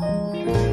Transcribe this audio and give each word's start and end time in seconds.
Música 0.00 0.69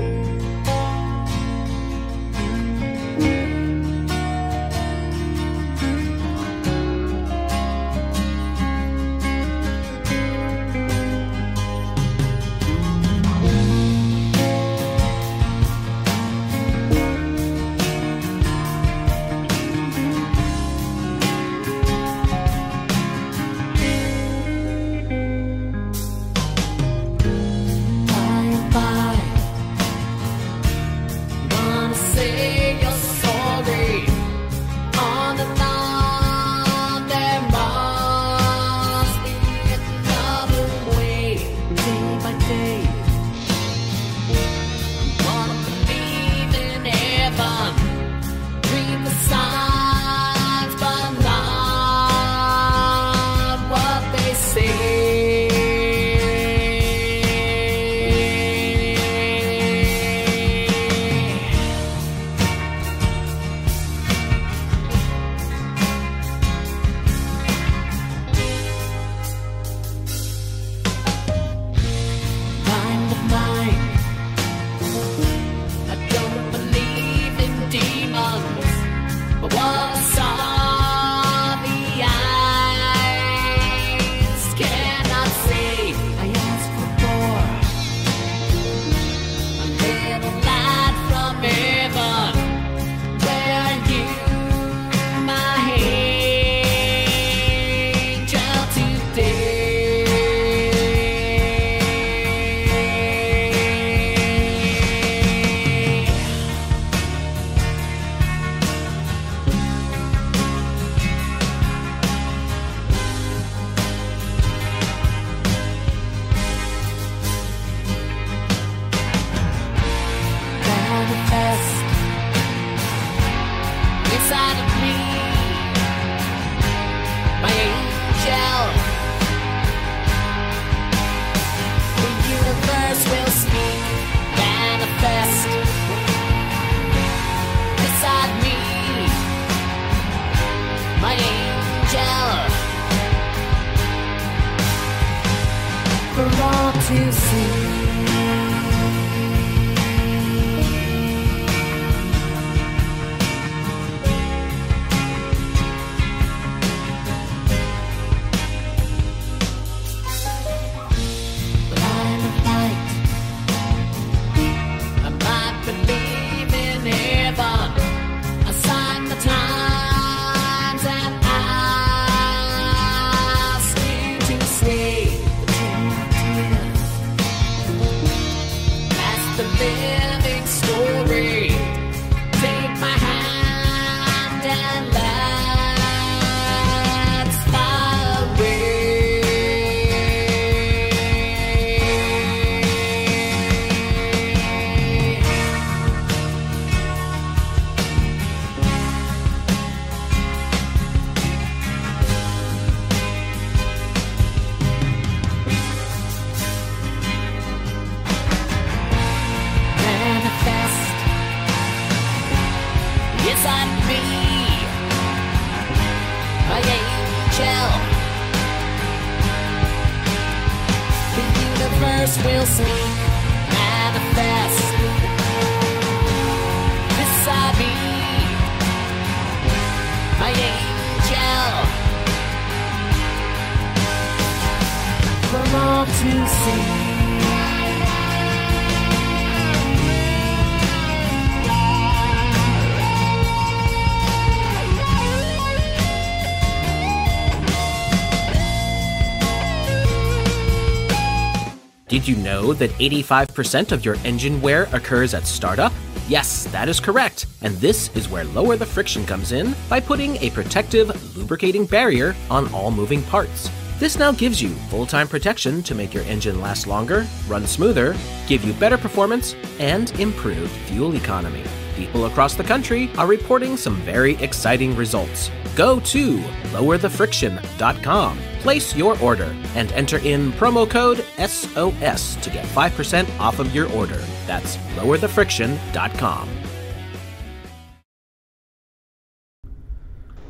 Did 251.98 252.06
you 252.06 252.18
know 252.18 252.54
that 252.54 252.70
85% 252.72 253.72
of 253.72 253.84
your 253.84 253.96
engine 254.04 254.42
wear 254.42 254.64
occurs 254.74 255.14
at 255.14 255.26
startup? 255.26 255.72
Yes, 256.08 256.44
that 256.52 256.70
is 256.70 256.80
correct. 256.80 257.26
And 257.42 257.56
this 257.56 257.90
is 257.96 258.10
where 258.10 258.26
Lower 258.26 258.56
the 258.56 258.66
Friction 258.66 259.06
comes 259.06 259.32
in 259.32 259.56
by 259.68 259.80
putting 259.80 260.18
a 260.18 260.30
protective, 260.30 261.18
lubricating 261.18 261.66
barrier 261.66 262.14
on 262.30 262.54
all 262.54 262.72
moving 262.72 263.02
parts. 263.04 263.50
This 263.80 263.98
now 263.98 264.12
gives 264.12 264.42
you 264.42 264.50
full 264.70 264.86
time 264.86 265.08
protection 265.08 265.62
to 265.64 265.76
make 265.76 265.94
your 265.94 266.04
engine 266.04 266.42
last 266.42 266.68
longer, 266.68 267.06
run 267.28 267.46
smoother, 267.46 267.96
give 268.28 268.44
you 268.44 268.54
better 268.54 268.78
performance, 268.78 269.36
and 269.60 269.92
improved 270.00 270.52
fuel 270.68 270.96
economy. 270.96 271.44
People 271.76 272.06
across 272.06 272.36
the 272.36 272.44
country 272.44 272.90
are 272.98 273.08
reporting 273.08 273.56
some 273.56 273.76
very 273.82 274.16
exciting 274.16 274.76
results. 274.76 275.30
Go 275.56 275.80
to 275.82 276.18
lowerthefriction.com 276.54 278.20
Place 278.40 278.76
your 278.76 278.98
order 279.02 279.36
and 279.56 279.72
enter 279.74 279.98
in 279.98 280.32
promo 280.34 280.70
code 280.70 281.04
SOS 281.18 282.16
to 282.18 282.30
get 282.30 282.46
5% 282.46 283.20
off 283.20 283.40
of 283.40 283.54
your 283.54 283.70
order. 283.74 284.02
That's 284.26 284.58
lowerthefriction.com. 284.78 286.47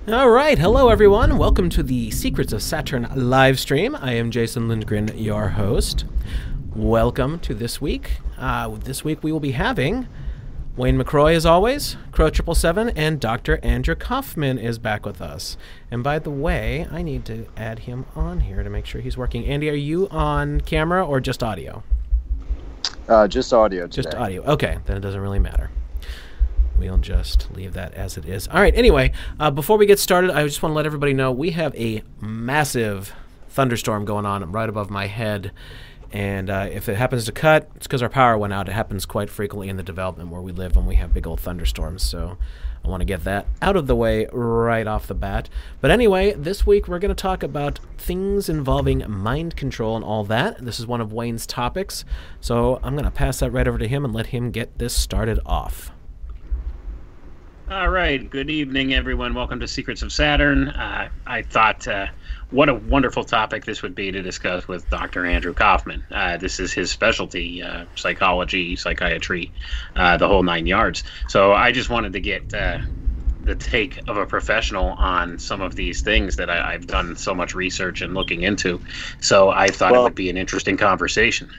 All 0.09 0.29
right, 0.29 0.57
hello 0.57 0.87
everyone. 0.87 1.37
Welcome 1.37 1.69
to 1.71 1.83
the 1.83 2.11
Secrets 2.11 2.53
of 2.53 2.63
Saturn 2.63 3.09
live 3.13 3.59
stream. 3.59 3.93
I 3.93 4.13
am 4.13 4.31
Jason 4.31 4.69
Lindgren, 4.69 5.09
your 5.17 5.49
host. 5.49 6.05
Welcome 6.73 7.39
to 7.39 7.53
this 7.53 7.81
week. 7.81 8.11
Uh, 8.37 8.69
this 8.69 9.03
week 9.03 9.21
we 9.21 9.33
will 9.33 9.41
be 9.41 9.51
having 9.51 10.07
Wayne 10.77 10.97
McRoy, 10.97 11.35
as 11.35 11.45
always, 11.45 11.97
Crow 12.13 12.29
Triple 12.29 12.55
Seven, 12.55 12.87
and 12.91 13.19
Dr. 13.19 13.59
Andrew 13.61 13.95
Kaufman 13.95 14.57
is 14.57 14.79
back 14.79 15.05
with 15.05 15.21
us. 15.21 15.57
And 15.91 16.05
by 16.05 16.19
the 16.19 16.31
way, 16.31 16.87
I 16.89 17.01
need 17.01 17.25
to 17.25 17.45
add 17.57 17.79
him 17.79 18.05
on 18.15 18.39
here 18.39 18.63
to 18.63 18.69
make 18.69 18.85
sure 18.85 19.01
he's 19.01 19.17
working. 19.17 19.45
Andy, 19.45 19.69
are 19.69 19.73
you 19.73 20.07
on 20.07 20.61
camera 20.61 21.05
or 21.05 21.19
just 21.19 21.43
audio? 21.43 21.83
Uh, 23.09 23.27
just 23.27 23.51
audio. 23.51 23.87
Today. 23.87 24.03
Just 24.03 24.15
audio. 24.15 24.41
Okay, 24.43 24.77
then 24.85 24.95
it 24.95 25.01
doesn't 25.01 25.19
really 25.19 25.39
matter. 25.39 25.69
We'll 26.77 26.97
just 26.97 27.51
leave 27.53 27.73
that 27.73 27.93
as 27.93 28.17
it 28.17 28.25
is. 28.25 28.47
All 28.47 28.61
right. 28.61 28.75
Anyway, 28.75 29.11
uh, 29.39 29.51
before 29.51 29.77
we 29.77 29.85
get 29.85 29.99
started, 29.99 30.31
I 30.31 30.43
just 30.45 30.61
want 30.61 30.71
to 30.71 30.75
let 30.75 30.85
everybody 30.85 31.13
know 31.13 31.31
we 31.31 31.51
have 31.51 31.75
a 31.75 32.03
massive 32.21 33.13
thunderstorm 33.49 34.05
going 34.05 34.25
on 34.25 34.51
right 34.51 34.69
above 34.69 34.89
my 34.89 35.07
head. 35.07 35.51
And 36.11 36.49
uh, 36.49 36.69
if 36.71 36.87
it 36.87 36.95
happens 36.95 37.25
to 37.25 37.31
cut, 37.31 37.69
it's 37.75 37.87
because 37.87 38.01
our 38.01 38.09
power 38.09 38.37
went 38.37 38.53
out. 38.53 38.69
It 38.69 38.73
happens 38.73 39.05
quite 39.05 39.29
frequently 39.29 39.67
in 39.67 39.77
the 39.77 39.83
development 39.83 40.29
where 40.29 40.41
we 40.41 40.51
live 40.51 40.75
when 40.75 40.85
we 40.85 40.95
have 40.95 41.13
big 41.13 41.27
old 41.27 41.39
thunderstorms. 41.39 42.03
So 42.03 42.37
I 42.85 42.87
want 42.87 43.01
to 43.01 43.05
get 43.05 43.25
that 43.25 43.47
out 43.61 43.75
of 43.75 43.87
the 43.87 43.95
way 43.95 44.27
right 44.31 44.87
off 44.87 45.07
the 45.07 45.15
bat. 45.15 45.49
But 45.81 45.91
anyway, 45.91 46.33
this 46.33 46.65
week 46.65 46.87
we're 46.87 46.99
going 46.99 47.09
to 47.09 47.21
talk 47.21 47.43
about 47.43 47.79
things 47.97 48.47
involving 48.47 49.03
mind 49.09 49.57
control 49.57 49.95
and 49.95 50.05
all 50.05 50.23
that. 50.25 50.63
This 50.63 50.79
is 50.79 50.87
one 50.87 51.01
of 51.01 51.11
Wayne's 51.11 51.45
topics. 51.45 52.05
So 52.39 52.79
I'm 52.83 52.93
going 52.93 53.03
to 53.03 53.11
pass 53.11 53.39
that 53.39 53.51
right 53.51 53.67
over 53.67 53.77
to 53.77 53.87
him 53.87 54.05
and 54.05 54.13
let 54.13 54.27
him 54.27 54.51
get 54.51 54.77
this 54.77 54.95
started 54.95 55.39
off. 55.45 55.91
All 57.69 57.89
right. 57.89 58.29
Good 58.29 58.49
evening, 58.49 58.93
everyone. 58.93 59.33
Welcome 59.33 59.59
to 59.59 59.67
Secrets 59.67 60.01
of 60.01 60.13
Saturn. 60.13 60.69
Uh, 60.69 61.09
I 61.25 61.41
thought 61.41 61.85
uh, 61.85 62.07
what 62.49 62.69
a 62.69 62.73
wonderful 62.73 63.25
topic 63.25 63.65
this 63.65 63.81
would 63.81 63.93
be 63.93 64.09
to 64.09 64.21
discuss 64.21 64.69
with 64.69 64.89
Dr. 64.89 65.25
Andrew 65.25 65.53
Kaufman. 65.53 66.01
Uh, 66.09 66.37
this 66.37 66.61
is 66.61 66.71
his 66.71 66.91
specialty 66.91 67.61
uh, 67.61 67.83
psychology, 67.95 68.77
psychiatry, 68.77 69.51
uh, 69.97 70.15
the 70.15 70.29
whole 70.29 70.43
nine 70.43 70.65
yards. 70.65 71.03
So 71.27 71.51
I 71.51 71.73
just 71.73 71.89
wanted 71.89 72.13
to 72.13 72.21
get 72.21 72.53
uh, 72.53 72.77
the 73.43 73.55
take 73.55 73.99
of 74.07 74.15
a 74.15 74.25
professional 74.25 74.91
on 74.91 75.37
some 75.37 75.59
of 75.59 75.75
these 75.75 76.01
things 76.01 76.37
that 76.37 76.49
I, 76.49 76.71
have 76.71 76.87
done 76.87 77.17
so 77.17 77.35
much 77.35 77.53
research 77.53 78.01
and 78.01 78.13
looking 78.13 78.43
into. 78.43 78.79
So 79.19 79.49
I 79.49 79.67
thought 79.67 79.91
well, 79.91 80.01
it 80.01 80.03
would 80.05 80.15
be 80.15 80.29
an 80.29 80.37
interesting 80.37 80.77
conversation. 80.77 81.51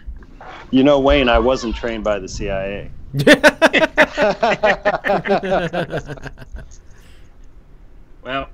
You 0.70 0.84
know, 0.84 1.00
Wayne, 1.00 1.28
I 1.28 1.38
wasn't 1.38 1.76
trained 1.76 2.04
by 2.04 2.18
the 2.18 2.28
CIA. 2.28 2.90
well, 8.22 8.48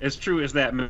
as 0.00 0.16
true 0.16 0.42
as 0.42 0.52
that 0.52 0.74
may 0.74 0.88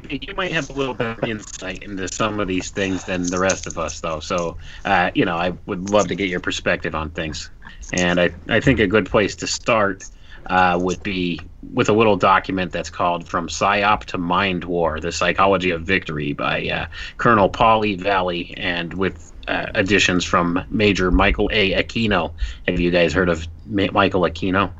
be, 0.00 0.20
you 0.26 0.34
might 0.34 0.52
have 0.52 0.68
a 0.70 0.72
little 0.72 0.94
bit 0.94 1.18
of 1.18 1.24
insight 1.24 1.82
into 1.82 2.08
some 2.08 2.40
of 2.40 2.48
these 2.48 2.70
things 2.70 3.04
than 3.04 3.26
the 3.26 3.38
rest 3.38 3.66
of 3.66 3.78
us, 3.78 4.00
though. 4.00 4.20
So, 4.20 4.56
uh, 4.84 5.10
you 5.14 5.24
know, 5.24 5.36
I 5.36 5.52
would 5.66 5.90
love 5.90 6.08
to 6.08 6.14
get 6.14 6.28
your 6.28 6.40
perspective 6.40 6.94
on 6.94 7.10
things. 7.10 7.50
And 7.92 8.20
I, 8.20 8.30
I 8.48 8.60
think 8.60 8.80
a 8.80 8.86
good 8.86 9.06
place 9.06 9.34
to 9.36 9.46
start 9.46 10.04
uh, 10.46 10.78
would 10.80 11.02
be 11.02 11.40
with 11.72 11.88
a 11.88 11.92
little 11.92 12.16
document 12.16 12.72
that's 12.72 12.90
called 12.90 13.28
From 13.28 13.48
PSYOP 13.48 14.04
to 14.04 14.18
Mind 14.18 14.64
War 14.64 15.00
The 15.00 15.12
Psychology 15.12 15.70
of 15.70 15.82
Victory 15.82 16.32
by 16.32 16.68
uh, 16.68 16.86
Colonel 17.16 17.48
Paul 17.48 17.84
E. 17.84 17.96
Vallely, 17.96 18.54
and 18.56 18.94
with 18.94 19.32
uh, 19.48 19.66
additions 19.74 20.24
from 20.24 20.64
Major 20.70 21.10
Michael 21.10 21.48
A. 21.52 21.72
Aquino. 21.72 22.32
Have 22.66 22.80
you 22.80 22.90
guys 22.90 23.12
heard 23.12 23.28
of 23.28 23.46
Ma- 23.66 23.90
Michael 23.92 24.22
Aquino? 24.22 24.72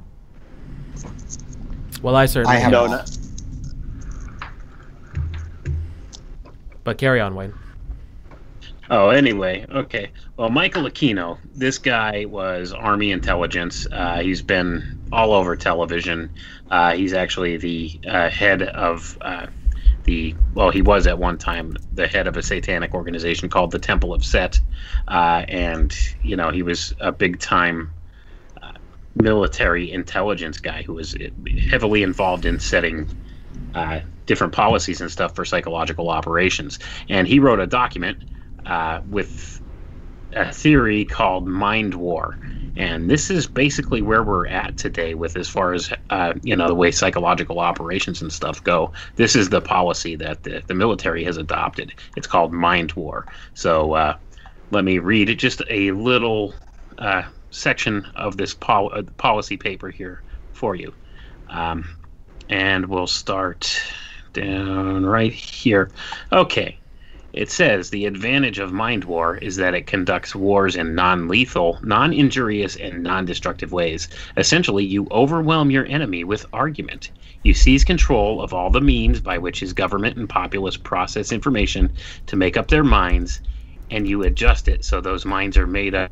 Well, 2.02 2.16
I 2.16 2.26
certainly 2.26 2.56
I 2.56 2.60
have 2.60 2.72
not. 2.72 3.10
But 6.84 6.98
carry 6.98 7.20
on, 7.20 7.34
Wayne. 7.34 7.52
Oh, 8.88 9.08
anyway, 9.08 9.66
okay. 9.68 10.10
Well, 10.36 10.48
Michael 10.48 10.84
Aquino, 10.84 11.38
this 11.54 11.78
guy 11.78 12.24
was 12.26 12.72
Army 12.72 13.10
intelligence. 13.10 13.86
Uh, 13.90 14.20
he's 14.20 14.42
been 14.42 15.00
all 15.10 15.32
over 15.32 15.56
television. 15.56 16.30
Uh, 16.70 16.94
he's 16.94 17.12
actually 17.12 17.56
the 17.56 18.00
uh, 18.06 18.28
head 18.28 18.62
of 18.62 19.18
uh, 19.20 19.46
the 20.06 20.34
well, 20.54 20.70
he 20.70 20.80
was 20.80 21.06
at 21.06 21.18
one 21.18 21.36
time 21.36 21.76
the 21.92 22.06
head 22.06 22.26
of 22.26 22.36
a 22.36 22.42
satanic 22.42 22.94
organization 22.94 23.48
called 23.48 23.70
the 23.72 23.78
Temple 23.78 24.14
of 24.14 24.24
Set, 24.24 24.58
uh, 25.08 25.44
and 25.48 25.94
you 26.22 26.36
know 26.36 26.50
he 26.50 26.62
was 26.62 26.94
a 27.00 27.12
big 27.12 27.38
time 27.38 27.92
uh, 28.62 28.72
military 29.14 29.92
intelligence 29.92 30.58
guy 30.58 30.82
who 30.82 30.94
was 30.94 31.14
heavily 31.70 32.02
involved 32.02 32.46
in 32.46 32.58
setting 32.58 33.08
uh, 33.74 34.00
different 34.24 34.52
policies 34.52 35.00
and 35.00 35.10
stuff 35.10 35.34
for 35.34 35.44
psychological 35.44 36.08
operations. 36.08 36.78
And 37.08 37.28
he 37.28 37.38
wrote 37.38 37.60
a 37.60 37.66
document 37.66 38.18
uh, 38.64 39.00
with 39.08 39.60
a 40.32 40.52
theory 40.52 41.04
called 41.04 41.46
mind 41.46 41.94
war 41.94 42.38
and 42.76 43.10
this 43.10 43.30
is 43.30 43.46
basically 43.46 44.02
where 44.02 44.22
we're 44.22 44.46
at 44.46 44.76
today 44.76 45.14
with 45.14 45.36
as 45.36 45.48
far 45.48 45.72
as 45.72 45.90
uh, 46.10 46.34
you 46.42 46.54
know 46.54 46.68
the 46.68 46.74
way 46.74 46.90
psychological 46.90 47.58
operations 47.58 48.20
and 48.20 48.32
stuff 48.32 48.62
go. 48.62 48.92
This 49.16 49.34
is 49.34 49.48
the 49.48 49.60
policy 49.60 50.16
that 50.16 50.42
the, 50.42 50.62
the 50.66 50.74
military 50.74 51.24
has 51.24 51.36
adopted. 51.36 51.94
It's 52.16 52.26
called 52.26 52.52
mind 52.52 52.92
war. 52.92 53.26
So 53.54 53.94
uh, 53.94 54.16
let 54.70 54.84
me 54.84 54.98
read 54.98 55.36
just 55.38 55.62
a 55.70 55.90
little 55.92 56.54
uh, 56.98 57.22
section 57.50 58.06
of 58.14 58.36
this 58.36 58.54
pol- 58.54 58.92
uh, 58.92 59.02
policy 59.16 59.56
paper 59.56 59.90
here 59.90 60.22
for 60.52 60.74
you. 60.74 60.92
Um, 61.48 61.96
and 62.50 62.86
we'll 62.86 63.06
start 63.06 63.82
down 64.34 65.06
right 65.06 65.32
here. 65.32 65.90
Okay 66.30 66.78
it 67.36 67.50
says 67.50 67.90
the 67.90 68.06
advantage 68.06 68.58
of 68.58 68.72
Mind 68.72 69.04
War 69.04 69.36
is 69.36 69.56
that 69.56 69.74
it 69.74 69.86
conducts 69.86 70.34
wars 70.34 70.74
in 70.74 70.94
non 70.94 71.28
lethal, 71.28 71.78
non 71.82 72.12
injurious, 72.12 72.76
and 72.76 73.02
non 73.02 73.26
destructive 73.26 73.72
ways. 73.72 74.08
Essentially, 74.38 74.84
you 74.84 75.06
overwhelm 75.10 75.70
your 75.70 75.86
enemy 75.86 76.24
with 76.24 76.46
argument. 76.54 77.10
You 77.42 77.52
seize 77.52 77.84
control 77.84 78.40
of 78.40 78.54
all 78.54 78.70
the 78.70 78.80
means 78.80 79.20
by 79.20 79.36
which 79.36 79.60
his 79.60 79.74
government 79.74 80.16
and 80.16 80.28
populace 80.28 80.78
process 80.78 81.30
information 81.30 81.92
to 82.26 82.36
make 82.36 82.56
up 82.56 82.68
their 82.68 82.84
minds, 82.84 83.42
and 83.90 84.08
you 84.08 84.22
adjust 84.22 84.66
it 84.66 84.84
so 84.84 85.00
those 85.00 85.26
minds 85.26 85.58
are 85.58 85.66
made 85.66 85.94
up 85.94 86.10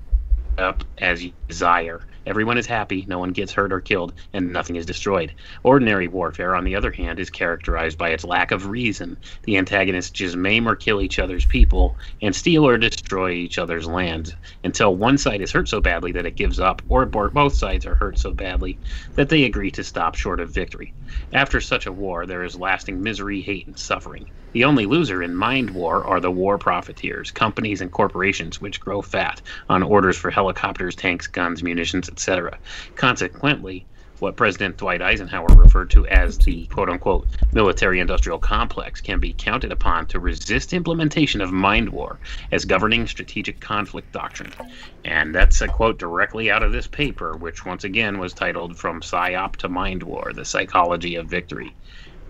up 0.59 0.85
as 0.99 1.25
you 1.25 1.32
desire. 1.49 2.03
Everyone 2.26 2.56
is 2.56 2.67
happy, 2.67 3.05
no 3.06 3.19
one 3.19 3.32
gets 3.32 3.53
hurt 3.53 3.73
or 3.73 3.81
killed, 3.81 4.15
and 4.32 4.53
nothing 4.53 4.76
is 4.76 4.87
destroyed. 4.87 5.35
Ordinary 5.62 6.09
warfare, 6.09 6.55
on 6.55 6.65
the 6.65 6.75
other 6.75 6.91
hand, 6.91 7.21
is 7.21 7.29
characterized 7.29 7.99
by 7.99 8.11
its 8.11 8.25
lack 8.25 8.50
of 8.50 8.69
reason. 8.69 9.19
The 9.43 9.59
antagonists 9.59 10.11
just 10.11 10.35
maim 10.35 10.67
or 10.67 10.75
kill 10.75 11.03
each 11.03 11.19
other's 11.19 11.44
people 11.44 11.99
and 12.23 12.35
steal 12.35 12.67
or 12.67 12.79
destroy 12.79 13.32
each 13.32 13.58
other's 13.58 13.87
lands 13.87 14.34
until 14.63 14.96
one 14.96 15.19
side 15.19 15.43
is 15.43 15.53
hurt 15.53 15.69
so 15.69 15.81
badly 15.81 16.13
that 16.13 16.27
it 16.27 16.37
gives 16.37 16.58
up, 16.58 16.81
or 16.89 17.05
both 17.06 17.55
sides 17.55 17.84
are 17.84 17.94
hurt 17.94 18.19
so 18.19 18.32
badly 18.32 18.79
that 19.17 19.29
they 19.29 19.44
agree 19.44 19.70
to 19.72 19.84
stop 19.84 20.15
short 20.15 20.41
of 20.41 20.55
victory. 20.55 20.94
After 21.32 21.60
such 21.60 21.87
a 21.87 21.93
war, 21.93 22.27
there 22.27 22.44
is 22.44 22.56
lasting 22.56 23.03
misery, 23.03 23.43
hate, 23.43 23.67
and 23.67 23.79
suffering. 23.79 24.31
The 24.55 24.63
only 24.63 24.87
loser 24.87 25.20
in 25.20 25.34
mind 25.34 25.70
war 25.70 26.05
are 26.05 26.20
the 26.20 26.31
war 26.31 26.58
profiteers, 26.58 27.32
companies 27.32 27.81
and 27.81 27.91
corporations 27.91 28.61
which 28.61 28.79
grow 28.79 29.03
fat 29.03 29.43
on 29.69 29.82
orders 29.82 30.17
for 30.17 30.31
helicopters, 30.31 30.94
tanks, 30.94 31.27
guns, 31.27 31.61
munitions, 31.65 32.08
etc. 32.08 32.56
Consequently, 32.94 33.84
what 34.20 34.37
President 34.37 34.77
Dwight 34.77 35.03
Eisenhower 35.03 35.49
referred 35.49 35.91
to 35.91 36.06
as 36.06 36.39
the 36.39 36.67
quote 36.67 36.89
unquote 36.89 37.27
military 37.53 37.99
industrial 37.99 38.39
complex 38.39 39.01
can 39.01 39.19
be 39.19 39.32
counted 39.32 39.73
upon 39.73 40.06
to 40.06 40.20
resist 40.20 40.73
implementation 40.73 41.41
of 41.41 41.51
mind 41.51 41.89
war 41.89 42.20
as 42.53 42.65
governing 42.65 43.08
strategic 43.08 43.58
conflict 43.58 44.13
doctrine. 44.13 44.53
And 45.05 45.34
that's 45.34 45.63
a 45.63 45.67
quote 45.67 45.99
directly 45.99 46.49
out 46.49 46.63
of 46.63 46.70
this 46.70 46.87
paper, 46.87 47.37
which 47.37 47.67
once 47.67 47.82
again 47.82 48.20
was 48.20 48.32
titled 48.32 48.79
From 48.79 49.01
PSYOP 49.01 49.56
to 49.56 49.69
Mind 49.69 50.05
War 50.05 50.32
The 50.32 50.44
Psychology 50.44 51.17
of 51.17 51.27
Victory 51.27 51.75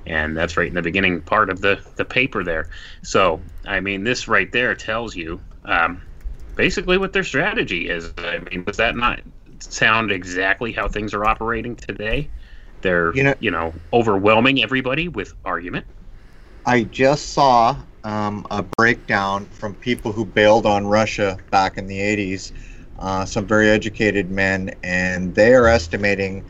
and 0.06 0.36
that's 0.36 0.56
right 0.56 0.68
in 0.68 0.74
the 0.74 0.82
beginning 0.82 1.20
part 1.22 1.50
of 1.50 1.60
the 1.60 1.80
the 1.96 2.04
paper 2.04 2.44
there. 2.44 2.68
So 3.02 3.40
I 3.66 3.80
mean, 3.80 4.04
this 4.04 4.28
right 4.28 4.50
there 4.52 4.74
tells 4.74 5.16
you 5.16 5.40
um, 5.64 6.02
basically 6.56 6.98
what 6.98 7.12
their 7.12 7.24
strategy 7.24 7.88
is. 7.88 8.12
I 8.18 8.38
mean, 8.50 8.64
does 8.64 8.76
that 8.76 8.96
not 8.96 9.20
sound 9.60 10.10
exactly 10.10 10.72
how 10.72 10.88
things 10.88 11.14
are 11.14 11.24
operating 11.24 11.76
today? 11.76 12.28
They're 12.82 13.14
you 13.14 13.22
know, 13.22 13.34
you 13.40 13.50
know 13.50 13.72
overwhelming 13.92 14.62
everybody 14.62 15.08
with 15.08 15.32
argument. 15.44 15.86
I 16.66 16.84
just 16.84 17.32
saw 17.32 17.76
um, 18.04 18.46
a 18.50 18.62
breakdown 18.62 19.46
from 19.46 19.74
people 19.74 20.12
who 20.12 20.24
bailed 20.24 20.66
on 20.66 20.86
Russia 20.86 21.38
back 21.50 21.76
in 21.76 21.86
the 21.86 21.98
80s. 21.98 22.52
Uh, 22.98 23.24
some 23.24 23.46
very 23.46 23.68
educated 23.68 24.30
men, 24.30 24.70
and 24.82 25.34
they 25.34 25.52
are 25.52 25.66
estimating 25.66 26.44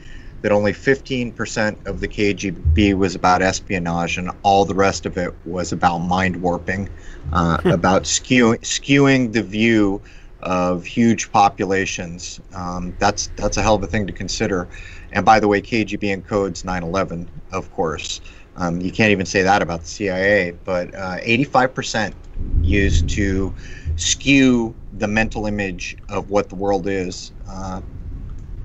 that 0.45 0.53
only 0.53 0.75
15% 0.75 1.87
of 1.87 2.01
the 2.01 2.07
KGB 2.07 2.93
was 2.93 3.15
about 3.15 3.41
espionage, 3.41 4.19
and 4.19 4.31
all 4.43 4.67
the 4.67 4.75
rest 4.75 5.07
of 5.07 5.17
it 5.17 5.33
was 5.47 5.73
about 5.73 6.01
mind 6.01 6.37
warping, 6.37 6.91
uh, 7.33 7.57
hmm. 7.63 7.69
about 7.71 8.03
skewing, 8.03 8.61
skewing 8.61 9.33
the 9.33 9.43
view 9.43 10.03
of 10.43 10.85
huge 10.85 11.33
populations. 11.33 12.43
Um, 12.53 12.95
that's 12.99 13.31
that's 13.37 13.57
a 13.57 13.63
hell 13.63 13.77
of 13.77 13.83
a 13.85 13.87
thing 13.87 14.07
to 14.07 14.13
consider. 14.13 14.69
And 15.13 15.25
by 15.25 15.41
the 15.41 15.49
way, 15.49 15.63
KGB 15.63 16.15
encodes 16.15 16.63
9/11, 16.63 17.27
of 17.51 17.73
course. 17.73 18.21
Um, 18.57 18.83
you 18.83 18.93
can't 18.93 19.13
even 19.13 19.25
say 19.25 19.41
that 19.41 19.63
about 19.63 19.81
the 19.81 19.89
CIA, 19.89 20.53
but 20.67 20.95
uh, 20.95 21.21
85% 21.21 22.13
used 22.61 23.09
to 23.09 23.55
skew 23.97 24.75
the 24.99 25.09
mental 25.09 25.47
image 25.47 25.97
of 26.11 26.29
what 26.29 26.51
the 26.51 26.55
world 26.55 26.87
is 26.87 27.33
uh, 27.49 27.81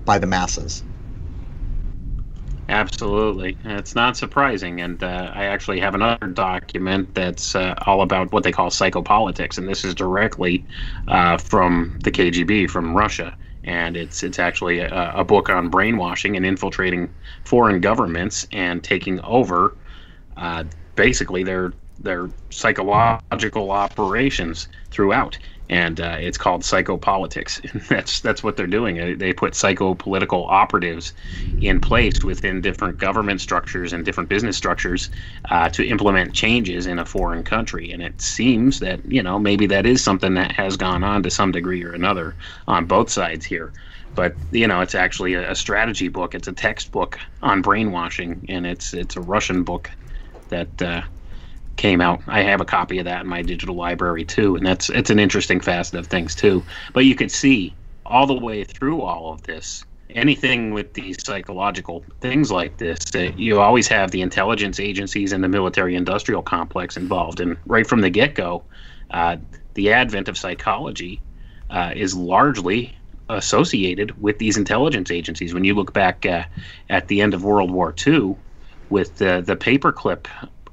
by 0.03 0.19
the 0.19 0.27
masses. 0.27 0.83
Absolutely. 2.69 3.57
It's 3.65 3.95
not 3.95 4.15
surprising. 4.15 4.79
And 4.79 5.03
uh, 5.03 5.31
I 5.33 5.45
actually 5.45 5.79
have 5.79 5.95
another 5.95 6.27
document 6.27 7.15
that's 7.15 7.55
uh, 7.55 7.73
all 7.87 8.03
about 8.03 8.31
what 8.31 8.43
they 8.43 8.51
call 8.51 8.69
psychopolitics. 8.69 9.57
And 9.57 9.67
this 9.67 9.83
is 9.83 9.95
directly 9.95 10.63
uh, 11.07 11.37
from 11.37 11.97
the 12.03 12.11
KGB, 12.11 12.69
from 12.69 12.95
Russia. 12.95 13.35
And 13.63 13.97
it's 13.97 14.21
it's 14.21 14.37
actually 14.37 14.79
a, 14.79 15.13
a, 15.15 15.23
book 15.23 15.49
on 15.49 15.69
brainwashing 15.69 16.37
and 16.37 16.45
infiltrating 16.45 17.13
foreign 17.43 17.81
governments 17.81 18.47
and 18.51 18.83
taking 18.83 19.19
over 19.21 19.75
uh, 20.37 20.63
basically 20.95 21.43
their 21.43 21.73
their 21.99 22.29
psychological 22.51 23.71
operations 23.71 24.69
throughout 24.91 25.37
and 25.69 26.01
uh, 26.01 26.17
it's 26.19 26.37
called 26.37 26.63
psychopolitics. 26.63 27.61
that's 27.89 28.21
that's 28.21 28.43
what 28.43 28.57
they're 28.57 28.67
doing. 28.67 29.17
They 29.17 29.33
put 29.33 29.53
psychopolitical 29.53 30.47
operatives 30.49 31.13
in 31.59 31.81
place 31.81 32.23
within 32.23 32.61
different 32.61 32.97
government 32.99 33.41
structures 33.41 33.93
and 33.93 34.05
different 34.05 34.29
business 34.29 34.57
structures 34.57 35.09
uh, 35.49 35.69
to 35.69 35.87
implement 35.87 36.33
changes 36.33 36.87
in 36.87 36.99
a 36.99 37.05
foreign 37.05 37.43
country. 37.43 37.91
And 37.91 38.01
it 38.01 38.21
seems 38.21 38.79
that 38.79 39.01
you 39.05 39.23
know 39.23 39.39
maybe 39.39 39.67
that 39.67 39.85
is 39.85 40.03
something 40.03 40.35
that 40.35 40.51
has 40.53 40.77
gone 40.77 41.03
on 41.03 41.23
to 41.23 41.31
some 41.31 41.51
degree 41.51 41.83
or 41.83 41.93
another 41.93 42.37
on 42.67 42.85
both 42.85 43.09
sides 43.09 43.45
here. 43.45 43.73
But 44.15 44.37
you 44.51 44.67
know, 44.67 44.81
it's 44.81 44.95
actually 44.95 45.35
a, 45.35 45.51
a 45.51 45.55
strategy 45.55 46.07
book. 46.09 46.35
It's 46.35 46.47
a 46.47 46.53
textbook 46.53 47.19
on 47.41 47.61
brainwashing, 47.61 48.45
and 48.49 48.65
it's 48.67 48.93
it's 48.93 49.15
a 49.17 49.21
Russian 49.21 49.63
book 49.63 49.91
that. 50.49 50.81
Uh, 50.81 51.03
came 51.79 52.01
out. 52.01 52.21
I 52.27 52.41
have 52.41 52.59
a 52.59 52.65
copy 52.65 52.99
of 52.99 53.05
that 53.05 53.21
in 53.21 53.27
my 53.27 53.41
digital 53.41 53.73
library 53.73 54.25
too, 54.25 54.57
and 54.57 54.65
that's 54.65 54.89
it's 54.89 55.09
an 55.09 55.17
interesting 55.17 55.61
facet 55.61 55.95
of 55.95 56.07
things 56.07 56.35
too. 56.35 56.61
But 56.93 57.05
you 57.05 57.15
could 57.15 57.31
see 57.31 57.73
all 58.05 58.27
the 58.27 58.33
way 58.33 58.65
through 58.65 59.01
all 59.01 59.31
of 59.31 59.43
this, 59.43 59.85
anything 60.09 60.73
with 60.73 60.93
these 60.93 61.23
psychological 61.23 62.03
things 62.19 62.51
like 62.51 62.77
this, 62.77 62.99
you 63.37 63.61
always 63.61 63.87
have 63.87 64.11
the 64.11 64.21
intelligence 64.21 64.79
agencies 64.79 65.31
and 65.31 65.41
the 65.41 65.47
military-industrial 65.47 66.41
complex 66.43 66.97
involved, 66.97 67.39
and 67.39 67.55
right 67.65 67.87
from 67.87 68.01
the 68.01 68.09
get-go, 68.09 68.61
uh, 69.11 69.37
the 69.75 69.93
advent 69.93 70.27
of 70.27 70.37
psychology 70.37 71.21
uh, 71.69 71.93
is 71.95 72.13
largely 72.13 72.93
associated 73.29 74.21
with 74.21 74.37
these 74.39 74.57
intelligence 74.57 75.11
agencies. 75.11 75.53
When 75.53 75.63
you 75.63 75.75
look 75.75 75.93
back 75.93 76.25
uh, 76.25 76.43
at 76.89 77.07
the 77.07 77.21
end 77.21 77.33
of 77.33 77.43
World 77.43 77.71
War 77.71 77.95
II, 78.05 78.35
with 78.89 79.15
the 79.17 79.41
the 79.45 79.55
paperclip 79.55 80.25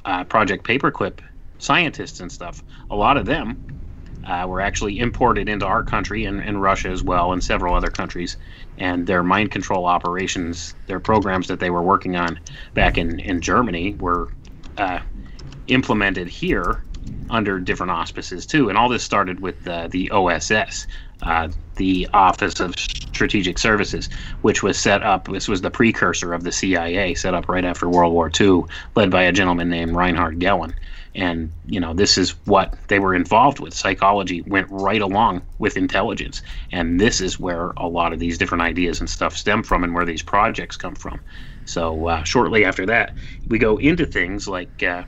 uh, 0.07 0.25
Project 0.25 0.65
Paperclip 0.65 1.19
scientists 1.59 2.21
and 2.21 2.31
stuff. 2.33 2.63
A 2.91 2.97
lot 2.97 3.17
of 3.17 3.27
them 3.27 3.81
uh, 4.25 4.47
were 4.49 4.61
actually 4.61 4.99
imported 4.99 5.49
into 5.49 5.67
our 5.67 5.83
country 5.83 6.25
and, 6.25 6.41
and 6.41 6.61
Russia 6.61 6.89
as 6.89 7.03
well, 7.03 7.33
and 7.33 7.43
several 7.43 7.75
other 7.75 7.91
countries. 7.91 8.37
And 8.79 9.07
their 9.07 9.23
mind 9.23 9.51
control 9.51 9.87
operations, 9.87 10.75
their 10.87 11.01
programs 11.01 11.49
that 11.49 11.61
they 11.61 11.71
were 11.71 11.83
working 11.83 12.17
on 12.17 12.41
back 12.75 12.99
in, 12.99 13.21
in 13.21 13.41
Germany, 13.41 13.95
were 13.95 14.33
uh, 14.79 15.01
implemented 15.69 16.29
here 16.29 16.83
under 17.31 17.59
different 17.59 17.93
auspices 17.93 18.47
too. 18.47 18.69
And 18.69 18.77
all 18.77 18.89
this 18.89 19.03
started 19.03 19.41
with 19.41 19.67
uh, 19.67 19.89
the 19.89 20.11
OSS, 20.11 20.87
uh, 21.23 21.49
the 21.77 22.09
Office 22.13 22.61
of 22.61 22.75
Strategic 22.79 23.59
Services, 23.59 24.09
which 24.43 24.63
was 24.63 24.79
set 24.79 25.03
up. 25.03 25.29
This 25.29 25.49
was 25.49 25.63
the 25.63 25.71
precursor 25.71 26.33
of 26.35 26.43
the 26.43 26.53
CIA, 26.53 27.15
set 27.15 27.35
up 27.35 27.49
right 27.49 27.65
after 27.65 27.89
World 27.89 28.13
War 28.13 28.31
II, 28.39 28.65
led 28.95 29.11
by 29.11 29.23
a 29.23 29.33
gentleman 29.33 29.69
named 29.69 29.95
Reinhard 29.95 30.39
Gehlen. 30.39 30.75
And 31.15 31.51
you 31.65 31.81
know, 31.81 31.95
this 31.95 32.19
is 32.19 32.33
what 32.45 32.75
they 32.89 32.99
were 32.99 33.15
involved 33.15 33.59
with. 33.59 33.73
Psychology 33.73 34.43
went 34.43 34.69
right 34.71 35.01
along 35.01 35.43
with 35.59 35.79
intelligence, 35.79 36.43
and 36.73 37.01
this 37.01 37.23
is 37.23 37.41
where 37.41 37.73
a 37.79 37.89
lot 37.89 38.13
of 38.13 38.19
these 38.19 38.37
different 38.37 38.63
ideas 38.63 39.01
and 39.01 39.09
stuff 39.09 39.35
stem 39.35 39.63
from, 39.63 39.83
and 39.83 39.95
where 39.95 40.05
these 40.05 40.23
projects 40.23 40.77
come 40.77 40.95
from. 40.95 41.21
So 41.65 42.09
uh, 42.09 42.23
shortly 42.25 42.65
after 42.67 42.85
that, 42.87 43.17
we 43.49 43.59
go 43.59 43.79
into 43.79 44.05
things 44.05 44.47
like 44.47 44.83
uh, 44.83 45.05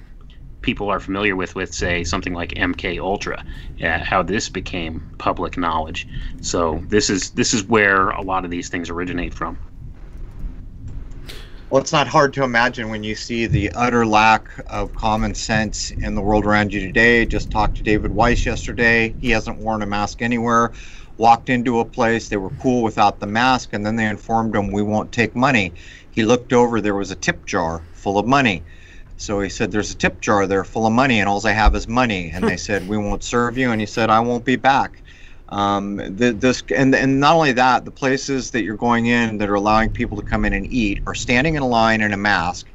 people 0.63 0.91
are 0.91 1.01
familiar 1.01 1.37
with 1.37 1.55
with 1.55 1.73
say 1.73 2.05
something 2.05 2.35
like 2.35 2.51
MK 2.51 3.01
Ultra, 3.01 3.45
uh, 3.83 3.99
how 3.99 4.23
this 4.23 4.49
became 4.49 5.03
public 5.19 5.57
knowledge. 5.57 6.09
So 6.41 6.83
this 6.89 7.11
is 7.11 7.31
this 7.31 7.55
is 7.55 7.65
where 7.65 8.11
a 8.11 8.23
lot 8.23 8.45
of 8.45 8.51
these 8.51 8.69
things 8.69 8.91
originate 8.91 9.35
from. 9.35 9.59
Well, 11.71 11.83
it's 11.83 11.93
not 11.93 12.09
hard 12.09 12.33
to 12.35 12.45
imagine 12.45 12.89
when 12.89 13.05
you 13.05 13.15
see 13.15 13.47
the 13.47 13.71
utter 13.73 14.07
lack 14.07 14.49
of 14.69 14.95
common 14.95 15.35
sense 15.35 15.91
in 15.91 16.15
the 16.15 16.23
world 16.23 16.47
around 16.47 16.73
you 16.73 16.81
today. 16.81 17.27
Just 17.27 17.51
talked 17.51 17.77
to 17.77 17.83
David 17.83 18.11
Weiss 18.11 18.47
yesterday. 18.47 19.15
He 19.21 19.31
hasn't 19.31 19.59
worn 19.59 19.83
a 19.83 19.87
mask 19.87 20.23
anywhere. 20.23 20.73
Walked 21.19 21.51
into 21.51 21.81
a 21.81 21.85
place, 21.85 22.29
they 22.29 22.37
were 22.39 22.53
cool 22.63 22.83
without 22.83 23.21
the 23.21 23.27
mask, 23.27 23.71
and 23.73 23.85
then 23.85 23.97
they 23.97 24.07
informed 24.07 24.55
him, 24.55 24.71
We 24.71 24.83
won't 24.83 25.13
take 25.13 25.37
money. 25.37 25.73
He 26.11 26.25
looked 26.25 26.53
over, 26.55 26.81
there 26.81 26.95
was 26.95 27.11
a 27.11 27.17
tip 27.17 27.45
jar 27.45 27.83
full 27.93 28.19
of 28.19 28.27
money 28.27 28.63
so 29.19 29.41
he 29.41 29.49
said, 29.49 29.71
There's 29.73 29.91
a 29.91 29.97
tip 29.97 30.21
jar 30.21 30.47
there 30.47 30.65
full 30.65 30.87
of 30.87 30.93
money, 30.93 31.21
and 31.21 31.29
all 31.29 31.45
I 31.47 31.51
have 31.51 31.75
is 31.75 31.87
money. 31.87 32.31
And 32.33 32.45
they 32.45 32.57
said, 32.69 32.89
We 32.89 32.97
won't 32.97 33.23
serve 33.23 33.59
you. 33.59 33.71
And 33.71 33.81
he 33.81 33.87
said, 33.87 34.09
I 34.09 34.21
won't 34.21 34.45
be 34.45 34.57
back. 34.57 35.03
Um, 35.51 35.97
the, 35.97 36.33
this 36.33 36.63
and, 36.75 36.95
and 36.95 37.21
not 37.21 37.35
only 37.35 37.53
that, 37.53 37.85
the 37.85 37.91
places 37.91 38.51
that 38.53 38.63
you're 38.63 38.77
going 38.77 39.07
in 39.07 39.39
that 39.39 39.49
are 39.49 39.55
allowing 39.55 39.91
people 39.91 40.17
to 40.17 40.23
come 40.23 40.45
in 40.45 40.53
and 40.53 40.67
eat 40.73 41.03
are 41.07 41.15
standing 41.15 41.57
in 41.57 41.63
a 41.63 41.67
line 41.67 42.01
in 42.01 42.13
a 42.13 42.17
mask, 42.17 42.67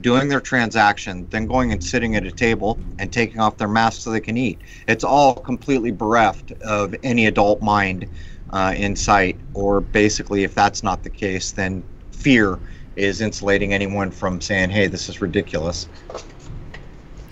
doing 0.00 0.28
their 0.28 0.40
transaction, 0.40 1.26
then 1.30 1.46
going 1.46 1.72
and 1.72 1.82
sitting 1.82 2.16
at 2.16 2.24
a 2.24 2.30
table 2.30 2.78
and 2.98 3.12
taking 3.12 3.40
off 3.40 3.56
their 3.56 3.68
mask 3.68 4.02
so 4.02 4.10
they 4.10 4.20
can 4.20 4.36
eat. 4.36 4.60
It's 4.86 5.04
all 5.04 5.34
completely 5.34 5.90
bereft 5.90 6.52
of 6.62 6.94
any 7.02 7.26
adult 7.26 7.60
mind 7.62 8.08
uh, 8.50 8.74
in 8.76 8.94
sight, 8.94 9.36
or 9.54 9.80
basically, 9.80 10.44
if 10.44 10.54
that's 10.54 10.82
not 10.82 11.02
the 11.02 11.10
case, 11.10 11.52
then 11.52 11.82
fear 12.12 12.58
is 12.98 13.20
insulating 13.20 13.72
anyone 13.72 14.10
from 14.10 14.40
saying, 14.40 14.70
hey, 14.70 14.86
this 14.86 15.08
is 15.08 15.20
ridiculous. 15.20 15.88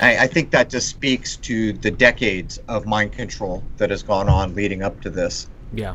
I, 0.00 0.18
I, 0.18 0.26
think 0.26 0.50
that 0.50 0.68
just 0.68 0.88
speaks 0.88 1.37
to 1.37 1.73
the 1.73 1.90
decades 1.90 2.58
of 2.68 2.87
mind 2.87 3.12
control 3.12 3.62
that 3.78 3.90
has 3.90 4.02
gone 4.02 4.28
on 4.28 4.54
leading 4.54 4.82
up 4.82 5.00
to 5.00 5.11
this. 5.11 5.49
Yeah. 5.73 5.94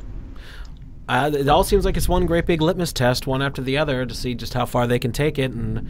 Uh, 1.08 1.32
it 1.34 1.48
all 1.48 1.64
seems 1.64 1.86
like 1.86 1.98
it's 1.98 2.10
one 2.10 2.26
great 2.26 2.46
big 2.46 2.62
litmus 2.62 2.94
test, 2.94 3.28
one 3.28 3.42
after 3.42 3.62
the 3.62 3.78
other, 3.78 4.06
to 4.06 4.14
see 4.14 4.34
just 4.34 4.54
how 4.54 4.66
far 4.66 4.88
they 4.88 5.00
can 5.00 5.12
take 5.12 5.38
it. 5.38 5.52
And 5.52 5.88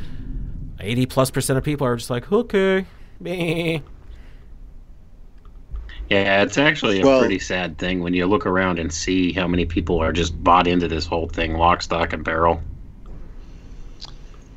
80 0.79 1.05
plus 1.05 1.31
percent 1.31 1.57
of 1.57 1.63
people 1.63 1.87
are 1.87 1.95
just 1.95 2.09
like, 2.09 2.31
okay, 2.31 2.85
meh. 3.19 3.79
Yeah, 6.09 6.43
it's 6.43 6.57
actually 6.57 6.99
a 6.99 7.05
well, 7.05 7.19
pretty 7.21 7.39
sad 7.39 7.77
thing 7.77 8.01
when 8.01 8.13
you 8.13 8.25
look 8.25 8.45
around 8.45 8.79
and 8.79 8.91
see 8.91 9.31
how 9.31 9.47
many 9.47 9.65
people 9.65 9.99
are 9.99 10.11
just 10.11 10.43
bought 10.43 10.67
into 10.67 10.89
this 10.89 11.05
whole 11.05 11.29
thing, 11.29 11.53
lock, 11.53 11.81
stock, 11.81 12.11
and 12.11 12.25
barrel. 12.25 12.61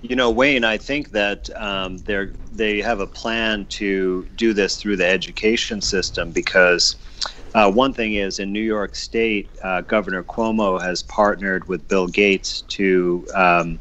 You 0.05 0.17
know, 0.17 0.31
Wayne, 0.31 0.65
I 0.65 0.77
think 0.77 1.13
that 1.13 1.49
um, 1.57 1.97
they 1.97 2.29
they 2.53 2.83
have 2.83 3.01
a 3.01 3.07
plan 3.07 3.65
to 3.81 4.29
do 4.37 4.53
this 4.53 4.77
through 4.77 4.97
the 4.99 5.07
education 5.07 5.81
system 5.81 6.31
because 6.31 6.97
uh, 7.55 7.73
one 7.73 7.95
thing 7.95 8.13
is 8.13 8.39
in 8.39 8.53
New 8.53 8.61
York 8.61 8.97
State, 8.97 9.49
uh, 9.63 9.81
Governor 9.81 10.23
Cuomo 10.23 10.79
has 10.79 11.03
partnered 11.03 11.69
with 11.69 11.89
Bill 11.89 12.07
Gates 12.07 12.61
to 12.69 13.27
um, 13.35 13.81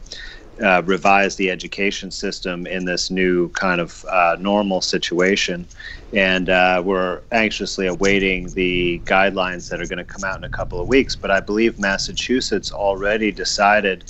uh, 0.63 0.81
revise 0.85 1.35
the 1.35 1.51
education 1.51 2.09
system 2.09 2.65
in 2.67 2.85
this 2.85 3.11
new 3.11 3.49
kind 3.49 3.81
of 3.81 4.05
uh, 4.09 4.37
normal 4.39 4.79
situation. 4.79 5.67
And 6.13 6.47
uh, 6.49 6.81
we're 6.85 7.19
anxiously 7.33 7.87
awaiting 7.87 8.47
the 8.53 9.01
guidelines 9.03 9.69
that 9.69 9.81
are 9.81 9.87
going 9.87 9.97
to 9.97 10.05
come 10.05 10.23
out 10.23 10.37
in 10.37 10.45
a 10.45 10.49
couple 10.49 10.79
of 10.79 10.87
weeks. 10.87 11.17
But 11.17 11.31
I 11.31 11.41
believe 11.41 11.79
Massachusetts 11.79 12.71
already 12.71 13.29
decided 13.33 14.05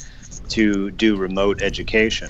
to 0.53 0.91
do 0.91 1.15
remote 1.15 1.61
education. 1.61 2.29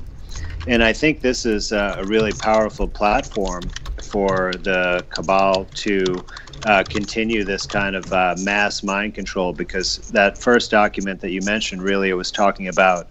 And 0.68 0.84
I 0.84 0.94
think 0.94 1.22
this 1.22 1.46
is 1.46 1.72
a 1.72 2.04
really 2.06 2.32
powerful 2.34 2.88
platform 2.88 3.70
for 4.02 4.54
the 4.54 5.06
cabal 5.10 5.66
to 5.74 6.24
uh, 6.64 6.84
continue 6.88 7.44
this 7.44 7.66
kind 7.66 7.96
of 7.96 8.12
uh, 8.14 8.36
mass 8.40 8.84
mind 8.84 9.14
control 9.14 9.52
because 9.52 9.98
that 10.10 10.38
first 10.38 10.72
document 10.72 11.20
that 11.20 11.32
you 11.32 11.42
mentioned 11.42 11.82
really 11.82 12.10
it 12.10 12.14
was 12.14 12.32
talking 12.32 12.68
about 12.70 13.10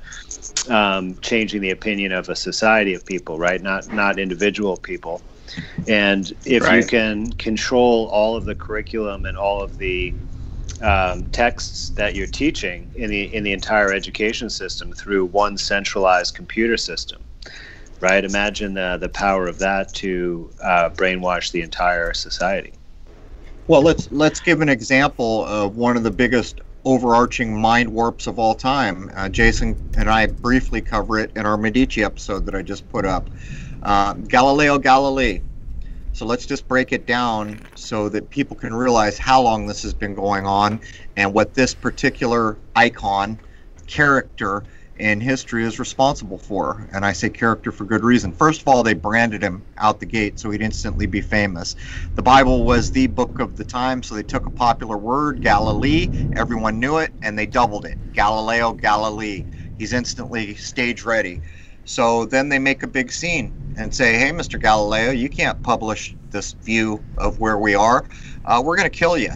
um, 0.71 1.19
changing 1.21 1.61
the 1.61 1.71
opinion 1.71 2.12
of 2.12 2.28
a 2.31 2.37
society 2.37 2.95
of 2.95 3.04
people 3.04 3.38
right 3.38 3.62
not 3.62 3.92
not 3.92 4.19
individual 4.19 4.76
people 4.76 5.21
and 5.87 6.33
if 6.47 6.62
right. 6.62 6.76
you 6.76 6.87
can 6.87 7.31
control 7.35 8.07
all 8.07 8.37
of 8.37 8.47
the 8.47 8.54
curriculum 8.54 9.26
and 9.26 9.37
all 9.37 9.61
of 9.62 9.76
the 9.76 10.14
um, 10.82 11.24
texts 11.26 11.90
that 11.90 12.14
you're 12.14 12.26
teaching 12.26 12.90
in 12.96 13.10
the 13.10 13.34
in 13.34 13.44
the 13.44 13.52
entire 13.52 13.92
education 13.92 14.50
system 14.50 14.92
through 14.92 15.26
one 15.26 15.56
centralized 15.56 16.34
computer 16.34 16.76
system 16.76 17.22
right? 18.02 18.24
Imagine 18.24 18.74
the, 18.74 18.98
the 19.00 19.08
power 19.08 19.46
of 19.46 19.58
that 19.60 19.94
to 19.94 20.50
uh, 20.62 20.90
brainwash 20.90 21.52
the 21.52 21.62
entire 21.62 22.12
society. 22.12 22.74
Well 23.68 23.80
let's 23.80 24.10
let's 24.10 24.40
give 24.40 24.60
an 24.60 24.68
example 24.68 25.44
of 25.44 25.76
one 25.76 25.96
of 25.96 26.02
the 26.02 26.10
biggest 26.10 26.60
overarching 26.84 27.58
mind 27.58 27.88
warps 27.88 28.26
of 28.26 28.38
all 28.38 28.56
time. 28.56 29.08
Uh, 29.14 29.28
jason 29.28 29.80
and 29.96 30.10
i 30.10 30.26
briefly 30.26 30.80
cover 30.80 31.20
it 31.20 31.30
in 31.36 31.46
our 31.46 31.56
medici 31.56 32.02
episode 32.02 32.44
that 32.44 32.56
i 32.56 32.60
just 32.60 32.86
put 32.90 33.06
up. 33.06 33.30
Uh, 33.84 34.14
galileo 34.14 34.78
galilei 34.78 35.40
So 36.12 36.26
let's 36.26 36.47
just 36.47 36.69
break 36.69 36.92
it 36.92 37.07
down 37.07 37.66
so 37.75 38.09
that 38.11 38.31
people 38.31 38.57
can 38.57 38.75
realize 38.75 39.19
how 39.19 39.42
long 39.42 39.66
this 39.66 39.83
has 39.83 39.95
been 39.95 40.14
going 40.14 40.47
on 40.47 40.81
and 41.16 41.33
what 41.33 41.54
this 41.54 41.75
particular 41.75 42.59
icon 42.76 43.38
character 43.87 44.64
in 44.99 45.21
history 45.21 45.64
is 45.64 45.78
responsible 45.78 46.38
for. 46.38 46.87
And 46.92 47.04
I 47.04 47.12
say 47.12 47.31
character 47.31 47.73
for 47.73 47.85
good 47.85 48.04
reason. 48.04 48.33
First 48.33 48.61
of 48.61 48.69
all, 48.69 48.83
they 48.83 48.95
branded 48.95 49.42
him 49.42 49.64
out 49.78 50.00
the 50.00 50.07
gate 50.07 50.38
so 50.38 50.50
he'd 50.50 50.61
instantly 50.61 51.07
be 51.07 51.21
famous. 51.23 51.76
The 52.14 52.23
Bible 52.23 52.64
was 52.64 52.90
the 52.90 53.07
book 53.07 53.40
of 53.40 53.57
the 53.57 53.64
time, 53.64 54.02
so 54.02 54.14
they 54.14 54.23
took 54.23 54.47
a 54.47 54.50
popular 54.50 54.99
word, 54.99 55.40
Galilee, 55.40 56.11
everyone 56.35 56.78
knew 56.78 56.99
it, 56.99 57.12
and 57.23 57.38
they 57.38 57.47
doubled 57.47 57.87
it 57.87 57.99
Galileo 58.12 58.75
Galilee. 58.75 59.47
He's 59.78 59.92
instantly 59.95 60.54
stage 60.57 61.04
ready. 61.04 61.40
So 61.84 62.24
then 62.24 62.48
they 62.48 62.58
make 62.58 62.82
a 62.82 62.86
big 62.86 63.12
scene 63.12 63.52
and 63.76 63.92
say, 63.92 64.18
hey, 64.18 64.30
Mr. 64.30 64.60
Galileo, 64.60 65.10
you 65.10 65.28
can't 65.28 65.62
publish 65.62 66.14
this 66.30 66.52
view 66.52 67.02
of 67.18 67.40
where 67.40 67.58
we 67.58 67.74
are. 67.74 68.04
Uh, 68.44 68.62
we're 68.64 68.76
going 68.76 68.90
to 68.90 68.98
kill 68.98 69.16
you. 69.16 69.32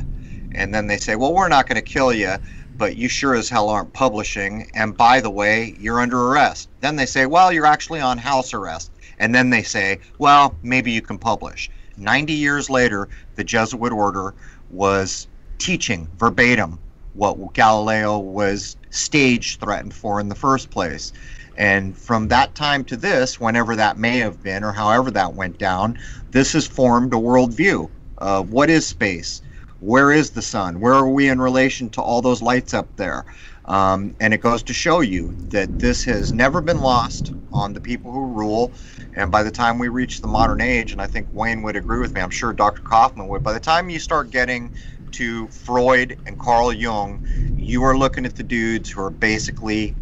And 0.52 0.74
then 0.74 0.86
they 0.86 0.96
say, 0.96 1.16
well, 1.16 1.34
we're 1.34 1.48
not 1.48 1.66
going 1.66 1.76
to 1.76 1.82
kill 1.82 2.12
you 2.12 2.36
but 2.78 2.96
you 2.96 3.08
sure 3.08 3.34
as 3.34 3.48
hell 3.48 3.68
aren't 3.68 3.92
publishing. 3.92 4.70
And 4.74 4.96
by 4.96 5.20
the 5.20 5.30
way, 5.30 5.76
you're 5.78 6.00
under 6.00 6.28
arrest. 6.28 6.68
Then 6.80 6.96
they 6.96 7.06
say, 7.06 7.26
well, 7.26 7.52
you're 7.52 7.66
actually 7.66 8.00
on 8.00 8.18
house 8.18 8.52
arrest. 8.52 8.90
And 9.18 9.34
then 9.34 9.50
they 9.50 9.62
say, 9.62 9.98
well, 10.18 10.54
maybe 10.62 10.90
you 10.90 11.00
can 11.00 11.18
publish. 11.18 11.70
90 11.96 12.32
years 12.32 12.68
later, 12.68 13.08
the 13.36 13.44
Jesuit 13.44 13.92
order 13.92 14.34
was 14.70 15.26
teaching 15.58 16.08
verbatim 16.18 16.78
what 17.14 17.54
Galileo 17.54 18.18
was 18.18 18.76
stage 18.90 19.58
threatened 19.58 19.94
for 19.94 20.20
in 20.20 20.28
the 20.28 20.34
first 20.34 20.70
place. 20.70 21.12
And 21.56 21.96
from 21.96 22.28
that 22.28 22.54
time 22.54 22.84
to 22.84 22.96
this, 22.96 23.40
whenever 23.40 23.76
that 23.76 23.98
may 23.98 24.18
have 24.18 24.42
been 24.42 24.62
or 24.62 24.72
however 24.72 25.10
that 25.12 25.34
went 25.34 25.58
down, 25.58 25.98
this 26.30 26.52
has 26.52 26.66
formed 26.66 27.14
a 27.14 27.16
worldview 27.16 27.90
of 28.18 28.50
what 28.50 28.70
is 28.70 28.86
space, 28.86 29.42
where 29.80 30.12
is 30.12 30.30
the 30.30 30.42
sun? 30.42 30.80
Where 30.80 30.94
are 30.94 31.08
we 31.08 31.28
in 31.28 31.40
relation 31.40 31.88
to 31.90 32.02
all 32.02 32.22
those 32.22 32.42
lights 32.42 32.75
up 32.75 32.94
there? 32.96 33.25
Um, 33.66 34.14
and 34.20 34.32
it 34.32 34.40
goes 34.40 34.62
to 34.64 34.72
show 34.72 35.00
you 35.00 35.34
that 35.50 35.78
this 35.78 36.04
has 36.04 36.32
never 36.32 36.60
been 36.60 36.80
lost 36.80 37.32
on 37.52 37.72
the 37.72 37.80
people 37.80 38.12
who 38.12 38.26
rule. 38.26 38.72
And 39.14 39.30
by 39.30 39.42
the 39.42 39.50
time 39.50 39.78
we 39.78 39.88
reach 39.88 40.20
the 40.20 40.28
modern 40.28 40.60
age, 40.60 40.92
and 40.92 41.00
I 41.00 41.06
think 41.06 41.28
Wayne 41.32 41.62
would 41.62 41.76
agree 41.76 42.00
with 42.00 42.14
me, 42.14 42.20
I'm 42.20 42.30
sure 42.30 42.52
Dr. 42.52 42.82
Kaufman 42.82 43.28
would, 43.28 43.42
by 43.42 43.52
the 43.52 43.60
time 43.60 43.90
you 43.90 43.98
start 43.98 44.30
getting 44.30 44.70
to 45.12 45.48
Freud 45.48 46.18
and 46.26 46.38
Carl 46.38 46.72
Jung, 46.72 47.22
you 47.56 47.82
are 47.82 47.96
looking 47.96 48.26
at 48.26 48.36
the 48.36 48.42
dudes 48.42 48.90
who 48.90 49.00
are 49.02 49.10
basically 49.10 49.94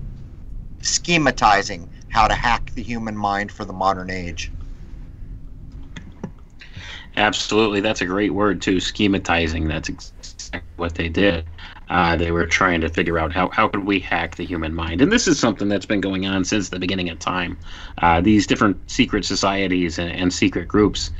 schematizing 0.84 1.88
how 2.08 2.28
to 2.28 2.34
hack 2.34 2.70
the 2.74 2.82
human 2.82 3.16
mind 3.16 3.50
for 3.50 3.64
the 3.64 3.72
modern 3.72 4.10
age. 4.10 4.52
Absolutely, 7.16 7.80
that's 7.80 8.00
a 8.00 8.06
great 8.06 8.34
word 8.34 8.60
too. 8.60 8.76
Schematizing. 8.76 9.68
That's 9.68 9.88
exactly 9.88 10.62
what 10.76 10.94
they 10.94 11.08
did. 11.08 11.44
Uh, 11.88 12.16
they 12.16 12.32
were 12.32 12.46
trying 12.46 12.80
to 12.80 12.88
figure 12.88 13.18
out 13.18 13.32
how 13.32 13.48
how 13.50 13.68
could 13.68 13.84
we 13.84 14.00
hack 14.00 14.36
the 14.36 14.44
human 14.44 14.74
mind, 14.74 15.00
and 15.00 15.12
this 15.12 15.28
is 15.28 15.38
something 15.38 15.68
that's 15.68 15.86
been 15.86 16.00
going 16.00 16.26
on 16.26 16.44
since 16.44 16.68
the 16.68 16.78
beginning 16.78 17.08
of 17.10 17.18
time. 17.18 17.56
Uh, 17.98 18.20
these 18.20 18.46
different 18.46 18.90
secret 18.90 19.24
societies 19.24 19.98
and, 19.98 20.10
and, 20.10 20.32
secret 20.32 20.66
groups. 20.66 21.10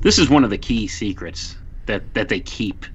This 0.00 0.18
is 0.18 0.30
one 0.30 0.42
of 0.42 0.50
the 0.50 0.58
key 0.58 0.86
secrets 0.86 1.56
that 1.86 2.14
that 2.14 2.28
they 2.28 2.40
keep 2.40 2.86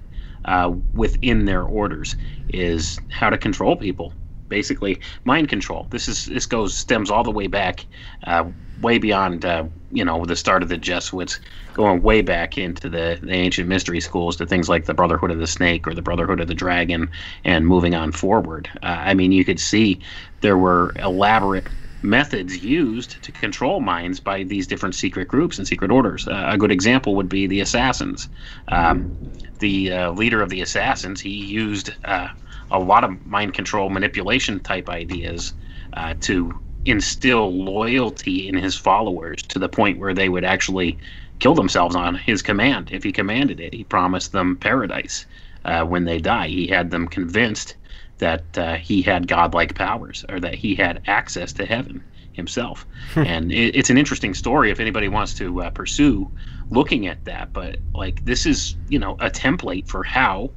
uh, 0.46 0.72
within 0.94 1.44
their 1.44 1.62
orders 1.62 2.16
is 2.48 2.98
how 3.10 3.30
to 3.30 3.38
control 3.38 3.76
people 3.76 4.12
basically 4.48 5.00
mind 5.24 5.48
control. 5.48 5.86
This 5.90 6.08
is 6.08 6.26
this 6.26 6.46
goes 6.46 6.76
stems 6.76 7.10
all 7.10 7.24
the 7.24 7.30
way 7.30 7.46
back, 7.46 7.86
uh, 8.24 8.44
way 8.80 8.98
beyond 8.98 9.44
uh, 9.44 9.64
you 9.90 10.04
know 10.04 10.24
the 10.24 10.36
start 10.36 10.62
of 10.62 10.68
the 10.68 10.76
Jesuits, 10.76 11.40
going 11.74 12.02
way 12.02 12.22
back 12.22 12.58
into 12.58 12.88
the, 12.88 13.18
the 13.22 13.32
ancient 13.32 13.68
mystery 13.68 14.00
schools 14.00 14.36
to 14.36 14.46
things 14.46 14.68
like 14.68 14.86
the 14.86 14.94
Brotherhood 14.94 15.30
of 15.30 15.38
the 15.38 15.46
Snake 15.46 15.86
or 15.86 15.94
the 15.94 16.02
Brotherhood 16.02 16.40
of 16.40 16.48
the 16.48 16.54
Dragon, 16.54 17.10
and 17.44 17.66
moving 17.66 17.94
on 17.94 18.12
forward. 18.12 18.68
Uh, 18.82 18.86
I 18.86 19.14
mean, 19.14 19.32
you 19.32 19.44
could 19.44 19.60
see 19.60 20.00
there 20.40 20.58
were 20.58 20.92
elaborate 20.98 21.66
methods 22.02 22.62
used 22.62 23.22
to 23.22 23.32
control 23.32 23.80
minds 23.80 24.20
by 24.20 24.44
these 24.44 24.66
different 24.66 24.94
secret 24.94 25.28
groups 25.28 25.58
and 25.58 25.66
secret 25.66 25.90
orders. 25.90 26.28
Uh, 26.28 26.46
a 26.48 26.58
good 26.58 26.70
example 26.70 27.16
would 27.16 27.28
be 27.28 27.46
the 27.46 27.60
assassins. 27.60 28.28
Um, 28.68 29.12
the 29.58 29.92
uh, 29.92 30.12
leader 30.12 30.40
of 30.40 30.50
the 30.50 30.60
assassins, 30.60 31.20
he 31.20 31.30
used 31.30 31.92
uh, 32.04 32.28
a 32.70 32.78
lot 32.78 33.04
of 33.04 33.26
mind 33.26 33.54
control 33.54 33.90
manipulation 33.90 34.60
type 34.60 34.88
ideas 34.88 35.54
uh, 35.94 36.14
to 36.20 36.58
instill 36.84 37.52
loyalty 37.52 38.48
in 38.48 38.56
his 38.56 38.76
followers 38.76 39.42
to 39.42 39.58
the 39.58 39.68
point 39.68 39.98
where 39.98 40.14
they 40.14 40.28
would 40.28 40.44
actually 40.44 40.98
kill 41.38 41.54
themselves 41.54 41.94
on 41.94 42.14
his 42.14 42.42
command 42.42 42.90
if 42.92 43.04
he 43.04 43.12
commanded 43.12 43.60
it. 43.60 43.74
He 43.74 43.84
promised 43.84 44.32
them 44.32 44.56
paradise 44.56 45.26
uh, 45.64 45.84
when 45.84 46.04
they 46.04 46.18
die. 46.18 46.48
He 46.48 46.66
had 46.66 46.90
them 46.90 47.08
convinced 47.08 47.76
that 48.18 48.58
uh, 48.58 48.74
he 48.76 49.02
had 49.02 49.28
godlike 49.28 49.74
powers 49.74 50.24
or 50.28 50.40
that 50.40 50.54
he 50.54 50.74
had 50.74 51.02
access 51.06 51.52
to 51.54 51.66
heaven 51.66 52.02
himself. 52.32 52.86
Hmm. 53.14 53.24
and 53.26 53.52
it, 53.52 53.76
it's 53.76 53.90
an 53.90 53.98
interesting 53.98 54.32
story 54.34 54.70
if 54.70 54.80
anybody 54.80 55.08
wants 55.08 55.34
to 55.34 55.62
uh, 55.62 55.70
pursue 55.70 56.30
looking 56.70 57.06
at 57.06 57.24
that. 57.24 57.52
But 57.52 57.78
like 57.94 58.24
this 58.24 58.46
is 58.46 58.76
you 58.88 58.98
know 58.98 59.12
a 59.20 59.30
template 59.30 59.88
for 59.88 60.02
how 60.04 60.50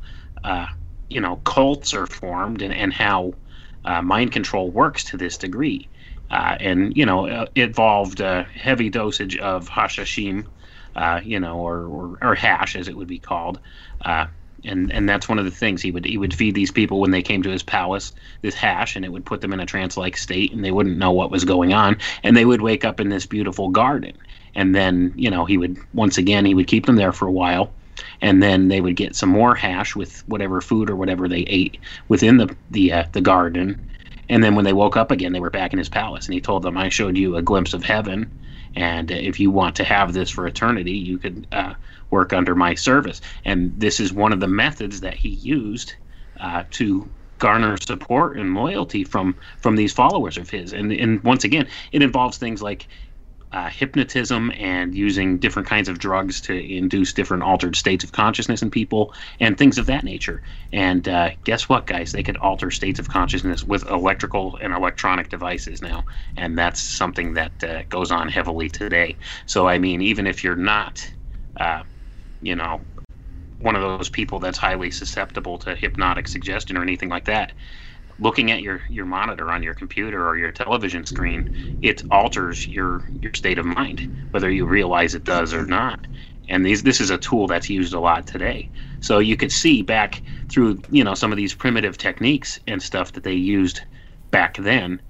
uh, 0.43 0.67
you 1.11 1.21
know 1.21 1.35
cults 1.37 1.93
are 1.93 2.07
formed 2.07 2.61
and, 2.61 2.73
and 2.73 2.93
how 2.93 3.33
uh, 3.85 4.01
mind 4.01 4.31
control 4.31 4.69
works 4.69 5.03
to 5.05 5.17
this 5.17 5.37
degree. 5.37 5.87
Uh, 6.29 6.55
and 6.61 6.95
you 6.95 7.05
know 7.05 7.27
uh, 7.27 7.45
involved 7.55 8.21
a 8.21 8.43
heavy 8.43 8.89
dosage 8.89 9.37
of 9.37 9.67
hashishim, 9.69 10.45
uh, 10.95 11.19
you 11.23 11.39
know, 11.39 11.59
or, 11.59 11.85
or, 11.85 12.17
or 12.21 12.35
hash 12.35 12.75
as 12.75 12.87
it 12.87 12.95
would 12.95 13.07
be 13.07 13.19
called, 13.19 13.59
uh, 14.05 14.25
and 14.63 14.91
and 14.93 15.09
that's 15.09 15.27
one 15.27 15.39
of 15.39 15.45
the 15.45 15.51
things. 15.51 15.81
He 15.81 15.91
would 15.91 16.05
he 16.05 16.17
would 16.17 16.33
feed 16.33 16.55
these 16.55 16.71
people 16.71 17.01
when 17.01 17.11
they 17.11 17.21
came 17.21 17.43
to 17.43 17.49
his 17.49 17.63
palace 17.63 18.13
this 18.41 18.55
hash, 18.55 18.95
and 18.95 19.03
it 19.03 19.11
would 19.11 19.25
put 19.25 19.41
them 19.41 19.51
in 19.51 19.59
a 19.59 19.65
trance-like 19.65 20.15
state, 20.15 20.53
and 20.53 20.63
they 20.63 20.71
wouldn't 20.71 20.97
know 20.97 21.11
what 21.11 21.31
was 21.31 21.43
going 21.43 21.73
on, 21.73 21.97
and 22.23 22.37
they 22.37 22.45
would 22.45 22.61
wake 22.61 22.85
up 22.85 23.01
in 23.01 23.09
this 23.09 23.25
beautiful 23.25 23.67
garden, 23.67 24.15
and 24.55 24.73
then 24.73 25.13
you 25.15 25.29
know 25.29 25.43
he 25.43 25.57
would 25.57 25.77
once 25.93 26.17
again 26.17 26.45
he 26.45 26.53
would 26.53 26.67
keep 26.67 26.85
them 26.85 26.95
there 26.95 27.11
for 27.11 27.27
a 27.27 27.31
while, 27.31 27.73
and 28.21 28.41
then 28.41 28.67
they 28.67 28.81
would 28.81 28.95
get 28.95 29.15
some 29.15 29.29
more 29.29 29.55
hash 29.55 29.95
with 29.95 30.23
whatever 30.27 30.61
food 30.61 30.89
or 30.89 30.95
whatever 30.95 31.27
they 31.27 31.41
ate 31.41 31.79
within 32.07 32.37
the 32.37 32.55
the 32.69 32.91
uh, 32.93 33.03
the 33.11 33.21
garden. 33.21 33.79
And 34.29 34.43
then 34.43 34.55
when 34.55 34.65
they 34.65 34.73
woke 34.73 34.95
up 34.95 35.11
again, 35.11 35.33
they 35.33 35.39
were 35.39 35.49
back 35.49 35.73
in 35.73 35.79
his 35.79 35.89
palace, 35.89 36.25
and 36.25 36.33
he 36.33 36.41
told 36.41 36.63
them, 36.63 36.77
"I 36.77 36.89
showed 36.89 37.17
you 37.17 37.35
a 37.35 37.41
glimpse 37.41 37.73
of 37.73 37.83
heaven, 37.83 38.31
and 38.75 39.11
if 39.11 39.39
you 39.39 39.51
want 39.51 39.75
to 39.75 39.83
have 39.83 40.13
this 40.13 40.29
for 40.29 40.47
eternity, 40.47 40.93
you 40.93 41.17
could 41.17 41.47
uh, 41.51 41.73
work 42.11 42.31
under 42.31 42.55
my 42.55 42.75
service." 42.75 43.21
And 43.45 43.73
this 43.77 43.99
is 43.99 44.13
one 44.13 44.33
of 44.33 44.39
the 44.39 44.47
methods 44.47 45.01
that 45.01 45.15
he 45.15 45.29
used 45.29 45.93
uh, 46.39 46.63
to 46.71 47.09
garner 47.39 47.75
support 47.77 48.37
and 48.37 48.53
loyalty 48.53 49.03
from 49.03 49.35
from 49.57 49.75
these 49.75 49.91
followers 49.91 50.37
of 50.37 50.49
his. 50.49 50.73
And 50.73 50.91
and 50.91 51.21
once 51.23 51.43
again, 51.43 51.67
it 51.91 52.01
involves 52.03 52.37
things 52.37 52.61
like 52.61 52.87
uh, 53.53 53.69
hypnotism 53.69 54.51
and 54.57 54.95
using 54.95 55.37
different 55.37 55.67
kinds 55.67 55.89
of 55.89 55.99
drugs 55.99 56.39
to 56.41 56.53
induce 56.53 57.13
different 57.13 57.43
altered 57.43 57.75
states 57.75 58.03
of 58.03 58.11
consciousness 58.11 58.61
in 58.61 58.71
people 58.71 59.13
and 59.39 59.57
things 59.57 59.77
of 59.77 59.87
that 59.87 60.03
nature. 60.03 60.41
And 60.71 61.07
uh, 61.07 61.31
guess 61.43 61.67
what, 61.67 61.85
guys? 61.85 62.11
They 62.11 62.23
could 62.23 62.37
alter 62.37 62.71
states 62.71 62.99
of 62.99 63.09
consciousness 63.09 63.63
with 63.63 63.89
electrical 63.89 64.57
and 64.61 64.73
electronic 64.73 65.29
devices 65.29 65.81
now. 65.81 66.05
And 66.37 66.57
that's 66.57 66.81
something 66.81 67.33
that 67.33 67.63
uh, 67.63 67.83
goes 67.89 68.11
on 68.11 68.29
heavily 68.29 68.69
today. 68.69 69.17
So, 69.45 69.67
I 69.67 69.79
mean, 69.79 70.01
even 70.01 70.27
if 70.27 70.43
you're 70.43 70.55
not, 70.55 71.11
uh, 71.59 71.83
you 72.41 72.55
know, 72.55 72.81
one 73.59 73.75
of 73.75 73.81
those 73.81 74.09
people 74.09 74.39
that's 74.39 74.57
highly 74.57 74.91
susceptible 74.91 75.57
to 75.59 75.75
hypnotic 75.75 76.27
suggestion 76.27 76.77
or 76.77 76.81
anything 76.81 77.09
like 77.09 77.25
that, 77.25 77.53
looking 78.21 78.51
at 78.51 78.63
your 78.63 78.81
your 78.89 79.07
monitor 79.07 79.51
on 79.51 79.63
your 79.63 79.75
computer 79.75 80.27
or 80.27 80.37
your 80.37 80.53
television 80.53 81.05
screen 81.05 81.49
it 81.81 82.03
alters 82.11 82.67
your 82.67 83.03
your 83.21 83.33
state 83.35 83.59
of 83.59 83.67
mind 83.67 84.03
whether 84.31 84.51
you 84.51 84.65
realize 84.67 85.15
it 85.15 85.25
does 85.25 85.53
or 85.53 85.65
not. 85.65 86.07
And 86.49 86.65
these 86.65 86.83
this 86.83 87.01
is 87.01 87.11
a 87.11 87.19
tool 87.19 87.47
that's 87.47 87.69
used 87.69 87.93
a 87.93 88.01
lot 88.01 88.27
today. 88.27 88.69
So 89.01 89.19
you 89.19 89.37
could 89.37 89.53
see 89.53 89.83
back 89.83 90.23
through 90.49 90.81
you 90.89 91.03
know 91.03 91.15
some 91.15 91.31
of 91.31 91.37
these 91.37 91.55
primitive 91.55 91.97
techniques 91.97 92.59
and 92.67 92.81
stuff 92.83 93.13
that 93.13 93.23
they 93.23 93.33
used 93.33 93.81
back 94.31 94.57
then 94.57 95.01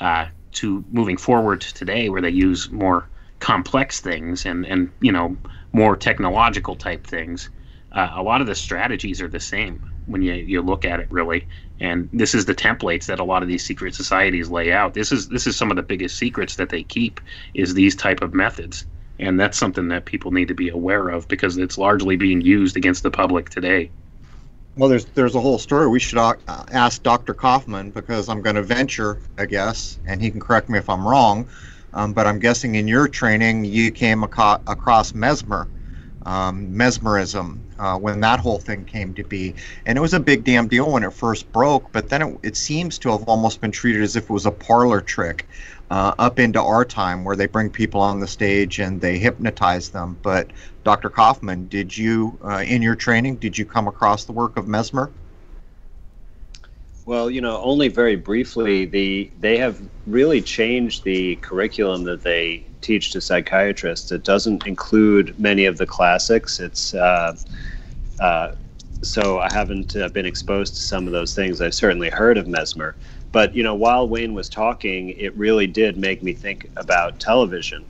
uh, 0.00 0.26
to 0.52 0.84
moving 0.90 1.18
forward 1.18 1.62
to 1.62 1.74
today 1.74 2.10
where 2.10 2.22
they 2.22 2.30
use 2.30 2.70
more 2.70 3.10
complex 3.40 4.00
things 4.00 4.46
and 4.46 4.66
and 4.66 4.90
you 5.00 5.12
know 5.12 5.36
more 5.72 5.96
technological 5.96 6.76
type 6.76 7.06
things 7.06 7.50
uh, 7.92 8.10
a 8.14 8.22
lot 8.22 8.40
of 8.40 8.46
the 8.46 8.54
strategies 8.54 9.20
are 9.22 9.28
the 9.28 9.40
same 9.40 9.80
when 10.06 10.22
you, 10.22 10.34
you 10.34 10.62
look 10.62 10.84
at 10.84 11.00
it 11.00 11.08
really. 11.10 11.46
And 11.80 12.08
this 12.12 12.34
is 12.34 12.44
the 12.46 12.54
templates 12.54 13.06
that 13.06 13.20
a 13.20 13.24
lot 13.24 13.42
of 13.42 13.48
these 13.48 13.64
secret 13.64 13.94
societies 13.94 14.50
lay 14.50 14.72
out. 14.72 14.94
This 14.94 15.12
is 15.12 15.28
this 15.28 15.46
is 15.46 15.56
some 15.56 15.70
of 15.70 15.76
the 15.76 15.82
biggest 15.82 16.16
secrets 16.16 16.56
that 16.56 16.68
they 16.68 16.84
keep 16.84 17.20
is 17.54 17.74
these 17.74 17.96
type 17.96 18.22
of 18.22 18.34
methods. 18.34 18.86
And 19.18 19.38
that's 19.38 19.58
something 19.58 19.88
that 19.88 20.06
people 20.06 20.32
need 20.32 20.48
to 20.48 20.54
be 20.54 20.68
aware 20.68 21.08
of 21.08 21.28
because 21.28 21.56
it's 21.58 21.78
largely 21.78 22.16
being 22.16 22.40
used 22.40 22.76
against 22.76 23.02
the 23.02 23.10
public 23.10 23.50
today. 23.50 23.90
Well 24.76 24.88
there's 24.88 25.04
there's 25.06 25.34
a 25.34 25.40
whole 25.40 25.58
story. 25.58 25.88
We 25.88 26.00
should 26.00 26.18
uh, 26.18 26.34
ask 26.70 27.02
dr 27.02 27.34
kaufman 27.34 27.90
because 27.90 28.28
i'm 28.28 28.42
going 28.42 28.56
to 28.56 28.62
venture 28.62 29.20
i 29.38 29.44
guess 29.44 29.98
and 30.06 30.22
he 30.22 30.30
can 30.30 30.40
correct 30.40 30.68
me 30.68 30.78
if 30.78 30.88
i'm 30.88 31.06
wrong. 31.06 31.48
Um, 31.94 32.12
but 32.14 32.26
i'm 32.26 32.38
guessing 32.38 32.74
in 32.76 32.88
your 32.88 33.06
training 33.08 33.64
you 33.64 33.90
came 33.90 34.24
aco- 34.24 34.62
across 34.66 35.14
mesmer 35.14 35.68
um, 36.26 36.76
mesmerism 36.76 37.62
uh, 37.78 37.98
when 37.98 38.20
that 38.20 38.40
whole 38.40 38.58
thing 38.58 38.84
came 38.84 39.14
to 39.14 39.24
be. 39.24 39.54
And 39.86 39.98
it 39.98 40.00
was 40.00 40.14
a 40.14 40.20
big 40.20 40.44
damn 40.44 40.68
deal 40.68 40.90
when 40.90 41.04
it 41.04 41.12
first 41.12 41.50
broke, 41.52 41.90
but 41.92 42.08
then 42.08 42.22
it, 42.22 42.38
it 42.42 42.56
seems 42.56 42.98
to 43.00 43.10
have 43.10 43.24
almost 43.24 43.60
been 43.60 43.72
treated 43.72 44.02
as 44.02 44.16
if 44.16 44.24
it 44.24 44.30
was 44.30 44.46
a 44.46 44.50
parlor 44.50 45.00
trick 45.00 45.46
uh, 45.90 46.14
up 46.18 46.38
into 46.38 46.60
our 46.60 46.84
time 46.84 47.22
where 47.22 47.36
they 47.36 47.46
bring 47.46 47.68
people 47.68 48.00
on 48.00 48.20
the 48.20 48.26
stage 48.26 48.78
and 48.78 49.00
they 49.00 49.18
hypnotize 49.18 49.90
them. 49.90 50.18
But 50.22 50.50
Dr. 50.84 51.10
Kaufman, 51.10 51.68
did 51.68 51.96
you, 51.96 52.38
uh, 52.42 52.64
in 52.66 52.80
your 52.80 52.94
training, 52.94 53.36
did 53.36 53.58
you 53.58 53.64
come 53.64 53.86
across 53.86 54.24
the 54.24 54.32
work 54.32 54.56
of 54.56 54.66
Mesmer? 54.66 55.10
Well, 57.12 57.30
you 57.30 57.42
know, 57.42 57.58
only 57.58 57.88
very 57.88 58.16
briefly. 58.16 58.86
The 58.86 59.30
they 59.38 59.58
have 59.58 59.78
really 60.06 60.40
changed 60.40 61.04
the 61.04 61.36
curriculum 61.36 62.04
that 62.04 62.22
they 62.22 62.64
teach 62.80 63.10
to 63.10 63.20
psychiatrists. 63.20 64.10
It 64.12 64.24
doesn't 64.24 64.66
include 64.66 65.38
many 65.38 65.66
of 65.66 65.76
the 65.76 65.84
classics. 65.84 66.58
It's 66.58 66.94
uh, 66.94 67.36
uh, 68.18 68.54
so 69.02 69.40
I 69.40 69.52
haven't 69.52 69.94
uh, 69.94 70.08
been 70.08 70.24
exposed 70.24 70.74
to 70.76 70.80
some 70.80 71.06
of 71.06 71.12
those 71.12 71.34
things. 71.34 71.60
I've 71.60 71.74
certainly 71.74 72.08
heard 72.08 72.38
of 72.38 72.48
Mesmer, 72.48 72.96
but 73.30 73.54
you 73.54 73.62
know, 73.62 73.74
while 73.74 74.08
Wayne 74.08 74.32
was 74.32 74.48
talking, 74.48 75.10
it 75.10 75.36
really 75.36 75.66
did 75.66 75.98
make 75.98 76.22
me 76.22 76.32
think 76.32 76.70
about 76.76 77.20
television. 77.20 77.84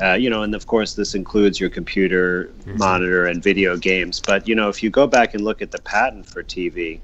Uh, 0.00 0.14
you 0.14 0.30
know, 0.30 0.44
and 0.44 0.54
of 0.54 0.66
course, 0.66 0.94
this 0.94 1.14
includes 1.14 1.60
your 1.60 1.68
computer 1.68 2.50
mm-hmm. 2.60 2.78
monitor 2.78 3.26
and 3.26 3.42
video 3.42 3.76
games. 3.76 4.18
But 4.18 4.48
you 4.48 4.54
know, 4.54 4.70
if 4.70 4.82
you 4.82 4.88
go 4.88 5.06
back 5.06 5.34
and 5.34 5.44
look 5.44 5.60
at 5.60 5.72
the 5.72 5.82
patent 5.82 6.24
for 6.24 6.42
TV, 6.42 7.00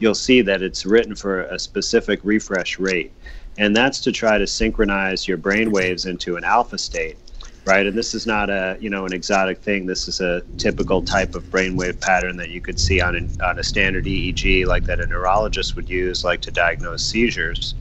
you'll 0.00 0.14
see 0.14 0.42
that 0.42 0.62
it's 0.62 0.84
written 0.84 1.14
for 1.14 1.42
a 1.42 1.58
specific 1.58 2.20
refresh 2.24 2.78
rate, 2.78 3.12
and 3.58 3.76
that's 3.76 4.00
to 4.00 4.12
try 4.12 4.38
to 4.38 4.46
synchronize 4.46 5.28
your 5.28 5.36
brain 5.36 5.70
waves 5.70 6.06
into 6.06 6.36
an 6.36 6.44
alpha 6.44 6.78
state 6.78 7.16
right? 7.66 7.86
And 7.86 7.96
this 7.96 8.14
is 8.14 8.26
not 8.26 8.50
a 8.50 8.76
you 8.80 8.90
know 8.90 9.06
an 9.06 9.12
exotic 9.12 9.58
thing. 9.58 9.86
This 9.86 10.08
is 10.08 10.20
a 10.20 10.42
typical 10.56 11.02
type 11.02 11.34
of 11.34 11.48
brainwave 11.50 12.00
pattern 12.00 12.36
that 12.36 12.50
you 12.50 12.60
could 12.60 12.78
see 12.78 13.00
on 13.00 13.14
an, 13.16 13.30
on 13.42 13.58
a 13.58 13.62
standard 13.62 14.04
EEG, 14.04 14.66
like 14.66 14.84
that 14.84 15.00
a 15.00 15.06
neurologist 15.06 15.76
would 15.76 15.88
use, 15.88 16.24
like 16.24 16.40
to 16.42 16.50
diagnose 16.50 17.02
seizures. 17.04 17.74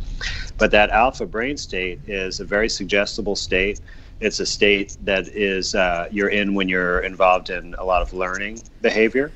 But 0.58 0.71
that 0.71 0.89
alpha 0.89 1.25
brain 1.25 1.58
state 1.58 2.01
is 2.08 2.39
a 2.39 2.45
very 2.45 2.69
suggestible 2.69 3.36
state. 3.36 3.79
It's 4.19 4.41
a 4.41 4.45
state 4.45 4.97
that 5.05 5.29
is 5.29 5.75
uh, 5.75 6.08
you're 6.12 6.29
in 6.29 6.53
when 6.53 6.67
you're 6.67 6.99
involved 6.99 7.49
in 7.49 7.73
a 7.79 7.86
lot 7.86 8.01
of 8.01 8.13
learning 8.13 8.62
behavior. 8.82 9.32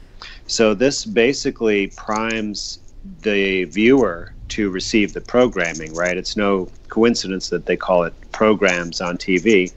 So 0.48 0.74
this 0.74 1.06
basically 1.06 1.88
primes 1.88 2.80
the 3.22 3.66
viewer 3.66 4.34
to 4.50 4.70
receive 4.70 5.14
the 5.14 5.22
programming, 5.22 5.94
right? 5.94 6.18
It's 6.18 6.38
no 6.38 6.70
coincidence 6.90 7.50
that 7.50 7.66
they 7.66 7.76
call 7.76 8.04
it 8.04 8.14
programs 8.32 9.02
on 9.02 9.18
TV 9.18 9.74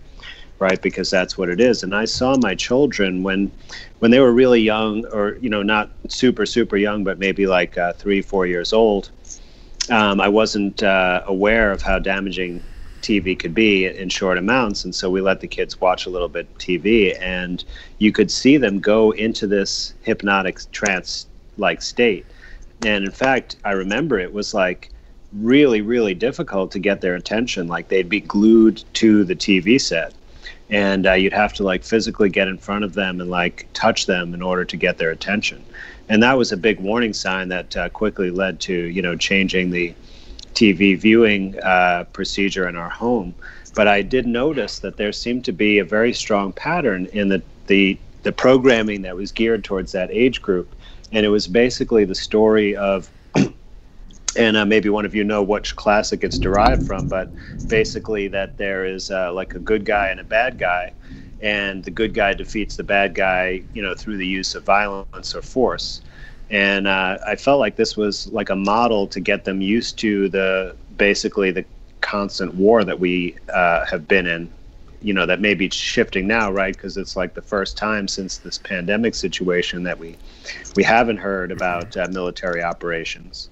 right 0.59 0.81
because 0.81 1.11
that's 1.11 1.37
what 1.37 1.49
it 1.49 1.61
is 1.61 1.83
and 1.83 1.95
i 1.95 2.05
saw 2.05 2.37
my 2.39 2.55
children 2.55 3.23
when 3.23 3.51
when 3.99 4.11
they 4.11 4.21
were 4.21 4.33
really 4.33 4.61
young 4.61 5.05
or 5.07 5.37
you 5.41 5.51
know 5.51 5.63
not 5.63 5.91
super 6.09 6.47
super 6.47 6.77
young 6.77 7.05
but 7.05 7.19
maybe 7.19 7.47
like 7.47 7.77
uh, 7.77 7.93
three 7.95 8.23
four 8.23 8.47
years 8.47 8.73
old 8.73 9.11
um, 9.91 10.21
i 10.21 10.29
wasn't 10.29 10.83
uh, 10.83 11.23
aware 11.27 11.71
of 11.73 11.83
how 11.83 11.99
damaging 11.99 12.63
tv 13.07 13.39
could 13.39 13.55
be 13.55 13.87
in 13.87 14.09
short 14.09 14.37
amounts. 14.37 14.85
And 14.85 14.95
so 14.95 15.09
we 15.09 15.21
let 15.21 15.41
the 15.41 15.47
kids 15.47 15.81
watch 15.81 16.07
a 16.07 16.11
little 16.11 16.29
bit 16.29 16.53
tv 16.59 17.17
and 17.21 17.65
you 17.99 18.11
could 18.11 18.31
see 18.31 18.57
them 18.57 18.81
go 18.81 19.13
into 19.13 19.47
this 19.47 19.95
hypnotic 20.03 20.59
trance 20.73 21.27
like 21.57 21.83
state. 21.83 22.27
And 22.85 23.05
in 23.05 23.13
fact 23.13 23.57
i 23.65 23.73
remember 23.73 24.19
it 24.19 24.33
was 24.33 24.55
like 24.55 24.91
really 25.33 25.83
really 25.83 26.15
difficult 26.15 26.73
to 26.73 26.79
get 26.81 27.01
their 27.01 27.15
attention. 27.15 27.69
Like 27.69 27.89
they'd 27.89 28.09
be 28.09 28.21
glued 28.21 28.83
to 28.95 29.23
the 29.25 29.37
tv 29.37 29.81
set 29.81 30.13
and 30.69 31.07
uh, 31.07 31.13
you'd 31.13 31.33
have 31.33 31.53
to 31.55 31.63
like 31.63 31.85
physically 31.85 32.29
get 32.29 32.49
in 32.49 32.59
front 32.59 32.85
of 32.85 32.95
them 32.95 33.21
and 33.21 33.31
like 33.31 33.69
touch 33.73 34.07
them 34.07 34.35
in 34.35 34.43
order 34.43 34.65
to 34.65 34.77
get 34.77 34.99
their 34.99 35.11
attention. 35.11 35.65
And 36.09 36.23
that 36.23 36.37
was 36.39 36.53
a 36.53 36.57
big 36.57 36.81
warning 36.81 37.13
sign 37.13 37.49
that 37.49 37.77
uh, 37.77 37.89
quickly 37.91 38.31
led 38.31 38.59
to 38.61 38.75
you 38.75 39.03
know 39.03 39.17
changing 39.17 39.71
the 39.71 39.95
tv 40.57 40.99
viewing 40.99 41.59
uh, 41.61 42.05
procedure 42.13 42.69
in 42.69 42.77
our 42.77 42.91
home 42.91 43.35
but 43.75 43.87
i 43.87 44.03
did 44.03 44.27
notice 44.27 44.81
that 44.81 44.97
there 44.97 45.13
seemed 45.13 45.45
to 45.45 45.53
be 45.53 45.79
a 45.79 45.85
very 45.85 46.13
strong 46.13 46.53
pattern 46.53 47.07
in 47.13 47.29
the 47.29 47.43
the, 47.69 47.99
the 48.23 48.33
programming 48.33 49.03
that 49.03 49.17
was 49.17 49.33
geared 49.33 49.65
towards 49.65 49.93
that 49.93 50.09
age 50.13 50.41
group 50.41 50.75
and 51.13 51.25
it 51.25 51.29
was 51.31 51.47
basically 51.47 52.05
the 52.05 52.15
story 52.15 52.77
of 52.77 53.11
and 54.37 54.57
uh, 54.57 54.65
maybe 54.65 54.89
one 54.89 55.05
of 55.05 55.15
you 55.15 55.25
know 55.25 55.43
which 55.43 55.77
classic 55.77 56.23
it's 56.25 56.39
derived 56.39 56.83
from, 56.83 57.07
but 57.07 57.33
basically 57.69 58.29
that 58.29 58.57
there 58.57 58.85
is 58.85 59.11
uh, 59.11 59.33
like 59.33 59.55
a 59.55 59.59
good 59.59 59.85
guy 59.85 60.09
and 60.09 60.21
a 60.21 60.25
bad 60.25 60.59
guy, 60.59 60.93
and 61.41 61.85
the 61.85 61.91
good 61.91 62.15
guy 62.15 62.35
defeats 62.35 62.77
the 62.77 62.85
bad 62.85 63.15
guy, 63.15 63.63
you 63.73 63.83
know, 63.83 63.95
through 63.95 64.17
the 64.17 64.27
use 64.27 64.55
of 64.55 64.65
violence 64.65 65.35
or 65.35 65.43
force. 65.43 66.03
And 66.51 66.87
uh, 66.87 67.19
I 67.27 67.37
felt 67.37 67.59
like 67.59 67.77
this 67.77 67.97
was 67.97 68.29
like 68.29 68.51
a 68.51 68.57
model 68.57 69.07
to 69.09 69.21
get 69.21 69.45
them 69.45 69.61
used 69.61 69.99
to 69.99 70.29
the 70.29 70.77
basically 70.97 71.51
the 71.51 71.65
constant 72.01 72.55
war 72.55 72.85
that 72.85 73.01
we 73.01 73.37
uh, 73.53 73.85
have 73.87 74.07
been 74.07 74.27
in. 74.27 74.53
You 75.03 75.13
know 75.13 75.27
that 75.27 75.41
may 75.41 75.55
be 75.55 75.69
shifting 75.71 76.27
now, 76.27 76.51
right? 76.51 76.75
Because 76.75 76.97
it's 76.97 77.17
like 77.17 77.35
the 77.35 77.43
first 77.43 77.77
time 77.77 78.09
since 78.09 78.39
this 78.39 78.59
pandemic 78.59 79.15
situation 79.15 79.83
that 79.85 79.99
we 79.99 80.17
we 80.75 80.83
haven't 80.83 81.19
heard 81.19 81.53
about 81.53 81.97
uh, 81.97 82.07
military 82.11 82.63
operations 82.63 83.49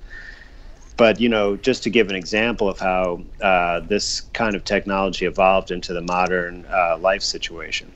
but 0.96 1.20
you 1.20 1.28
know, 1.28 1.56
just 1.56 1.82
to 1.84 1.90
give 1.90 2.08
an 2.08 2.16
example 2.16 2.68
of 2.68 2.78
how 2.78 3.22
uh, 3.40 3.80
this 3.80 4.20
kind 4.32 4.54
of 4.54 4.64
technology 4.64 5.26
evolved 5.26 5.70
into 5.70 5.92
the 5.92 6.00
modern 6.00 6.66
uh, 6.70 6.96
life 6.98 7.22
situation. 7.22 7.92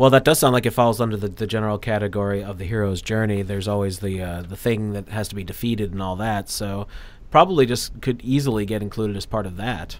Well, 0.00 0.08
that 0.08 0.24
does 0.24 0.38
sound 0.38 0.54
like 0.54 0.64
it 0.64 0.70
falls 0.70 0.98
under 0.98 1.18
the, 1.18 1.28
the 1.28 1.46
general 1.46 1.76
category 1.76 2.42
of 2.42 2.56
the 2.56 2.64
hero's 2.64 3.02
journey. 3.02 3.42
There's 3.42 3.68
always 3.68 3.98
the 3.98 4.22
uh, 4.22 4.40
the 4.40 4.56
thing 4.56 4.94
that 4.94 5.10
has 5.10 5.28
to 5.28 5.34
be 5.34 5.44
defeated 5.44 5.92
and 5.92 6.00
all 6.00 6.16
that. 6.16 6.48
So, 6.48 6.86
probably 7.30 7.66
just 7.66 8.00
could 8.00 8.22
easily 8.22 8.64
get 8.64 8.80
included 8.80 9.14
as 9.14 9.26
part 9.26 9.44
of 9.44 9.58
that. 9.58 9.98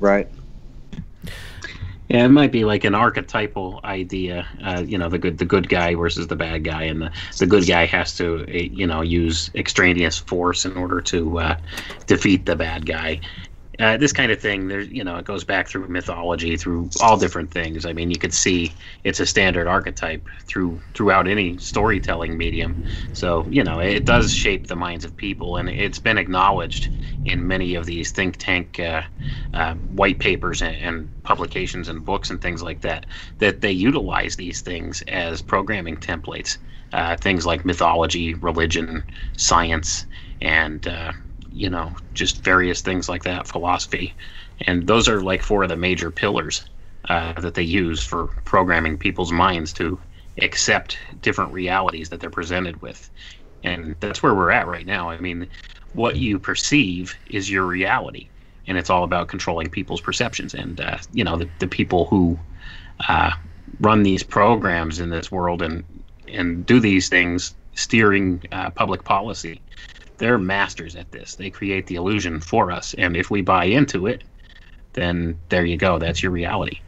Right. 0.00 0.30
Yeah, 2.08 2.24
it 2.24 2.28
might 2.28 2.52
be 2.52 2.64
like 2.64 2.84
an 2.84 2.94
archetypal 2.94 3.80
idea. 3.84 4.46
Uh, 4.64 4.82
you 4.86 4.96
know, 4.96 5.10
the 5.10 5.18
good 5.18 5.36
the 5.36 5.44
good 5.44 5.68
guy 5.68 5.94
versus 5.94 6.28
the 6.28 6.36
bad 6.36 6.64
guy, 6.64 6.84
and 6.84 7.02
the, 7.02 7.12
the 7.36 7.46
good 7.46 7.66
guy 7.66 7.84
has 7.84 8.16
to 8.16 8.46
eh, 8.48 8.68
you 8.72 8.86
know 8.86 9.02
use 9.02 9.50
extraneous 9.54 10.16
force 10.16 10.64
in 10.64 10.74
order 10.74 11.02
to 11.02 11.38
uh, 11.40 11.58
defeat 12.06 12.46
the 12.46 12.56
bad 12.56 12.86
guy 12.86 13.20
uh, 13.78 13.96
this 13.96 14.12
kind 14.12 14.32
of 14.32 14.40
thing 14.40 14.68
there's 14.68 14.88
you 14.88 15.04
know 15.04 15.16
it 15.16 15.24
goes 15.24 15.44
back 15.44 15.68
through 15.68 15.88
mythology 15.88 16.56
through 16.56 16.90
all 17.00 17.16
different 17.18 17.50
things. 17.50 17.84
I 17.86 17.92
mean 17.92 18.10
you 18.10 18.18
could 18.18 18.34
see 18.34 18.76
it's 19.04 19.20
a 19.20 19.26
standard 19.26 19.66
archetype 19.66 20.26
through 20.46 20.82
throughout 20.94 21.28
any 21.28 21.58
storytelling 21.58 22.38
medium. 22.38 22.78
So 23.12 23.48
you 23.50 23.64
know 23.64 23.80
it 23.80 24.06
does 24.06 24.32
shape 24.32 24.66
the 24.68 24.76
minds 24.76 25.04
of 25.04 25.16
people 25.16 25.56
and 25.58 25.68
it's 25.68 25.98
been 25.98 26.18
acknowledged 26.18 26.88
in 27.24 27.46
many 27.46 27.74
of 27.74 27.86
these 27.86 28.12
think 28.12 28.36
tank 28.38 28.80
uh, 28.80 29.02
uh, 29.52 29.74
white 29.74 30.20
papers 30.20 30.62
and, 30.62 30.76
and 30.76 31.22
publications 31.22 31.88
and 31.88 32.04
books 32.04 32.30
and 32.30 32.40
things 32.40 32.62
like 32.62 32.80
that 32.82 33.06
that 33.38 33.60
they 33.60 33.72
utilize 33.72 34.36
these 34.36 34.60
things 34.62 35.02
as 35.08 35.42
programming 35.42 35.96
templates. 35.96 36.58
Uh, 36.92 37.16
things 37.16 37.44
like 37.44 37.64
mythology 37.64 38.34
religion 38.34 39.04
science 39.36 40.06
and 40.40 40.86
uh, 40.86 41.12
you 41.56 41.70
know, 41.70 41.96
just 42.12 42.44
various 42.44 42.82
things 42.82 43.08
like 43.08 43.24
that, 43.24 43.46
philosophy. 43.46 44.14
And 44.66 44.86
those 44.86 45.08
are 45.08 45.22
like 45.22 45.42
four 45.42 45.62
of 45.62 45.70
the 45.70 45.76
major 45.76 46.10
pillars 46.10 46.68
uh, 47.08 47.32
that 47.40 47.54
they 47.54 47.62
use 47.62 48.02
for 48.02 48.26
programming 48.44 48.98
people's 48.98 49.32
minds 49.32 49.72
to 49.74 49.98
accept 50.42 50.98
different 51.22 51.52
realities 51.52 52.10
that 52.10 52.20
they're 52.20 52.30
presented 52.30 52.82
with. 52.82 53.10
And 53.64 53.96
that's 54.00 54.22
where 54.22 54.34
we're 54.34 54.50
at 54.50 54.66
right 54.66 54.84
now. 54.84 55.08
I 55.08 55.18
mean, 55.18 55.48
what 55.94 56.16
you 56.16 56.38
perceive 56.38 57.16
is 57.30 57.50
your 57.50 57.64
reality, 57.64 58.28
and 58.66 58.76
it's 58.76 58.90
all 58.90 59.02
about 59.02 59.28
controlling 59.28 59.70
people's 59.70 60.02
perceptions. 60.02 60.52
And, 60.52 60.78
uh, 60.78 60.98
you 61.12 61.24
know, 61.24 61.36
the, 61.36 61.48
the 61.58 61.66
people 61.66 62.04
who 62.04 62.38
uh, 63.08 63.30
run 63.80 64.02
these 64.02 64.22
programs 64.22 65.00
in 65.00 65.08
this 65.08 65.32
world 65.32 65.62
and, 65.62 65.84
and 66.28 66.66
do 66.66 66.80
these 66.80 67.08
things, 67.08 67.54
steering 67.74 68.42
uh, 68.52 68.70
public 68.70 69.04
policy, 69.04 69.62
they're 70.18 70.38
masters 70.38 70.96
at 70.96 71.10
this. 71.12 71.34
They 71.34 71.50
create 71.50 71.86
the 71.86 71.96
illusion 71.96 72.40
for 72.40 72.70
us, 72.70 72.94
and 72.94 73.16
if 73.16 73.30
we 73.30 73.42
buy 73.42 73.64
into 73.64 74.06
it, 74.06 74.22
then 74.92 75.38
there 75.48 75.64
you 75.64 75.76
go. 75.76 75.98
That's 75.98 76.22
your 76.22 76.32
reality. 76.32 76.80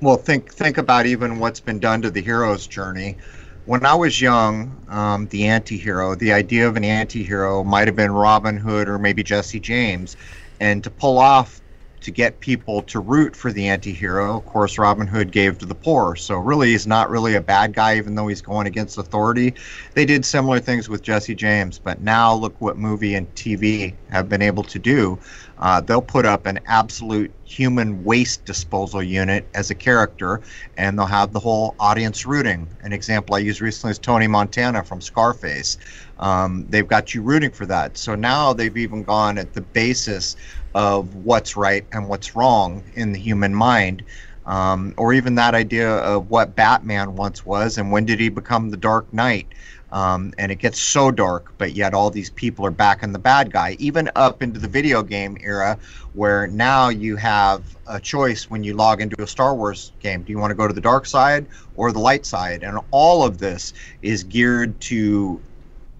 Well, 0.00 0.16
think 0.16 0.52
think 0.52 0.78
about 0.78 1.06
even 1.06 1.38
what's 1.38 1.60
been 1.60 1.80
done 1.80 2.02
to 2.02 2.10
the 2.10 2.20
hero's 2.20 2.66
journey. 2.66 3.16
When 3.64 3.84
I 3.84 3.94
was 3.94 4.20
young, 4.20 4.74
um, 4.88 5.26
the 5.28 5.46
anti-hero, 5.46 6.14
the 6.14 6.32
idea 6.32 6.66
of 6.66 6.76
an 6.76 6.84
anti-hero 6.84 7.64
might 7.64 7.86
have 7.86 7.96
been 7.96 8.12
Robin 8.12 8.56
Hood 8.56 8.88
or 8.88 8.98
maybe 8.98 9.22
Jesse 9.22 9.60
James, 9.60 10.16
and 10.60 10.82
to 10.84 10.90
pull 10.90 11.18
off 11.18 11.60
to 12.00 12.10
get 12.10 12.40
people 12.40 12.82
to 12.82 13.00
root 13.00 13.34
for 13.34 13.52
the 13.52 13.68
anti-hero. 13.68 14.36
Of 14.36 14.46
course, 14.46 14.78
Robin 14.78 15.06
Hood 15.06 15.30
gave 15.32 15.58
to 15.58 15.66
the 15.66 15.74
poor, 15.74 16.16
so 16.16 16.36
really 16.36 16.70
he's 16.70 16.86
not 16.86 17.10
really 17.10 17.34
a 17.34 17.40
bad 17.40 17.74
guy, 17.74 17.96
even 17.96 18.14
though 18.14 18.28
he's 18.28 18.42
going 18.42 18.66
against 18.66 18.98
authority. 18.98 19.54
They 19.94 20.04
did 20.04 20.24
similar 20.24 20.60
things 20.60 20.88
with 20.88 21.02
Jesse 21.02 21.34
James, 21.34 21.78
but 21.78 22.00
now 22.00 22.34
look 22.34 22.58
what 22.60 22.76
movie 22.76 23.14
and 23.14 23.32
TV 23.34 23.94
have 24.10 24.28
been 24.28 24.42
able 24.42 24.62
to 24.64 24.78
do. 24.78 25.18
Uh, 25.58 25.80
they'll 25.80 26.00
put 26.00 26.24
up 26.24 26.46
an 26.46 26.60
absolute 26.66 27.32
human 27.44 28.04
waste 28.04 28.44
disposal 28.44 29.02
unit 29.02 29.46
as 29.54 29.70
a 29.70 29.74
character, 29.74 30.40
and 30.76 30.98
they'll 30.98 31.06
have 31.06 31.32
the 31.32 31.40
whole 31.40 31.74
audience 31.80 32.24
rooting. 32.26 32.68
An 32.82 32.92
example 32.92 33.34
I 33.34 33.38
used 33.38 33.60
recently 33.60 33.92
is 33.92 33.98
Tony 33.98 34.26
Montana 34.26 34.84
from 34.84 35.00
Scarface. 35.00 35.78
Um, 36.18 36.66
they've 36.68 36.86
got 36.86 37.14
you 37.14 37.22
rooting 37.22 37.50
for 37.50 37.66
that. 37.66 37.96
So 37.96 38.14
now 38.14 38.52
they've 38.52 38.76
even 38.76 39.02
gone 39.02 39.38
at 39.38 39.52
the 39.52 39.60
basis 39.60 40.36
of 40.78 41.12
what's 41.16 41.56
right 41.56 41.84
and 41.90 42.08
what's 42.08 42.36
wrong 42.36 42.84
in 42.94 43.10
the 43.10 43.18
human 43.18 43.52
mind. 43.52 44.04
Um, 44.46 44.94
or 44.96 45.12
even 45.12 45.34
that 45.34 45.54
idea 45.54 45.90
of 45.90 46.30
what 46.30 46.54
Batman 46.54 47.16
once 47.16 47.44
was 47.44 47.76
and 47.76 47.90
when 47.90 48.06
did 48.06 48.20
he 48.20 48.28
become 48.28 48.70
the 48.70 48.76
Dark 48.76 49.12
Knight. 49.12 49.48
Um, 49.90 50.32
and 50.38 50.52
it 50.52 50.56
gets 50.56 50.78
so 50.78 51.10
dark, 51.10 51.52
but 51.58 51.72
yet 51.72 51.94
all 51.94 52.10
these 52.10 52.30
people 52.30 52.64
are 52.64 52.70
backing 52.70 53.12
the 53.12 53.18
bad 53.18 53.50
guy, 53.50 53.74
even 53.78 54.10
up 54.14 54.42
into 54.42 54.60
the 54.60 54.68
video 54.68 55.02
game 55.02 55.36
era, 55.40 55.78
where 56.12 56.46
now 56.46 56.90
you 56.90 57.16
have 57.16 57.76
a 57.86 57.98
choice 57.98 58.50
when 58.50 58.62
you 58.62 58.74
log 58.74 59.00
into 59.00 59.20
a 59.20 59.26
Star 59.26 59.54
Wars 59.54 59.92
game. 60.00 60.22
Do 60.22 60.30
you 60.30 60.38
want 60.38 60.50
to 60.50 60.54
go 60.54 60.68
to 60.68 60.74
the 60.74 60.80
dark 60.80 61.06
side 61.06 61.46
or 61.74 61.90
the 61.90 61.98
light 61.98 62.24
side? 62.24 62.62
And 62.62 62.78
all 62.90 63.24
of 63.24 63.38
this 63.38 63.72
is 64.02 64.22
geared 64.24 64.78
to 64.82 65.40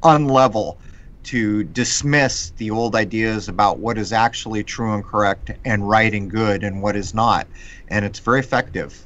unlevel, 0.02 0.76
to 1.24 1.64
dismiss 1.64 2.50
the 2.56 2.70
old 2.70 2.94
ideas 2.94 3.48
about 3.48 3.78
what 3.78 3.98
is 3.98 4.12
actually 4.12 4.64
true 4.64 4.94
and 4.94 5.04
correct 5.04 5.50
and 5.64 5.88
right 5.88 6.14
and 6.14 6.30
good 6.30 6.62
and 6.64 6.82
what 6.82 6.96
is 6.96 7.12
not. 7.14 7.46
And 7.88 8.04
it's 8.04 8.18
very 8.18 8.40
effective. 8.40 9.04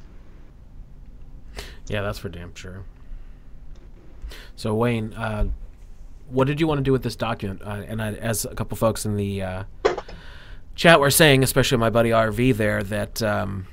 Yeah, 1.89 2.03
that's 2.03 2.19
for 2.19 2.29
damn 2.29 2.55
sure. 2.55 2.85
So 4.57 4.75
Wayne, 4.75 5.13
uh, 5.15 5.47
what 6.29 6.47
did 6.47 6.61
you 6.61 6.67
want 6.67 6.79
to 6.79 6.83
do 6.83 6.93
with 6.93 7.03
this 7.03 7.17
document? 7.17 7.63
Uh, 7.63 7.83
and 7.87 8.01
I, 8.01 8.13
as 8.15 8.45
a 8.45 8.55
couple 8.55 8.77
folks 8.77 9.05
in 9.05 9.17
the 9.17 9.43
uh, 9.43 9.65
chat 10.75 11.01
were 11.01 11.11
saying, 11.11 11.43
especially 11.43 11.79
my 11.79 11.91
buddy 11.91 12.11
RV 12.11 12.57
there, 12.57 12.83
that 12.85 13.23
um, 13.23 13.67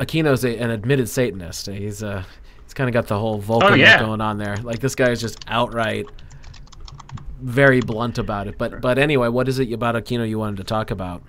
Aquino's 0.00 0.44
a, 0.44 0.56
an 0.56 0.70
admitted 0.70 1.08
Satanist. 1.08 1.66
He's 1.66 2.02
uh, 2.02 2.24
he's 2.64 2.74
kind 2.74 2.88
of 2.88 2.94
got 2.94 3.06
the 3.06 3.18
whole 3.18 3.38
Vulcan 3.38 3.72
Oh, 3.72 3.74
yeah. 3.74 4.00
going 4.00 4.20
on 4.20 4.38
there. 4.38 4.56
Like 4.58 4.80
this 4.80 4.94
guy 4.94 5.10
is 5.10 5.20
just 5.20 5.38
outright 5.46 6.06
very 7.44 7.80
blunt 7.80 8.18
about 8.18 8.48
it. 8.48 8.56
But 8.58 8.80
but 8.80 8.98
anyway, 8.98 9.28
what 9.28 9.48
is 9.48 9.58
it 9.58 9.70
about 9.72 9.94
Aquino 9.94 10.28
you 10.28 10.38
wanted 10.38 10.56
to 10.56 10.64
talk 10.64 10.90
about? 10.90 11.22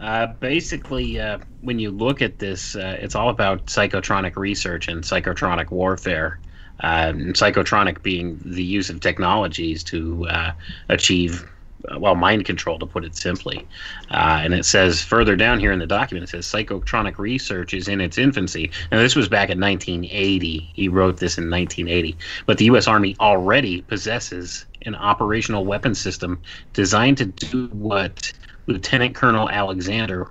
Uh, 0.00 0.26
basically, 0.26 1.20
uh, 1.20 1.38
when 1.60 1.78
you 1.78 1.90
look 1.90 2.20
at 2.20 2.38
this, 2.38 2.74
uh, 2.74 2.96
it's 3.00 3.14
all 3.14 3.28
about 3.28 3.66
psychotronic 3.66 4.36
research 4.36 4.88
and 4.88 5.04
psychotronic 5.04 5.70
warfare. 5.70 6.40
Um, 6.80 7.34
psychotronic 7.34 8.02
being 8.02 8.40
the 8.44 8.64
use 8.64 8.90
of 8.90 9.00
technologies 9.00 9.84
to 9.84 10.26
uh, 10.26 10.52
achieve, 10.88 11.44
uh, 11.44 11.46
well, 11.98 12.14
mind 12.14 12.44
control, 12.44 12.78
to 12.78 12.86
put 12.86 13.04
it 13.04 13.16
simply. 13.16 13.66
Uh, 14.10 14.40
and 14.42 14.54
it 14.54 14.64
says 14.64 15.02
further 15.02 15.36
down 15.36 15.60
here 15.60 15.72
in 15.72 15.78
the 15.78 15.86
document, 15.86 16.24
it 16.24 16.30
says 16.30 16.46
psychotronic 16.46 17.18
research 17.18 17.74
is 17.74 17.88
in 17.88 18.00
its 18.00 18.18
infancy. 18.18 18.70
Now, 18.90 18.98
this 18.98 19.14
was 19.14 19.28
back 19.28 19.50
in 19.50 19.60
1980. 19.60 20.70
He 20.74 20.88
wrote 20.88 21.18
this 21.18 21.38
in 21.38 21.50
1980. 21.50 22.16
But 22.46 22.58
the 22.58 22.66
U.S. 22.66 22.86
Army 22.86 23.16
already 23.20 23.82
possesses 23.82 24.66
an 24.82 24.94
operational 24.94 25.64
weapon 25.64 25.94
system 25.94 26.40
designed 26.72 27.18
to 27.18 27.26
do 27.26 27.68
what 27.68 28.32
Lieutenant 28.66 29.14
Colonel 29.14 29.48
Alexander 29.50 30.30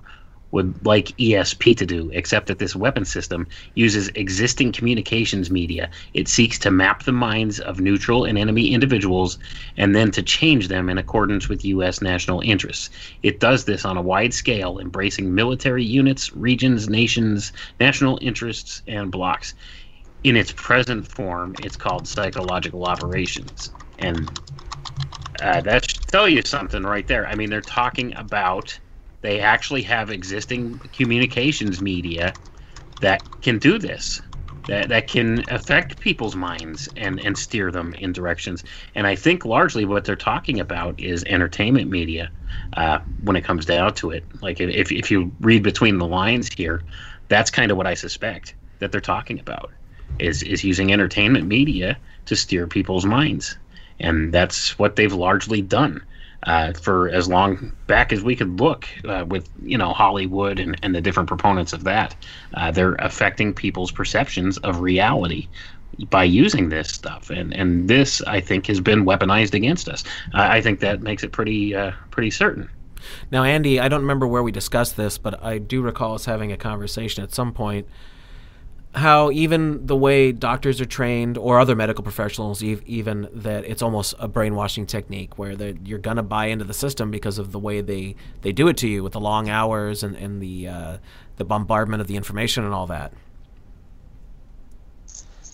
would 0.53 0.85
like 0.85 1.17
ESP 1.17 1.75
to 1.75 1.85
do, 1.85 2.11
except 2.13 2.45
that 2.45 2.59
this 2.59 2.75
weapon 2.75 3.03
system 3.03 3.47
uses 3.73 4.09
existing 4.09 4.71
communications 4.71 5.49
media. 5.49 5.89
It 6.13 6.27
seeks 6.27 6.59
to 6.59 6.69
map 6.69 7.03
the 7.03 7.11
minds 7.11 7.59
of 7.59 7.79
neutral 7.79 8.23
and 8.23 8.37
enemy 8.37 8.71
individuals 8.71 9.39
and 9.77 9.95
then 9.95 10.11
to 10.11 10.21
change 10.21 10.67
them 10.67 10.89
in 10.89 10.99
accordance 10.99 11.49
with 11.49 11.65
U.S. 11.65 12.03
national 12.03 12.41
interests. 12.41 12.91
It 13.23 13.39
does 13.39 13.65
this 13.65 13.83
on 13.83 13.97
a 13.97 14.01
wide 14.01 14.31
scale, 14.31 14.77
embracing 14.77 15.33
military 15.33 15.83
units, 15.83 16.31
regions, 16.35 16.87
nations, 16.87 17.51
national 17.79 18.19
interests, 18.21 18.83
and 18.87 19.11
blocks. 19.11 19.55
In 20.23 20.37
its 20.37 20.51
present 20.51 21.07
form, 21.07 21.55
it's 21.63 21.75
called 21.75 22.07
psychological 22.07 22.85
operations. 22.85 23.71
And 23.97 24.29
uh, 25.41 25.61
that 25.61 25.89
should 25.89 26.07
tell 26.09 26.29
you 26.29 26.43
something 26.45 26.83
right 26.83 27.07
there. 27.07 27.25
I 27.27 27.33
mean, 27.33 27.49
they're 27.49 27.59
talking 27.59 28.15
about 28.15 28.79
they 29.23 29.39
actually 29.39 29.81
have 29.81 30.11
existing 30.11 30.77
communications 30.91 31.81
media 31.81 32.33
that 32.99 33.23
can 33.41 33.57
do 33.57 33.79
this, 33.79 34.21
that, 34.67 34.89
that 34.89 35.07
can 35.07 35.43
affect 35.49 35.99
people's 35.99 36.35
minds 36.35 36.89
and, 36.97 37.19
and 37.21 37.37
steer 37.37 37.71
them 37.71 37.93
in 37.95 38.11
directions. 38.11 38.65
And 38.95 39.07
I 39.07 39.15
think 39.15 39.45
largely 39.45 39.85
what 39.85 40.03
they're 40.03 40.17
talking 40.17 40.59
about 40.59 40.99
is 40.99 41.23
entertainment 41.23 41.89
media 41.89 42.29
uh, 42.75 42.99
when 43.23 43.37
it 43.37 43.45
comes 43.45 43.65
down 43.65 43.93
to 43.95 44.11
it. 44.11 44.25
Like, 44.41 44.59
if, 44.59 44.91
if 44.91 45.09
you 45.09 45.31
read 45.39 45.63
between 45.63 45.97
the 45.97 46.07
lines 46.07 46.49
here, 46.53 46.83
that's 47.29 47.49
kind 47.49 47.71
of 47.71 47.77
what 47.77 47.87
I 47.87 47.93
suspect 47.93 48.55
that 48.79 48.91
they're 48.91 49.01
talking 49.01 49.39
about 49.39 49.71
is, 50.19 50.43
is 50.43 50.65
using 50.65 50.91
entertainment 50.91 51.47
media 51.47 51.97
to 52.25 52.35
steer 52.35 52.67
people's 52.67 53.05
minds 53.05 53.57
and 53.99 54.33
that's 54.33 54.77
what 54.77 54.95
they've 54.95 55.13
largely 55.13 55.61
done 55.61 56.03
uh, 56.43 56.73
for 56.73 57.09
as 57.09 57.27
long 57.27 57.71
back 57.87 58.11
as 58.11 58.23
we 58.23 58.35
could 58.35 58.59
look 58.59 58.87
uh, 59.05 59.25
with 59.27 59.49
you 59.61 59.77
know 59.77 59.93
Hollywood 59.93 60.59
and, 60.59 60.77
and 60.83 60.93
the 60.93 61.01
different 61.01 61.27
proponents 61.27 61.73
of 61.73 61.83
that. 61.83 62.15
Uh, 62.53 62.71
they're 62.71 62.95
affecting 62.95 63.53
people's 63.53 63.91
perceptions 63.91 64.57
of 64.59 64.79
reality 64.79 65.47
by 66.09 66.23
using 66.23 66.69
this 66.69 66.89
stuff, 66.89 67.29
and 67.29 67.53
and 67.53 67.87
this 67.89 68.21
I 68.23 68.39
think 68.39 68.67
has 68.67 68.79
been 68.79 69.05
weaponized 69.05 69.53
against 69.53 69.87
us. 69.87 70.03
I 70.33 70.61
think 70.61 70.79
that 70.81 71.01
makes 71.01 71.23
it 71.23 71.31
pretty 71.31 71.75
uh, 71.75 71.91
pretty 72.11 72.31
certain. 72.31 72.69
Now, 73.31 73.43
Andy, 73.43 73.79
I 73.79 73.89
don't 73.89 74.01
remember 74.01 74.25
where 74.25 74.43
we 74.43 74.51
discussed 74.51 74.95
this, 74.95 75.17
but 75.17 75.43
I 75.43 75.57
do 75.57 75.81
recall 75.81 76.15
us 76.15 76.25
having 76.25 76.51
a 76.51 76.57
conversation 76.57 77.21
at 77.23 77.33
some 77.33 77.51
point 77.51 77.87
how 78.95 79.31
even 79.31 79.85
the 79.87 79.95
way 79.95 80.31
doctors 80.31 80.81
are 80.81 80.85
trained 80.85 81.37
or 81.37 81.59
other 81.59 81.75
medical 81.75 82.03
professionals 82.03 82.63
ev- 82.63 82.83
even 82.85 83.27
that 83.33 83.65
it's 83.65 83.81
almost 83.81 84.15
a 84.19 84.27
brainwashing 84.27 84.85
technique 84.85 85.37
where 85.37 85.53
you're 85.85 85.99
going 85.99 86.17
to 86.17 86.23
buy 86.23 86.47
into 86.47 86.65
the 86.65 86.73
system 86.73 87.11
because 87.11 87.39
of 87.39 87.51
the 87.51 87.59
way 87.59 87.81
they, 87.81 88.15
they 88.41 88.51
do 88.51 88.67
it 88.67 88.77
to 88.77 88.87
you 88.87 89.03
with 89.03 89.13
the 89.13 89.19
long 89.19 89.49
hours 89.49 90.03
and, 90.03 90.15
and 90.17 90.41
the 90.41 90.67
uh, 90.67 90.97
the 91.37 91.45
bombardment 91.45 92.01
of 92.01 92.07
the 92.07 92.15
information 92.15 92.63
and 92.63 92.73
all 92.73 92.87
that 92.87 93.13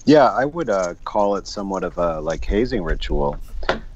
Yeah, 0.06 0.30
I 0.32 0.46
would 0.46 0.70
uh, 0.70 0.96
call 1.06 1.38
it 1.38 1.48
somewhat 1.48 1.84
of 1.86 1.98
a 1.98 2.20
like 2.22 2.44
hazing 2.46 2.84
ritual 2.84 3.40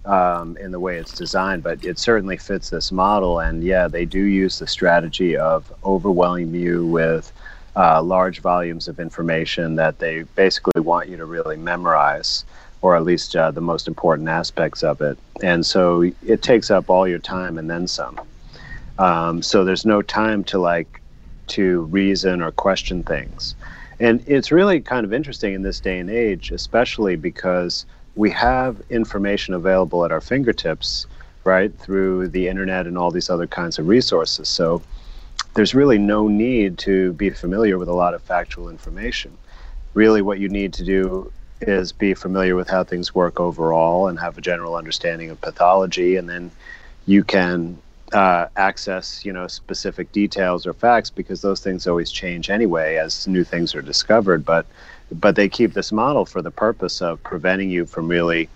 um, 0.06 0.58
in 0.58 0.71
the 0.71 0.79
way 0.79 0.97
it's 0.97 1.13
designed, 1.13 1.63
but 1.63 1.84
it 1.84 1.99
certainly 1.99 2.38
fits 2.38 2.69
this 2.69 2.91
model. 2.91 3.39
And 3.41 3.63
yeah, 3.63 3.88
they 3.88 4.06
do 4.06 4.19
use 4.21 4.60
the 4.60 4.67
strategy 4.67 5.38
of 5.38 5.71
overwhelming 5.84 6.53
you 6.56 6.86
with 6.88 7.34
uh, 7.75 8.01
large 8.01 8.39
volumes 8.39 8.88
of 8.88 8.99
information 8.99 9.75
that 9.75 9.99
they 9.99 10.23
basically 10.36 10.81
want 10.81 11.09
you 11.09 11.17
to 11.17 11.25
really 11.25 11.57
memorize, 11.57 12.45
or 12.81 12.95
at 12.95 13.03
least 13.03 13.36
uh, 13.36 13.51
the 13.51 13.62
most 13.62 13.88
important 13.88 14.29
aspects 14.29 14.83
of 14.83 15.01
it. 15.01 15.17
And 15.41 15.65
so 15.65 16.01
it 16.25 16.41
takes 16.41 16.69
up 16.69 16.89
all 16.89 17.07
your 17.07 17.19
time 17.19 17.57
and 17.57 17.69
then 17.69 17.88
some. 17.88 18.19
Um, 18.99 19.41
so 19.41 19.63
there's 19.63 19.86
no 19.86 20.01
time 20.01 20.43
to 20.45 20.59
like 20.59 21.01
to 21.47 21.81
reason 21.83 22.41
or 22.41 22.51
question 22.51 23.03
things. 23.03 23.55
And 23.99 24.23
it's 24.27 24.51
really 24.51 24.81
kind 24.81 25.05
of 25.05 25.13
interesting 25.13 25.53
in 25.53 25.62
this 25.62 25.79
day 25.79 25.99
and 25.99 26.09
age, 26.09 26.51
especially 26.51 27.15
because 27.15 27.86
we 28.15 28.29
have 28.31 28.81
information 28.89 29.53
available 29.53 30.05
at 30.05 30.12
our 30.12 30.21
fingertips, 30.21 31.07
right, 31.43 31.73
through 31.79 32.27
the 32.27 32.47
internet 32.47 32.86
and 32.86 32.97
all 32.97 33.12
these 33.12 33.29
other 33.29 33.47
kinds 33.47 33.79
of 33.79 33.88
resources. 33.88 34.47
So 34.47 34.81
there's 35.54 35.76
really 35.76 35.98
no 35.98 36.28
need 36.28 36.78
to 36.80 37.13
be 37.13 37.30
familiar 37.30 37.78
with 37.78 37.88
a 37.88 37.94
lot 37.94 38.13
of 38.13 38.22
factual 38.22 38.70
information. 38.70 39.38
Really, 39.94 40.22
what 40.22 40.39
you 40.39 40.50
need 40.50 40.74
to 40.74 40.84
do 40.84 41.32
is 41.62 41.92
be 41.92 42.13
familiar 42.13 42.56
with 42.56 42.70
how 42.70 42.84
things 42.84 43.16
work 43.16 43.39
overall 43.39 44.08
and 44.08 44.20
have 44.20 44.38
a 44.38 44.42
general 44.42 44.76
understanding 44.76 45.30
of 45.30 45.39
pathology, 45.42 46.16
and 46.16 46.28
then 46.28 46.52
you 47.06 47.24
can 47.24 47.78
uh, 48.13 48.48
access, 48.56 49.26
you 49.26 49.34
know, 49.34 49.48
specific 49.48 50.12
details 50.12 50.66
or 50.66 50.74
facts 50.74 51.10
because 51.10 51.42
those 51.42 51.62
things 51.62 51.88
always 51.88 52.12
change 52.12 52.50
anyway 52.50 52.96
as 52.96 53.28
new 53.28 53.44
things 53.44 53.76
are 53.76 53.82
discovered. 53.82 54.46
But 54.46 54.66
but 55.12 55.36
they 55.36 55.48
keep 55.48 55.74
this 55.74 55.92
model 55.92 56.26
for 56.26 56.42
the 56.42 56.52
purpose 56.52 57.02
of 57.02 57.22
preventing 57.24 57.70
you 57.70 57.86
from 57.86 58.08
really 58.08 58.50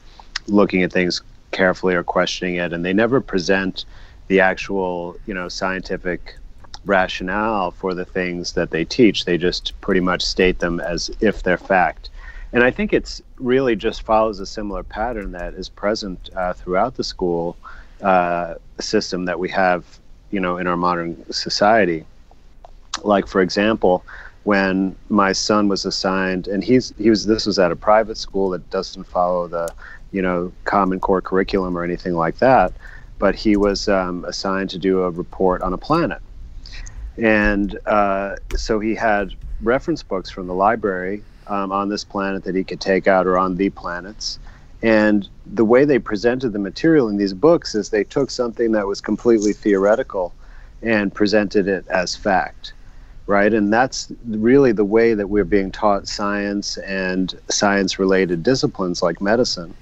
looking 0.47 0.81
at 0.81 0.91
things 0.91 1.21
carefully 1.51 1.93
or 1.93 2.03
questioning 2.03 2.55
it, 2.55 2.73
and 2.73 2.83
they 2.83 2.93
never 2.93 3.21
present 3.21 3.85
the 4.27 4.39
actual, 4.39 5.15
you 5.25 5.33
know, 5.33 5.47
scientific 5.47 6.36
rationale 6.87 7.71
for 7.71 7.93
the 7.93 8.05
things 8.05 8.53
that 8.53 8.71
they 8.71 8.85
teach. 8.85 9.25
They 9.25 9.37
just 9.37 9.73
pretty 9.81 10.01
much 10.01 10.21
state 10.23 10.59
them 10.59 10.79
as 10.79 11.11
if 11.21 11.43
they're 11.43 11.57
fact. 11.57 12.09
And 12.53 12.63
I 12.63 12.71
think 12.71 12.93
it's 12.93 13.21
really 13.39 13.75
just 13.75 14.01
follows 14.03 14.39
a 14.39 14.45
similar 14.45 14.83
pattern 14.83 15.31
that 15.33 15.53
is 15.53 15.69
present 15.69 16.29
uh, 16.35 16.53
throughout 16.53 16.95
the 16.95 17.03
school 17.03 17.57
uh, 18.01 18.55
system 18.79 19.25
that 19.25 19.37
we 19.37 19.49
have, 19.49 19.83
you 20.31 20.39
know, 20.39 20.57
in 20.57 20.65
our 20.65 20.77
modern 20.77 21.29
society. 21.31 22.05
Like, 23.03 23.27
for 23.27 23.41
example, 23.41 24.03
when 24.43 24.95
my 25.09 25.33
son 25.33 25.67
was 25.67 25.85
assigned, 25.85 26.47
and 26.47 26.63
he's 26.63 26.93
he 26.97 27.09
was 27.09 27.25
this 27.25 27.45
was 27.45 27.59
at 27.59 27.71
a 27.71 27.75
private 27.75 28.17
school 28.17 28.49
that 28.51 28.69
doesn't 28.69 29.03
follow 29.03 29.47
the, 29.47 29.71
you 30.13 30.21
know, 30.21 30.51
Common 30.63 30.99
Core 31.01 31.21
curriculum 31.21 31.77
or 31.77 31.83
anything 31.83 32.15
like 32.15 32.37
that. 32.39 32.71
but 33.19 33.35
he 33.35 33.55
was 33.57 33.87
um, 33.87 34.25
assigned 34.25 34.69
to 34.71 34.77
do 34.77 35.01
a 35.01 35.09
report 35.09 35.61
on 35.61 35.73
a 35.73 35.77
planet. 35.77 36.21
And 37.17 37.79
uh, 37.85 38.35
so 38.55 38.79
he 38.79 38.93
had 38.95 39.33
reference 39.61 40.03
books 40.03 40.29
from 40.29 40.47
the 40.47 40.53
library 40.53 41.23
um, 41.47 41.71
on 41.71 41.89
this 41.89 42.03
planet 42.03 42.43
that 42.43 42.55
he 42.55 42.63
could 42.63 42.81
take 42.81 43.07
out 43.07 43.25
or 43.25 43.37
on 43.37 43.55
the 43.55 43.69
planets. 43.71 44.39
And 44.83 45.27
the 45.45 45.65
way 45.65 45.85
they 45.85 45.97
presented 45.97 46.53
the 46.53 46.59
material 46.59 47.09
in 47.09 47.17
these 47.17 47.33
books 47.33 47.73
is 47.73 47.89
they 47.89 48.03
took 48.03 48.29
something 48.29 48.71
that 48.73 48.85
was 48.85 49.01
completely 49.01 49.53
theoretical 49.53 50.33
and 50.83 51.13
presented 51.13 51.67
it 51.67 51.87
as 51.87 52.15
fact, 52.15 52.73
right? 53.25 53.51
And 53.51 53.73
that's 53.73 54.11
really 54.27 54.71
the 54.71 54.85
way 54.85 55.15
that 55.15 55.29
we're 55.29 55.43
being 55.45 55.71
taught 55.71 56.07
science 56.07 56.77
and 56.77 57.33
science 57.49 57.97
related 57.97 58.43
disciplines 58.43 59.01
like 59.01 59.19
medicine, 59.19 59.73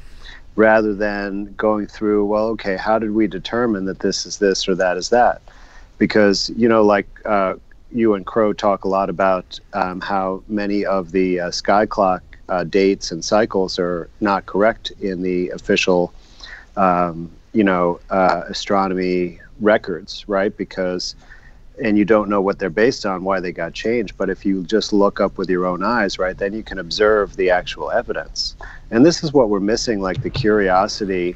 rather 0.56 0.94
than 0.94 1.54
going 1.56 1.88
through, 1.88 2.24
well, 2.26 2.48
okay, 2.48 2.78
how 2.78 2.98
did 2.98 3.12
we 3.12 3.28
determine 3.28 3.84
that 3.86 4.00
this 4.00 4.26
is 4.26 4.38
this 4.38 4.70
or 4.70 4.76
that 4.76 4.96
is 4.96 5.10
that? 5.10 5.42
Because, 5.98 6.52
you 6.56 6.68
know, 6.68 6.84
like 6.84 7.08
uh, 7.26 7.56
you 7.92 8.14
and 8.14 8.26
Crow 8.26 8.54
talk 8.54 8.84
a 8.84 8.88
lot 8.88 9.10
about 9.10 9.60
um, 9.74 10.02
how 10.02 10.44
many 10.48 10.86
of 10.86 11.12
the 11.12 11.40
uh, 11.40 11.52
sky 11.52 11.86
clock 11.86 12.24
uh, 12.50 12.64
dates 12.64 13.12
and 13.12 13.24
cycles 13.24 13.80
are 13.80 14.10
not 14.20 14.46
correct 14.46 14.92
in 15.00 15.22
the 15.22 15.50
official, 15.50 16.14
um, 16.76 17.32
you 17.54 17.64
know, 17.64 18.00
uh, 18.10 18.44
astronomy 18.48 19.40
records, 19.60 20.26
right? 20.28 20.56
Because, 20.56 21.16
and 21.84 21.98
you 21.98 22.06
don't 22.06 22.30
know 22.30 22.42
what 22.42 22.60
they're 22.60 22.70
based 22.70 23.06
on, 23.06 23.24
why 23.24 23.40
they 23.40 23.52
got 23.52 23.74
changed. 23.74 24.18
But 24.18 24.30
if 24.30 24.46
you 24.46 24.64
just 24.64 24.94
look 24.94 25.20
up 25.20 25.38
with 25.38 25.50
your 25.50 25.66
own 25.66 25.84
eyes, 25.84 26.18
right, 26.18 26.38
then 26.38 26.54
you 26.54 26.64
can 26.64 26.80
observe 26.80 27.36
the 27.36 27.50
actual 27.50 27.92
evidence. 27.92 28.56
And 28.92 29.06
this 29.06 29.24
is 29.24 29.34
what 29.34 29.50
we're 29.50 29.60
missing, 29.60 30.02
like 30.02 30.22
the 30.22 30.30
curiosity 30.30 31.36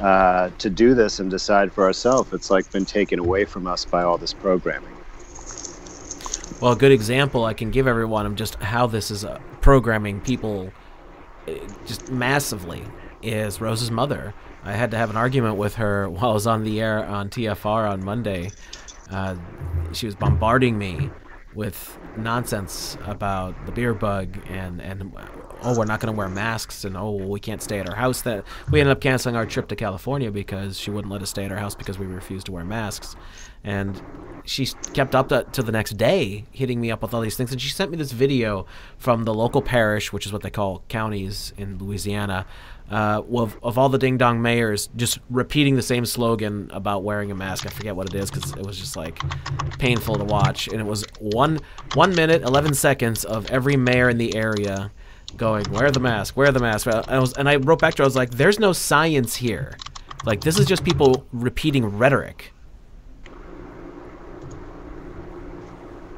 uh, 0.00 0.50
to 0.58 0.70
do 0.70 0.94
this 0.94 1.20
and 1.20 1.30
decide 1.30 1.72
for 1.72 1.84
ourselves. 1.84 2.32
It's 2.32 2.50
like 2.50 2.70
been 2.70 2.84
taken 2.84 3.18
away 3.18 3.44
from 3.44 3.66
us 3.66 3.84
by 3.84 4.02
all 4.02 4.18
this 4.18 4.34
programming. 4.34 4.94
Well, 6.60 6.72
a 6.72 6.76
good 6.76 6.92
example 6.92 7.44
I 7.44 7.54
can 7.54 7.70
give 7.70 7.86
everyone 7.86 8.26
of 8.26 8.34
just 8.34 8.56
how 8.56 8.88
this 8.88 9.10
is 9.10 9.24
uh, 9.24 9.38
programming 9.60 10.20
people 10.20 10.72
uh, 11.46 11.52
just 11.86 12.10
massively 12.10 12.82
is 13.22 13.60
Rose's 13.60 13.90
mother. 13.90 14.34
I 14.64 14.72
had 14.72 14.90
to 14.90 14.96
have 14.96 15.08
an 15.08 15.16
argument 15.16 15.56
with 15.56 15.76
her 15.76 16.10
while 16.10 16.30
I 16.30 16.34
was 16.34 16.46
on 16.46 16.64
the 16.64 16.80
air 16.80 17.04
on 17.04 17.30
TFR 17.30 17.90
on 17.90 18.04
Monday. 18.04 18.50
Uh, 19.10 19.36
she 19.92 20.06
was 20.06 20.14
bombarding 20.14 20.78
me 20.78 21.10
with 21.54 21.98
nonsense 22.16 22.96
about 23.04 23.66
the 23.66 23.72
beer 23.72 23.94
bug 23.94 24.38
and 24.48 24.80
and 24.80 25.12
oh 25.62 25.76
we're 25.76 25.84
not 25.84 25.98
going 25.98 26.12
to 26.12 26.16
wear 26.16 26.28
masks 26.28 26.84
and 26.84 26.96
oh 26.96 27.10
we 27.10 27.40
can't 27.40 27.62
stay 27.62 27.80
at 27.80 27.88
our 27.88 27.96
house. 27.96 28.22
That 28.22 28.44
we 28.70 28.80
ended 28.80 28.92
up 28.92 29.00
canceling 29.00 29.34
our 29.34 29.46
trip 29.46 29.66
to 29.68 29.76
California 29.76 30.30
because 30.30 30.78
she 30.78 30.90
wouldn't 30.90 31.10
let 31.12 31.22
us 31.22 31.30
stay 31.30 31.44
at 31.44 31.52
our 31.52 31.58
house 31.58 31.74
because 31.74 31.98
we 31.98 32.06
refused 32.06 32.46
to 32.46 32.52
wear 32.52 32.64
masks. 32.64 33.16
And 33.64 34.00
she 34.44 34.66
kept 34.94 35.16
up 35.16 35.30
to, 35.30 35.44
to, 35.50 35.62
the 35.64 35.72
next 35.72 35.96
day 35.96 36.44
hitting 36.52 36.80
me 36.80 36.92
up 36.92 37.02
with 37.02 37.12
all 37.12 37.20
these 37.20 37.36
things. 37.36 37.50
And 37.50 37.60
she 37.60 37.70
sent 37.70 37.90
me 37.90 37.96
this 37.96 38.12
video 38.12 38.66
from 38.96 39.24
the 39.24 39.34
local 39.34 39.62
parish 39.62 40.12
which 40.12 40.26
is 40.26 40.32
what 40.32 40.42
they 40.42 40.50
call 40.50 40.84
counties 40.88 41.52
in 41.56 41.78
louisiana 41.78 42.46
uh, 42.90 43.22
of, 43.34 43.58
of 43.62 43.78
all 43.78 43.88
the 43.88 43.98
ding 43.98 44.16
dong 44.16 44.40
mayors 44.40 44.88
just 44.96 45.18
repeating 45.28 45.76
the 45.76 45.82
same 45.82 46.06
slogan 46.06 46.70
about 46.72 47.02
wearing 47.02 47.30
a 47.30 47.34
mask 47.34 47.66
i 47.66 47.68
forget 47.68 47.94
what 47.94 48.06
it 48.06 48.14
is 48.14 48.30
because 48.30 48.52
it 48.52 48.64
was 48.64 48.78
just 48.78 48.96
like 48.96 49.20
painful 49.78 50.16
to 50.16 50.24
watch. 50.24 50.68
And 50.68 50.80
it 50.80 50.86
was 50.86 51.04
one 51.18 51.60
one 51.94 52.14
minute 52.14 52.42
11 52.42 52.74
seconds 52.74 53.24
of 53.24 53.50
every 53.50 53.76
mayor 53.76 54.08
in 54.08 54.18
the 54.18 54.34
area 54.34 54.90
going 55.36 55.70
wear 55.70 55.90
the 55.90 56.00
mask 56.00 56.36
wear 56.36 56.52
the 56.52 56.60
mask. 56.60 56.86
And 56.86 56.96
I, 57.08 57.18
was, 57.18 57.32
and 57.34 57.48
I 57.48 57.56
wrote 57.56 57.80
back 57.80 57.94
to 57.94 58.02
her 58.02 58.04
i 58.04 58.06
was 58.06 58.16
like 58.16 58.30
there's 58.30 58.58
no 58.58 58.72
science 58.72 59.36
here. 59.36 59.76
Like 60.24 60.40
this 60.40 60.58
is 60.58 60.66
just 60.66 60.84
people 60.84 61.26
repeating 61.32 61.86
rhetoric 61.86 62.52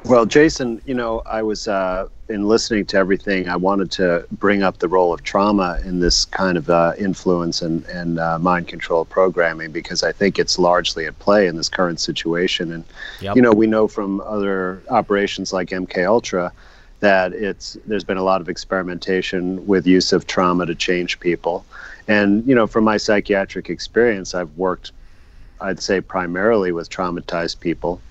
Well, 0.03 0.25
Jason, 0.25 0.81
you 0.85 0.95
know, 0.95 1.21
I 1.25 1.43
was 1.43 1.67
uh, 1.67 2.07
in 2.27 2.47
listening 2.47 2.85
to 2.87 2.97
everything. 2.97 3.47
I 3.47 3.55
wanted 3.55 3.91
to 3.91 4.25
bring 4.31 4.63
up 4.63 4.79
the 4.79 4.87
role 4.87 5.13
of 5.13 5.23
trauma 5.23 5.79
in 5.85 5.99
this 5.99 6.25
kind 6.25 6.57
of 6.57 6.69
uh, 6.69 6.93
influence 6.97 7.61
and, 7.61 7.85
and 7.85 8.19
uh, 8.19 8.39
mind 8.39 8.67
control 8.67 9.05
programming 9.05 9.71
because 9.71 10.01
I 10.01 10.11
think 10.11 10.39
it's 10.39 10.57
largely 10.57 11.05
at 11.05 11.17
play 11.19 11.45
in 11.45 11.55
this 11.55 11.69
current 11.69 11.99
situation. 11.99 12.71
And 12.71 12.83
yep. 13.19 13.35
you 13.35 13.43
know, 13.43 13.51
we 13.51 13.67
know 13.67 13.87
from 13.87 14.21
other 14.21 14.81
operations 14.89 15.53
like 15.53 15.69
MK 15.69 16.05
Ultra 16.07 16.51
that 16.99 17.33
it's 17.33 17.77
there's 17.85 18.03
been 18.03 18.17
a 18.17 18.23
lot 18.23 18.41
of 18.41 18.49
experimentation 18.49 19.65
with 19.67 19.85
use 19.85 20.13
of 20.13 20.25
trauma 20.25 20.65
to 20.65 20.75
change 20.75 21.19
people. 21.19 21.63
And 22.07 22.45
you 22.47 22.55
know, 22.55 22.65
from 22.65 22.85
my 22.85 22.97
psychiatric 22.97 23.69
experience, 23.69 24.33
I've 24.33 24.55
worked, 24.57 24.91
I'd 25.59 25.79
say, 25.79 26.01
primarily 26.01 26.71
with 26.71 26.89
traumatized 26.89 27.59
people 27.59 28.01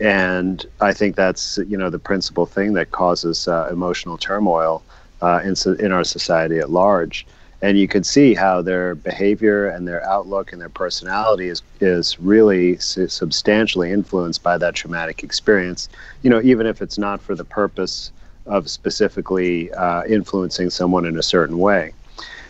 and 0.00 0.64
I 0.80 0.92
think 0.92 1.16
that's 1.16 1.58
you 1.68 1.76
know 1.76 1.90
the 1.90 1.98
principal 1.98 2.46
thing 2.46 2.74
that 2.74 2.90
causes 2.90 3.48
uh, 3.48 3.68
emotional 3.70 4.16
turmoil 4.18 4.82
uh, 5.22 5.40
in 5.44 5.54
in 5.78 5.92
our 5.92 6.04
society 6.04 6.58
at 6.58 6.70
large. 6.70 7.26
And 7.60 7.76
you 7.76 7.88
can 7.88 8.04
see 8.04 8.34
how 8.34 8.62
their 8.62 8.94
behavior 8.94 9.68
and 9.68 9.88
their 9.88 10.04
outlook 10.08 10.52
and 10.52 10.60
their 10.60 10.68
personality 10.68 11.48
is 11.48 11.62
is 11.80 12.18
really 12.20 12.76
su- 12.78 13.08
substantially 13.08 13.90
influenced 13.90 14.42
by 14.44 14.58
that 14.58 14.74
traumatic 14.74 15.24
experience. 15.24 15.88
You 16.22 16.30
know, 16.30 16.40
even 16.42 16.66
if 16.66 16.80
it's 16.80 16.98
not 16.98 17.20
for 17.20 17.34
the 17.34 17.44
purpose 17.44 18.12
of 18.46 18.70
specifically 18.70 19.72
uh, 19.72 20.04
influencing 20.04 20.70
someone 20.70 21.04
in 21.04 21.18
a 21.18 21.22
certain 21.22 21.58
way. 21.58 21.92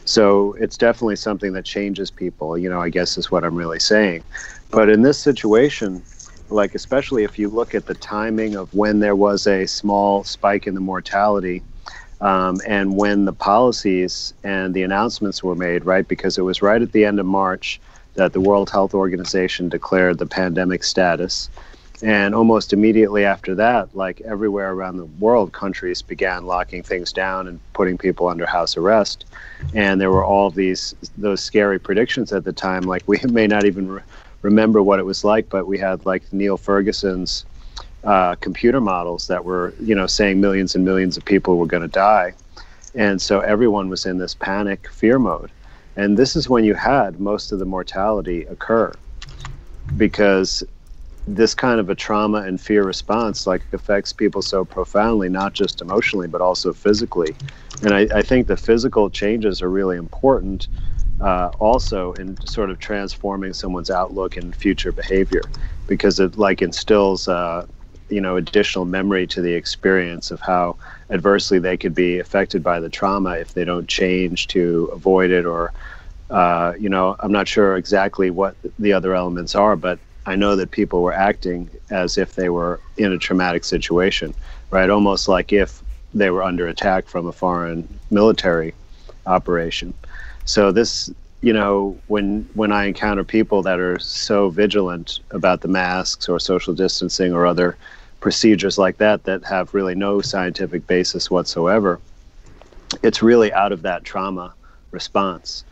So 0.05 0.55
it's 0.59 0.79
definitely 0.79 1.17
something 1.17 1.53
that 1.53 1.65
changes 1.65 2.11
people. 2.11 2.57
You 2.57 2.71
know, 2.71 2.81
I 2.81 2.89
guess 2.89 3.19
is 3.19 3.31
what 3.31 3.45
I'm 3.45 3.57
really 3.57 3.81
saying. 3.81 4.23
But 4.71 4.89
in 4.89 5.03
this 5.03 5.19
situation, 5.19 6.03
like 6.51 6.75
especially 6.75 7.25
if 7.25 7.39
you 7.39 7.49
look 7.49 7.75
at 7.75 7.87
the 7.87 7.95
timing 7.95 8.57
of 8.57 8.73
when 8.75 9.01
there 9.01 9.17
was 9.17 9.47
a 9.47 9.67
small 9.67 10.25
spike 10.25 10.67
in 10.67 10.75
the 10.75 10.81
mortality 10.81 11.63
um, 12.21 12.61
and 12.67 12.97
when 12.97 13.25
the 13.25 13.33
policies 13.33 14.35
and 14.43 14.75
the 14.75 14.83
announcements 14.83 15.43
were 15.43 15.55
made, 15.55 15.85
right? 15.85 16.07
Because 16.07 16.37
it 16.37 16.43
was 16.43 16.63
right 16.63 16.83
at 16.83 16.93
the 16.93 17.05
end 17.05 17.21
of 17.21 17.27
March 17.27 17.81
that 18.15 18.33
the 18.33 18.41
World 18.41 18.71
Health 18.71 18.95
Organization 18.95 19.69
declared 19.69 20.19
the 20.19 20.27
pandemic 20.27 20.83
status. 20.83 21.49
And 22.01 22.35
almost 22.35 22.73
immediately 22.73 23.25
after 23.25 23.55
that, 23.57 23.95
like 23.95 24.21
everywhere 24.23 24.73
around 24.73 24.99
the 24.99 25.05
world, 25.05 25.53
countries 25.53 26.01
began 26.01 26.47
locking 26.47 26.83
things 26.83 27.13
down 27.13 27.49
and 27.49 27.61
putting 27.73 27.99
people 27.99 28.29
under 28.29 28.47
house 28.47 28.77
arrest. 28.77 29.25
And 29.75 30.01
there 30.01 30.11
were 30.11 30.25
all 30.25 30.51
these 30.51 30.95
those 31.17 31.41
scary 31.41 31.81
predictions 31.81 32.33
at 32.33 32.45
the 32.45 32.53
time, 32.53 32.83
like 32.83 33.03
we 33.07 33.19
may 33.29 33.49
not 33.49 33.65
even 33.65 33.91
re- 33.91 34.03
remember 34.43 34.83
what 34.83 34.99
it 34.99 35.07
was 35.07 35.25
like, 35.25 35.49
but 35.49 35.67
we 35.67 35.79
had 35.79 36.07
like 36.07 36.33
Neil 36.33 36.57
Ferguson's 36.57 37.45
uh, 38.05 38.35
computer 38.37 38.81
models 38.81 39.27
that 39.27 39.45
were, 39.45 39.75
you 39.81 39.95
know, 39.95 40.07
saying 40.07 40.41
millions 40.41 40.75
and 40.75 40.85
millions 40.85 41.17
of 41.17 41.25
people 41.25 41.59
were 41.59 41.67
going 41.67 41.83
to 41.83 41.89
die. 41.89 42.35
And 42.95 43.21
so 43.21 43.41
everyone 43.41 43.89
was 43.89 44.07
in 44.07 44.19
this 44.19 44.35
panic 44.35 44.89
fear 44.89 45.19
mode. 45.19 45.53
And 45.97 46.17
this 46.17 46.37
is 46.37 46.49
when 46.49 46.65
you 46.65 46.75
had 46.75 47.21
most 47.21 47.53
of 47.53 47.59
the 47.59 47.65
mortality 47.65 48.45
occur 48.45 48.97
because 49.97 50.63
this 51.27 51.55
kind 51.55 51.79
of 51.81 51.91
a 51.91 51.95
trauma 51.95 52.39
and 52.39 52.61
fear 52.61 52.85
response 52.85 53.47
like 53.47 53.63
affects 53.73 54.13
people 54.13 54.41
so 54.41 54.65
profoundly 54.65 55.29
not 55.29 55.53
just 55.53 55.83
emotionally 55.83 56.27
but 56.29 56.41
also 56.41 56.73
physically 56.73 57.37
and 57.83 57.95
I, 57.95 58.09
I 58.15 58.23
think 58.23 58.47
the 58.47 58.57
physical 58.57 59.11
changes 59.11 59.61
are 59.61 59.71
really 59.71 59.97
important 59.97 60.69
uh, 61.21 61.51
also 61.59 62.13
in 62.15 62.39
sort 62.47 62.71
of 62.71 62.79
transforming 62.79 63.53
someone's 63.53 63.91
outlook 63.91 64.37
and 64.37 64.55
future 64.55 64.93
behavior 64.93 65.51
because 65.87 66.21
it 66.21 66.37
like 66.39 66.63
instills 66.63 67.29
uh, 67.29 67.67
you 68.09 68.21
know 68.21 68.37
additional 68.37 68.85
memory 68.85 69.27
to 69.27 69.41
the 69.41 69.53
experience 69.55 70.31
of 70.31 70.41
how 70.41 70.77
adversely 71.11 71.59
they 71.59 71.77
could 71.77 71.95
be 71.95 72.19
affected 72.19 72.63
by 72.63 72.81
the 72.81 72.89
trauma 72.89 73.33
if 73.33 73.55
they 73.55 73.65
don't 73.65 73.89
change 73.89 74.47
to 74.49 74.89
avoid 74.93 75.31
it 75.31 75.45
or 75.45 75.73
uh, 76.31 76.73
you 76.79 76.89
know 76.89 77.17
i'm 77.21 77.33
not 77.33 77.49
sure 77.49 77.77
exactly 77.77 78.31
what 78.31 78.57
the 78.79 78.93
other 78.93 79.15
elements 79.15 79.55
are 79.55 79.77
but 79.77 79.99
i 80.27 80.37
know 80.37 80.57
that 80.57 80.71
people 80.71 81.03
were 81.03 81.13
acting 81.13 81.69
as 81.91 82.17
if 82.19 82.35
they 82.35 82.49
were 82.49 82.81
in 82.97 83.13
a 83.13 83.19
traumatic 83.19 83.65
situation 83.65 84.35
right? 84.71 84.91
Almost 84.91 85.29
like 85.29 85.53
if 85.53 85.83
they 86.15 86.31
were 86.31 86.43
under 86.43 86.67
attack 86.67 87.07
from 87.07 87.27
a 87.27 87.33
foreign 87.33 87.99
military 88.11 88.75
operation 89.27 89.95
so 90.49 90.73
this, 90.73 91.11
you 91.43 91.53
know, 91.53 91.95
when 92.07 92.49
when 92.55 92.73
I 92.73 92.87
encounter 92.87 93.23
people 93.23 93.61
that 93.65 93.79
are 93.79 93.99
so 93.99 94.49
vigilant 94.49 95.21
about 95.31 95.61
the 95.61 95.69
masks 95.69 96.27
or 96.27 96.41
social 96.41 96.73
distancing 96.73 97.35
or 97.35 97.47
other 97.47 97.77
procedures 98.21 98.79
like 98.79 98.97
that 98.97 99.25
that 99.25 99.45
have 99.45 99.75
really 99.75 99.95
no 99.95 100.23
scientific 100.23 100.87
basis 100.87 101.31
whatsoever, 101.31 102.01
it's 103.03 103.23
really 103.23 103.53
out 103.53 103.73
of 103.73 103.83
that 103.83 104.05
trauma 104.05 104.55
response 104.91 105.65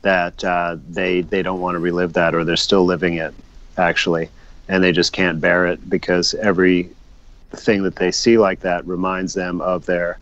that 0.00 0.42
uh, 0.42 0.78
they 0.88 1.20
they 1.20 1.42
don't 1.42 1.60
want 1.60 1.74
to 1.74 1.78
relive 1.78 2.14
that 2.14 2.34
or 2.34 2.42
they're 2.42 2.56
still 2.56 2.86
living 2.86 3.16
it 3.16 3.34
actually, 3.76 4.30
and 4.66 4.82
they 4.82 4.92
just 4.92 5.12
can't 5.12 5.42
bear 5.42 5.66
it 5.66 5.90
because 5.90 6.32
every 6.36 6.88
thing 7.50 7.82
that 7.82 7.96
they 7.96 8.10
see 8.10 8.38
like 8.38 8.60
that 8.60 8.86
reminds 8.86 9.34
them 9.34 9.60
of 9.60 9.84
their 9.84 10.18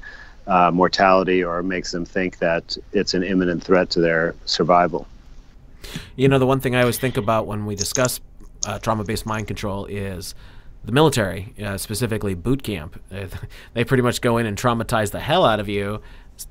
uh, 0.46 0.70
mortality 0.70 1.44
or 1.44 1.62
makes 1.62 1.92
them 1.92 2.04
think 2.04 2.38
that 2.38 2.76
it's 2.92 3.14
an 3.14 3.22
imminent 3.22 3.62
threat 3.62 3.90
to 3.90 4.00
their 4.00 4.34
survival. 4.44 5.06
You 6.16 6.28
know, 6.28 6.38
the 6.38 6.46
one 6.46 6.60
thing 6.60 6.74
I 6.74 6.80
always 6.80 6.98
think 6.98 7.16
about 7.16 7.46
when 7.46 7.66
we 7.66 7.74
discuss 7.74 8.20
uh, 8.66 8.78
trauma-based 8.78 9.26
mind 9.26 9.46
control 9.46 9.86
is 9.86 10.34
the 10.84 10.92
military, 10.92 11.54
uh, 11.62 11.76
specifically 11.76 12.34
boot 12.34 12.62
camp. 12.62 13.00
they 13.74 13.84
pretty 13.84 14.02
much 14.02 14.20
go 14.20 14.38
in 14.38 14.46
and 14.46 14.56
traumatize 14.56 15.10
the 15.10 15.20
hell 15.20 15.44
out 15.44 15.60
of 15.60 15.68
you 15.68 16.00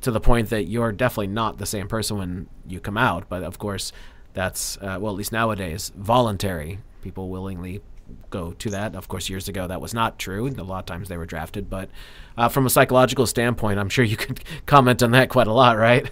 to 0.02 0.12
the 0.12 0.20
point 0.20 0.50
that 0.50 0.64
you're 0.64 0.92
definitely 0.92 1.28
not 1.28 1.58
the 1.58 1.66
same 1.66 1.88
person 1.88 2.18
when 2.18 2.48
you 2.68 2.80
come 2.80 2.98
out. 2.98 3.28
But 3.28 3.44
of 3.44 3.58
course, 3.58 3.92
that's 4.34 4.78
uh, 4.78 4.98
well, 5.00 5.12
at 5.12 5.18
least 5.18 5.32
nowadays, 5.32 5.92
voluntary. 5.96 6.80
People 7.02 7.30
willingly 7.30 7.82
go 8.30 8.53
to 8.53 8.70
that. 8.72 8.95
Of 8.95 9.07
course, 9.07 9.30
years 9.30 9.47
ago 9.47 9.68
that 9.68 9.82
was 9.82 9.93
not 9.93 10.20
true. 10.20 10.47
A 10.47 10.64
lot 10.64 10.80
of 10.80 10.86
times 10.86 11.10
they 11.10 11.18
were 11.18 11.26
drafted, 11.26 11.70
but 11.70 11.89
uh, 12.38 12.49
from 12.49 12.66
a 12.66 12.70
psychological 12.70 13.26
standpoint, 13.26 13.80
I'm 13.80 13.89
sure 13.89 14.05
you 14.05 14.18
could 14.18 14.43
comment 14.66 15.03
on 15.03 15.12
that 15.12 15.30
quite 15.30 15.47
a 15.47 15.53
lot, 15.53 15.78
right? 15.78 16.10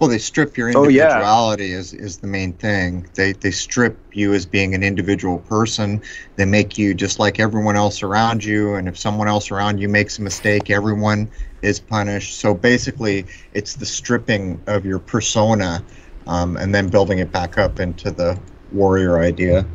Well, 0.00 0.08
they 0.08 0.18
strip 0.18 0.56
your 0.56 0.68
individuality 0.68 1.64
oh, 1.64 1.66
yeah. 1.66 1.78
is, 1.78 1.92
is 1.92 2.16
the 2.18 2.26
main 2.26 2.54
thing. 2.54 3.06
They 3.14 3.32
they 3.32 3.50
strip 3.50 3.98
you 4.12 4.32
as 4.32 4.46
being 4.46 4.74
an 4.74 4.82
individual 4.82 5.40
person. 5.40 6.00
They 6.36 6.46
make 6.46 6.78
you 6.78 6.94
just 6.94 7.18
like 7.18 7.38
everyone 7.38 7.76
else 7.76 8.02
around 8.02 8.42
you. 8.42 8.76
And 8.76 8.88
if 8.88 8.98
someone 8.98 9.28
else 9.28 9.50
around 9.50 9.76
you 9.78 9.90
makes 9.90 10.18
a 10.18 10.22
mistake, 10.22 10.70
everyone 10.70 11.30
is 11.60 11.78
punished. 11.78 12.38
So 12.38 12.54
basically, 12.54 13.26
it's 13.52 13.74
the 13.74 13.84
stripping 13.84 14.58
of 14.66 14.86
your 14.86 15.00
persona 15.00 15.84
um, 16.26 16.56
and 16.56 16.74
then 16.74 16.88
building 16.88 17.18
it 17.18 17.30
back 17.30 17.58
up 17.58 17.78
into 17.78 18.10
the 18.10 18.38
warrior 18.72 19.18
idea. 19.18 19.66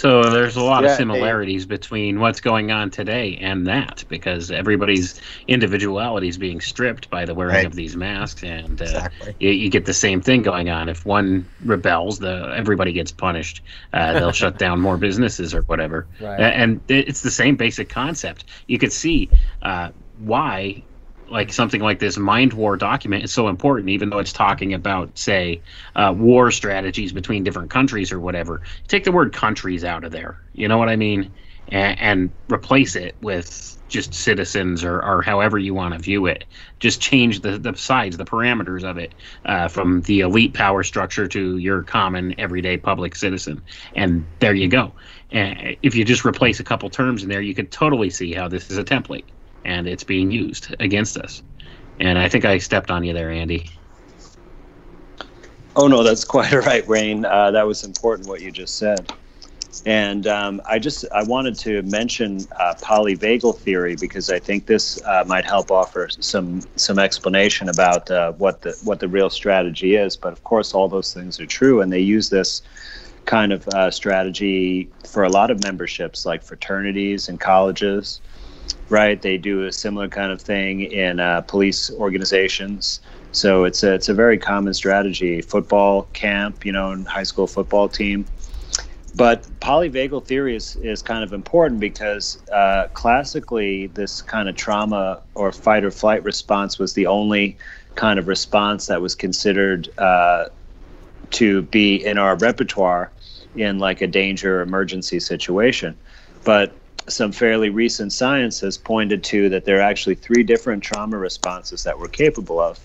So 0.00 0.22
there's 0.22 0.56
a 0.56 0.62
lot 0.62 0.82
yeah, 0.82 0.92
of 0.92 0.96
similarities 0.96 1.66
they, 1.66 1.74
between 1.76 2.20
what's 2.20 2.40
going 2.40 2.72
on 2.72 2.88
today 2.88 3.36
and 3.36 3.66
that, 3.66 4.02
because 4.08 4.50
everybody's 4.50 5.20
individuality 5.46 6.26
is 6.26 6.38
being 6.38 6.62
stripped 6.62 7.10
by 7.10 7.26
the 7.26 7.34
wearing 7.34 7.56
right. 7.56 7.66
of 7.66 7.74
these 7.74 7.96
masks, 7.96 8.42
and 8.42 8.80
uh, 8.80 8.84
exactly. 8.84 9.34
you, 9.40 9.50
you, 9.50 9.68
get 9.68 9.84
the 9.84 9.92
same 9.92 10.22
thing 10.22 10.40
going 10.40 10.70
on. 10.70 10.88
If 10.88 11.04
one 11.04 11.46
rebels, 11.66 12.18
the 12.18 12.50
everybody 12.56 12.94
gets 12.94 13.12
punished. 13.12 13.60
Uh, 13.92 14.14
they'll 14.14 14.32
shut 14.32 14.58
down 14.66 14.80
more 14.80 14.96
businesses 14.96 15.54
or 15.54 15.60
whatever, 15.64 16.06
right. 16.18 16.40
and 16.40 16.80
it's 16.88 17.20
the 17.20 17.30
same 17.30 17.56
basic 17.56 17.90
concept. 17.90 18.46
You 18.68 18.78
could 18.78 18.92
see 18.92 19.28
uh, 19.60 19.90
why 20.16 20.82
like 21.30 21.52
something 21.52 21.80
like 21.80 21.98
this 21.98 22.18
mind 22.18 22.52
war 22.52 22.76
document 22.76 23.24
is 23.24 23.32
so 23.32 23.48
important, 23.48 23.88
even 23.88 24.10
though 24.10 24.18
it's 24.18 24.32
talking 24.32 24.74
about, 24.74 25.16
say, 25.16 25.62
uh, 25.96 26.14
war 26.16 26.50
strategies 26.50 27.12
between 27.12 27.44
different 27.44 27.70
countries 27.70 28.12
or 28.12 28.20
whatever. 28.20 28.62
Take 28.88 29.04
the 29.04 29.12
word 29.12 29.32
countries 29.32 29.84
out 29.84 30.04
of 30.04 30.12
there. 30.12 30.38
You 30.52 30.68
know 30.68 30.78
what 30.78 30.88
I 30.88 30.96
mean? 30.96 31.32
And, 31.68 32.00
and 32.00 32.30
replace 32.50 32.96
it 32.96 33.16
with 33.20 33.76
just 33.88 34.14
citizens 34.14 34.84
or, 34.84 35.02
or 35.04 35.20
however 35.20 35.58
you 35.58 35.74
want 35.74 35.94
to 35.94 36.00
view 36.00 36.26
it. 36.26 36.44
Just 36.78 37.00
change 37.00 37.40
the, 37.40 37.58
the 37.58 37.74
sides, 37.74 38.16
the 38.16 38.24
parameters 38.24 38.84
of 38.84 38.98
it 38.98 39.14
uh, 39.44 39.68
from 39.68 40.00
the 40.02 40.20
elite 40.20 40.54
power 40.54 40.82
structure 40.82 41.26
to 41.26 41.58
your 41.58 41.82
common 41.82 42.38
everyday 42.38 42.76
public 42.76 43.16
citizen. 43.16 43.62
And 43.96 44.24
there 44.38 44.54
you 44.54 44.68
go. 44.68 44.94
And 45.32 45.76
if 45.82 45.94
you 45.94 46.04
just 46.04 46.24
replace 46.24 46.60
a 46.60 46.64
couple 46.64 46.88
terms 46.88 47.22
in 47.22 47.28
there, 47.28 47.40
you 47.42 47.54
could 47.54 47.70
totally 47.70 48.10
see 48.10 48.32
how 48.32 48.48
this 48.48 48.70
is 48.70 48.78
a 48.78 48.84
template 48.84 49.24
and 49.64 49.88
it's 49.88 50.04
being 50.04 50.30
used 50.30 50.74
against 50.80 51.16
us. 51.16 51.42
And 51.98 52.18
I 52.18 52.28
think 52.28 52.44
I 52.44 52.58
stepped 52.58 52.90
on 52.90 53.04
you 53.04 53.12
there, 53.12 53.30
Andy. 53.30 53.68
Oh 55.76 55.86
no, 55.86 56.02
that's 56.02 56.24
quite 56.36 56.52
right, 56.52 56.86
Wayne. 56.86 57.24
Uh, 57.24 57.50
that 57.50 57.66
was 57.66 57.84
important 57.84 58.28
what 58.28 58.40
you 58.40 58.50
just 58.50 58.76
said. 58.76 59.12
And 59.86 60.26
um, 60.26 60.60
I 60.68 60.78
just 60.78 61.04
I 61.12 61.22
wanted 61.22 61.54
to 61.60 61.82
mention 61.82 62.40
uh, 62.58 62.74
polyvagal 62.82 63.58
theory 63.58 63.96
because 63.96 64.28
I 64.28 64.38
think 64.38 64.66
this 64.66 65.00
uh, 65.04 65.24
might 65.26 65.44
help 65.44 65.70
offer 65.70 66.08
some 66.08 66.62
some 66.76 66.98
explanation 66.98 67.68
about 67.68 68.10
uh, 68.10 68.32
what 68.32 68.62
the 68.62 68.76
what 68.84 69.00
the 69.00 69.08
real 69.08 69.30
strategy 69.30 69.94
is. 69.94 70.16
But 70.16 70.32
of 70.32 70.42
course, 70.44 70.74
all 70.74 70.88
those 70.88 71.14
things 71.14 71.38
are 71.40 71.46
true, 71.46 71.80
and 71.80 71.92
they 71.92 72.00
use 72.00 72.30
this 72.30 72.62
kind 73.26 73.52
of 73.52 73.66
uh, 73.68 73.90
strategy 73.90 74.88
for 75.06 75.22
a 75.22 75.28
lot 75.28 75.50
of 75.50 75.62
memberships, 75.62 76.26
like 76.26 76.42
fraternities 76.42 77.28
and 77.28 77.38
colleges 77.38 78.20
right? 78.90 79.22
They 79.22 79.38
do 79.38 79.64
a 79.64 79.72
similar 79.72 80.08
kind 80.08 80.32
of 80.32 80.40
thing 80.40 80.82
in 80.82 81.20
uh, 81.20 81.42
police 81.42 81.90
organizations. 81.92 83.00
So 83.32 83.64
it's 83.64 83.82
a, 83.82 83.94
it's 83.94 84.08
a 84.08 84.14
very 84.14 84.36
common 84.36 84.74
strategy. 84.74 85.40
Football 85.40 86.02
camp, 86.12 86.66
you 86.66 86.72
know, 86.72 86.90
and 86.90 87.06
high 87.06 87.22
school 87.22 87.46
football 87.46 87.88
team. 87.88 88.26
But 89.14 89.42
polyvagal 89.60 90.26
theory 90.26 90.54
is, 90.54 90.76
is 90.76 91.02
kind 91.02 91.24
of 91.24 91.32
important 91.32 91.80
because 91.80 92.38
uh, 92.52 92.88
classically, 92.94 93.88
this 93.88 94.22
kind 94.22 94.48
of 94.48 94.56
trauma 94.56 95.20
or 95.34 95.52
fight 95.52 95.84
or 95.84 95.90
flight 95.90 96.22
response 96.24 96.78
was 96.78 96.94
the 96.94 97.06
only 97.06 97.56
kind 97.96 98.18
of 98.18 98.28
response 98.28 98.86
that 98.86 99.00
was 99.00 99.14
considered 99.14 99.88
uh, 99.98 100.46
to 101.30 101.62
be 101.62 101.96
in 102.04 102.18
our 102.18 102.36
repertoire 102.36 103.10
in 103.56 103.78
like 103.78 104.00
a 104.00 104.06
danger 104.06 104.60
emergency 104.60 105.18
situation. 105.18 105.98
But 106.44 106.72
some 107.08 107.32
fairly 107.32 107.70
recent 107.70 108.12
science 108.12 108.60
has 108.60 108.78
pointed 108.78 109.24
to 109.24 109.48
that 109.48 109.64
there 109.64 109.78
are 109.78 109.82
actually 109.82 110.14
three 110.14 110.42
different 110.42 110.82
trauma 110.82 111.18
responses 111.18 111.82
that 111.84 111.98
we're 111.98 112.08
capable 112.08 112.60
of. 112.60 112.78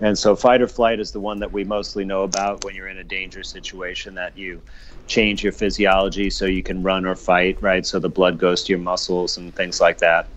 And 0.00 0.18
so 0.18 0.36
fight 0.36 0.60
or 0.60 0.68
flight 0.68 1.00
is 1.00 1.12
the 1.12 1.20
one 1.20 1.38
that 1.40 1.52
we 1.52 1.64
mostly 1.64 2.04
know 2.04 2.22
about 2.22 2.64
when 2.64 2.74
you're 2.74 2.88
in 2.88 2.98
a 2.98 3.04
danger 3.04 3.42
situation 3.42 4.14
that 4.14 4.36
you 4.36 4.60
change 5.06 5.42
your 5.42 5.52
physiology 5.52 6.28
so 6.28 6.44
you 6.44 6.62
can 6.62 6.82
run 6.82 7.06
or 7.06 7.16
fight, 7.16 7.60
right? 7.62 7.86
So 7.86 7.98
the 7.98 8.08
blood 8.08 8.38
goes 8.38 8.62
to 8.64 8.72
your 8.72 8.80
muscles 8.80 9.38
and 9.38 9.54
things 9.54 9.80
like 9.80 9.98
that. 9.98 10.28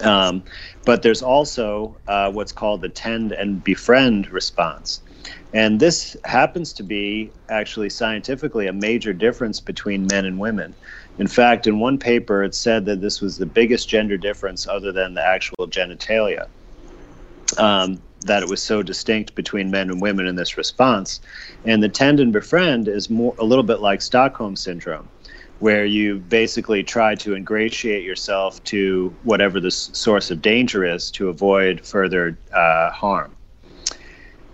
Um, 0.00 0.42
but 0.84 1.02
there's 1.02 1.22
also 1.22 1.98
uh, 2.08 2.30
what's 2.32 2.52
called 2.52 2.80
the 2.80 2.88
tend 2.88 3.32
and 3.32 3.62
befriend 3.62 4.30
response. 4.30 5.00
And 5.52 5.78
this 5.78 6.16
happens 6.24 6.72
to 6.74 6.82
be 6.82 7.30
actually 7.50 7.90
scientifically 7.90 8.66
a 8.66 8.72
major 8.72 9.12
difference 9.12 9.60
between 9.60 10.06
men 10.10 10.24
and 10.24 10.38
women. 10.38 10.74
In 11.18 11.26
fact, 11.26 11.66
in 11.66 11.78
one 11.78 11.98
paper, 11.98 12.42
it 12.42 12.54
said 12.54 12.84
that 12.86 13.00
this 13.00 13.20
was 13.20 13.36
the 13.36 13.46
biggest 13.46 13.88
gender 13.88 14.16
difference 14.16 14.66
other 14.66 14.92
than 14.92 15.14
the 15.14 15.24
actual 15.24 15.68
genitalia. 15.68 16.48
Um, 17.58 18.00
that 18.26 18.42
it 18.42 18.48
was 18.48 18.62
so 18.62 18.82
distinct 18.82 19.34
between 19.34 19.70
men 19.70 19.90
and 19.90 20.00
women 20.00 20.26
in 20.26 20.36
this 20.36 20.56
response. 20.56 21.20
And 21.64 21.82
the 21.82 21.88
tend 21.88 22.20
and 22.20 22.32
befriend 22.32 22.88
is 22.88 23.10
more 23.10 23.34
a 23.38 23.44
little 23.44 23.64
bit 23.64 23.80
like 23.80 24.00
Stockholm 24.00 24.56
syndrome, 24.56 25.08
where 25.58 25.84
you 25.84 26.18
basically 26.18 26.82
try 26.82 27.14
to 27.16 27.34
ingratiate 27.34 28.04
yourself 28.04 28.62
to 28.64 29.14
whatever 29.24 29.60
the 29.60 29.70
source 29.70 30.30
of 30.30 30.42
danger 30.42 30.84
is 30.84 31.10
to 31.12 31.28
avoid 31.28 31.84
further 31.84 32.38
uh, 32.52 32.90
harm. 32.90 33.34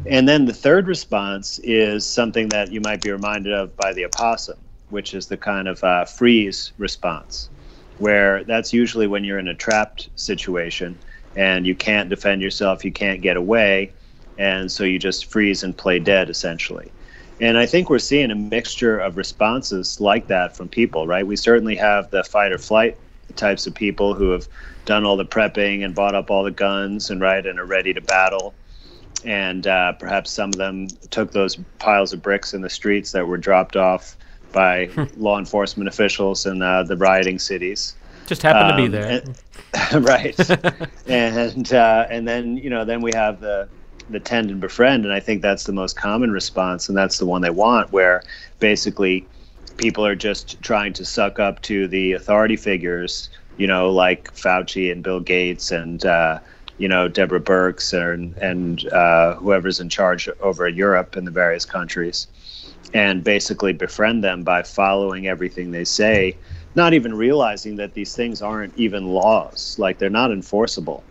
And 0.06 0.28
then 0.28 0.44
the 0.44 0.54
third 0.54 0.86
response 0.86 1.59
is 1.62 2.06
something 2.06 2.48
that 2.50 2.70
you 2.70 2.80
might 2.80 3.02
be 3.02 3.11
reminded 3.11 3.52
of 3.52 3.76
by 3.76 3.92
the 3.92 4.04
opossum, 4.04 4.59
which 4.91 5.14
is 5.14 5.26
the 5.26 5.36
kind 5.36 5.68
of 5.68 5.82
uh, 5.84 6.05
freeze 6.05 6.72
response, 6.78 7.49
where 7.99 8.45
that's 8.45 8.72
usually 8.72 9.07
when 9.07 9.24
you're 9.24 9.39
in 9.39 9.49
a 9.49 9.55
trapped 9.55 10.09
situation 10.16 10.99
and 11.36 11.66
you 11.66 11.74
can't 11.74 12.09
defend 12.09 12.43
yourself, 12.43 12.84
you 12.84 12.93
can't 12.93 13.20
get 13.20 13.36
away, 13.36 13.93
and 14.39 14.70
so 14.70 14.84
you 14.84 14.99
just 14.99 15.26
freeze 15.26 15.62
and 15.62 15.76
play 15.76 15.99
dead 15.99 16.30
essentially. 16.30 16.91
And 17.41 17.57
I 17.57 17.66
think 17.66 17.89
we're 17.89 18.01
seeing 18.01 18.30
a 18.30 18.34
mixture 18.34 18.99
of 18.99 19.16
responses 19.16 20.01
like 20.01 20.26
that 20.26 20.57
from 20.57 20.68
people, 20.68 21.07
right? 21.07 21.26
We 21.26 21.36
certainly 21.36 21.76
have 21.76 22.11
the 22.11 22.24
fight 22.24 22.53
or 22.53 22.59
flight 22.59 22.99
types 23.36 23.66
of 23.66 23.74
people 23.74 24.14
who 24.14 24.30
have 24.30 24.49
done 24.86 25.05
all 25.05 25.16
the 25.16 25.24
prepping 25.24 25.84
and 25.84 25.95
bought 25.95 26.14
up 26.14 26.30
all 26.30 26.43
the 26.43 26.51
guns 26.51 27.11
and 27.11 27.20
right 27.20 27.47
and 27.47 27.61
are 27.61 27.64
ready 27.64 27.95
to 27.95 28.01
battle. 28.01 28.55
And 29.24 29.66
uh, 29.66 29.93
perhaps 29.93 30.30
some 30.30 30.51
of 30.51 30.57
them 30.57 30.89
took 31.11 31.32
those 31.32 31.57
piles 31.78 32.12
of 32.12 32.22
bricks 32.22 32.55
in 32.55 32.62
the 32.62 32.70
streets 32.70 33.12
that 33.12 33.26
were 33.26 33.36
dropped 33.36 33.76
off 33.76 34.16
by 34.53 34.90
law 35.16 35.38
enforcement 35.38 35.88
officials 35.88 36.46
in 36.46 36.62
uh, 36.62 36.82
the 36.82 36.96
rioting 36.96 37.38
cities. 37.38 37.94
Just 38.26 38.42
happened 38.42 38.72
um, 38.72 38.76
to 38.76 38.76
be 38.76 38.84
um, 38.84 38.92
there, 38.92 39.22
and, 39.92 40.05
right? 40.05 40.51
and 41.07 41.72
uh, 41.72 42.07
and 42.11 42.28
then 42.28 42.57
you 42.57 42.70
know 42.70 42.84
then 42.84 43.01
we 43.01 43.11
have 43.14 43.40
the 43.40 43.68
the 44.11 44.20
tend 44.20 44.51
and 44.51 44.61
befriend, 44.61 45.05
and 45.05 45.12
I 45.12 45.20
think 45.20 45.42
that's 45.42 45.64
the 45.64 45.72
most 45.72 45.96
common 45.96 46.30
response, 46.30 46.88
and 46.88 46.96
that's 46.96 47.18
the 47.18 47.26
one 47.26 47.42
they 47.42 47.51
want, 47.51 47.92
where 47.92 48.22
basically 48.59 49.26
people 49.76 50.05
are 50.05 50.14
just 50.14 50.61
trying 50.62 50.92
to 50.94 51.05
suck 51.05 51.38
up 51.38 51.62
to 51.62 51.86
the 51.88 52.12
authority 52.12 52.57
figures, 52.57 53.30
you 53.57 53.66
know, 53.66 53.90
like 53.90 54.34
Fauci 54.34 54.90
and 54.90 55.03
Bill 55.03 55.20
Gates 55.20 55.70
and 55.70 56.05
uh, 56.05 56.40
you 56.78 56.88
know 56.88 57.09
Deborah 57.09 57.40
Birx 57.40 57.92
and 57.92 58.36
and 58.38 58.86
uh, 58.92 59.34
whoever's 59.34 59.80
in 59.80 59.88
charge 59.88 60.28
over 60.40 60.68
Europe 60.68 61.16
and 61.16 61.26
the 61.26 61.30
various 61.30 61.64
countries 61.64 62.26
and 62.95 63.22
basically 63.22 63.72
befriend 63.72 64.24
them 64.24 64.43
by 64.43 64.62
following 64.62 65.26
everything 65.26 65.70
they 65.70 65.84
say, 65.84 66.36
not 66.74 66.95
even 66.95 67.14
realizing 67.14 67.76
that 67.76 67.95
these 67.95 68.14
things 68.14 68.41
aren't 68.41 68.76
even 68.76 69.07
laws, 69.07 69.76
like 69.78 69.99
they're 69.99 70.11
not 70.11 70.32
enforceable. 70.32 71.03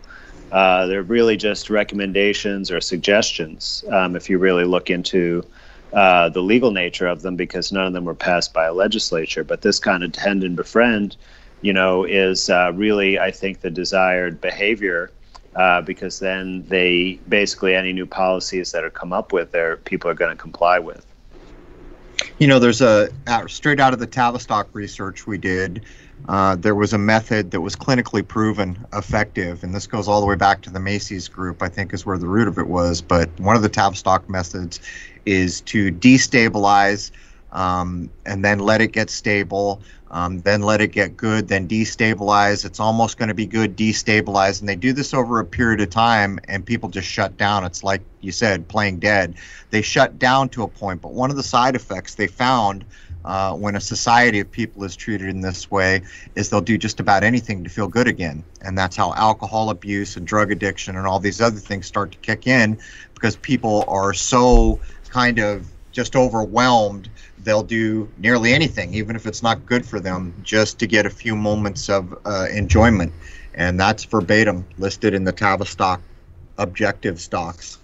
Uh, 0.50 0.86
they're 0.86 1.02
really 1.02 1.36
just 1.36 1.68
recommendations 1.68 2.70
or 2.70 2.80
suggestions 2.80 3.84
um, 3.90 4.16
if 4.16 4.30
you 4.30 4.38
really 4.38 4.64
look 4.64 4.88
into 4.88 5.44
uh, 5.92 6.28
the 6.30 6.40
legal 6.40 6.70
nature 6.70 7.06
of 7.06 7.22
them, 7.22 7.36
because 7.36 7.70
none 7.70 7.86
of 7.86 7.92
them 7.92 8.04
were 8.04 8.14
passed 8.14 8.52
by 8.52 8.64
a 8.66 8.72
legislature. 8.72 9.44
But 9.44 9.62
this 9.62 9.78
kind 9.78 10.02
of 10.02 10.12
tend 10.12 10.44
and 10.44 10.56
befriend, 10.56 11.16
you 11.60 11.72
know, 11.72 12.04
is 12.04 12.48
uh, 12.48 12.72
really, 12.74 13.18
I 13.18 13.30
think, 13.30 13.60
the 13.60 13.70
desired 13.70 14.40
behavior 14.40 15.10
uh, 15.54 15.80
because 15.82 16.18
then 16.18 16.64
they 16.68 17.18
basically 17.28 17.74
any 17.74 17.92
new 17.92 18.06
policies 18.06 18.72
that 18.72 18.84
are 18.84 18.90
come 18.90 19.12
up 19.12 19.32
with, 19.32 19.50
there 19.50 19.76
people 19.76 20.10
are 20.10 20.14
going 20.14 20.30
to 20.30 20.40
comply 20.40 20.78
with. 20.78 21.07
You 22.38 22.46
know, 22.46 22.58
there's 22.58 22.80
a 22.80 23.10
straight 23.48 23.80
out 23.80 23.92
of 23.92 23.98
the 23.98 24.06
Tavistock 24.06 24.68
research 24.72 25.26
we 25.26 25.38
did. 25.38 25.84
Uh, 26.28 26.56
there 26.56 26.74
was 26.74 26.92
a 26.92 26.98
method 26.98 27.52
that 27.52 27.60
was 27.60 27.76
clinically 27.76 28.26
proven 28.26 28.84
effective, 28.92 29.62
and 29.62 29.74
this 29.74 29.86
goes 29.86 30.08
all 30.08 30.20
the 30.20 30.26
way 30.26 30.34
back 30.34 30.62
to 30.62 30.70
the 30.70 30.80
Macy's 30.80 31.28
group. 31.28 31.62
I 31.62 31.68
think 31.68 31.94
is 31.94 32.04
where 32.04 32.18
the 32.18 32.26
root 32.26 32.48
of 32.48 32.58
it 32.58 32.66
was. 32.66 33.00
But 33.00 33.28
one 33.38 33.56
of 33.56 33.62
the 33.62 33.68
Tavistock 33.68 34.28
methods 34.28 34.80
is 35.26 35.60
to 35.62 35.90
destabilize 35.92 37.10
um, 37.52 38.10
and 38.26 38.44
then 38.44 38.58
let 38.58 38.80
it 38.80 38.92
get 38.92 39.10
stable, 39.10 39.80
um, 40.10 40.40
then 40.40 40.62
let 40.62 40.80
it 40.80 40.92
get 40.92 41.16
good, 41.16 41.48
then 41.48 41.68
destabilize. 41.68 42.64
It's 42.64 42.80
almost 42.80 43.18
going 43.18 43.28
to 43.28 43.34
be 43.34 43.46
good, 43.46 43.76
destabilize. 43.76 44.60
And 44.60 44.68
they 44.68 44.76
do 44.76 44.92
this 44.92 45.12
over 45.12 45.40
a 45.40 45.44
period 45.44 45.80
of 45.80 45.90
time, 45.90 46.38
and 46.48 46.64
people 46.64 46.88
just 46.88 47.08
shut 47.08 47.36
down. 47.36 47.64
It's 47.64 47.82
like 47.82 48.02
you 48.20 48.32
said, 48.32 48.68
playing 48.68 49.00
dead. 49.00 49.34
They 49.70 49.82
shut 49.82 50.18
down 50.18 50.48
to 50.50 50.62
a 50.62 50.68
point. 50.68 51.02
But 51.02 51.12
one 51.12 51.30
of 51.30 51.36
the 51.36 51.42
side 51.42 51.76
effects 51.76 52.14
they 52.14 52.26
found 52.26 52.84
uh, 53.24 53.52
when 53.54 53.76
a 53.76 53.80
society 53.80 54.40
of 54.40 54.50
people 54.50 54.84
is 54.84 54.96
treated 54.96 55.28
in 55.28 55.40
this 55.40 55.70
way 55.70 56.02
is 56.34 56.48
they'll 56.48 56.60
do 56.60 56.78
just 56.78 57.00
about 57.00 57.24
anything 57.24 57.62
to 57.64 57.70
feel 57.70 57.88
good 57.88 58.08
again. 58.08 58.42
And 58.62 58.78
that's 58.78 58.96
how 58.96 59.12
alcohol 59.14 59.70
abuse 59.70 60.16
and 60.16 60.26
drug 60.26 60.50
addiction 60.50 60.96
and 60.96 61.06
all 61.06 61.18
these 61.18 61.40
other 61.40 61.58
things 61.58 61.86
start 61.86 62.12
to 62.12 62.18
kick 62.18 62.46
in 62.46 62.78
because 63.14 63.36
people 63.36 63.84
are 63.88 64.14
so 64.14 64.80
kind 65.10 65.38
of 65.38 65.66
just 65.98 66.14
overwhelmed 66.14 67.10
they'll 67.42 67.64
do 67.64 68.08
nearly 68.18 68.52
anything, 68.52 68.94
even 68.94 69.16
if 69.16 69.26
it's 69.26 69.42
not 69.42 69.66
good 69.66 69.84
for 69.84 69.98
them, 69.98 70.32
just 70.44 70.78
to 70.78 70.86
get 70.86 71.06
a 71.06 71.10
few 71.10 71.34
moments 71.34 71.88
of 71.88 72.16
uh, 72.24 72.46
enjoyment. 72.52 73.12
And 73.54 73.80
that's 73.80 74.04
verbatim 74.04 74.64
listed 74.78 75.12
in 75.12 75.24
the 75.24 75.32
Tavistock 75.32 76.00
objective 76.56 77.18
stocks. 77.18 77.78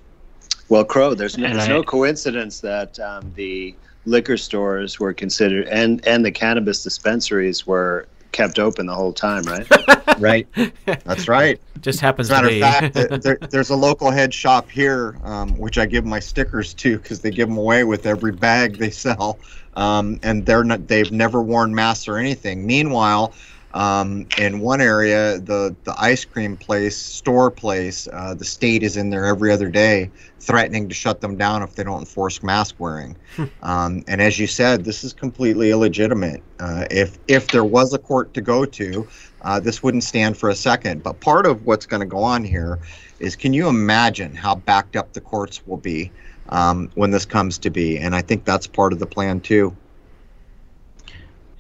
Well, 0.68 0.84
Crow, 0.84 1.14
there's 1.14 1.36
no, 1.36 1.52
there's 1.52 1.66
no 1.68 1.82
coincidence 1.82 2.60
that 2.60 3.00
um, 3.00 3.32
the 3.34 3.74
liquor 4.04 4.36
stores 4.36 5.00
were 5.00 5.12
considered 5.12 5.66
and 5.66 6.06
and 6.06 6.24
the 6.24 6.30
cannabis 6.30 6.84
dispensaries 6.84 7.66
were 7.66 8.06
kept 8.34 8.58
open 8.58 8.86
the 8.86 8.94
whole 8.94 9.12
time, 9.12 9.44
right? 9.44 9.66
right. 10.18 10.46
That's 10.84 11.28
right. 11.28 11.58
Just 11.80 12.00
happens 12.00 12.30
As 12.30 12.38
a 12.38 12.42
matter 12.42 12.48
to 12.48 12.54
be. 12.54 12.62
of 12.62 12.92
fact, 13.10 13.22
there, 13.22 13.38
there's 13.50 13.70
a 13.70 13.76
local 13.76 14.10
head 14.10 14.34
shop 14.34 14.68
here, 14.68 15.16
um, 15.24 15.56
which 15.56 15.78
I 15.78 15.86
give 15.86 16.04
my 16.04 16.18
stickers 16.18 16.74
to 16.74 16.98
because 16.98 17.20
they 17.20 17.30
give 17.30 17.48
them 17.48 17.56
away 17.56 17.84
with 17.84 18.04
every 18.04 18.32
bag 18.32 18.76
they 18.76 18.90
sell, 18.90 19.38
um, 19.76 20.18
and 20.22 20.44
they're 20.44 20.64
not. 20.64 20.88
They've 20.88 21.10
never 21.10 21.40
worn 21.40 21.74
masks 21.74 22.08
or 22.08 22.18
anything. 22.18 22.66
Meanwhile, 22.66 23.32
um, 23.74 24.28
in 24.38 24.60
one 24.60 24.80
area, 24.80 25.38
the 25.40 25.74
the 25.82 25.94
ice 25.98 26.24
cream 26.24 26.56
place, 26.56 26.96
store 26.96 27.50
place, 27.50 28.08
uh, 28.12 28.32
the 28.34 28.44
state 28.44 28.84
is 28.84 28.96
in 28.96 29.10
there 29.10 29.26
every 29.26 29.50
other 29.50 29.68
day, 29.68 30.10
threatening 30.38 30.88
to 30.88 30.94
shut 30.94 31.20
them 31.20 31.36
down 31.36 31.62
if 31.62 31.74
they 31.74 31.82
don't 31.82 31.98
enforce 31.98 32.40
mask 32.42 32.76
wearing. 32.78 33.16
um, 33.62 34.04
and 34.06 34.22
as 34.22 34.38
you 34.38 34.46
said, 34.46 34.84
this 34.84 35.02
is 35.02 35.12
completely 35.12 35.72
illegitimate. 35.72 36.40
Uh, 36.60 36.86
if 36.90 37.18
if 37.26 37.48
there 37.48 37.64
was 37.64 37.92
a 37.92 37.98
court 37.98 38.32
to 38.34 38.40
go 38.40 38.64
to, 38.64 39.08
uh, 39.42 39.58
this 39.58 39.82
wouldn't 39.82 40.04
stand 40.04 40.38
for 40.38 40.48
a 40.48 40.54
second. 40.54 41.02
But 41.02 41.20
part 41.20 41.44
of 41.44 41.66
what's 41.66 41.84
going 41.84 42.00
to 42.00 42.06
go 42.06 42.22
on 42.22 42.44
here 42.44 42.78
is, 43.18 43.34
can 43.34 43.52
you 43.52 43.68
imagine 43.68 44.36
how 44.36 44.54
backed 44.54 44.94
up 44.94 45.14
the 45.14 45.20
courts 45.20 45.66
will 45.66 45.78
be 45.78 46.12
um, 46.50 46.90
when 46.94 47.10
this 47.10 47.26
comes 47.26 47.58
to 47.58 47.70
be? 47.70 47.98
And 47.98 48.14
I 48.14 48.22
think 48.22 48.44
that's 48.44 48.68
part 48.68 48.92
of 48.92 49.00
the 49.00 49.06
plan 49.06 49.40
too. 49.40 49.76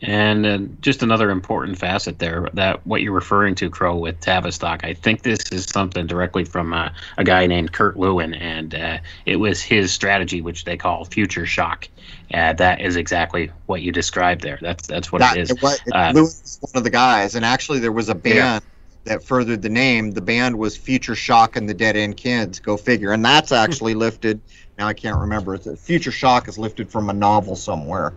And 0.06 0.44
uh, 0.44 0.58
just 0.82 1.02
another 1.02 1.30
important 1.30 1.78
facet 1.78 2.18
there 2.18 2.50
that 2.52 2.86
what 2.86 3.00
you're 3.00 3.12
referring 3.12 3.54
to, 3.54 3.70
Crow, 3.70 3.96
with 3.96 4.20
Tavistock. 4.20 4.84
I 4.84 4.92
think 4.92 5.22
this 5.22 5.50
is 5.50 5.64
something 5.64 6.06
directly 6.06 6.44
from 6.44 6.74
uh, 6.74 6.90
a 7.16 7.24
guy 7.24 7.46
named 7.46 7.72
Kurt 7.72 7.96
Lewin, 7.96 8.34
and 8.34 8.74
uh, 8.74 8.98
it 9.24 9.36
was 9.36 9.62
his 9.62 9.92
strategy, 9.92 10.42
which 10.42 10.64
they 10.64 10.76
call 10.76 11.06
future 11.06 11.46
shock. 11.46 11.88
Uh, 12.34 12.52
that 12.52 12.82
is 12.82 12.96
exactly 12.96 13.50
what 13.64 13.80
you 13.80 13.92
described 13.92 14.42
there. 14.42 14.58
That's 14.60 14.86
that's 14.86 15.10
what 15.10 15.20
that, 15.20 15.38
it 15.38 15.40
is. 15.40 15.50
It 15.52 15.62
was, 15.62 15.80
uh, 15.92 16.12
Lewin 16.14 16.24
was 16.24 16.58
one 16.60 16.72
of 16.74 16.84
the 16.84 16.90
guys, 16.90 17.34
and 17.34 17.44
actually 17.44 17.78
there 17.78 17.92
was 17.92 18.10
a 18.10 18.14
band. 18.14 18.36
Yeah. 18.36 18.60
That 19.04 19.22
furthered 19.22 19.60
the 19.60 19.68
name. 19.68 20.12
The 20.12 20.22
band 20.22 20.58
was 20.58 20.78
Future 20.78 21.14
Shock 21.14 21.56
and 21.56 21.68
the 21.68 21.74
Dead 21.74 21.94
End 21.94 22.16
Kids. 22.16 22.58
Go 22.58 22.78
figure. 22.78 23.12
And 23.12 23.22
that's 23.22 23.52
actually 23.52 23.92
lifted. 23.92 24.40
Now 24.78 24.88
I 24.88 24.94
can't 24.94 25.18
remember. 25.18 25.54
It's 25.54 25.68
Future 25.78 26.10
Shock 26.10 26.48
is 26.48 26.56
lifted 26.56 26.90
from 26.90 27.10
a 27.10 27.12
novel 27.12 27.54
somewhere. 27.54 28.14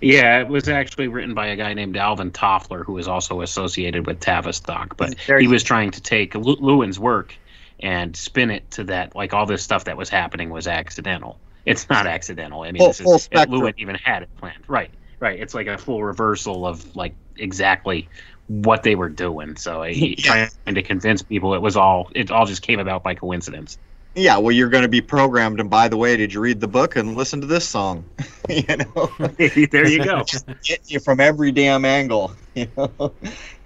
Yeah, 0.00 0.40
it 0.40 0.48
was 0.48 0.68
actually 0.68 1.08
written 1.08 1.34
by 1.34 1.46
a 1.46 1.56
guy 1.56 1.72
named 1.74 1.96
Alvin 1.96 2.30
Toffler, 2.30 2.84
who 2.84 2.94
was 2.94 3.08
also 3.08 3.40
associated 3.40 4.06
with 4.06 4.20
Tavistock. 4.20 4.96
But 4.96 5.18
he 5.18 5.48
was 5.48 5.62
trying 5.62 5.90
to 5.92 6.00
take 6.00 6.34
Lewin's 6.34 6.98
work 6.98 7.34
and 7.80 8.16
spin 8.16 8.50
it 8.50 8.70
to 8.72 8.84
that, 8.84 9.14
like 9.14 9.32
all 9.34 9.46
this 9.46 9.62
stuff 9.62 9.84
that 9.84 9.96
was 9.96 10.08
happening 10.08 10.50
was 10.50 10.66
accidental. 10.66 11.38
It's 11.64 11.88
not 11.88 12.06
accidental. 12.06 12.62
I 12.62 12.72
mean, 12.72 12.80
full, 12.80 12.88
this 12.88 13.28
is, 13.32 13.48
Lewin 13.48 13.74
even 13.78 13.96
had 13.96 14.22
it 14.22 14.28
planned. 14.36 14.64
Right, 14.68 14.90
right. 15.18 15.38
It's 15.38 15.52
like 15.52 15.66
a 15.66 15.76
full 15.76 16.02
reversal 16.04 16.66
of 16.66 16.94
like 16.94 17.14
exactly 17.36 18.08
what 18.46 18.82
they 18.82 18.94
were 18.94 19.08
doing. 19.08 19.56
So 19.56 19.82
uh, 19.82 19.86
he 19.86 20.14
yeah. 20.18 20.48
trying 20.64 20.74
to 20.74 20.82
convince 20.82 21.22
people 21.22 21.54
it 21.54 21.62
was 21.62 21.76
all 21.76 22.10
it 22.14 22.30
all 22.30 22.46
just 22.46 22.62
came 22.62 22.78
about 22.78 23.02
by 23.02 23.14
coincidence. 23.14 23.78
Yeah, 24.16 24.38
well, 24.38 24.50
you're 24.50 24.70
going 24.70 24.82
to 24.82 24.88
be 24.88 25.02
programmed. 25.02 25.60
And 25.60 25.68
by 25.68 25.88
the 25.88 25.98
way, 25.98 26.16
did 26.16 26.32
you 26.32 26.40
read 26.40 26.58
the 26.58 26.66
book 26.66 26.96
and 26.96 27.14
listen 27.16 27.38
to 27.42 27.46
this 27.46 27.68
song? 27.68 28.02
you 28.48 28.64
know, 28.64 29.12
there 29.36 29.86
you 29.86 30.02
go. 30.02 30.24
Get 30.64 30.90
you 30.90 31.00
from 31.00 31.20
every 31.20 31.52
damn 31.52 31.84
angle. 31.84 32.32
You 32.54 32.66
know, 32.78 33.12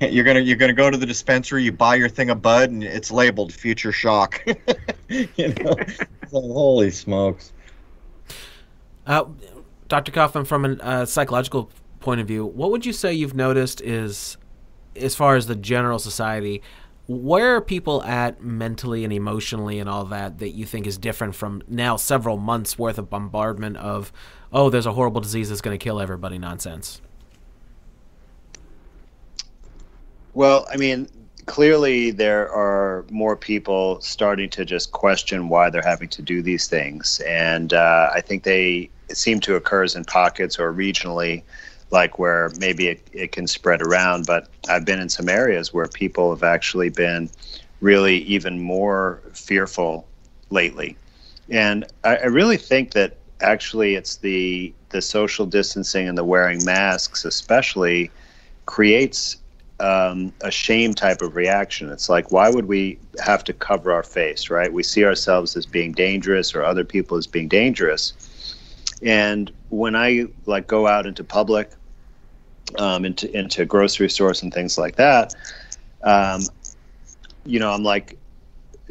you're 0.01 0.25
gonna 0.25 0.41
you're 0.41 0.57
gonna 0.57 0.73
go 0.73 0.91
to 0.91 0.97
the 0.97 1.07
dispensary, 1.07 1.63
you 1.63 1.71
buy 1.71 1.95
your 1.95 2.09
thing 2.09 2.31
of 2.31 2.43
bud, 2.43 2.71
and 2.71 2.83
it's 2.83 3.13
labeled 3.13 3.53
"Future 3.53 3.93
Shock." 3.93 4.45
you 5.09 5.55
know, 5.61 5.77
so, 6.29 6.41
holy 6.41 6.91
smokes. 6.91 7.53
Uh, 9.07 9.27
Dr. 9.87 10.11
Kaufman, 10.11 10.45
from 10.45 10.65
a 10.65 10.73
uh, 10.83 11.07
psychological 11.07 11.71
point 12.01 12.21
of 12.21 12.27
view, 12.27 12.45
what 12.45 12.73
would 12.73 12.85
you 12.85 12.93
say 12.93 13.13
you've 13.13 13.35
noticed 13.35 13.81
is, 13.81 14.37
as 14.97 15.15
far 15.15 15.37
as 15.37 15.47
the 15.47 15.55
general 15.55 16.01
society, 16.01 16.61
where 17.11 17.57
are 17.57 17.61
people 17.61 18.05
at 18.05 18.41
mentally 18.41 19.03
and 19.03 19.13
emotionally 19.13 19.81
and 19.81 19.89
all 19.89 20.05
that 20.05 20.39
that 20.39 20.51
you 20.51 20.65
think 20.65 20.87
is 20.87 20.97
different 20.97 21.35
from 21.35 21.61
now 21.67 21.97
several 21.97 22.37
months 22.37 22.79
worth 22.79 22.99
of 22.99 23.11
bombardment 23.11 23.77
of 23.79 24.13
oh 24.53 24.71
there's 24.71 24.87
a 24.87 24.93
horrible 24.93 25.21
disease 25.21 25.49
that's 25.49 25.61
going 25.61 25.77
to 25.77 25.83
kill 25.83 26.01
everybody 26.01 26.39
nonsense? 26.39 27.01
Well 30.35 30.69
i 30.71 30.77
mean 30.77 31.09
clearly 31.47 32.13
there 32.13 32.49
are 32.53 33.05
more 33.11 33.35
people 33.35 34.01
starting 34.01 34.49
to 34.51 34.65
just 34.65 34.93
question 34.93 35.49
why 35.49 35.69
they're 35.69 35.83
having 35.83 36.09
to 36.11 36.23
do 36.23 36.43
these 36.43 36.69
things. 36.69 37.19
And 37.27 37.73
uh, 37.73 38.11
i 38.15 38.21
think 38.21 38.45
they 38.45 38.89
seem 39.09 39.41
to 39.41 39.57
occur 39.57 39.85
in 39.97 40.05
pockets 40.05 40.61
or 40.61 40.73
regionally 40.73 41.43
like 41.91 42.19
where 42.19 42.51
maybe 42.59 42.89
it, 42.89 43.07
it 43.13 43.33
can 43.33 43.47
spread 43.47 43.83
around. 43.83 44.27
But 44.27 44.49
I've 44.69 44.85
been 44.85 45.01
in 45.01 45.09
some 45.09 45.29
areas 45.29 45.75
where 45.75 45.89
people 45.89 46.31
have 46.31 46.43
actually 46.43 46.91
been 46.91 47.31
really 47.81 48.19
even 48.19 48.61
more 48.61 49.23
fearful 49.33 50.07
lately. 50.51 50.97
And 51.49 51.85
I, 52.05 52.17
I 52.17 52.27
really 52.27 52.57
think 52.57 52.93
that 52.93 53.17
actually 53.41 53.95
it's 53.95 54.17
the 54.17 54.73
the 54.91 55.01
social 55.01 55.47
distancing 55.47 56.09
and 56.09 56.19
the 56.19 56.25
wearing 56.25 56.65
masks 56.65 57.25
especially 57.25 58.11
creates 58.67 59.37
um, 59.81 60.33
a 60.43 60.51
shame 60.51 60.95
type 60.95 61.23
of 61.23 61.37
reaction. 61.37 61.91
It's 61.91 62.09
like, 62.09 62.31
why 62.31 62.51
would 62.51 62.67
we 62.67 62.99
have 63.25 63.43
to 63.45 63.53
cover 63.53 63.93
our 63.93 64.03
face, 64.03 64.51
right? 64.51 64.73
We 64.73 64.83
see 64.83 65.05
ourselves 65.05 65.57
as 65.57 65.65
being 65.65 65.93
dangerous 65.93 66.55
or 66.55 66.63
other 66.63 66.85
people 66.85 67.17
as 67.17 67.27
being 67.27 67.49
dangerous. 67.49 68.13
And 69.03 69.51
when 69.71 69.97
I 69.97 70.27
like 70.47 70.67
go 70.67 70.87
out 70.87 71.07
into 71.07 71.25
public 71.25 71.71
um, 72.79 73.05
into 73.05 73.31
into 73.37 73.65
grocery 73.65 74.09
stores 74.09 74.43
and 74.43 74.53
things 74.53 74.79
like 74.79 74.97
that. 74.97 75.35
Um, 76.03 76.43
you 77.45 77.59
know, 77.59 77.73
I'm 77.73 77.83
like, 77.83 78.19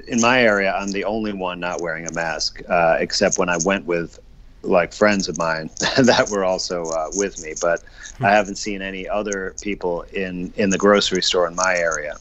in 0.07 0.21
my 0.21 0.41
area, 0.41 0.73
I'm 0.73 0.91
the 0.91 1.05
only 1.05 1.33
one 1.33 1.59
not 1.59 1.81
wearing 1.81 2.07
a 2.07 2.13
mask, 2.13 2.61
uh, 2.67 2.97
except 2.99 3.37
when 3.37 3.49
I 3.49 3.57
went 3.63 3.85
with 3.85 4.19
like 4.61 4.91
friends 4.91 5.29
of 5.29 5.37
mine 5.37 5.69
that 5.97 6.29
were 6.29 6.43
also 6.43 6.83
uh, 6.83 7.09
with 7.13 7.41
me. 7.41 7.53
But 7.61 7.83
hmm. 8.17 8.25
I 8.25 8.31
haven't 8.31 8.55
seen 8.55 8.81
any 8.81 9.07
other 9.07 9.55
people 9.61 10.03
in 10.13 10.53
in 10.55 10.69
the 10.69 10.77
grocery 10.77 11.21
store 11.21 11.47
in 11.47 11.55
my 11.55 11.75
area. 11.75 12.15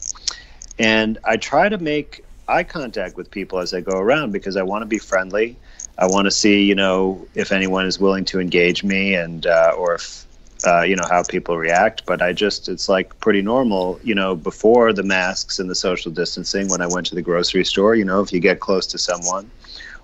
And 0.77 1.17
I 1.25 1.37
try 1.37 1.67
to 1.67 1.77
make 1.77 2.23
eye 2.47 2.63
contact 2.63 3.15
with 3.15 3.29
people 3.29 3.59
as 3.59 3.73
I 3.73 3.81
go 3.81 3.97
around 3.99 4.31
because 4.31 4.55
I 4.55 4.63
want 4.63 4.81
to 4.81 4.85
be 4.85 4.97
friendly. 4.97 5.57
I 5.97 6.05
want 6.07 6.25
to 6.25 6.31
see, 6.31 6.63
you 6.63 6.75
know, 6.75 7.27
if 7.35 7.51
anyone 7.51 7.85
is 7.85 7.99
willing 7.99 8.23
to 8.25 8.39
engage 8.39 8.83
me 8.83 9.13
and 9.15 9.45
uh, 9.45 9.73
or 9.77 9.95
if 9.95 10.25
uh, 10.65 10.81
you 10.81 10.95
know 10.95 11.07
how 11.09 11.23
people 11.23 11.57
react 11.57 12.05
but 12.05 12.21
i 12.21 12.33
just 12.33 12.67
it's 12.67 12.89
like 12.89 13.17
pretty 13.19 13.41
normal 13.41 13.99
you 14.03 14.13
know 14.13 14.35
before 14.35 14.91
the 14.93 15.03
masks 15.03 15.59
and 15.59 15.69
the 15.69 15.75
social 15.75 16.11
distancing 16.11 16.67
when 16.67 16.81
i 16.81 16.87
went 16.87 17.05
to 17.05 17.15
the 17.15 17.21
grocery 17.21 17.63
store 17.63 17.95
you 17.95 18.05
know 18.05 18.21
if 18.21 18.31
you 18.33 18.39
get 18.39 18.59
close 18.59 18.85
to 18.87 18.97
someone 18.97 19.49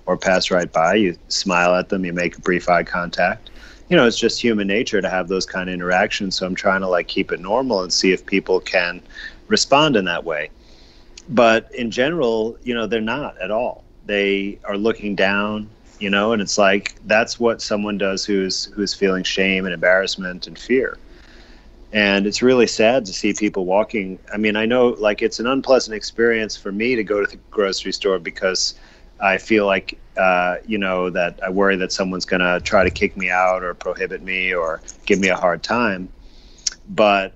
or 0.05 0.17
pass 0.17 0.51
right 0.51 0.71
by 0.71 0.95
you 0.95 1.15
smile 1.27 1.75
at 1.75 1.89
them 1.89 2.05
you 2.05 2.13
make 2.13 2.37
a 2.37 2.41
brief 2.41 2.69
eye 2.69 2.83
contact 2.83 3.49
you 3.89 3.97
know 3.97 4.05
it's 4.07 4.17
just 4.17 4.41
human 4.41 4.67
nature 4.67 5.01
to 5.01 5.09
have 5.09 5.27
those 5.27 5.45
kind 5.45 5.69
of 5.69 5.73
interactions 5.73 6.35
so 6.35 6.45
i'm 6.45 6.55
trying 6.55 6.81
to 6.81 6.87
like 6.87 7.07
keep 7.07 7.31
it 7.31 7.39
normal 7.39 7.81
and 7.83 7.91
see 7.91 8.11
if 8.11 8.25
people 8.25 8.59
can 8.59 9.01
respond 9.47 9.95
in 9.95 10.05
that 10.05 10.23
way 10.23 10.49
but 11.29 11.73
in 11.73 11.91
general, 11.91 12.57
you 12.63 12.73
know, 12.73 12.87
they're 12.87 13.01
not 13.01 13.39
at 13.41 13.51
all. 13.51 13.83
They 14.05 14.59
are 14.63 14.77
looking 14.77 15.15
down, 15.15 15.69
you 15.99 16.09
know, 16.09 16.33
and 16.33 16.41
it's 16.41 16.57
like 16.57 16.95
that's 17.05 17.39
what 17.39 17.61
someone 17.61 17.97
does 17.97 18.25
who's 18.25 18.65
who's 18.65 18.93
feeling 18.93 19.23
shame 19.23 19.65
and 19.65 19.73
embarrassment 19.73 20.47
and 20.47 20.57
fear. 20.57 20.97
And 21.91 22.27
it's 22.27 22.41
really 22.41 22.67
sad 22.67 23.05
to 23.05 23.13
see 23.13 23.33
people 23.33 23.65
walking. 23.65 24.19
I 24.33 24.37
mean, 24.37 24.55
I 24.55 24.65
know 24.65 24.89
like 24.99 25.21
it's 25.21 25.39
an 25.39 25.47
unpleasant 25.47 25.95
experience 25.95 26.57
for 26.57 26.71
me 26.71 26.95
to 26.95 27.03
go 27.03 27.23
to 27.23 27.29
the 27.29 27.37
grocery 27.51 27.93
store 27.93 28.19
because 28.19 28.75
I 29.19 29.37
feel 29.37 29.65
like 29.65 29.97
uh, 30.17 30.57
you 30.65 30.77
know 30.77 31.09
that 31.09 31.39
I 31.43 31.49
worry 31.49 31.75
that 31.77 31.91
someone's 31.91 32.25
going 32.25 32.41
to 32.41 32.59
try 32.61 32.83
to 32.83 32.89
kick 32.89 33.15
me 33.15 33.29
out 33.29 33.63
or 33.63 33.73
prohibit 33.73 34.21
me 34.21 34.53
or 34.53 34.81
give 35.05 35.19
me 35.19 35.29
a 35.29 35.35
hard 35.35 35.63
time. 35.63 36.09
But 36.89 37.33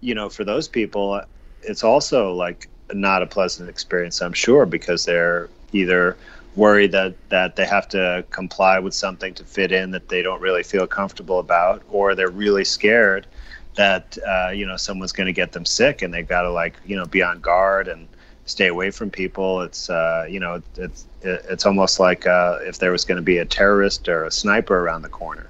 you 0.00 0.14
know, 0.14 0.28
for 0.28 0.44
those 0.44 0.68
people, 0.68 1.20
it's 1.62 1.82
also 1.82 2.32
like 2.32 2.68
not 2.92 3.22
a 3.22 3.26
pleasant 3.26 3.68
experience, 3.68 4.22
I'm 4.22 4.32
sure, 4.32 4.64
because 4.64 5.04
they're 5.04 5.48
either 5.72 6.16
worried 6.58 6.92
that 6.92 7.14
that 7.30 7.56
they 7.56 7.64
have 7.64 7.88
to 7.88 8.24
comply 8.30 8.78
with 8.78 8.92
something 8.92 9.32
to 9.34 9.44
fit 9.44 9.72
in 9.72 9.92
that 9.92 10.08
they 10.08 10.22
don't 10.22 10.42
really 10.42 10.62
feel 10.62 10.86
comfortable 10.86 11.38
about, 11.38 11.82
or 11.90 12.14
they're 12.14 12.30
really 12.30 12.64
scared 12.64 13.26
that 13.76 14.18
uh, 14.26 14.50
you 14.50 14.66
know 14.66 14.76
someone's 14.76 15.12
going 15.12 15.28
to 15.28 15.32
get 15.32 15.52
them 15.52 15.64
sick, 15.64 16.02
and 16.02 16.12
they've 16.12 16.28
got 16.28 16.42
to 16.42 16.50
like 16.50 16.74
you 16.84 16.96
know 16.96 17.06
be 17.06 17.22
on 17.22 17.40
guard 17.40 17.88
and 17.88 18.08
stay 18.44 18.66
away 18.66 18.90
from 18.90 19.10
people. 19.10 19.62
It's 19.62 19.88
uh, 19.88 20.26
you 20.28 20.40
know 20.40 20.60
it's 20.76 21.06
it's 21.22 21.64
almost 21.64 22.00
like 22.00 22.26
uh, 22.26 22.58
if 22.62 22.78
there 22.78 22.92
was 22.92 23.04
going 23.04 23.16
to 23.16 23.22
be 23.22 23.38
a 23.38 23.44
terrorist 23.44 24.08
or 24.08 24.24
a 24.24 24.30
sniper 24.30 24.78
around 24.78 25.02
the 25.02 25.08
corner. 25.08 25.48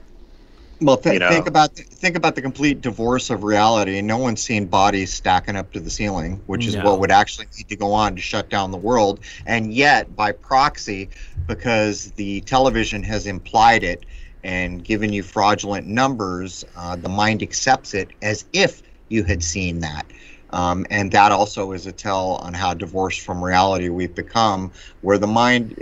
Well, 0.80 0.96
th- 0.96 1.14
you 1.14 1.18
know? 1.18 1.28
think 1.28 1.46
about 1.48 1.74
the, 1.74 1.82
think 1.82 2.16
about 2.16 2.34
the 2.34 2.42
complete 2.42 2.80
divorce 2.80 3.30
of 3.30 3.42
reality. 3.42 4.00
No 4.00 4.18
one's 4.18 4.42
seen 4.42 4.66
bodies 4.66 5.12
stacking 5.12 5.56
up 5.56 5.72
to 5.72 5.80
the 5.80 5.90
ceiling, 5.90 6.40
which 6.46 6.66
is 6.66 6.76
no. 6.76 6.84
what 6.84 7.00
would 7.00 7.10
actually 7.10 7.46
need 7.56 7.68
to 7.68 7.76
go 7.76 7.92
on 7.92 8.14
to 8.14 8.20
shut 8.20 8.48
down 8.48 8.70
the 8.70 8.78
world. 8.78 9.20
And 9.46 9.74
yet, 9.74 10.14
by 10.14 10.32
proxy, 10.32 11.08
because 11.46 12.12
the 12.12 12.42
television 12.42 13.02
has 13.02 13.26
implied 13.26 13.82
it 13.82 14.06
and 14.44 14.84
given 14.84 15.12
you 15.12 15.24
fraudulent 15.24 15.86
numbers, 15.86 16.64
uh, 16.76 16.94
the 16.94 17.08
mind 17.08 17.42
accepts 17.42 17.92
it 17.94 18.10
as 18.22 18.44
if 18.52 18.82
you 19.08 19.24
had 19.24 19.42
seen 19.42 19.80
that. 19.80 20.06
Um, 20.50 20.86
and 20.90 21.10
that 21.12 21.32
also 21.32 21.72
is 21.72 21.86
a 21.86 21.92
tell 21.92 22.36
on 22.36 22.54
how 22.54 22.72
divorced 22.72 23.20
from 23.20 23.44
reality 23.44 23.88
we've 23.88 24.14
become, 24.14 24.70
where 25.00 25.18
the 25.18 25.26
mind, 25.26 25.76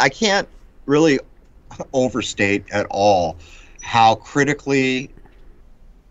I 0.00 0.08
can't 0.08 0.48
really 0.86 1.20
overstate 1.92 2.64
at 2.72 2.86
all 2.90 3.36
how 3.88 4.16
critically 4.16 5.08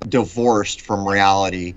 divorced 0.10 0.82
from 0.82 1.08
reality 1.08 1.76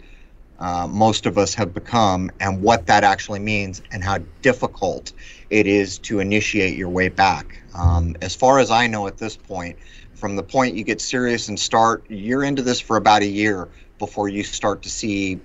uh, 0.58 0.86
most 0.86 1.26
of 1.26 1.36
us 1.36 1.52
have 1.52 1.74
become 1.74 2.30
and 2.40 2.62
what 2.62 2.86
that 2.86 3.04
actually 3.04 3.38
means 3.38 3.82
and 3.92 4.02
how 4.02 4.16
difficult 4.40 5.12
it 5.50 5.66
is 5.66 5.98
to 5.98 6.20
initiate 6.20 6.74
your 6.74 6.88
way 6.88 7.10
back. 7.10 7.60
Um, 7.74 8.16
as 8.22 8.34
far 8.34 8.60
as 8.60 8.70
I 8.70 8.86
know 8.86 9.08
at 9.08 9.18
this 9.18 9.36
point, 9.36 9.76
from 10.14 10.36
the 10.36 10.42
point 10.42 10.74
you 10.74 10.84
get 10.84 11.02
serious 11.02 11.48
and 11.48 11.60
start, 11.60 12.06
you're 12.08 12.44
into 12.44 12.62
this 12.62 12.80
for 12.80 12.96
about 12.96 13.20
a 13.20 13.26
year 13.26 13.68
before 13.98 14.30
you 14.30 14.42
start 14.42 14.80
to 14.84 14.88
see 14.88 15.38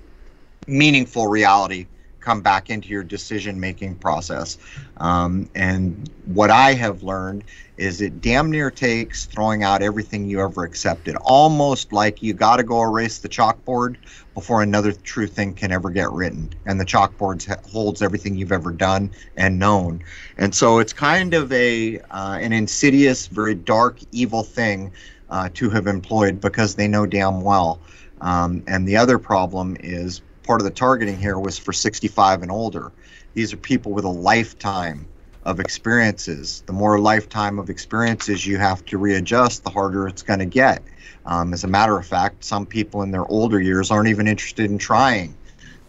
meaningful 0.66 1.26
reality 1.26 1.86
come 2.26 2.40
back 2.40 2.70
into 2.70 2.88
your 2.88 3.04
decision 3.04 3.60
making 3.60 3.94
process. 3.94 4.58
Um, 4.96 5.48
and 5.54 6.10
what 6.24 6.50
I 6.50 6.74
have 6.74 7.04
learned 7.04 7.44
is 7.76 8.00
it 8.00 8.20
damn 8.20 8.50
near 8.50 8.68
takes 8.68 9.26
throwing 9.26 9.62
out 9.62 9.80
everything 9.80 10.26
you 10.26 10.40
ever 10.40 10.64
accepted, 10.64 11.14
almost 11.22 11.92
like 11.92 12.24
you 12.24 12.34
got 12.34 12.56
to 12.56 12.64
go 12.64 12.82
erase 12.82 13.18
the 13.18 13.28
chalkboard 13.28 13.94
before 14.34 14.60
another 14.60 14.92
true 14.92 15.28
thing 15.28 15.54
can 15.54 15.70
ever 15.70 15.88
get 15.88 16.10
written. 16.10 16.52
And 16.66 16.80
the 16.80 16.84
chalkboard 16.84 17.46
holds 17.70 18.02
everything 18.02 18.34
you've 18.34 18.50
ever 18.50 18.72
done 18.72 19.12
and 19.36 19.60
known. 19.60 20.02
And 20.36 20.52
so 20.52 20.80
it's 20.80 20.92
kind 20.92 21.32
of 21.32 21.52
a 21.52 22.00
uh, 22.10 22.38
an 22.40 22.52
insidious, 22.52 23.28
very 23.28 23.54
dark, 23.54 24.00
evil 24.10 24.42
thing 24.42 24.90
uh, 25.30 25.48
to 25.54 25.70
have 25.70 25.86
employed 25.86 26.40
because 26.40 26.74
they 26.74 26.88
know 26.88 27.06
damn 27.06 27.42
well. 27.42 27.80
Um, 28.20 28.64
and 28.66 28.88
the 28.88 28.96
other 28.96 29.18
problem 29.18 29.76
is 29.78 30.22
part 30.46 30.60
of 30.60 30.64
the 30.64 30.70
targeting 30.70 31.18
here 31.18 31.38
was 31.38 31.58
for 31.58 31.72
65 31.72 32.42
and 32.42 32.50
older. 32.50 32.92
These 33.34 33.52
are 33.52 33.58
people 33.58 33.92
with 33.92 34.04
a 34.04 34.10
lifetime 34.10 35.06
of 35.44 35.60
experiences. 35.60 36.62
The 36.66 36.72
more 36.72 36.98
lifetime 36.98 37.58
of 37.58 37.68
experiences 37.68 38.46
you 38.46 38.58
have 38.58 38.84
to 38.86 38.98
readjust, 38.98 39.64
the 39.64 39.70
harder 39.70 40.08
it's 40.08 40.22
going 40.22 40.38
to 40.38 40.46
get. 40.46 40.82
Um, 41.26 41.52
as 41.52 41.64
a 41.64 41.68
matter 41.68 41.96
of 41.96 42.06
fact, 42.06 42.44
some 42.44 42.66
people 42.66 43.02
in 43.02 43.10
their 43.10 43.26
older 43.26 43.60
years 43.60 43.90
aren't 43.90 44.08
even 44.08 44.28
interested 44.28 44.70
in 44.70 44.78
trying. 44.78 45.36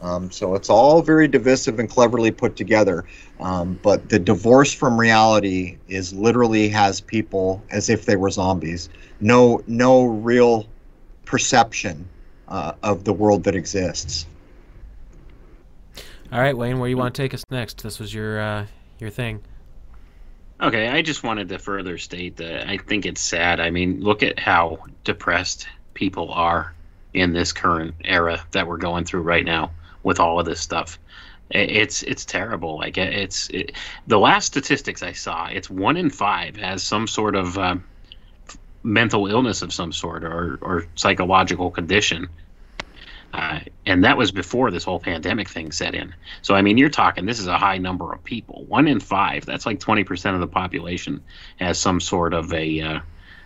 Um, 0.02 0.30
so 0.30 0.54
it's 0.54 0.70
all 0.70 1.02
very 1.02 1.28
divisive 1.28 1.80
and 1.80 1.90
cleverly 1.90 2.32
put 2.32 2.56
together. 2.56 3.06
Um, 3.40 3.80
but 3.82 4.10
the 4.10 4.20
divorce 4.20 4.74
from 4.74 5.00
reality 5.00 5.78
is 5.88 6.14
literally 6.14 6.70
has 6.70 7.02
people 7.02 7.64
as 7.72 7.90
if 7.90 8.06
they 8.06 8.16
were 8.16 8.30
zombies. 8.30 8.90
No, 9.20 9.62
no 9.68 10.06
real 10.06 10.68
perception 11.26 12.08
uh, 12.48 12.74
of 12.84 13.04
the 13.04 13.14
world 13.14 13.44
that 13.46 13.56
exists. 13.56 14.28
All 16.30 16.42
right, 16.42 16.58
Wayne, 16.58 16.80
where 16.80 16.90
you 16.90 16.98
want 16.98 17.16
to 17.16 17.22
take 17.22 17.34
us 17.34 17.44
next? 17.50 17.84
This 17.84 18.00
was 18.00 18.14
your 18.14 18.40
uh, 18.42 18.66
your 19.00 19.10
thing. 19.10 19.42
Okay, 20.62 20.90
I 20.90 21.02
just 21.02 21.24
wanted 21.24 21.48
to 21.50 21.60
further 21.60 21.98
state 21.98 22.36
that 22.38 22.68
I 22.68 22.78
think 22.78 23.06
it's 23.06 23.22
sad. 23.22 23.62
I 23.62 23.70
mean, 23.70 24.02
look 24.02 24.24
at 24.24 24.38
how 24.38 24.80
depressed 25.06 25.68
people 25.94 26.32
are 26.34 26.74
in 27.14 27.32
this 27.32 27.54
current 27.54 27.96
era 28.04 28.44
that 28.52 28.68
we're 28.68 28.78
going 28.78 29.06
through 29.06 29.22
right 29.22 29.46
now 29.46 29.72
with 30.04 30.20
all 30.20 30.38
of 30.40 30.46
this 30.46 30.60
stuff. 30.60 31.00
It's 31.50 32.04
it's 32.04 32.26
terrible. 32.26 32.78
Like 32.78 32.98
it's 32.98 33.50
it, 33.50 33.72
the 34.08 34.20
last 34.20 34.48
statistics 34.48 35.04
I 35.04 35.14
saw, 35.14 35.48
it's 35.48 35.70
one 35.70 35.96
in 35.96 36.10
five 36.10 36.58
has 36.58 36.84
some 36.84 37.08
sort 37.08 37.36
of 37.36 37.58
uh, 37.58 37.78
mental 38.84 39.28
illness 39.28 39.62
of 39.62 39.72
some 39.72 39.94
sort 39.94 40.26
or 40.26 40.60
or 40.62 40.88
psychological 40.96 41.72
condition 41.72 42.28
uh, 43.34 43.60
and 43.86 44.04
that 44.04 44.18
was 44.18 44.32
before 44.32 44.72
this 44.72 44.84
whole 44.84 45.00
pandemic 45.00 45.50
thing 45.50 45.72
set 45.72 45.94
in. 45.94 46.14
So, 46.42 46.56
I 46.56 46.62
mean, 46.62 46.78
you're 46.78 46.90
talking, 46.90 47.26
this 47.26 47.40
is 47.40 47.48
a 47.48 47.58
high 47.58 47.78
number 47.78 48.14
of 48.14 48.24
people. 48.24 48.66
One 48.66 48.88
in 48.88 49.00
five, 49.00 49.46
that's 49.46 49.66
like 49.66 49.80
20% 49.80 50.34
of 50.34 50.40
the 50.40 50.48
population 50.48 51.22
has 51.58 51.78
some 51.78 52.00
sort 52.00 52.34
of 52.34 52.54
a, 52.54 52.82
uh, 52.82 53.00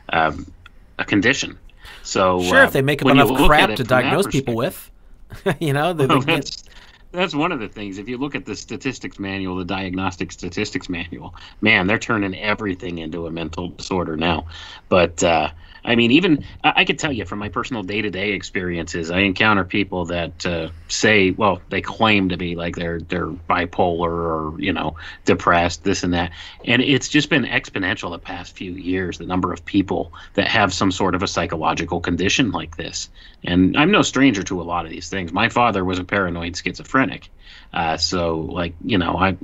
um, 0.09 0.51
a 0.99 1.05
condition. 1.05 1.57
So, 2.03 2.41
sure, 2.43 2.59
uh, 2.59 2.65
if 2.65 2.73
they 2.73 2.81
make 2.81 3.01
up 3.01 3.09
enough 3.09 3.35
crap 3.45 3.75
to 3.75 3.83
diagnose 3.83 4.27
people 4.27 4.55
with, 4.55 4.89
you 5.59 5.73
know, 5.73 5.93
well, 5.93 6.21
that's, 6.21 6.63
that's 7.11 7.33
one 7.33 7.51
of 7.51 7.59
the 7.59 7.67
things. 7.67 7.97
If 7.97 8.07
you 8.07 8.17
look 8.17 8.35
at 8.35 8.45
the 8.45 8.55
statistics 8.55 9.19
manual, 9.19 9.57
the 9.57 9.65
diagnostic 9.65 10.31
statistics 10.31 10.89
manual, 10.89 11.35
man, 11.61 11.87
they're 11.87 11.99
turning 11.99 12.35
everything 12.37 12.99
into 12.99 13.27
a 13.27 13.31
mental 13.31 13.69
disorder 13.69 14.15
now. 14.15 14.45
But, 14.89 15.23
uh, 15.23 15.49
I 15.83 15.95
mean, 15.95 16.11
even 16.11 16.45
I, 16.63 16.73
I 16.77 16.85
could 16.85 16.99
tell 16.99 17.11
you 17.11 17.25
from 17.25 17.39
my 17.39 17.49
personal 17.49 17.83
day 17.83 18.01
to 18.01 18.09
day 18.09 18.31
experiences, 18.31 19.11
I 19.11 19.19
encounter 19.19 19.63
people 19.63 20.05
that 20.05 20.45
uh, 20.45 20.69
say, 20.87 21.31
well, 21.31 21.61
they 21.69 21.81
claim 21.81 22.29
to 22.29 22.37
be 22.37 22.55
like 22.55 22.75
they're 22.75 22.99
they're 22.99 23.27
bipolar 23.27 24.09
or 24.09 24.55
you 24.59 24.73
know 24.73 24.95
depressed, 25.25 25.83
this 25.83 26.03
and 26.03 26.13
that, 26.13 26.31
and 26.65 26.81
it's 26.81 27.09
just 27.09 27.29
been 27.29 27.43
exponential 27.43 28.11
the 28.11 28.19
past 28.19 28.55
few 28.55 28.73
years. 28.73 29.17
The 29.17 29.25
number 29.25 29.51
of 29.51 29.65
people 29.65 30.13
that 30.35 30.47
have 30.47 30.73
some 30.73 30.91
sort 30.91 31.15
of 31.15 31.23
a 31.23 31.27
psychological 31.27 31.99
condition 31.99 32.51
like 32.51 32.77
this, 32.77 33.09
and 33.43 33.75
I'm 33.75 33.91
no 33.91 34.01
stranger 34.01 34.43
to 34.43 34.61
a 34.61 34.63
lot 34.63 34.85
of 34.85 34.91
these 34.91 35.09
things. 35.09 35.33
My 35.33 35.49
father 35.49 35.83
was 35.83 35.99
a 35.99 36.03
paranoid 36.03 36.55
schizophrenic, 36.55 37.29
uh, 37.73 37.97
so 37.97 38.39
like 38.39 38.75
you 38.83 38.97
know 38.97 39.17
I 39.17 39.37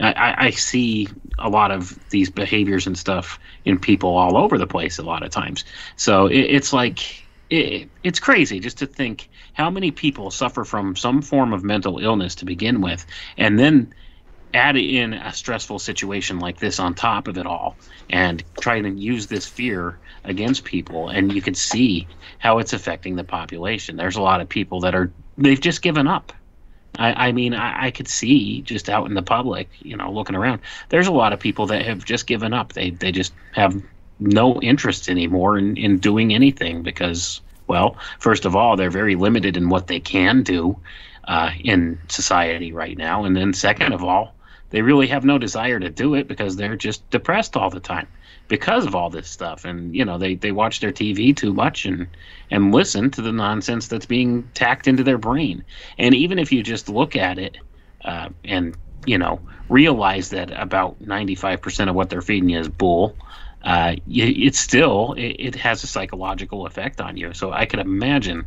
I, 0.00 0.46
I, 0.46 0.50
see 0.50 1.08
a 1.38 1.48
lot 1.48 1.70
of 1.70 1.98
these 2.10 2.28
behaviors 2.28 2.86
and 2.86 2.98
stuff 2.98 3.38
in 3.64 3.78
people 3.78 4.16
all 4.16 4.36
over 4.36 4.58
the 4.58 4.66
place 4.66 4.98
a 4.98 5.02
lot 5.02 5.22
of 5.22 5.30
times. 5.30 5.64
So 5.96 6.26
it, 6.26 6.40
it's 6.40 6.72
like 6.72 7.24
it, 7.50 7.88
it's 8.02 8.18
crazy 8.18 8.58
just 8.58 8.78
to 8.78 8.86
think 8.86 9.28
how 9.52 9.70
many 9.70 9.90
people 9.90 10.30
suffer 10.30 10.64
from 10.64 10.96
some 10.96 11.22
form 11.22 11.52
of 11.52 11.62
mental 11.62 11.98
illness 11.98 12.34
to 12.36 12.44
begin 12.44 12.80
with, 12.80 13.06
and 13.38 13.58
then 13.58 13.94
add 14.52 14.76
in 14.76 15.14
a 15.14 15.32
stressful 15.32 15.78
situation 15.78 16.38
like 16.38 16.58
this 16.58 16.78
on 16.78 16.94
top 16.94 17.28
of 17.28 17.38
it 17.38 17.46
all, 17.46 17.76
and 18.10 18.42
try 18.60 18.80
to 18.80 18.90
use 18.90 19.28
this 19.28 19.46
fear 19.46 19.98
against 20.24 20.64
people, 20.64 21.08
and 21.08 21.32
you 21.32 21.42
can 21.42 21.54
see 21.54 22.06
how 22.38 22.58
it's 22.58 22.72
affecting 22.72 23.14
the 23.14 23.24
population. 23.24 23.96
There's 23.96 24.16
a 24.16 24.22
lot 24.22 24.40
of 24.40 24.48
people 24.48 24.80
that 24.80 24.94
are 24.94 25.12
they've 25.38 25.60
just 25.60 25.82
given 25.82 26.08
up 26.08 26.32
I, 26.98 27.28
I 27.28 27.32
mean, 27.32 27.54
I, 27.54 27.86
I, 27.86 27.90
could 27.90 28.08
see 28.08 28.62
just 28.62 28.88
out 28.88 29.06
in 29.06 29.14
the 29.14 29.22
public, 29.22 29.68
you 29.80 29.96
know, 29.96 30.12
looking 30.12 30.36
around. 30.36 30.60
There's 30.88 31.06
a 31.06 31.12
lot 31.12 31.32
of 31.32 31.40
people 31.40 31.66
that 31.66 31.84
have 31.84 32.04
just 32.04 32.26
given 32.26 32.52
up. 32.52 32.72
They 32.72 32.90
they 32.90 33.12
just 33.12 33.32
have 33.52 33.82
no 34.20 34.60
interest 34.60 35.08
anymore 35.08 35.58
in, 35.58 35.76
in 35.76 35.98
doing 35.98 36.32
anything 36.32 36.82
because, 36.82 37.40
well, 37.66 37.96
first 38.20 38.44
of 38.44 38.54
all, 38.54 38.76
they're 38.76 38.90
very 38.90 39.16
limited 39.16 39.56
in 39.56 39.68
what 39.68 39.88
they 39.88 39.98
can 39.98 40.42
do 40.42 40.78
uh, 41.26 41.50
in 41.62 41.98
society 42.08 42.72
right 42.72 42.96
now, 42.96 43.24
and 43.24 43.36
then 43.36 43.52
second 43.52 43.92
of 43.92 44.04
all, 44.04 44.34
they 44.70 44.82
really 44.82 45.08
have 45.08 45.24
no 45.24 45.38
desire 45.38 45.80
to 45.80 45.90
do 45.90 46.14
it 46.14 46.28
because 46.28 46.56
they're 46.56 46.76
just 46.76 47.08
depressed 47.10 47.56
all 47.56 47.70
the 47.70 47.80
time 47.80 48.06
because 48.48 48.86
of 48.86 48.94
all 48.94 49.10
this 49.10 49.28
stuff. 49.28 49.64
And 49.64 49.94
you 49.94 50.04
know 50.04 50.18
they, 50.18 50.34
they 50.34 50.52
watch 50.52 50.80
their 50.80 50.92
tv 50.92 51.36
too 51.36 51.52
much 51.52 51.84
and 51.84 52.08
and 52.50 52.72
listen 52.72 53.10
to 53.12 53.22
the 53.22 53.32
nonsense 53.32 53.88
that's 53.88 54.06
being 54.06 54.48
tacked 54.54 54.86
into 54.86 55.02
their 55.04 55.18
brain. 55.18 55.64
And 55.98 56.14
even 56.14 56.38
if 56.38 56.52
you 56.52 56.62
just 56.62 56.88
look 56.88 57.16
at 57.16 57.38
it 57.38 57.56
uh, 58.04 58.28
and 58.44 58.76
you 59.06 59.18
know 59.18 59.40
realize 59.68 60.30
that 60.30 60.50
about 60.50 61.02
95% 61.02 61.88
of 61.88 61.94
what 61.94 62.10
they're 62.10 62.20
feeding 62.20 62.50
you 62.50 62.58
is 62.58 62.68
bull 62.68 63.16
uh, 63.62 63.96
still 64.52 65.14
it, 65.14 65.36
it, 65.38 65.54
has 65.54 65.82
a 65.82 65.86
psychological 65.86 66.66
effect 66.66 67.00
on 67.00 67.16
you. 67.16 67.32
So 67.32 67.52
i 67.52 67.64
could 67.66 67.80
imagine 67.80 68.44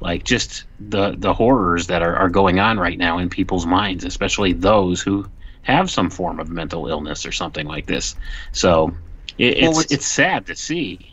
like 0.00 0.24
just 0.24 0.64
the 0.80 1.14
the 1.16 1.34
horrors 1.34 1.86
that 1.88 2.02
are, 2.02 2.16
are 2.16 2.30
going 2.30 2.58
on 2.58 2.78
right 2.78 2.98
now 2.98 3.18
in 3.18 3.30
people's 3.30 3.66
minds 3.66 4.04
especially 4.04 4.52
those 4.52 5.00
who 5.00 5.26
have 5.66 5.90
some 5.90 6.10
form 6.10 6.38
of 6.38 6.48
mental 6.48 6.86
illness 6.86 7.26
or 7.26 7.32
something 7.32 7.66
like 7.66 7.86
this. 7.86 8.14
So 8.52 8.94
it, 9.38 9.62
well, 9.62 9.80
it's 9.80 9.92
it's 9.92 10.06
sad 10.06 10.46
to 10.46 10.56
see. 10.56 11.12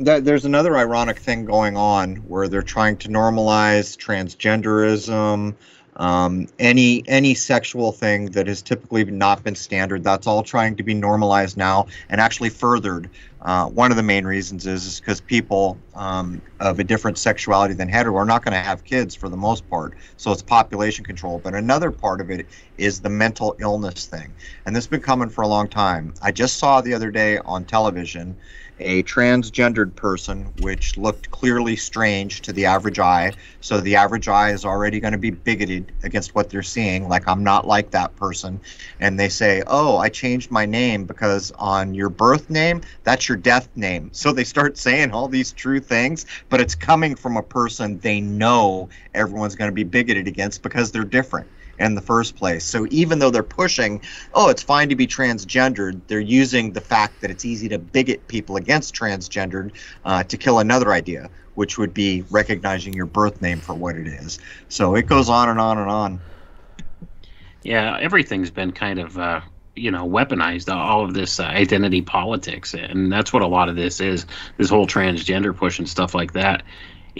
That 0.00 0.24
there's 0.24 0.44
another 0.44 0.76
ironic 0.78 1.18
thing 1.18 1.44
going 1.44 1.76
on 1.76 2.16
where 2.16 2.48
they're 2.48 2.62
trying 2.62 2.96
to 2.98 3.08
normalize 3.08 3.96
transgenderism 3.98 5.54
um, 6.00 6.46
any 6.58 7.04
any 7.08 7.34
sexual 7.34 7.92
thing 7.92 8.30
that 8.30 8.46
has 8.46 8.62
typically 8.62 9.04
not 9.04 9.44
been 9.44 9.54
standard. 9.54 10.02
That's 10.02 10.26
all 10.26 10.42
trying 10.42 10.76
to 10.76 10.82
be 10.82 10.94
normalized 10.94 11.56
now 11.56 11.86
and 12.08 12.20
actually 12.20 12.48
furthered 12.48 13.10
uh, 13.42 13.66
one 13.66 13.90
of 13.90 13.96
the 13.96 14.02
main 14.02 14.26
reasons 14.26 14.66
is 14.66 15.00
because 15.00 15.20
people 15.20 15.78
um, 15.94 16.42
of 16.60 16.78
a 16.78 16.84
different 16.84 17.16
sexuality 17.18 17.74
than 17.74 17.88
hetero 17.88 18.16
are 18.16 18.24
not 18.26 18.44
going 18.44 18.52
to 18.52 18.60
have 18.60 18.84
kids 18.84 19.14
for 19.14 19.28
the 19.28 19.36
most 19.36 19.68
part. 19.70 19.94
So 20.16 20.30
it's 20.32 20.42
population 20.42 21.04
control 21.04 21.38
but 21.38 21.54
another 21.54 21.90
part 21.90 22.20
of 22.20 22.30
it 22.30 22.46
is 22.76 23.00
the 23.00 23.10
mental 23.10 23.56
illness 23.60 24.06
thing. 24.06 24.34
And 24.66 24.76
this 24.76 24.84
has 24.84 24.88
been 24.88 25.00
coming 25.00 25.30
for 25.30 25.42
a 25.42 25.48
long 25.48 25.68
time. 25.68 26.14
I 26.22 26.32
just 26.32 26.58
saw 26.58 26.80
the 26.80 26.94
other 26.94 27.10
day 27.10 27.38
on 27.38 27.64
television 27.64 28.36
a 28.80 29.02
transgendered 29.04 29.94
person, 29.94 30.52
which 30.60 30.96
looked 30.96 31.30
clearly 31.30 31.76
strange 31.76 32.40
to 32.42 32.52
the 32.52 32.64
average 32.64 32.98
eye. 32.98 33.32
So 33.60 33.80
the 33.80 33.96
average 33.96 34.28
eye 34.28 34.50
is 34.50 34.64
already 34.64 35.00
going 35.00 35.12
to 35.12 35.18
be 35.18 35.30
bigoted 35.30 35.92
against 36.02 36.34
what 36.34 36.50
they're 36.50 36.62
seeing, 36.62 37.08
like 37.08 37.28
I'm 37.28 37.44
not 37.44 37.66
like 37.66 37.90
that 37.90 38.16
person. 38.16 38.60
And 38.98 39.18
they 39.18 39.28
say, 39.28 39.62
Oh, 39.66 39.98
I 39.98 40.08
changed 40.08 40.50
my 40.50 40.66
name 40.66 41.04
because 41.04 41.52
on 41.52 41.94
your 41.94 42.08
birth 42.08 42.50
name, 42.50 42.80
that's 43.04 43.28
your 43.28 43.38
death 43.38 43.68
name. 43.76 44.10
So 44.12 44.32
they 44.32 44.44
start 44.44 44.78
saying 44.78 45.12
all 45.12 45.28
these 45.28 45.52
true 45.52 45.80
things, 45.80 46.26
but 46.48 46.60
it's 46.60 46.74
coming 46.74 47.14
from 47.14 47.36
a 47.36 47.42
person 47.42 47.98
they 47.98 48.20
know 48.20 48.88
everyone's 49.14 49.54
going 49.54 49.70
to 49.70 49.74
be 49.74 49.84
bigoted 49.84 50.26
against 50.26 50.62
because 50.62 50.90
they're 50.90 51.04
different 51.04 51.46
in 51.80 51.94
the 51.94 52.00
first 52.00 52.36
place. 52.36 52.64
So 52.64 52.86
even 52.90 53.18
though 53.18 53.30
they're 53.30 53.42
pushing, 53.42 54.02
oh, 54.34 54.50
it's 54.50 54.62
fine 54.62 54.90
to 54.90 54.96
be 54.96 55.06
transgendered, 55.06 56.00
they're 56.06 56.20
using 56.20 56.72
the 56.72 56.80
fact 56.80 57.20
that 57.20 57.30
it's 57.30 57.44
easy 57.44 57.68
to 57.70 57.78
bigot 57.78 58.28
people 58.28 58.56
against 58.56 58.94
transgendered 58.94 59.72
uh, 60.04 60.22
to 60.24 60.36
kill 60.36 60.58
another 60.58 60.92
idea, 60.92 61.30
which 61.54 61.78
would 61.78 61.94
be 61.94 62.24
recognizing 62.30 62.92
your 62.92 63.06
birth 63.06 63.40
name 63.40 63.58
for 63.58 63.74
what 63.74 63.96
it 63.96 64.06
is. 64.06 64.38
So 64.68 64.94
it 64.94 65.06
goes 65.06 65.28
on 65.28 65.48
and 65.48 65.58
on 65.58 65.78
and 65.78 65.90
on. 65.90 66.20
Yeah, 67.62 67.98
everything's 67.98 68.50
been 68.50 68.72
kind 68.72 68.98
of. 69.00 69.18
Uh 69.18 69.40
you 69.76 69.90
know 69.90 70.06
weaponized 70.06 70.72
all 70.72 71.04
of 71.04 71.14
this 71.14 71.38
uh, 71.38 71.44
identity 71.44 72.02
politics 72.02 72.74
and 72.74 73.10
that's 73.10 73.32
what 73.32 73.40
a 73.40 73.46
lot 73.46 73.68
of 73.68 73.76
this 73.76 74.00
is 74.00 74.26
this 74.56 74.68
whole 74.68 74.86
transgender 74.86 75.56
push 75.56 75.78
and 75.78 75.88
stuff 75.88 76.12
like 76.14 76.32
that 76.32 76.64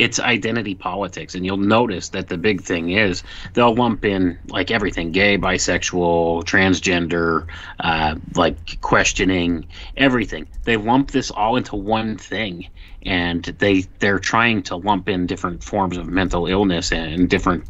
it's 0.01 0.19
identity 0.19 0.75
politics. 0.75 1.35
And 1.35 1.45
you'll 1.45 1.59
notice 1.59 2.09
that 2.11 2.29
the 2.29 2.39
big 2.39 2.63
thing 2.63 2.91
is 2.91 3.23
they'll 3.53 3.75
lump 3.75 4.07
in 4.07 4.39
like 4.49 4.71
everything 4.71 5.13
gay 5.13 5.37
bisexual 5.37 6.45
transgender 6.45 7.47
uh, 7.79 8.15
like 8.35 8.81
questioning 8.81 9.69
everything. 9.99 10.49
They 10.65 10.79
lump 10.79 11.11
this 11.11 11.31
all 11.31 11.57
into 11.57 11.77
one 11.77 12.17
thing 12.17 12.69
and 13.03 13.45
they 13.45 13.83
they're 13.99 14.19
trying 14.19 14.63
to 14.65 14.77
lump 14.77 15.09
in 15.11 15.27
different 15.27 15.63
forms 15.63 15.99
of 15.99 16.07
mental 16.09 16.47
illness 16.47 16.93
and 16.93 17.29
different 17.29 17.65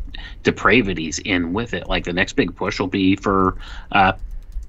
depravities 0.44 1.18
in 1.18 1.52
with 1.52 1.74
it. 1.74 1.88
Like 1.88 2.04
the 2.04 2.12
next 2.12 2.34
big 2.34 2.54
push 2.54 2.78
will 2.78 2.86
be 2.86 3.16
for 3.16 3.56
uh, 3.90 4.12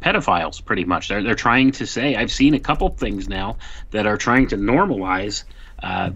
pedophiles 0.01 0.65
pretty 0.65 0.85
much. 0.85 1.09
They're, 1.09 1.21
they're 1.21 1.35
trying 1.35 1.73
to 1.73 1.85
say 1.85 2.15
i've 2.15 2.31
seen 2.31 2.55
a 2.55 2.59
couple 2.59 2.89
things 2.89 3.29
now 3.29 3.57
that 3.91 4.07
are 4.07 4.17
trying 4.17 4.47
to 4.47 4.57
normalize 4.57 5.43
uh, 5.83 6.11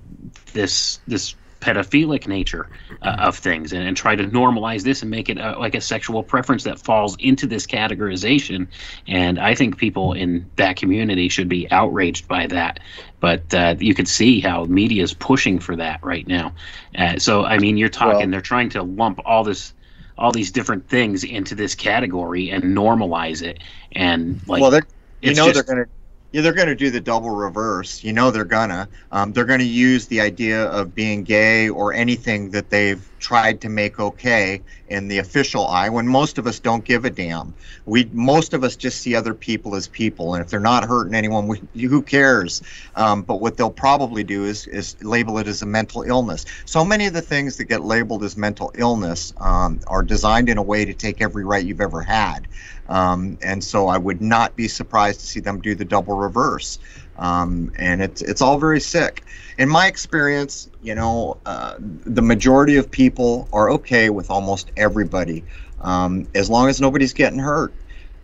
this 0.54 1.00
this 1.08 1.36
pedophilic 1.66 2.28
nature 2.28 2.70
uh, 3.02 3.16
of 3.20 3.38
things 3.38 3.74
and, 3.74 3.88
and, 3.88 3.98
try 3.98 4.16
to 4.16 4.26
normalize 4.26 4.84
this 4.84 5.02
and 5.02 5.10
make 5.10 5.30
it 5.30 5.40
uh, 5.40 5.56
like 5.58 5.74
a 5.74 5.82
sexual 5.82 6.22
preference 6.22 6.64
that 6.64 6.78
falls 6.78 7.16
into 7.18 7.48
this 7.48 7.66
categorization. 7.66 8.68
And 9.08 9.40
I 9.40 9.56
think 9.56 9.78
people 9.78 10.14
in 10.14 10.48
that 10.58 10.76
community 10.76 11.28
should 11.28 11.50
be 11.50 11.70
outraged 11.72 12.28
by 12.28 12.46
that. 12.48 12.82
But 13.20 13.52
uh, 13.54 13.76
you 13.80 13.96
can 13.96 14.06
see 14.06 14.42
how 14.42 14.66
media 14.66 15.02
is 15.02 15.16
pushing 15.16 15.58
for 15.60 15.76
that 15.76 16.04
right 16.04 16.28
now. 16.28 16.54
Uh, 16.96 17.18
so 17.18 17.46
I 17.46 17.58
mean, 17.58 17.78
you're 17.78 17.90
talking 17.90 18.20
well, 18.20 18.30
they're 18.30 18.42
trying 18.42 18.70
to 18.70 18.84
lump 18.84 19.20
all 19.26 19.44
this 19.44 19.74
all 20.18 20.32
these 20.32 20.52
different 20.52 20.88
things 20.88 21.24
into 21.24 21.56
this 21.56 21.76
category 21.76 22.50
and 22.50 22.64
normalize 22.64 23.42
it 23.42 23.60
and 23.92 24.40
like 24.48 24.62
well 24.62 24.72
they're 24.72 24.88
you 25.22 25.34
know 25.34 25.52
just, 25.52 25.56
they're 25.56 25.76
going 25.76 25.86
to 25.86 25.92
yeah, 26.36 26.42
they're 26.42 26.52
going 26.52 26.68
to 26.68 26.76
do 26.76 26.92
the 26.92 27.00
double 27.00 27.30
reverse. 27.30 28.04
You 28.04 28.12
know, 28.12 28.30
they're 28.30 28.44
gonna. 28.44 28.90
Um, 29.10 29.32
they're 29.32 29.46
going 29.46 29.62
to 29.62 29.66
use 29.66 30.08
the 30.08 30.20
idea 30.20 30.66
of 30.66 30.94
being 30.94 31.24
gay 31.24 31.70
or 31.70 31.94
anything 31.94 32.50
that 32.50 32.70
they've 32.70 33.10
tried 33.20 33.62
to 33.62 33.70
make 33.70 34.02
okay 34.02 34.62
in 34.90 35.08
the 35.08 35.20
official 35.20 35.66
eye 35.66 35.88
when 35.88 36.06
most 36.06 36.38
of 36.38 36.46
us 36.46 36.60
don't 36.60 36.84
give 36.84 37.06
a 37.06 37.10
damn. 37.10 37.56
We 37.86 38.10
most 38.12 38.54
of 38.54 38.66
us 38.66 38.76
just 38.76 39.02
see 39.02 39.16
other 39.16 39.34
people 39.34 39.76
as 39.76 39.88
people, 39.88 40.34
and 40.34 40.44
if 40.44 40.50
they're 40.50 40.60
not 40.60 40.84
hurting 40.84 41.16
anyone, 41.16 41.48
we, 41.48 41.88
who 41.88 42.02
cares? 42.02 42.62
Um, 42.96 43.22
but 43.22 43.40
what 43.40 43.56
they'll 43.56 43.72
probably 43.72 44.26
do 44.26 44.44
is 44.44 44.68
is 44.68 45.02
label 45.02 45.38
it 45.38 45.48
as 45.48 45.62
a 45.62 45.66
mental 45.66 46.02
illness. 46.02 46.44
So 46.66 46.84
many 46.84 47.06
of 47.06 47.14
the 47.14 47.22
things 47.22 47.56
that 47.56 47.66
get 47.66 47.86
labeled 47.86 48.26
as 48.26 48.36
mental 48.36 48.74
illness 48.76 49.32
um, 49.38 49.80
are 49.88 50.04
designed 50.04 50.50
in 50.50 50.58
a 50.58 50.64
way 50.64 50.84
to 50.84 50.94
take 50.94 51.22
every 51.22 51.46
right 51.46 51.66
you've 51.66 51.80
ever 51.80 52.02
had. 52.02 52.50
Um, 52.88 53.38
and 53.42 53.64
so 53.64 53.88
I 53.88 53.98
would 53.98 54.22
not 54.22 54.56
be 54.56 54.68
surprised 54.68 55.20
to 55.22 55.26
see 55.26 55.40
them 55.40 55.60
do 55.60 55.76
the 55.76 55.86
double 55.86 56.16
reverse. 56.16 56.80
Um, 57.18 57.72
and 57.78 58.02
it's 58.02 58.22
it's 58.22 58.42
all 58.42 58.58
very 58.60 58.80
sick. 58.80 59.24
In 59.58 59.70
my 59.70 59.88
experience, 59.88 60.70
you 60.82 60.94
know, 60.96 61.38
uh, 61.46 61.76
the 61.80 62.22
majority 62.22 62.76
of 62.76 62.92
people 62.92 63.48
are 63.54 63.70
okay 63.72 64.10
with 64.10 64.30
almost 64.30 64.72
everybody, 64.76 65.44
um, 65.82 66.28
as 66.36 66.50
long 66.50 66.68
as 66.68 66.82
nobody's 66.82 67.14
getting 67.14 67.40
hurt. 67.40 67.74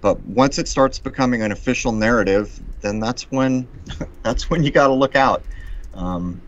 But 0.01 0.20
once 0.26 0.57
it 0.57 0.68
starts 0.68 0.99
becoming 0.99 1.41
an 1.43 1.51
official 1.51 1.91
narrative, 1.91 2.59
then 2.82 2.99
that's 2.99 3.32
when 3.32 3.68
that's 4.24 4.49
when 4.49 4.64
you 4.64 4.72
got 4.72 4.88
to 4.88 4.93
look 4.93 5.16
out. 5.16 5.43
Um, 5.93 6.41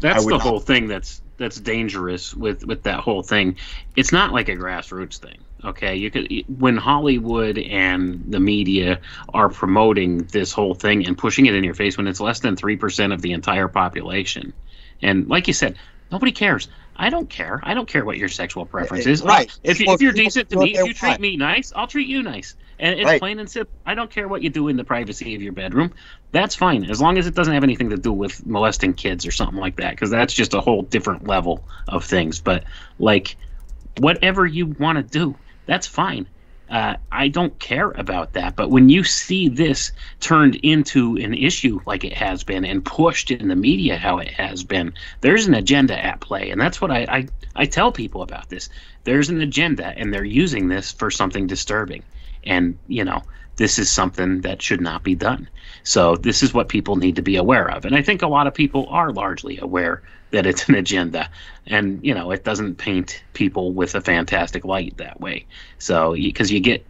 that's 0.00 0.24
the 0.24 0.32
not... 0.32 0.42
whole 0.42 0.60
thing. 0.60 0.88
That's 0.88 1.22
that's 1.38 1.60
dangerous 1.60 2.34
with 2.34 2.64
with 2.66 2.82
that 2.82 3.00
whole 3.00 3.22
thing. 3.22 3.56
It's 3.96 4.12
not 4.12 4.32
like 4.32 4.48
a 4.48 4.56
grassroots 4.56 5.18
thing. 5.18 5.38
Okay, 5.66 5.96
you 5.96 6.10
could 6.12 6.32
when 6.60 6.76
Hollywood 6.76 7.58
and 7.58 8.24
the 8.28 8.38
media 8.38 9.00
are 9.34 9.48
promoting 9.48 10.18
this 10.26 10.52
whole 10.52 10.74
thing 10.74 11.04
and 11.06 11.18
pushing 11.18 11.46
it 11.46 11.54
in 11.54 11.64
your 11.64 11.74
face 11.74 11.96
when 11.96 12.06
it's 12.06 12.20
less 12.20 12.38
than 12.38 12.54
three 12.54 12.76
percent 12.76 13.12
of 13.12 13.20
the 13.20 13.32
entire 13.32 13.66
population, 13.66 14.52
and 15.02 15.28
like 15.28 15.48
you 15.48 15.52
said, 15.52 15.76
nobody 16.12 16.30
cares. 16.30 16.68
I 16.98 17.10
don't 17.10 17.28
care. 17.28 17.60
I 17.62 17.74
don't 17.74 17.88
care 17.88 18.04
what 18.04 18.16
your 18.16 18.28
sexual 18.28 18.64
preference 18.64 19.06
is. 19.06 19.22
Right. 19.22 19.50
Oh, 19.52 19.60
if, 19.62 19.80
you, 19.80 19.92
if 19.92 20.00
you're 20.00 20.12
decent 20.12 20.48
to 20.50 20.58
me, 20.58 20.74
if 20.78 20.86
you 20.86 20.94
treat 20.94 21.20
me 21.20 21.36
nice, 21.36 21.70
I'll 21.76 21.86
treat 21.86 22.08
you 22.08 22.22
nice. 22.22 22.54
And 22.78 22.98
it's 22.98 23.04
right. 23.04 23.20
plain 23.20 23.38
and 23.38 23.50
simple. 23.50 23.74
I 23.84 23.94
don't 23.94 24.10
care 24.10 24.28
what 24.28 24.42
you 24.42 24.48
do 24.48 24.68
in 24.68 24.76
the 24.76 24.84
privacy 24.84 25.34
of 25.34 25.42
your 25.42 25.52
bedroom. 25.52 25.92
That's 26.32 26.54
fine, 26.54 26.84
as 26.84 27.00
long 27.00 27.18
as 27.18 27.26
it 27.26 27.34
doesn't 27.34 27.52
have 27.52 27.64
anything 27.64 27.90
to 27.90 27.98
do 27.98 28.12
with 28.12 28.46
molesting 28.46 28.94
kids 28.94 29.26
or 29.26 29.30
something 29.30 29.58
like 29.58 29.76
that, 29.76 29.90
because 29.90 30.10
that's 30.10 30.32
just 30.32 30.54
a 30.54 30.60
whole 30.60 30.82
different 30.82 31.26
level 31.26 31.66
of 31.88 32.04
things. 32.04 32.40
But 32.40 32.64
like, 32.98 33.36
whatever 33.98 34.46
you 34.46 34.66
want 34.66 34.96
to 34.96 35.02
do, 35.02 35.36
that's 35.66 35.86
fine. 35.86 36.26
Uh, 36.68 36.96
I 37.12 37.28
don't 37.28 37.56
care 37.60 37.92
about 37.92 38.32
that. 38.32 38.56
But 38.56 38.70
when 38.70 38.88
you 38.88 39.04
see 39.04 39.48
this 39.48 39.92
turned 40.18 40.56
into 40.56 41.16
an 41.16 41.32
issue 41.32 41.80
like 41.86 42.02
it 42.02 42.14
has 42.14 42.42
been 42.42 42.64
and 42.64 42.84
pushed 42.84 43.30
in 43.30 43.48
the 43.48 43.54
media 43.54 43.96
how 43.96 44.18
it 44.18 44.28
has 44.28 44.64
been, 44.64 44.94
there's 45.20 45.46
an 45.46 45.54
agenda 45.54 45.96
at 46.04 46.20
play. 46.20 46.50
And 46.50 46.60
that's 46.60 46.80
what 46.80 46.90
I, 46.90 47.06
I, 47.08 47.28
I 47.54 47.66
tell 47.66 47.92
people 47.92 48.22
about 48.22 48.48
this. 48.48 48.68
There's 49.04 49.28
an 49.28 49.40
agenda, 49.40 49.86
and 49.96 50.12
they're 50.12 50.24
using 50.24 50.68
this 50.68 50.90
for 50.90 51.10
something 51.10 51.46
disturbing. 51.46 52.02
And, 52.42 52.76
you 52.88 53.04
know, 53.04 53.22
this 53.56 53.78
is 53.78 53.88
something 53.88 54.40
that 54.40 54.60
should 54.60 54.80
not 54.80 55.04
be 55.04 55.14
done. 55.14 55.48
So 55.84 56.16
this 56.16 56.42
is 56.42 56.52
what 56.52 56.68
people 56.68 56.96
need 56.96 57.16
to 57.16 57.22
be 57.22 57.36
aware 57.36 57.70
of. 57.70 57.84
And 57.84 57.94
I 57.94 58.02
think 58.02 58.22
a 58.22 58.28
lot 58.28 58.48
of 58.48 58.54
people 58.54 58.86
are 58.88 59.12
largely 59.12 59.58
aware 59.58 60.02
that 60.36 60.46
it's 60.46 60.68
an 60.68 60.74
agenda. 60.74 61.30
And, 61.66 62.04
you 62.04 62.14
know, 62.14 62.30
it 62.30 62.44
doesn't 62.44 62.76
paint 62.76 63.22
people 63.32 63.72
with 63.72 63.94
a 63.94 64.02
fantastic 64.02 64.66
light 64.66 64.98
that 64.98 65.18
way. 65.18 65.46
So, 65.78 66.12
because 66.12 66.52
you 66.52 66.60
get 66.60 66.86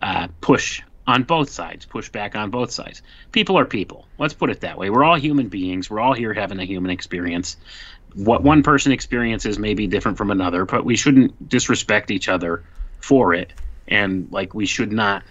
uh, 0.00 0.28
push 0.40 0.82
on 1.06 1.22
both 1.22 1.50
sides, 1.50 1.84
push 1.84 2.08
back 2.08 2.34
on 2.34 2.50
both 2.50 2.70
sides. 2.70 3.02
People 3.32 3.58
are 3.58 3.66
people. 3.66 4.06
Let's 4.18 4.32
put 4.32 4.48
it 4.48 4.62
that 4.62 4.78
way. 4.78 4.88
We're 4.88 5.04
all 5.04 5.16
human 5.16 5.48
beings. 5.48 5.90
We're 5.90 6.00
all 6.00 6.14
here 6.14 6.32
having 6.32 6.58
a 6.58 6.64
human 6.64 6.90
experience. 6.90 7.58
What 8.14 8.42
one 8.42 8.62
person 8.62 8.92
experiences 8.92 9.58
may 9.58 9.74
be 9.74 9.86
different 9.86 10.16
from 10.16 10.30
another, 10.30 10.64
but 10.64 10.86
we 10.86 10.96
shouldn't 10.96 11.48
disrespect 11.50 12.10
each 12.10 12.30
other 12.30 12.64
for 13.00 13.34
it. 13.34 13.52
And, 13.88 14.32
like, 14.32 14.54
we 14.54 14.64
should 14.64 14.90
not 14.90 15.22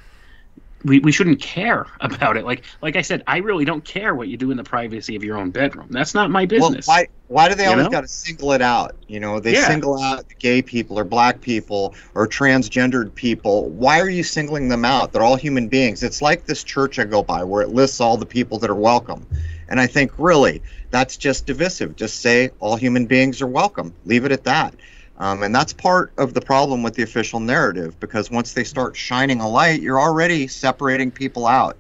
we, 0.86 1.00
we 1.00 1.12
shouldn't 1.12 1.42
care 1.42 1.88
about 2.00 2.38
it. 2.38 2.46
Like 2.46 2.64
like 2.82 2.96
I 2.96 3.02
said, 3.02 3.24
I 3.28 3.38
really 3.38 3.66
don't 3.66 3.84
care 3.84 4.16
what 4.16 4.28
you 4.28 4.38
do 4.38 4.52
in 4.52 4.58
the 4.58 4.64
privacy 4.64 5.16
of 5.16 5.24
your 5.24 5.38
own 5.38 5.52
bedroom. 5.52 5.88
That's 5.90 6.14
not 6.14 6.30
my 6.30 6.46
business. 6.46 6.88
Well, 6.88 6.98
why 6.98 7.08
why 7.28 7.50
do 7.50 7.56
they 7.56 7.64
you 7.64 7.72
always 7.72 7.88
got 7.88 8.02
to 8.02 8.08
single 8.08 8.54
it 8.54 8.62
out? 8.62 8.96
You 9.08 9.20
know, 9.20 9.40
they 9.40 9.54
yeah. 9.54 9.68
single 9.68 10.00
out 10.00 10.26
gay 10.40 10.62
people 10.62 10.98
or 11.00 11.04
black 11.04 11.42
people 11.42 11.96
or 12.14 12.28
transgendered 12.28 13.14
people. 13.16 13.70
Why 13.70 14.00
are 14.00 14.10
you 14.10 14.24
singling 14.24 14.70
them 14.70 14.86
out? 14.86 15.12
They're 15.12 15.24
all 15.24 15.36
human 15.36 15.68
beings. 15.68 16.04
It's 16.04 16.22
like 16.22 16.46
this 16.46 16.64
church 16.64 17.00
I 17.00 17.06
go 17.06 17.24
by 17.24 17.44
where 17.44 17.62
it 17.62 17.70
lists 17.70 18.00
all 18.00 18.18
the 18.18 18.26
people 18.26 18.60
that 18.60 18.70
are 18.70 18.76
welcome. 18.76 19.26
And 19.68 19.80
I 19.80 19.88
think 19.88 20.12
really 20.18 20.62
that's 20.92 21.18
just 21.18 21.48
divisive. 21.48 21.96
Just 21.96 22.22
say 22.22 22.52
all 22.60 22.76
human 22.76 23.08
beings 23.08 23.42
are 23.42 23.48
welcome. 23.48 23.94
Leave 24.06 24.26
it 24.26 24.32
at 24.32 24.44
that. 24.44 24.76
Um, 25.18 25.44
and 25.44 25.56
that's 25.56 25.72
part 25.72 26.12
of 26.18 26.34
the 26.34 26.42
problem 26.42 26.84
with 26.84 26.96
the 26.96 27.04
official 27.04 27.40
narrative 27.40 27.98
because 28.00 28.30
once 28.30 28.54
they 28.54 28.64
start 28.64 28.98
shining 28.98 29.40
a 29.40 29.48
light, 29.48 29.82
you're 29.82 30.00
already 30.00 30.48
separating 30.48 31.10
people 31.10 31.48
out. 31.48 31.78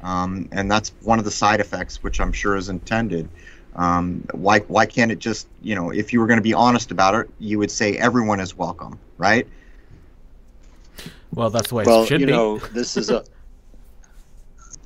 Um, 0.00 0.48
and 0.52 0.70
that's 0.70 0.92
one 1.02 1.18
of 1.18 1.24
the 1.24 1.30
side 1.30 1.60
effects, 1.60 2.02
which 2.02 2.20
I'm 2.20 2.32
sure 2.32 2.56
is 2.56 2.68
intended. 2.68 3.28
Um, 3.74 4.26
why, 4.32 4.60
why 4.60 4.86
can't 4.86 5.12
it 5.12 5.18
just, 5.18 5.48
you 5.60 5.74
know, 5.74 5.90
if 5.90 6.12
you 6.12 6.20
were 6.20 6.26
going 6.26 6.38
to 6.38 6.42
be 6.42 6.54
honest 6.54 6.90
about 6.90 7.14
it, 7.14 7.30
you 7.38 7.58
would 7.58 7.70
say 7.70 7.96
everyone 7.96 8.40
is 8.40 8.56
welcome, 8.56 8.98
right? 9.18 9.46
Well, 11.34 11.50
that's 11.50 11.68
the 11.68 11.74
way 11.74 11.84
well, 11.84 12.04
it 12.04 12.06
should 12.06 12.20
you 12.22 12.26
be. 12.26 12.32
know, 12.32 12.58
this 12.58 12.96
is 12.96 13.10
a 13.10 13.24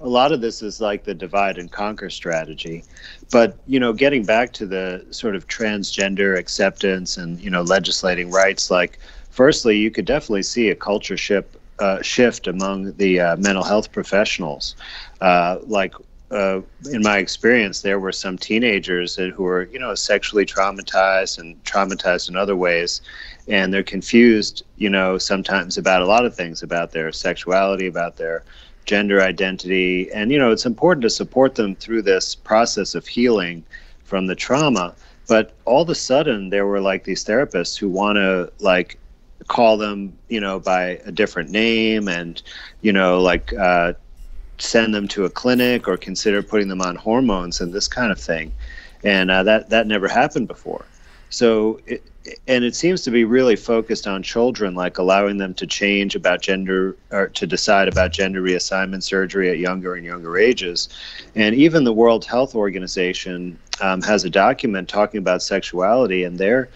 a 0.03 0.09
lot 0.09 0.32
of 0.32 0.40
this 0.40 0.62
is 0.62 0.80
like 0.80 1.05
the 1.05 1.14
divide 1.14 1.59
and 1.59 1.70
conquer 1.70 2.11
strategy. 2.11 2.84
But, 3.30 3.57
you 3.66 3.78
know, 3.78 3.92
getting 3.92 4.24
back 4.24 4.53
to 4.55 4.66
the 4.66 5.07
sort 5.11 5.36
of 5.36 5.46
transgender 5.46 6.36
acceptance 6.38 7.16
and, 7.16 7.40
you 7.40 7.50
know, 7.50 7.62
legislating 7.62 8.30
rights, 8.30 8.70
like, 8.70 8.98
firstly, 9.30 9.78
you 9.78 9.90
could 9.90 10.05
definitely 10.05 10.42
see 10.42 10.70
a 10.70 10.74
culture 10.74 11.16
shift, 11.16 11.57
uh, 11.78 12.03
shift 12.03 12.46
among 12.48 12.92
the 12.96 13.20
uh, 13.20 13.36
mental 13.36 13.62
health 13.62 13.92
professionals. 13.92 14.74
Uh, 15.20 15.59
like, 15.66 15.94
uh, 16.32 16.61
in 16.90 17.03
my 17.03 17.18
experience, 17.18 17.82
there 17.82 18.00
were 18.00 18.12
some 18.12 18.38
teenagers 18.38 19.16
that, 19.16 19.30
who 19.30 19.44
were, 19.44 19.64
you 19.64 19.78
know, 19.78 19.94
sexually 19.94 20.46
traumatized 20.46 21.38
and 21.38 21.62
traumatized 21.64 22.28
in 22.28 22.36
other 22.36 22.57
ways. 22.57 23.03
And 23.48 23.72
they're 23.72 23.82
confused, 23.82 24.64
you 24.76 24.88
know, 24.88 25.18
sometimes 25.18 25.78
about 25.78 26.03
a 26.03 26.07
lot 26.07 26.24
of 26.24 26.34
things 26.34 26.62
about 26.62 26.92
their 26.92 27.12
sexuality, 27.12 27.86
about 27.86 28.16
their 28.16 28.44
gender 28.84 29.22
identity. 29.22 30.10
And, 30.12 30.30
you 30.30 30.38
know, 30.38 30.50
it's 30.50 30.66
important 30.66 31.02
to 31.02 31.10
support 31.10 31.54
them 31.54 31.74
through 31.74 32.02
this 32.02 32.34
process 32.34 32.94
of 32.94 33.06
healing 33.06 33.64
from 34.04 34.26
the 34.26 34.34
trauma. 34.34 34.94
But 35.28 35.52
all 35.64 35.82
of 35.82 35.88
a 35.88 35.94
sudden, 35.94 36.50
there 36.50 36.66
were 36.66 36.80
like 36.80 37.04
these 37.04 37.24
therapists 37.24 37.78
who 37.78 37.88
want 37.88 38.16
to 38.16 38.52
like 38.58 38.98
call 39.48 39.76
them, 39.76 40.12
you 40.28 40.40
know, 40.40 40.58
by 40.60 41.00
a 41.04 41.12
different 41.12 41.50
name 41.50 42.08
and, 42.08 42.42
you 42.80 42.92
know, 42.92 43.20
like 43.20 43.52
uh, 43.54 43.92
send 44.58 44.94
them 44.94 45.08
to 45.08 45.24
a 45.24 45.30
clinic 45.30 45.88
or 45.88 45.96
consider 45.96 46.42
putting 46.42 46.68
them 46.68 46.80
on 46.80 46.96
hormones 46.96 47.60
and 47.60 47.72
this 47.72 47.88
kind 47.88 48.12
of 48.12 48.20
thing. 48.20 48.52
And 49.04 49.30
uh, 49.30 49.42
that, 49.44 49.70
that 49.70 49.86
never 49.86 50.08
happened 50.08 50.48
before. 50.48 50.84
So 51.32 51.80
it, 51.86 52.04
and 52.46 52.62
it 52.62 52.76
seems 52.76 53.00
to 53.02 53.10
be 53.10 53.24
really 53.24 53.56
focused 53.56 54.06
on 54.06 54.22
children, 54.22 54.74
like 54.74 54.98
allowing 54.98 55.38
them 55.38 55.54
to 55.54 55.66
change 55.66 56.14
about 56.14 56.42
gender 56.42 56.94
or 57.10 57.28
to 57.28 57.46
decide 57.46 57.88
about 57.88 58.12
gender 58.12 58.42
reassignment 58.42 59.02
surgery 59.02 59.50
at 59.50 59.58
younger 59.58 59.94
and 59.94 60.04
younger 60.04 60.36
ages. 60.36 60.90
And 61.34 61.54
even 61.54 61.84
the 61.84 61.92
World 61.92 62.26
Health 62.26 62.54
Organization 62.54 63.58
um, 63.80 64.02
has 64.02 64.24
a 64.24 64.30
document 64.30 64.90
talking 64.90 65.18
about 65.18 65.42
sexuality, 65.42 66.22
and 66.22 66.38
they're 66.38 66.68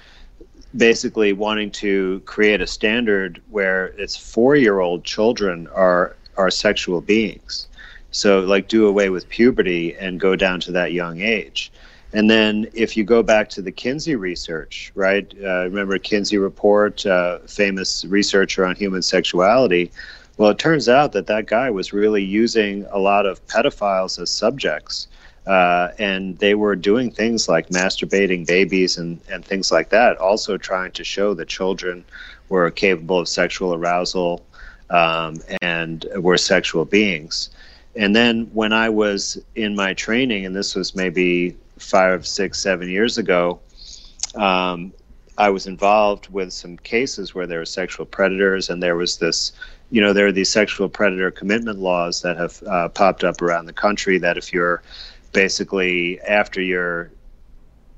basically 0.74 1.34
wanting 1.34 1.70
to 1.72 2.20
create 2.24 2.62
a 2.62 2.66
standard 2.66 3.42
where 3.50 3.88
it's 3.98 4.16
four-year-old 4.16 5.04
children 5.04 5.68
are 5.74 6.16
are 6.38 6.50
sexual 6.50 7.02
beings. 7.02 7.68
So, 8.10 8.40
like, 8.40 8.68
do 8.68 8.86
away 8.86 9.10
with 9.10 9.28
puberty 9.28 9.94
and 9.96 10.18
go 10.18 10.34
down 10.34 10.60
to 10.60 10.72
that 10.72 10.92
young 10.92 11.20
age. 11.20 11.70
And 12.12 12.30
then 12.30 12.68
if 12.72 12.96
you 12.96 13.04
go 13.04 13.22
back 13.22 13.48
to 13.50 13.62
the 13.62 13.72
Kinsey 13.72 14.16
research, 14.16 14.92
right? 14.94 15.30
Uh, 15.42 15.64
remember 15.64 15.98
Kinsey 15.98 16.38
report, 16.38 17.04
uh, 17.04 17.40
famous 17.40 18.04
researcher 18.04 18.64
on 18.64 18.76
human 18.76 19.02
sexuality. 19.02 19.90
Well, 20.38 20.50
it 20.50 20.58
turns 20.58 20.88
out 20.88 21.12
that 21.12 21.26
that 21.26 21.46
guy 21.46 21.70
was 21.70 21.92
really 21.92 22.22
using 22.22 22.86
a 22.90 22.98
lot 22.98 23.26
of 23.26 23.44
pedophiles 23.48 24.20
as 24.20 24.30
subjects. 24.30 25.08
Uh, 25.46 25.92
and 25.98 26.36
they 26.38 26.54
were 26.54 26.74
doing 26.74 27.10
things 27.10 27.48
like 27.48 27.68
masturbating 27.68 28.46
babies 28.46 28.98
and, 28.98 29.20
and 29.30 29.44
things 29.44 29.70
like 29.70 29.90
that, 29.90 30.16
also 30.16 30.56
trying 30.56 30.90
to 30.90 31.04
show 31.04 31.34
that 31.34 31.46
children 31.46 32.04
were 32.48 32.70
capable 32.70 33.20
of 33.20 33.28
sexual 33.28 33.72
arousal 33.72 34.44
um, 34.90 35.36
and 35.62 36.06
were 36.16 36.36
sexual 36.36 36.84
beings. 36.84 37.50
And 37.94 38.14
then 38.14 38.50
when 38.52 38.72
I 38.72 38.88
was 38.88 39.38
in 39.54 39.74
my 39.74 39.94
training, 39.94 40.46
and 40.46 40.54
this 40.54 40.74
was 40.74 40.94
maybe 40.94 41.56
five, 41.78 42.26
six, 42.26 42.60
seven 42.60 42.88
years 42.88 43.18
ago, 43.18 43.60
um, 44.34 44.92
I 45.38 45.50
was 45.50 45.66
involved 45.66 46.28
with 46.30 46.52
some 46.52 46.78
cases 46.78 47.34
where 47.34 47.46
there 47.46 47.58
were 47.58 47.66
sexual 47.66 48.06
predators, 48.06 48.70
and 48.70 48.82
there 48.82 48.96
was 48.96 49.18
this, 49.18 49.52
you 49.90 50.00
know, 50.00 50.12
there 50.12 50.26
are 50.26 50.32
these 50.32 50.50
sexual 50.50 50.88
predator 50.88 51.30
commitment 51.30 51.78
laws 51.78 52.22
that 52.22 52.36
have 52.36 52.62
uh, 52.62 52.88
popped 52.88 53.22
up 53.22 53.42
around 53.42 53.66
the 53.66 53.72
country. 53.72 54.18
That 54.18 54.38
if 54.38 54.52
you're 54.52 54.82
basically 55.32 56.20
after 56.22 56.62
your 56.62 57.10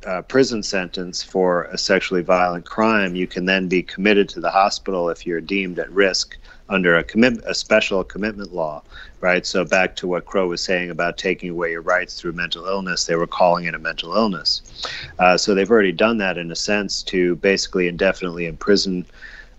uh, 0.07 0.23
prison 0.23 0.63
sentence 0.63 1.23
for 1.23 1.65
a 1.65 1.79
sexually 1.79 2.23
violent 2.23 2.65
crime, 2.65 3.15
you 3.15 3.27
can 3.27 3.45
then 3.45 3.69
be 3.69 3.83
committed 3.83 4.29
to 4.31 4.41
the 4.41 4.51
hospital 4.51 5.09
if 5.09 5.27
you're 5.27 5.41
deemed 5.41 5.79
at 5.79 5.91
risk 5.93 6.37
under 6.69 6.97
a 6.97 7.05
commit 7.05 7.41
a 7.47 7.55
special 7.55 8.05
commitment 8.05 8.53
law, 8.53 8.83
right? 9.21 9.47
So 9.47 9.65
back 9.65 9.97
to 9.97 10.07
what 10.07 10.27
Crow 10.27 10.49
was 10.49 10.61
saying 10.61 10.91
about 10.91 11.17
taking 11.17 11.51
away 11.51 11.73
your 11.73 11.81
rights 11.81 12.21
through 12.21 12.33
mental 12.33 12.67
illness, 12.67 13.07
they 13.07 13.17
were 13.17 13.27
calling 13.27 13.65
it 13.65 13.75
a 13.75 13.79
mental 13.79 14.15
illness. 14.15 14.63
Uh, 15.19 15.37
so 15.37 15.55
they've 15.55 15.71
already 15.71 15.93
done 15.93 16.19
that 16.19 16.37
in 16.39 16.51
a 16.51 16.57
sense 16.57 17.03
to 17.05 17.37
basically 17.37 17.89
indefinitely 17.89 18.47
imprison 18.47 19.07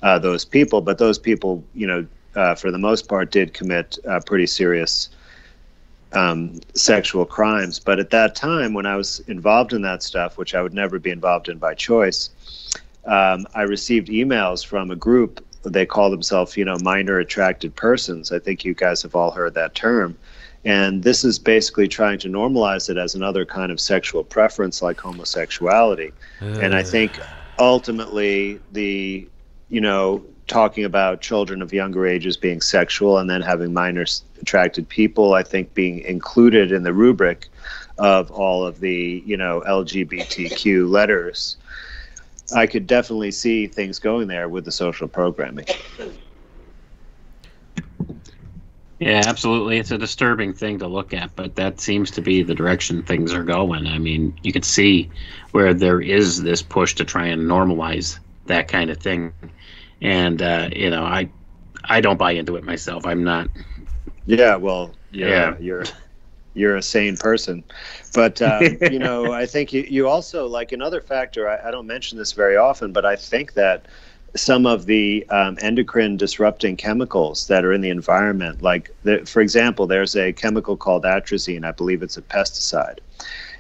uh, 0.02 0.20
those 0.20 0.46
people. 0.46 0.82
But 0.82 0.98
those 0.98 1.18
people, 1.18 1.64
you 1.74 1.88
know, 1.88 2.08
uh, 2.36 2.56
for 2.56 2.72
the 2.72 2.78
most 2.78 3.08
part, 3.08 3.32
did 3.32 3.54
commit 3.54 3.98
uh, 4.08 4.20
pretty 4.26 4.48
serious. 4.48 5.10
Um, 6.12 6.60
sexual 6.74 7.24
crimes. 7.24 7.78
But 7.80 8.00
at 8.00 8.10
that 8.10 8.34
time, 8.34 8.74
when 8.74 8.88
I 8.88 8.96
was 8.96 9.20
involved 9.28 9.74
in 9.74 9.84
that 9.84 10.02
stuff, 10.02 10.40
which 10.40 10.56
I 10.56 10.62
would 10.64 10.74
never 10.74 10.98
be 10.98 11.12
involved 11.12 11.50
in 11.50 11.60
by 11.60 11.76
choice, 11.76 12.32
um, 13.06 13.46
I 13.54 13.62
received 13.62 14.08
emails 14.08 14.66
from 14.66 14.90
a 14.90 14.96
group 14.96 15.46
they 15.64 15.86
call 15.86 16.10
themselves, 16.10 16.56
you 16.56 16.66
know, 16.66 16.78
minor 16.82 17.20
attracted 17.20 17.76
persons. 17.76 18.32
I 18.32 18.40
think 18.40 18.64
you 18.64 18.74
guys 18.74 19.02
have 19.02 19.16
all 19.16 19.32
heard 19.32 19.54
that 19.56 19.76
term. 19.76 20.18
And 20.66 21.04
this 21.04 21.24
is 21.24 21.40
basically 21.40 21.88
trying 21.88 22.20
to 22.20 22.30
normalize 22.30 22.90
it 22.90 22.98
as 22.98 23.16
another 23.16 23.46
kind 23.46 23.72
of 23.72 23.80
sexual 23.80 24.24
preference 24.24 24.82
like 24.82 25.00
homosexuality. 25.00 26.12
Uh. 26.42 26.60
And 26.60 26.76
I 26.76 26.84
think 26.84 27.20
ultimately 27.58 28.60
the, 28.72 29.28
you 29.70 29.82
know, 29.82 30.24
talking 30.48 30.84
about 30.84 31.22
children 31.22 31.62
of 31.62 31.72
younger 31.72 32.06
ages 32.06 32.36
being 32.36 32.60
sexual 32.60 33.20
and 33.20 33.30
then 33.30 33.42
having 33.42 33.72
minor 33.72 34.06
attracted 34.42 34.90
people, 34.90 35.34
I 35.34 35.44
think 35.44 35.74
being 35.74 36.00
included 36.00 36.72
in 36.72 36.84
the 36.84 36.94
rubric 36.94 37.48
of 37.98 38.32
all 38.32 38.66
of 38.66 38.80
the, 38.80 39.24
you 39.26 39.38
know, 39.38 39.62
LGBTQ 39.68 40.90
letters 40.90 41.58
I 42.52 42.68
could 42.68 42.88
definitely 42.88 43.32
see 43.32 43.68
things 43.68 44.00
going 44.00 44.28
there 44.28 44.50
with 44.50 44.66
the 44.66 44.72
social 44.72 45.08
programming. 45.08 45.66
Yeah, 49.00 49.24
absolutely. 49.26 49.78
It's 49.78 49.92
a 49.92 49.98
disturbing 49.98 50.54
thing 50.54 50.80
to 50.80 50.88
look 50.88 51.14
at, 51.14 51.34
but 51.38 51.56
that 51.56 51.80
seems 51.80 52.12
to 52.12 52.22
be 52.22 52.44
the 52.44 52.54
direction 52.54 53.02
things 53.02 53.34
are 53.34 53.46
going. 53.46 53.88
I 53.88 53.98
mean, 53.98 54.38
you 54.44 54.52
can 54.52 54.62
see 54.64 55.10
where 55.52 55.74
there 55.74 56.02
is 56.02 56.44
this 56.44 56.62
push 56.62 56.96
to 56.96 57.06
try 57.06 57.28
and 57.28 57.44
normalize 57.44 58.20
that 58.48 58.68
kind 58.68 58.90
of 58.90 58.98
thing, 58.98 59.32
and 60.02 60.42
uh, 60.42 60.70
you 60.76 60.90
know, 60.90 61.04
I 61.04 61.30
I 61.86 62.02
don't 62.02 62.18
buy 62.18 62.32
into 62.32 62.58
it 62.58 62.66
myself. 62.66 63.06
I'm 63.06 63.24
not. 63.24 63.50
Yeah, 64.26 64.58
well, 64.58 64.94
yeah, 65.12 65.56
you're 65.60 65.86
you're 66.54 66.76
a 66.76 66.82
sane 66.82 67.18
person. 67.18 67.64
But 68.14 68.42
um, 68.42 68.78
you 68.92 69.00
know, 69.00 69.34
I 69.34 69.46
think 69.46 69.74
you, 69.74 69.86
you 69.90 70.08
also 70.08 70.48
like 70.48 70.72
another 70.72 71.02
factor. 71.02 71.50
I, 71.50 71.68
I, 71.68 71.72
don't 71.72 71.88
mention 71.88 72.18
this 72.18 72.32
very 72.34 72.58
often, 72.58 72.92
but 72.92 73.06
I 73.06 73.16
think 73.16 73.54
that 73.54 73.86
some 74.36 74.66
of 74.66 74.86
the 74.86 75.28
um, 75.30 75.58
endocrine 75.62 76.18
disrupting 76.18 76.78
chemicals 76.78 77.48
that 77.48 77.66
are 77.66 77.74
in 77.74 77.82
the 77.82 77.90
environment, 77.90 78.62
like 78.62 78.92
the, 79.04 79.26
for 79.26 79.42
example, 79.42 79.88
there's 79.88 80.16
a 80.16 80.34
chemical 80.34 80.78
called 80.78 81.04
atrazine. 81.04 81.66
I 81.66 81.72
believe 81.72 82.04
it's 82.04 82.18
a 82.18 82.22
pesticide, 82.22 83.00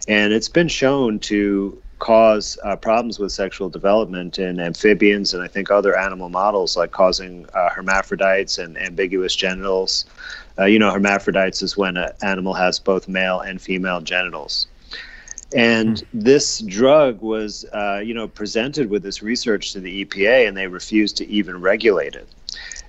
and 0.07 0.33
it's 0.33 0.49
been 0.49 0.67
shown 0.67 1.19
to 1.19 1.81
cause 1.99 2.57
uh, 2.63 2.75
problems 2.75 3.19
with 3.19 3.31
sexual 3.31 3.69
development 3.69 4.39
in 4.39 4.59
amphibians 4.59 5.33
and 5.33 5.43
I 5.43 5.47
think 5.47 5.69
other 5.69 5.97
animal 5.97 6.29
models, 6.29 6.75
like 6.75 6.91
causing 6.91 7.45
uh, 7.53 7.69
hermaphrodites 7.69 8.57
and 8.57 8.77
ambiguous 8.77 9.35
genitals. 9.35 10.05
Uh, 10.59 10.65
you 10.65 10.77
know, 10.77 10.91
hermaphrodites 10.91 11.61
is 11.61 11.77
when 11.77 11.95
an 11.95 12.11
animal 12.21 12.53
has 12.53 12.79
both 12.79 13.07
male 13.07 13.39
and 13.39 13.61
female 13.61 14.01
genitals. 14.01 14.67
And 15.55 15.97
mm. 15.97 16.05
this 16.13 16.59
drug 16.59 17.21
was, 17.21 17.65
uh, 17.73 18.01
you 18.03 18.13
know, 18.13 18.27
presented 18.27 18.89
with 18.89 19.01
this 19.03 19.23
research 19.23 19.73
to 19.73 19.79
the 19.79 20.05
EPA, 20.05 20.47
and 20.47 20.55
they 20.55 20.67
refused 20.67 21.17
to 21.17 21.27
even 21.27 21.61
regulate 21.61 22.15
it. 22.15 22.27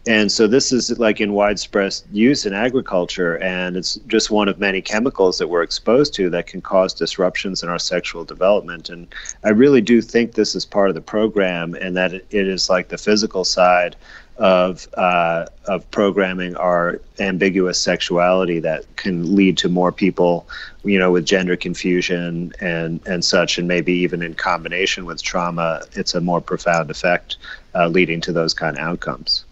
And 0.06 0.32
so 0.32 0.46
this 0.46 0.72
is 0.72 0.98
like 0.98 1.20
in 1.20 1.34
widespread 1.34 1.94
use 2.10 2.46
in 2.46 2.54
agriculture, 2.54 3.36
and 3.38 3.76
it's 3.76 3.96
just 4.06 4.30
one 4.30 4.48
of 4.48 4.58
many 4.58 4.80
chemicals 4.80 5.36
that 5.38 5.48
we're 5.48 5.62
exposed 5.62 6.14
to 6.14 6.30
that 6.30 6.46
can 6.46 6.62
cause 6.62 6.94
disruptions 6.94 7.62
in 7.62 7.68
our 7.68 7.78
sexual 7.78 8.24
development. 8.24 8.88
And 8.88 9.06
I 9.44 9.50
really 9.50 9.82
do 9.82 10.00
think 10.00 10.32
this 10.32 10.54
is 10.54 10.64
part 10.64 10.88
of 10.88 10.94
the 10.94 11.02
program, 11.02 11.74
and 11.74 11.96
that 11.98 12.14
it 12.14 12.26
is 12.30 12.70
like 12.70 12.88
the 12.88 12.96
physical 12.96 13.44
side 13.44 13.94
of 14.40 14.88
uh, 14.94 15.44
of 15.66 15.88
programming 15.90 16.56
our 16.56 16.98
ambiguous 17.18 17.78
sexuality 17.78 18.58
that 18.58 18.84
can 18.96 19.36
lead 19.36 19.58
to 19.58 19.68
more 19.68 19.92
people, 19.92 20.48
you 20.82 20.98
know, 20.98 21.12
with 21.12 21.26
gender 21.26 21.56
confusion 21.56 22.52
and 22.58 23.06
and 23.06 23.22
such, 23.22 23.58
and 23.58 23.68
maybe 23.68 23.92
even 23.92 24.22
in 24.22 24.34
combination 24.34 25.04
with 25.04 25.22
trauma, 25.22 25.82
it's 25.92 26.14
a 26.14 26.22
more 26.22 26.40
profound 26.40 26.90
effect, 26.90 27.36
uh, 27.74 27.86
leading 27.86 28.22
to 28.22 28.32
those 28.32 28.54
kind 28.54 28.78
of 28.78 28.82
outcomes. 28.82 29.44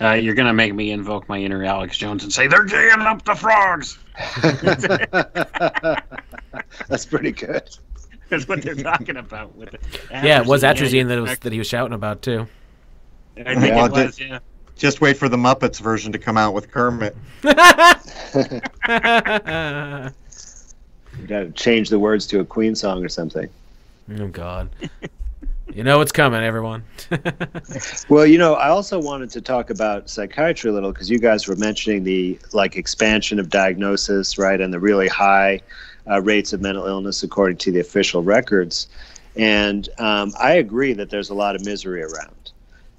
Uh, 0.00 0.12
you're 0.12 0.34
gonna 0.34 0.54
make 0.54 0.74
me 0.74 0.92
invoke 0.92 1.28
my 1.28 1.38
inner 1.38 1.64
Alex 1.64 1.98
Jones 1.98 2.22
and 2.22 2.32
say 2.32 2.46
they're 2.46 2.64
jaying 2.64 3.00
up 3.00 3.24
the 3.24 3.34
frogs. 3.34 3.98
That's 6.88 7.04
pretty 7.04 7.32
good. 7.32 7.68
That's 8.28 8.46
what 8.46 8.62
they're 8.62 8.76
talking 8.76 9.16
about 9.16 9.56
with 9.56 9.74
it. 9.74 9.80
Yeah, 10.10 10.40
it 10.40 10.46
was 10.46 10.62
atrazine 10.62 11.08
that 11.08 11.20
was 11.20 11.36
that 11.40 11.52
he 11.52 11.58
was 11.58 11.66
shouting 11.66 11.92
about 11.92 12.22
too. 12.22 12.46
I 13.36 13.54
think 13.54 13.74
Well, 13.74 13.86
it 13.86 13.92
was, 13.92 14.16
did- 14.16 14.28
yeah. 14.28 14.38
Just 14.76 15.00
wait 15.00 15.16
for 15.16 15.28
the 15.28 15.36
Muppets 15.36 15.80
version 15.80 16.10
to 16.12 16.18
come 16.18 16.36
out 16.36 16.52
with 16.52 16.70
Kermit. 16.70 17.16
You 21.20 21.28
got 21.28 21.40
to 21.40 21.50
change 21.52 21.90
the 21.90 21.98
words 21.98 22.26
to 22.26 22.40
a 22.40 22.44
Queen 22.44 22.74
song 22.74 23.04
or 23.04 23.08
something. 23.08 23.48
Oh 24.18 24.26
God. 24.28 24.68
You 25.72 25.82
know 25.84 25.98
what's 25.98 26.12
coming, 26.12 26.42
everyone. 26.42 26.82
Well, 28.08 28.26
you 28.26 28.36
know, 28.36 28.54
I 28.54 28.68
also 28.68 29.00
wanted 29.00 29.30
to 29.30 29.40
talk 29.40 29.70
about 29.70 30.10
psychiatry 30.10 30.70
a 30.70 30.72
little 30.72 30.92
because 30.92 31.08
you 31.08 31.18
guys 31.18 31.46
were 31.48 31.56
mentioning 31.56 32.04
the 32.04 32.38
like 32.52 32.76
expansion 32.76 33.38
of 33.38 33.48
diagnosis, 33.48 34.36
right, 34.38 34.60
and 34.60 34.72
the 34.72 34.78
really 34.80 35.08
high 35.08 35.60
uh, 36.10 36.20
rates 36.20 36.52
of 36.52 36.60
mental 36.60 36.86
illness 36.86 37.22
according 37.22 37.56
to 37.58 37.72
the 37.72 37.80
official 37.80 38.22
records. 38.22 38.88
And 39.36 39.88
um, 39.98 40.32
I 40.38 40.54
agree 40.54 40.92
that 40.94 41.10
there's 41.10 41.30
a 41.30 41.34
lot 41.34 41.54
of 41.56 41.64
misery 41.64 42.02
around, 42.02 42.43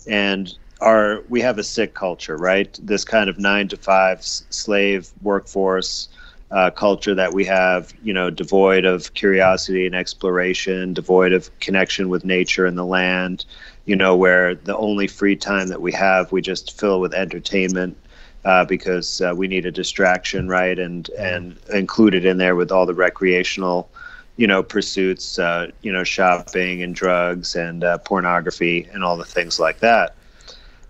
and 0.08 0.54
our 0.82 1.22
we 1.30 1.42
have 1.42 1.58
a 1.58 1.64
sick 1.64 1.94
culture, 1.94 2.38
right? 2.38 2.78
This 2.82 3.04
kind 3.04 3.30
of 3.30 3.38
nine 3.40 3.68
to 3.70 3.78
five 3.78 4.24
slave 4.24 5.12
workforce. 5.22 6.10
Uh, 6.52 6.70
culture 6.70 7.16
that 7.16 7.34
we 7.34 7.44
have, 7.44 7.92
you 8.04 8.14
know, 8.14 8.30
devoid 8.30 8.86
of 8.86 9.12
curiosity 9.16 9.88
and 9.88 9.96
exploration, 9.96 10.94
devoid 10.94 11.34
of 11.34 11.50
connection 11.60 12.08
with 12.08 12.24
nature 12.24 12.68
and 12.68 12.78
the 12.78 12.86
land, 12.86 13.46
you 13.86 13.96
know, 13.96 14.16
where 14.16 14.54
the 14.54 14.78
only 14.78 15.08
free 15.08 15.36
time 15.36 15.70
that 15.70 15.82
we 15.82 15.92
have, 15.92 16.32
we 16.32 16.42
just 16.42 16.80
fill 16.80 17.00
with 17.00 17.16
entertainment 17.16 17.98
uh, 18.46 18.64
because 18.64 19.22
uh, 19.22 19.34
we 19.36 19.48
need 19.48 19.66
a 19.66 19.72
distraction, 19.72 20.48
right? 20.48 20.78
And 20.78 21.10
and 21.18 21.58
included 21.74 22.26
in 22.26 22.38
there 22.38 22.56
with 22.56 22.72
all 22.72 22.86
the 22.86 22.94
recreational, 22.94 23.90
you 24.38 24.48
know, 24.48 24.62
pursuits, 24.62 25.40
uh, 25.40 25.72
you 25.82 25.92
know, 25.92 26.04
shopping 26.04 26.84
and 26.84 26.94
drugs 26.94 27.56
and 27.56 27.84
uh, 27.84 27.98
pornography 28.00 28.88
and 28.92 29.04
all 29.04 29.18
the 29.18 29.26
things 29.26 29.60
like 29.60 29.80
that. 29.80 30.16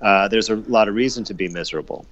Uh, 0.02 0.28
there's 0.28 0.50
a 0.50 0.56
lot 0.56 0.88
of 0.88 0.96
reason 0.96 1.24
to 1.24 1.34
be 1.34 1.48
miserable, 1.48 2.06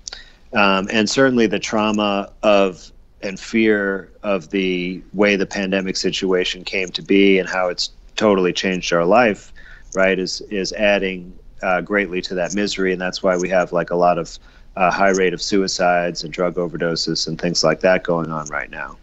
um, 0.54 0.88
and 0.92 1.10
certainly 1.10 1.48
the 1.48 1.60
trauma 1.60 2.32
of 2.44 2.92
and 3.22 3.40
fear 3.40 4.12
of 4.22 4.50
the 4.50 5.02
way 5.14 5.36
the 5.36 5.46
pandemic 5.46 5.96
situation 5.96 6.64
came 6.64 6.90
to 6.90 7.02
be 7.02 7.40
and 7.40 7.48
how 7.48 7.70
it's 7.70 7.92
totally 8.16 8.52
changed 8.52 8.92
our 8.94 9.06
life 9.06 9.54
right 9.96 10.20
is 10.20 10.42
is 10.50 10.74
adding 10.74 11.38
uh, 11.64 11.82
greatly 11.82 12.22
to 12.22 12.36
that 12.36 12.54
misery. 12.54 12.92
And 12.92 13.02
that's 13.02 13.24
why 13.24 13.38
we 13.38 13.50
have 13.50 13.72
like 13.72 13.90
a 13.90 13.96
lot 13.96 14.18
of 14.20 14.38
uh, 14.76 14.92
high 14.92 15.12
rate 15.12 15.34
of 15.34 15.42
suicides 15.42 16.24
and 16.24 16.34
drug 16.34 16.56
overdoses 16.56 17.28
and 17.28 17.40
things 17.40 17.64
like 17.64 17.80
that 17.82 18.04
going 18.04 18.32
on 18.32 18.48
right 18.48 18.70
now 18.70 18.98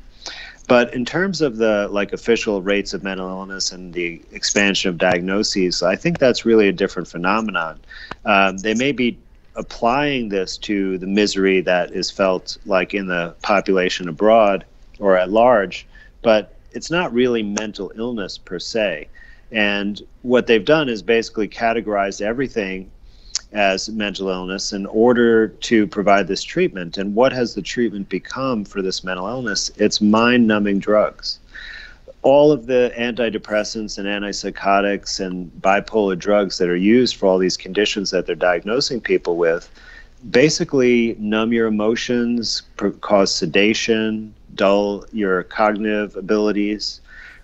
but 0.70 0.94
in 0.94 1.04
terms 1.04 1.40
of 1.40 1.56
the 1.56 1.88
like 1.90 2.12
official 2.12 2.62
rates 2.62 2.94
of 2.94 3.02
mental 3.02 3.28
illness 3.28 3.72
and 3.72 3.92
the 3.92 4.22
expansion 4.30 4.88
of 4.88 4.96
diagnoses 4.96 5.82
i 5.82 5.96
think 5.96 6.18
that's 6.18 6.44
really 6.46 6.68
a 6.68 6.72
different 6.72 7.08
phenomenon. 7.08 7.80
Um, 8.24 8.56
they 8.58 8.74
may 8.74 8.92
be 8.92 9.18
applying 9.56 10.28
this 10.28 10.56
to 10.58 10.96
the 10.98 11.08
misery 11.08 11.60
that 11.62 11.90
is 11.90 12.10
felt 12.10 12.56
like 12.64 12.94
in 12.94 13.06
the 13.08 13.34
population 13.42 14.08
abroad 14.08 14.64
or 15.00 15.16
at 15.16 15.30
large 15.30 15.86
but 16.22 16.54
it's 16.72 16.90
not 16.90 17.12
really 17.12 17.42
mental 17.42 17.92
illness 17.96 18.38
per 18.38 18.58
se. 18.58 19.08
And 19.50 20.00
what 20.22 20.46
they've 20.46 20.64
done 20.64 20.88
is 20.88 21.02
basically 21.02 21.48
categorized 21.48 22.20
everything 22.20 22.90
as 23.53 23.88
mental 23.88 24.28
illness 24.28 24.72
in 24.72 24.86
order 24.86 25.48
to 25.48 25.86
provide 25.86 26.28
this 26.28 26.42
treatment. 26.42 26.98
And 26.98 27.14
what 27.14 27.32
has 27.32 27.55
the 27.55 27.62
treatment 27.62 28.09
become 28.09 28.64
for 28.64 28.82
this 28.82 29.03
mental 29.03 29.26
illness? 29.26 29.70
It's 29.76 30.01
mind 30.01 30.46
numbing 30.46 30.78
drugs. 30.78 31.38
All 32.22 32.53
of 32.53 32.66
the 32.66 32.92
antidepressants 32.96 33.98
and 33.98 34.07
antipsychotics 34.07 35.24
and 35.24 35.51
bipolar 35.61 36.18
drugs 36.18 36.59
that 36.59 36.68
are 36.68 36.76
used 36.76 37.16
for 37.16 37.26
all 37.26 37.38
these 37.38 37.57
conditions 37.57 38.11
that 38.11 38.26
they're 38.26 38.34
diagnosing 38.34 39.01
people 39.01 39.36
with 39.36 39.70
basically 40.30 41.16
numb 41.18 41.51
your 41.51 41.66
emotions, 41.66 42.62
cause 43.01 43.34
sedation, 43.34 44.34
dull 44.55 45.07
your 45.12 45.44
cognitive 45.44 46.14
abilities 46.14 47.01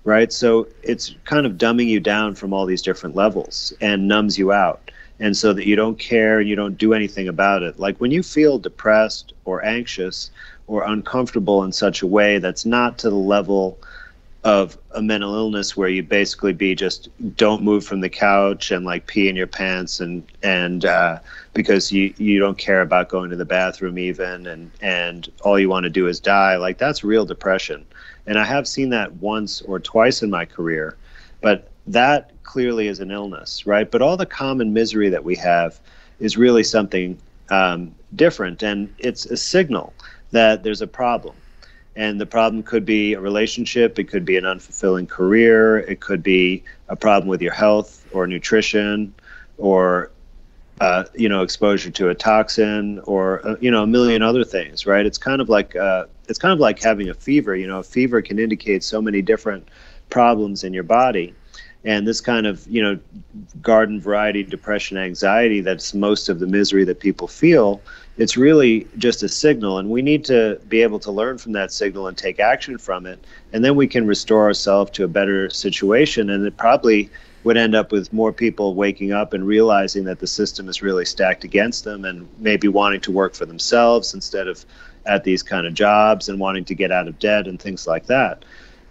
right? 0.07 0.33
So 0.33 0.69
it's 0.85 1.15
kind 1.25 1.45
of 1.45 1.55
dumbing 1.55 1.89
you 1.89 2.01
down 2.01 2.37
from 2.37 2.53
all 2.53 2.65
these 2.65 2.81
different 2.81 3.17
levels 3.17 3.73
and 3.81 4.09
numbs 4.09 4.39
you 4.39 4.53
out. 4.53 4.91
And 5.19 5.37
so 5.37 5.53
that 5.53 5.67
you 5.67 5.77
don't 5.77 5.99
care 5.99 6.41
and 6.41 6.49
you 6.49 6.57
don't 6.57 6.77
do 6.77 6.93
anything 6.93 7.29
about 7.29 7.63
it. 7.63 7.79
Like 7.79 7.99
when 7.99 8.11
you 8.11 8.23
feel 8.23 8.59
depressed 8.59 9.33
or 9.45 9.65
anxious 9.65 10.31
or 10.67 10.85
uncomfortable 10.85 11.63
in 11.65 11.73
such 11.73 12.03
a 12.03 12.07
way 12.07 12.39
that's 12.39 12.67
not 12.67 12.99
to 12.99 13.11
the 13.11 13.17
level 13.17 13.79
of 14.45 14.79
a 14.93 15.03
mental 15.03 15.35
illness 15.35 15.77
where 15.77 15.89
you 15.89 16.03
basically 16.03 16.53
be 16.53 16.75
just 16.75 17.09
don't 17.37 17.63
move 17.63 17.85
from 17.85 18.01
the 18.01 18.09
couch 18.09 18.71
and 18.71 18.85
like 18.85 19.07
pee 19.07 19.29
in 19.29 19.35
your 19.35 19.47
pants 19.47 19.99
and 19.99 20.23
and 20.43 20.85
uh, 20.85 21.19
because 21.53 21.91
you 21.91 22.15
you 22.17 22.39
don't 22.39 22.57
care 22.57 22.81
about 22.81 23.09
going 23.09 23.29
to 23.29 23.35
the 23.35 23.45
bathroom 23.45 23.99
even 23.99 24.47
and 24.47 24.71
and 24.81 25.33
all 25.41 25.59
you 25.59 25.69
want 25.69 25.83
to 25.83 25.91
do 25.91 26.07
is 26.07 26.21
die 26.21 26.57
like 26.57 26.79
that's 26.79 27.03
real 27.03 27.25
depression 27.25 27.85
and 28.27 28.39
I 28.39 28.45
have 28.45 28.67
seen 28.67 28.91
that 28.91 29.15
once 29.15 29.63
or 29.63 29.79
twice 29.79 30.23
in 30.23 30.31
my 30.31 30.45
career, 30.45 30.97
but 31.41 31.71
that 31.87 32.31
clearly 32.57 32.89
is 32.89 33.01
an 33.01 33.11
illness, 33.11 33.67
right? 33.67 33.91
But 33.91 34.01
all 34.01 34.17
the 34.17 34.25
common 34.25 34.73
misery 34.73 35.11
that 35.11 35.23
we 35.23 35.37
have 35.37 35.79
is 36.21 36.39
really 36.39 36.65
something 36.65 37.19
um, 37.51 37.95
different, 38.15 38.63
and 38.63 38.95
it's 38.97 39.27
a 39.27 39.37
signal 39.37 39.93
that 40.31 40.63
there's 40.63 40.81
a 40.81 40.87
problem. 40.87 41.37
And 41.97 42.19
the 42.19 42.25
problem 42.25 42.63
could 42.63 42.87
be 42.87 43.13
a 43.13 43.21
relationship, 43.21 43.99
it 43.99 44.05
could 44.05 44.25
be 44.25 44.39
an 44.39 44.45
unfulfilling 44.45 45.07
career, 45.07 45.81
it 45.81 46.01
could 46.01 46.23
be 46.23 46.65
a 46.89 46.97
problem 46.97 47.29
with 47.29 47.43
your 47.43 47.53
health 47.53 48.07
or 48.11 48.27
nutrition, 48.27 49.13
or 49.59 50.11
uh, 50.81 51.05
you 51.15 51.29
know, 51.29 51.43
exposure 51.43 51.91
to 51.91 52.09
a 52.09 52.15
toxin, 52.15 53.01
or 53.01 53.47
uh, 53.47 53.57
you 53.61 53.71
know, 53.71 53.83
a 53.83 53.87
million 53.87 54.23
other 54.23 54.45
things, 54.45 54.87
right? 54.87 55.05
It's 55.05 55.19
kind 55.19 55.43
of 55.43 55.51
like 55.51 55.77
uh, 55.77 56.07
it's 56.27 56.39
kind 56.39 56.55
of 56.55 56.59
like 56.59 56.83
having 56.83 57.11
a 57.11 57.15
fever. 57.15 57.55
You 57.55 57.67
know, 57.67 57.81
a 57.81 57.83
fever 57.83 58.23
can 58.23 58.39
indicate 58.39 58.83
so 58.83 59.03
many 59.03 59.21
different 59.21 59.69
problems 60.09 60.65
in 60.65 60.73
your 60.73 60.85
body, 60.85 61.35
and 61.87 62.07
this 62.07 62.21
kind 62.21 62.47
of 62.47 62.67
you 62.67 62.83
know, 62.83 62.99
garden 63.63 64.01
variety 64.01 64.43
depression, 64.43 64.99
anxiety. 64.99 65.61
That's 65.61 65.95
most 65.95 66.29
of 66.29 66.41
the 66.41 66.47
misery 66.47 66.85
that 66.85 66.99
people 67.01 67.29
feel. 67.29 67.81
It's 68.19 68.37
really 68.37 68.87
just 68.99 69.23
a 69.23 69.29
signal, 69.29 69.79
and 69.79 69.89
we 69.89 70.03
need 70.03 70.25
to 70.25 70.61
be 70.69 70.83
able 70.83 70.99
to 71.01 71.13
learn 71.13 71.39
from 71.39 71.53
that 71.53 71.73
signal 71.73 72.09
and 72.09 72.19
take 72.19 72.41
action 72.41 72.77
from 72.77 73.07
it, 73.07 73.25
and 73.53 73.65
then 73.65 73.77
we 73.77 73.87
can 73.87 74.07
restore 74.07 74.45
ourselves 74.45 74.91
to 74.93 75.05
a 75.05 75.09
better 75.09 75.49
situation. 75.49 76.31
And 76.31 76.47
it 76.47 76.57
probably 76.57 77.09
would 77.45 77.57
end 77.57 77.77
up 77.77 77.93
with 77.93 78.13
more 78.13 78.33
people 78.33 78.75
waking 78.75 79.13
up 79.13 79.33
and 79.33 79.47
realizing 79.47 80.03
that 80.05 80.19
the 80.19 80.27
system 80.27 80.69
is 80.69 80.83
really 80.83 81.05
stacked 81.05 81.45
against 81.45 81.85
them 81.85 82.05
and 82.05 82.29
maybe 82.39 82.67
wanting 82.67 83.01
to 83.03 83.13
work 83.13 83.35
for 83.35 83.47
themselves 83.47 84.15
instead 84.15 84.49
of 84.49 84.67
at 85.05 85.23
these 85.23 85.45
kind 85.45 85.65
of 85.65 85.73
jobs 85.73 86.29
and 86.29 86.41
wanting 86.41 86.65
to 86.65 86.75
get 86.75 86.91
out 86.91 87.07
of 87.07 87.17
debt 87.21 87.47
and 87.47 87.61
things 87.61 87.87
like 87.87 88.07
that. 88.07 88.45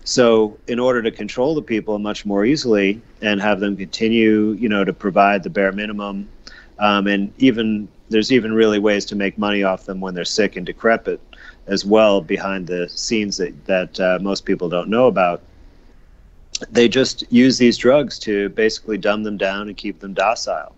So, 0.05 0.57
in 0.67 0.79
order 0.79 1.01
to 1.01 1.11
control 1.11 1.55
the 1.55 1.63
people 1.63 1.97
much 1.97 2.25
more 2.25 2.45
easily 2.45 3.01
and 3.21 3.41
have 3.41 3.59
them 3.59 3.75
continue, 3.75 4.51
you 4.51 4.69
know, 4.69 4.85
to 4.85 4.93
provide 4.93 5.41
the 5.43 5.49
bare 5.49 5.71
minimum, 5.71 6.29
um, 6.77 7.07
and 7.07 7.33
even 7.39 7.87
there's 8.09 8.31
even 8.31 8.53
really 8.53 8.77
ways 8.77 9.03
to 9.05 9.15
make 9.15 9.37
money 9.37 9.63
off 9.63 9.85
them 9.85 9.99
when 9.99 10.13
they're 10.13 10.23
sick 10.23 10.55
and 10.55 10.65
decrepit 10.65 11.19
as 11.65 11.83
well 11.83 12.21
behind 12.21 12.67
the 12.67 12.87
scenes 12.87 13.37
that 13.37 13.65
that 13.65 13.99
uh, 13.99 14.19
most 14.21 14.45
people 14.45 14.69
don't 14.69 14.89
know 14.89 15.07
about 15.07 15.41
they 16.69 16.87
just 16.87 17.23
use 17.31 17.57
these 17.57 17.77
drugs 17.77 18.17
to 18.19 18.49
basically 18.49 18.97
dumb 18.97 19.23
them 19.23 19.37
down 19.37 19.67
and 19.67 19.75
keep 19.75 19.99
them 19.99 20.13
docile. 20.13 20.75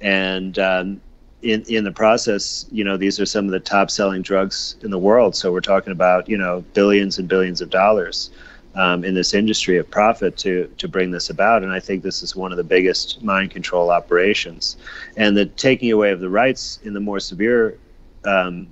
And 0.00 0.58
um, 0.58 1.00
in 1.42 1.62
in 1.68 1.84
the 1.84 1.92
process, 1.92 2.66
you 2.70 2.84
know, 2.84 2.96
these 2.96 3.18
are 3.18 3.26
some 3.26 3.46
of 3.46 3.50
the 3.50 3.60
top 3.60 3.90
selling 3.90 4.22
drugs 4.22 4.76
in 4.82 4.90
the 4.90 4.98
world. 4.98 5.34
So 5.34 5.52
we're 5.52 5.60
talking 5.60 5.92
about 5.92 6.28
you 6.28 6.36
know 6.36 6.64
billions 6.74 7.18
and 7.18 7.28
billions 7.28 7.60
of 7.60 7.70
dollars 7.70 8.30
um, 8.76 9.04
in 9.04 9.14
this 9.14 9.34
industry 9.34 9.78
of 9.78 9.90
profit 9.90 10.36
to 10.38 10.70
to 10.76 10.86
bring 10.86 11.10
this 11.10 11.30
about. 11.30 11.62
And 11.62 11.72
I 11.72 11.80
think 11.80 12.02
this 12.02 12.22
is 12.22 12.36
one 12.36 12.52
of 12.52 12.58
the 12.58 12.64
biggest 12.64 13.22
mind 13.22 13.50
control 13.50 13.90
operations. 13.90 14.76
And 15.16 15.36
the 15.36 15.46
taking 15.46 15.90
away 15.90 16.12
of 16.12 16.20
the 16.20 16.28
rights 16.28 16.78
in 16.84 16.94
the 16.94 17.00
more 17.00 17.20
severe 17.20 17.78
um, 18.24 18.68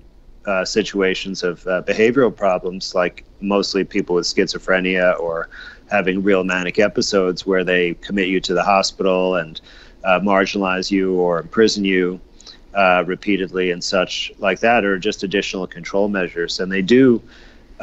uh, 0.46 0.64
situations 0.64 1.42
of 1.42 1.66
uh, 1.66 1.82
behavioral 1.82 2.34
problems, 2.34 2.94
like 2.94 3.24
mostly 3.40 3.82
people 3.84 4.14
with 4.14 4.26
schizophrenia 4.26 5.18
or 5.18 5.48
having 5.90 6.22
real 6.22 6.44
manic 6.44 6.78
episodes 6.78 7.46
where 7.46 7.64
they 7.64 7.94
commit 7.94 8.28
you 8.28 8.40
to 8.40 8.54
the 8.54 8.62
hospital 8.62 9.36
and 9.36 9.60
uh, 10.04 10.20
marginalize 10.20 10.90
you 10.90 11.14
or 11.14 11.40
imprison 11.40 11.84
you 11.84 12.20
uh, 12.74 13.04
repeatedly 13.06 13.70
and 13.70 13.82
such 13.82 14.32
like 14.38 14.60
that, 14.60 14.84
are 14.84 14.98
just 14.98 15.22
additional 15.22 15.66
control 15.66 16.08
measures. 16.08 16.60
And 16.60 16.70
they 16.70 16.82
do 16.82 17.22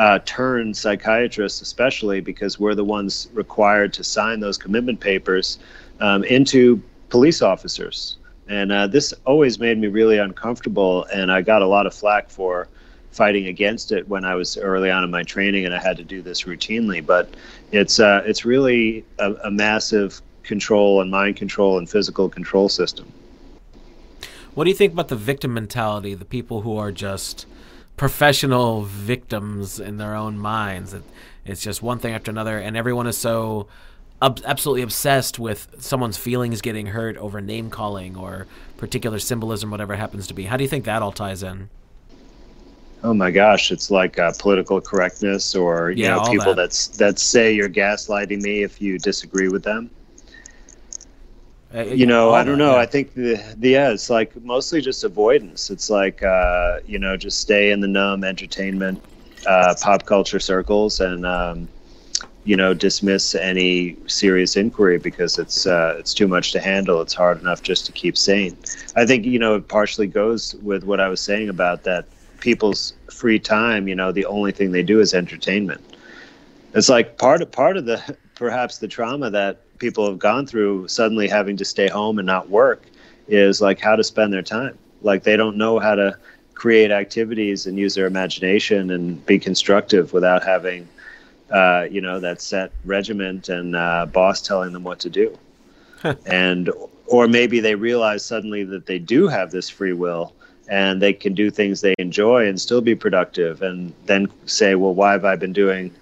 uh, 0.02 0.18
turn 0.26 0.74
psychiatrists, 0.74 1.62
especially 1.62 2.22
because 2.22 2.60
we're 2.60 2.74
the 2.74 2.84
ones 2.84 3.30
required 3.34 3.94
to 3.94 4.04
sign 4.04 4.40
those 4.40 4.58
commitment 4.58 5.00
papers, 5.00 5.60
um, 6.00 6.24
into 6.24 6.82
police 7.10 7.44
officers. 7.44 8.18
And 8.48 8.72
uh, 8.72 8.88
this 8.88 9.14
always 9.26 9.60
made 9.60 9.78
me 9.78 9.90
really 9.90 10.18
uncomfortable, 10.18 11.04
and 11.14 11.32
I 11.32 11.44
got 11.44 11.62
a 11.62 11.68
lot 11.68 11.86
of 11.86 11.94
flack 11.94 12.32
for 12.32 12.68
fighting 13.12 13.46
against 13.46 13.92
it 13.92 14.08
when 14.10 14.26
I 14.26 14.34
was 14.34 14.58
early 14.58 14.90
on 14.90 15.04
in 15.04 15.12
my 15.12 15.22
training, 15.22 15.66
and 15.68 15.76
I 15.76 15.80
had 15.80 15.98
to 15.98 16.04
do 16.04 16.24
this 16.24 16.46
routinely. 16.46 17.06
But 17.06 17.30
it's 17.72 18.00
uh, 18.00 18.24
it's 18.26 18.44
really 18.44 19.06
a, 19.20 19.34
a 19.44 19.52
massive 19.52 20.20
control 20.42 21.02
and 21.02 21.12
mind 21.12 21.36
control 21.36 21.78
and 21.78 21.88
physical 21.88 22.28
control 22.28 22.70
system. 22.70 23.06
What 24.56 24.64
do 24.64 24.72
you 24.72 24.76
think 24.76 24.94
about 24.94 25.10
the 25.10 25.16
victim 25.16 25.54
mentality? 25.54 26.16
The 26.16 26.26
people 26.26 26.62
who 26.62 26.76
are 26.76 26.92
just 26.92 27.46
professional 28.02 28.82
victims 28.82 29.80
in 29.80 29.98
their 29.98 30.16
own 30.16 30.36
minds. 30.36 30.92
It, 30.92 31.04
it's 31.46 31.62
just 31.62 31.84
one 31.84 32.00
thing 32.00 32.16
after 32.16 32.32
another, 32.32 32.58
and 32.58 32.76
everyone 32.76 33.06
is 33.06 33.16
so 33.16 33.68
ob- 34.20 34.42
absolutely 34.44 34.82
obsessed 34.82 35.38
with 35.38 35.68
someone's 35.78 36.18
feelings 36.18 36.62
getting 36.62 36.88
hurt 36.88 37.16
over 37.18 37.40
name 37.40 37.70
calling 37.70 38.16
or 38.18 38.48
particular 38.76 39.20
symbolism, 39.20 39.70
whatever 39.70 39.98
happens 39.98 40.26
to 40.26 40.34
be. 40.34 40.46
How 40.46 40.58
do 40.58 40.64
you 40.64 40.68
think 40.68 40.86
that 40.86 41.04
all 41.04 41.12
ties 41.12 41.44
in? 41.44 41.70
Oh 43.04 43.14
my 43.14 43.30
gosh, 43.30 43.72
it's 43.72 43.92
like 43.92 44.18
uh, 44.18 44.32
political 44.40 44.82
correctness, 44.82 45.54
or 45.54 45.92
you 45.92 46.08
Yeah, 46.08 46.10
know, 46.10 46.20
people 46.20 46.56
that. 46.56 46.56
that's 46.56 46.88
that 46.98 47.20
say 47.20 47.54
you're 47.54 47.70
gaslighting 47.70 48.42
me 48.42 48.64
if 48.64 48.82
you 48.82 48.98
disagree 48.98 49.48
with 49.48 49.64
them. 49.64 49.92
Uh, 51.74 51.84
you 51.84 52.06
know 52.06 52.34
i 52.34 52.44
don't 52.44 52.58
know. 52.58 52.76
I 52.76 52.86
think 52.86 53.14
the, 53.14 53.42
the 53.58 53.70
yeah 53.70 53.92
it's 53.92 54.10
like 54.10 54.36
mostly 54.44 54.82
just 54.82 55.04
avoidance. 55.04 55.70
It's 55.70 55.90
like 55.90 56.22
uh, 56.22 56.80
you 56.86 57.00
know 57.00 57.16
just 57.16 57.40
stay 57.40 57.72
in 57.72 57.80
the 57.80 57.88
numb 57.88 58.24
entertainment 58.24 59.02
uh, 59.48 59.74
pop 59.82 60.06
culture 60.06 60.40
circles 60.40 61.00
and 61.00 61.26
um, 61.26 61.70
you 62.44 62.58
know 62.58 62.74
dismiss 62.74 63.36
any 63.36 63.96
serious 64.08 64.58
inquiry 64.58 64.98
because 65.00 65.40
it's 65.40 65.66
uh, 65.66 65.96
it's 65.98 66.14
too 66.14 66.28
much 66.28 66.52
to 66.52 66.60
handle. 66.60 67.02
It's 67.02 67.14
hard 67.14 67.40
enough 67.40 67.62
just 67.62 67.86
to 67.86 67.92
keep 67.94 68.18
sane. 68.18 68.58
I 68.96 69.06
think 69.06 69.26
you 69.26 69.40
know 69.40 69.56
it 69.56 69.68
partially 69.70 70.08
goes 70.08 70.56
with 70.56 70.84
what 70.84 71.00
i 71.00 71.08
was 71.08 71.22
saying 71.22 71.50
about 71.50 71.84
that 71.84 72.06
people's 72.42 72.94
free 73.12 73.40
time 73.40 73.88
you 73.88 73.96
know 73.96 74.12
the 74.12 74.26
only 74.26 74.52
thing 74.52 74.72
they 74.72 74.84
do 74.84 75.00
is 75.00 75.14
entertainment. 75.14 75.82
It's 76.74 76.90
like 76.90 77.18
part 77.18 77.42
of 77.42 77.52
part 77.52 77.78
of 77.78 77.86
the 77.86 78.18
perhaps 78.36 78.80
the 78.80 78.88
trauma 78.88 79.30
that 79.30 79.62
people 79.82 80.08
have 80.08 80.20
gone 80.20 80.46
through 80.46 80.88
suddenly 80.88 81.28
having 81.28 81.58
to 81.58 81.66
stay 81.66 81.90
home 81.90 82.20
and 82.20 82.26
not 82.26 82.50
work 82.50 82.84
is 83.28 83.60
like 83.60 83.80
how 83.80 83.96
to 83.96 84.04
spend 84.04 84.32
their 84.32 84.44
time. 84.44 84.78
Like 85.02 85.24
they 85.24 85.36
don't 85.36 85.58
know 85.58 85.80
how 85.80 85.96
to 85.96 86.18
create 86.54 86.92
activities 86.92 87.66
and 87.66 87.78
use 87.78 87.96
their 87.96 88.06
imagination 88.06 88.92
and 88.92 89.26
be 89.26 89.40
constructive 89.40 90.14
without 90.14 90.44
having 90.44 90.88
uh, 91.50 91.88
you 91.90 92.00
know 92.00 92.20
that 92.20 92.42
set 92.42 92.72
regiment 92.86 93.50
and 93.50 93.76
uh, 93.76 94.06
boss 94.06 94.42
telling 94.42 94.72
them 94.72 94.84
what 94.84 95.00
to 95.00 95.10
do. 95.10 95.38
And 96.26 96.70
or 97.08 97.28
maybe 97.28 97.60
they 97.60 97.76
realize 97.76 98.24
suddenly 98.24 98.64
that 98.64 98.86
they 98.86 99.00
do 99.00 99.28
have 99.28 99.52
this 99.52 99.70
free 99.70 99.94
will 99.94 100.34
and 100.70 101.02
they 101.02 101.12
can 101.12 101.34
do 101.34 101.52
things 101.52 101.82
they 101.82 101.96
enjoy 101.98 102.48
and 102.48 102.62
still 102.62 102.82
be 102.82 102.96
productive 102.96 103.62
and 103.62 103.94
then 104.06 104.28
say 104.46 104.76
well 104.76 104.94
why 104.94 105.12
have 105.12 105.26
i 105.26 105.36
been 105.36 105.52
doing 105.52 105.94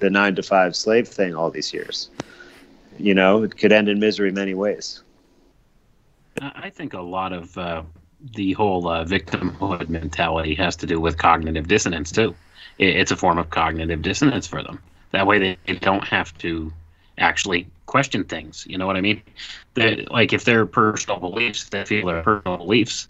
the 0.00 0.10
nine 0.10 0.34
to 0.34 0.42
five 0.42 0.74
slave 0.74 1.06
thing 1.06 1.34
all 1.34 1.50
these 1.50 1.72
years 1.72 2.10
you 2.98 3.14
know 3.14 3.42
it 3.42 3.56
could 3.56 3.72
end 3.72 3.88
in 3.88 3.98
misery 3.98 4.30
many 4.30 4.54
ways 4.54 5.02
I 6.42 6.70
think 6.70 6.92
a 6.94 7.00
lot 7.00 7.32
of 7.32 7.56
uh, 7.56 7.82
the 8.34 8.52
whole 8.52 8.88
uh, 8.88 9.04
victimhood 9.04 9.88
mentality 9.88 10.54
has 10.56 10.76
to 10.76 10.86
do 10.86 11.00
with 11.00 11.18
cognitive 11.18 11.68
dissonance 11.68 12.10
too. 12.12 12.34
It's 12.78 13.10
a 13.10 13.16
form 13.16 13.38
of 13.38 13.50
cognitive 13.50 14.02
dissonance 14.02 14.46
for 14.46 14.62
them. 14.62 14.82
That 15.12 15.26
way, 15.26 15.56
they, 15.66 15.74
don't 15.74 16.06
have 16.06 16.36
to 16.38 16.72
actually 17.16 17.66
question 17.86 18.24
things. 18.24 18.66
You 18.68 18.76
know 18.76 18.86
what 18.86 18.96
I 18.96 19.00
mean? 19.00 19.22
They, 19.74 20.06
like 20.10 20.32
if 20.34 20.44
their 20.44 20.66
personal 20.66 21.18
beliefs, 21.20 21.70
they 21.70 21.84
feel 21.84 22.06
their 22.06 22.22
personal 22.22 22.58
beliefs 22.58 23.08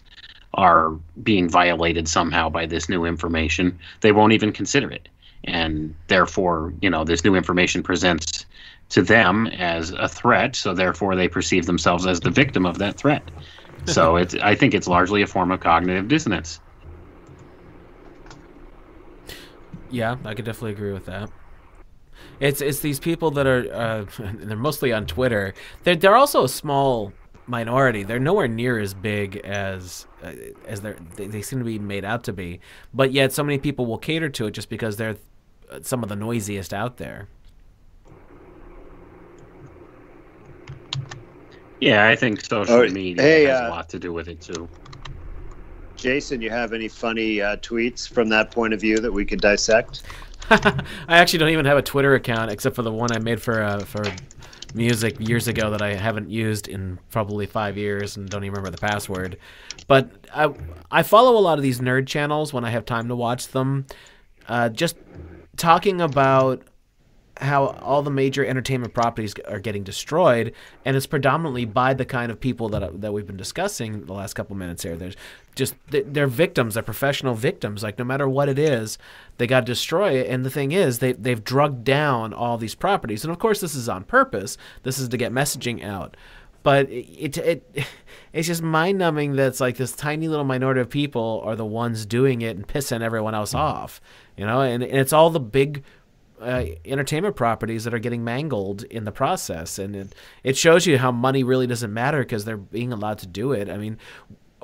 are 0.53 0.91
being 1.21 1.49
violated 1.49 2.07
somehow 2.07 2.49
by 2.49 2.65
this 2.65 2.87
new 2.87 3.03
information, 3.03 3.77
they 4.01 4.13
won't 4.13 4.33
even 4.33 4.53
consider 4.53 4.89
it. 4.89 5.09
And 5.43 5.93
therefore, 6.07 6.73
you 6.81 6.89
know, 6.89 7.03
this 7.03 7.23
new 7.23 7.35
information 7.35 7.83
presents 7.83 8.45
to 8.89 9.01
them 9.01 9.47
as 9.47 9.91
a 9.91 10.07
threat, 10.07 10.55
so 10.55 10.73
therefore 10.73 11.15
they 11.15 11.27
perceive 11.27 11.65
themselves 11.65 12.05
as 12.05 12.19
the 12.19 12.29
victim 12.29 12.65
of 12.65 12.77
that 12.77 12.95
threat. 12.95 13.23
So 13.85 14.15
it's 14.17 14.35
I 14.35 14.55
think 14.55 14.73
it's 14.73 14.87
largely 14.87 15.21
a 15.21 15.27
form 15.27 15.51
of 15.51 15.59
cognitive 15.59 16.07
dissonance. 16.07 16.59
Yeah, 19.89 20.17
I 20.25 20.33
could 20.33 20.45
definitely 20.45 20.71
agree 20.71 20.93
with 20.93 21.05
that. 21.05 21.29
It's 22.39 22.61
it's 22.61 22.79
these 22.79 22.99
people 22.99 23.31
that 23.31 23.47
are 23.47 23.73
uh, 23.73 24.05
they're 24.33 24.57
mostly 24.57 24.93
on 24.93 25.05
Twitter. 25.05 25.53
They're 25.83 25.95
they're 25.95 26.15
also 26.15 26.43
a 26.43 26.49
small 26.49 27.13
minority. 27.47 28.03
They're 28.03 28.19
nowhere 28.19 28.47
near 28.47 28.79
as 28.79 28.93
big 28.93 29.37
as 29.37 30.05
uh, 30.23 30.33
as 30.65 30.81
they're, 30.81 30.97
they 31.15 31.27
they 31.27 31.41
seem 31.41 31.59
to 31.59 31.65
be 31.65 31.79
made 31.79 32.05
out 32.05 32.23
to 32.25 32.33
be. 32.33 32.59
But 32.93 33.11
yet, 33.11 33.33
so 33.33 33.43
many 33.43 33.57
people 33.57 33.85
will 33.85 33.97
cater 33.97 34.29
to 34.29 34.47
it 34.47 34.51
just 34.51 34.69
because 34.69 34.97
they're 34.97 35.15
uh, 35.71 35.79
some 35.81 36.03
of 36.03 36.09
the 36.09 36.15
noisiest 36.15 36.73
out 36.73 36.97
there. 36.97 37.27
Yeah, 41.79 42.07
I 42.07 42.15
think 42.15 42.43
social 42.43 42.89
media 42.89 43.21
hey, 43.21 43.43
has 43.45 43.61
uh, 43.61 43.67
a 43.67 43.69
lot 43.69 43.89
to 43.89 43.99
do 43.99 44.11
with 44.13 44.27
it 44.27 44.41
too. 44.41 44.67
jason 45.95 46.41
you 46.41 46.49
have 46.49 46.73
any 46.73 46.87
funny 46.87 47.41
uh, 47.41 47.55
tweets 47.57 48.07
from 48.07 48.29
that 48.29 48.51
point 48.51 48.73
of 48.73 48.79
view 48.81 48.97
that 48.99 49.11
we 49.11 49.25
could 49.25 49.41
dissect 49.41 50.03
I 50.49 50.83
actually 51.09 51.39
don't 51.39 51.49
even 51.49 51.65
have 51.65 51.77
a 51.77 51.81
Twitter 51.81 52.15
account 52.15 52.51
except 52.51 52.75
for 52.75 52.81
the 52.81 52.91
one 52.91 53.11
I 53.11 53.19
made 53.19 53.41
for 53.41 53.61
uh, 53.61 53.79
for 53.79 54.03
music 54.73 55.19
years 55.19 55.47
ago 55.47 55.71
that 55.71 55.81
I 55.81 55.93
haven't 55.93 56.29
used 56.29 56.67
in 56.67 56.99
probably 57.09 57.45
five 57.45 57.77
years 57.77 58.15
and 58.15 58.29
don't 58.29 58.43
even 58.43 58.53
remember 58.53 58.71
the 58.71 58.77
password. 58.77 59.37
But 59.87 60.09
I 60.33 60.53
I 60.89 61.03
follow 61.03 61.37
a 61.37 61.41
lot 61.41 61.57
of 61.57 61.63
these 61.63 61.81
nerd 61.81 62.07
channels 62.07 62.53
when 62.53 62.63
I 62.63 62.69
have 62.69 62.85
time 62.85 63.09
to 63.09 63.15
watch 63.15 63.49
them, 63.49 63.87
uh, 64.47 64.69
just 64.69 64.95
talking 65.57 65.99
about 65.99 66.63
how 67.41 67.67
all 67.81 68.01
the 68.01 68.11
major 68.11 68.45
entertainment 68.45 68.93
properties 68.93 69.33
are 69.47 69.59
getting 69.59 69.83
destroyed, 69.83 70.53
and 70.85 70.97
it's 70.97 71.05
predominantly 71.05 71.65
by 71.65 71.93
the 71.93 72.05
kind 72.05 72.31
of 72.31 72.39
people 72.39 72.69
that 72.69 72.83
uh, 72.83 72.89
that 72.93 73.13
we've 73.13 73.27
been 73.27 73.37
discussing 73.37 74.05
the 74.05 74.13
last 74.13 74.33
couple 74.33 74.55
minutes 74.55 74.83
here. 74.83 74.95
There's 74.95 75.15
just 75.55 75.75
they- 75.89 76.01
they're 76.01 76.27
victims, 76.27 76.73
they're 76.73 76.83
professional 76.83 77.33
victims. 77.33 77.83
Like 77.83 77.97
no 77.99 78.05
matter 78.05 78.27
what 78.27 78.49
it 78.49 78.59
is, 78.59 78.97
they 79.37 79.47
got 79.47 79.61
to 79.61 79.65
destroy 79.65 80.13
it. 80.13 80.27
And 80.27 80.45
the 80.45 80.49
thing 80.49 80.71
is, 80.71 80.99
they 80.99 81.13
they've 81.13 81.43
drugged 81.43 81.83
down 81.83 82.33
all 82.33 82.57
these 82.57 82.75
properties, 82.75 83.23
and 83.23 83.31
of 83.31 83.39
course 83.39 83.61
this 83.61 83.75
is 83.75 83.89
on 83.89 84.03
purpose. 84.03 84.57
This 84.83 84.99
is 84.99 85.09
to 85.09 85.17
get 85.17 85.31
messaging 85.31 85.83
out. 85.83 86.17
But 86.63 86.89
it, 86.89 87.37
it, 87.37 87.65
it 87.73 87.87
it's 88.33 88.47
just 88.47 88.61
mind 88.61 88.97
numbing 88.97 89.37
that 89.37 89.47
it's 89.47 89.61
like 89.61 89.77
this 89.77 89.93
tiny 89.93 90.27
little 90.27 90.45
minority 90.45 90.81
of 90.81 90.89
people 90.89 91.41
are 91.45 91.55
the 91.55 91.65
ones 91.65 92.05
doing 92.05 92.41
it 92.41 92.55
and 92.55 92.67
pissing 92.67 93.01
everyone 93.01 93.35
else 93.35 93.51
hmm. 93.51 93.59
off, 93.59 94.01
you 94.35 94.45
know. 94.45 94.61
And, 94.61 94.83
and 94.83 94.97
it's 94.97 95.13
all 95.13 95.29
the 95.29 95.39
big 95.39 95.83
uh, 96.41 96.65
entertainment 96.85 97.35
properties 97.35 97.83
that 97.83 97.93
are 97.93 97.99
getting 97.99 98.23
mangled 98.23 98.83
in 98.83 99.05
the 99.05 99.11
process, 99.11 99.79
and 99.79 99.95
it, 99.95 100.15
it 100.43 100.57
shows 100.57 100.85
you 100.85 100.97
how 100.97 101.11
money 101.11 101.43
really 101.43 101.67
doesn't 101.67 101.93
matter 101.93 102.19
because 102.19 102.45
they're 102.45 102.57
being 102.57 102.93
allowed 102.93 103.17
to 103.19 103.27
do 103.27 103.51
it. 103.51 103.69
I 103.69 103.77
mean, 103.77 103.97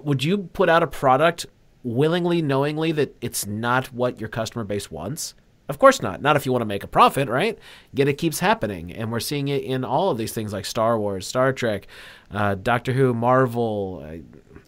would 0.02 0.24
you 0.24 0.38
put 0.38 0.70
out 0.70 0.84
a 0.84 0.88
product 0.88 1.46
willingly, 1.84 2.42
knowingly 2.42 2.92
that 2.94 3.16
it's 3.22 3.46
not 3.46 3.94
what 3.94 4.20
your 4.20 4.30
customer 4.30 4.64
base 4.64 4.92
wants? 4.92 5.36
Of 5.70 5.80
course 5.80 6.02
not. 6.02 6.22
Not 6.22 6.36
if 6.36 6.46
you 6.46 6.52
want 6.52 6.62
to 6.62 6.68
make 6.68 6.84
a 6.84 6.88
profit, 6.88 7.30
right? 7.30 7.58
Yet 7.94 8.08
it 8.08 8.18
keeps 8.18 8.40
happening, 8.40 8.92
and 8.92 9.12
we're 9.12 9.20
seeing 9.20 9.48
it 9.48 9.64
in 9.64 9.84
all 9.86 10.10
of 10.10 10.18
these 10.18 10.34
things 10.34 10.52
like 10.52 10.66
Star 10.66 11.00
Wars, 11.00 11.26
Star 11.26 11.54
Trek, 11.54 11.88
uh, 12.32 12.56
Doctor 12.56 12.92
Who, 12.94 13.14
Marvel, 13.14 14.06
uh, 14.06 14.18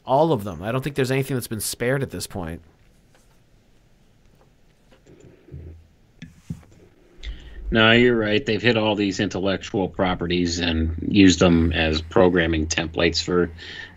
all 0.05 0.31
of 0.31 0.43
them. 0.43 0.61
I 0.61 0.71
don't 0.71 0.83
think 0.83 0.95
there's 0.95 1.11
anything 1.11 1.35
that's 1.35 1.47
been 1.47 1.59
spared 1.59 2.01
at 2.01 2.11
this 2.11 2.27
point. 2.27 2.61
No, 7.71 7.91
you're 7.91 8.17
right. 8.17 8.45
They've 8.45 8.61
hit 8.61 8.77
all 8.77 8.95
these 8.95 9.19
intellectual 9.19 9.89
properties 9.89 10.59
and 10.59 10.95
used 11.07 11.39
them 11.39 11.73
as 11.73 12.01
programming 12.01 12.67
templates 12.67 13.21
for, 13.23 13.51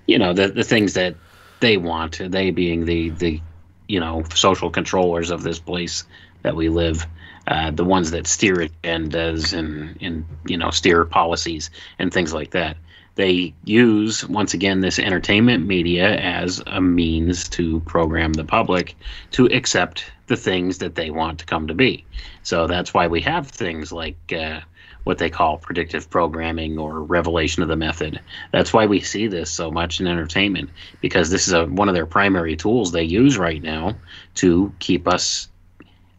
you 0.07 0.19
know, 0.19 0.33
the 0.33 0.49
the 0.49 0.65
things 0.65 0.95
that 0.95 1.17
they 1.61 1.77
want. 1.77 2.19
They 2.19 2.51
being 2.51 2.87
the 2.87 3.11
the, 3.11 3.41
you 3.87 4.01
know, 4.01 4.25
social 4.35 4.71
controllers 4.71 5.31
of 5.31 5.43
this 5.43 5.59
place. 5.59 6.05
that 6.43 6.57
we 6.57 6.69
live. 6.69 7.07
Uh, 7.47 7.71
the 7.71 7.85
ones 7.85 8.11
that 8.11 8.27
steer 8.27 8.57
agendas 8.57 9.57
and, 9.59 9.97
and 10.03 10.27
you 10.47 10.59
know 10.59 10.71
steer 10.71 11.07
policies 11.07 11.71
and 11.99 12.13
things 12.13 12.35
like 12.35 12.51
that 12.51 12.77
they 13.19 13.53
use 13.65 14.25
once 14.29 14.55
again 14.55 14.81
this 14.81 14.99
entertainment 14.99 15.67
media 15.67 16.15
as 16.17 16.63
a 16.67 16.81
means 16.81 17.49
to 17.49 17.81
program 17.81 18.33
the 18.35 18.45
public 18.45 18.95
to 19.33 19.47
accept 19.47 20.05
the 20.29 20.37
things 20.37 20.79
that 20.79 20.95
they 20.95 21.11
want 21.11 21.41
to 21.41 21.47
come 21.47 21.67
to 21.67 21.75
be 21.75 22.05
so 22.49 22.67
that's 22.67 22.95
why 22.95 23.07
we 23.07 23.21
have 23.21 23.49
things 23.49 23.93
like 23.93 24.33
uh, 24.33 24.61
what 25.05 25.19
they 25.19 25.31
call 25.31 25.59
predictive 25.59 26.09
programming 26.09 26.79
or 26.79 27.03
revelation 27.03 27.63
of 27.63 27.69
the 27.69 27.77
method 27.77 28.21
that's 28.53 28.73
why 28.73 28.87
we 28.87 29.01
see 29.01 29.27
this 29.27 29.51
so 29.51 29.71
much 29.71 30.01
in 30.01 30.07
entertainment 30.07 30.71
because 31.01 31.31
this 31.31 31.47
is 31.47 31.53
a, 31.53 31.67
one 31.67 31.89
of 31.89 31.95
their 31.95 32.07
primary 32.07 32.57
tools 32.57 32.93
they 32.93 33.03
use 33.03 33.37
right 33.37 33.63
now 33.63 33.95
to 34.35 34.73
keep 34.79 35.07
us 35.07 35.49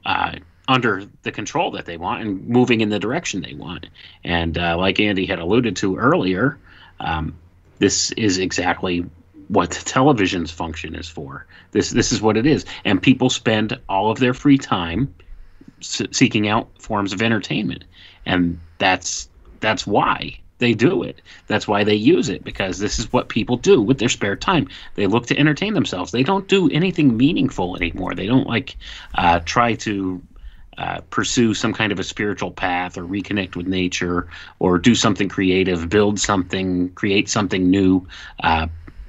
uh, 0.05 0.33
under 0.69 1.03
the 1.23 1.31
control 1.31 1.71
that 1.71 1.85
they 1.85 1.97
want 1.97 2.21
and 2.21 2.47
moving 2.47 2.81
in 2.81 2.89
the 2.89 2.99
direction 2.99 3.41
they 3.41 3.55
want. 3.55 3.87
And 4.23 4.57
uh, 4.57 4.77
like 4.77 4.99
Andy 4.99 5.25
had 5.25 5.39
alluded 5.39 5.75
to 5.77 5.97
earlier, 5.97 6.59
um, 6.99 7.35
this 7.79 8.11
is 8.11 8.37
exactly 8.37 9.05
what 9.47 9.71
television's 9.71 10.51
function 10.51 10.93
is 10.93 11.09
for. 11.09 11.47
This 11.71 11.89
this 11.89 12.11
is 12.11 12.21
what 12.21 12.37
it 12.37 12.45
is, 12.45 12.65
and 12.85 13.01
people 13.01 13.29
spend 13.31 13.79
all 13.89 14.11
of 14.11 14.19
their 14.19 14.35
free 14.35 14.59
time 14.59 15.13
seeking 15.81 16.47
out 16.47 16.69
forms 16.79 17.13
of 17.13 17.21
entertainment, 17.21 17.83
and 18.25 18.59
that's 18.77 19.29
that's 19.59 19.85
why 19.85 20.39
they 20.59 20.73
do 20.73 21.03
it. 21.03 21.21
That's 21.47 21.67
why 21.67 21.83
they 21.83 21.95
use 21.95 22.29
it 22.29 22.43
because 22.43 22.79
this 22.79 22.99
is 22.99 23.11
what 23.11 23.29
people 23.29 23.57
do 23.57 23.81
with 23.81 23.97
their 23.97 24.09
spare 24.09 24.35
time. 24.35 24.67
They 24.95 25.07
look 25.07 25.25
to 25.27 25.37
entertain 25.37 25.73
themselves. 25.73 26.11
They 26.11 26.23
don't 26.23 26.47
do 26.47 26.69
anything 26.69 27.17
meaningful 27.17 27.75
anymore. 27.77 28.13
They 28.13 28.27
don't 28.27 28.47
like 28.47 28.75
uh, 29.15 29.39
try 29.45 29.75
to 29.75 30.21
uh, 30.77 31.01
pursue 31.09 31.53
some 31.53 31.73
kind 31.73 31.91
of 31.91 31.99
a 31.99 32.03
spiritual 32.03 32.51
path 32.51 32.97
or 32.97 33.03
reconnect 33.03 33.55
with 33.55 33.67
nature 33.67 34.29
or 34.59 34.77
do 34.77 34.95
something 34.95 35.27
creative, 35.27 35.89
build 35.89 36.19
something, 36.19 36.89
create 36.93 37.29
something 37.29 37.69
new, 37.69 38.07
uh, 38.43 38.67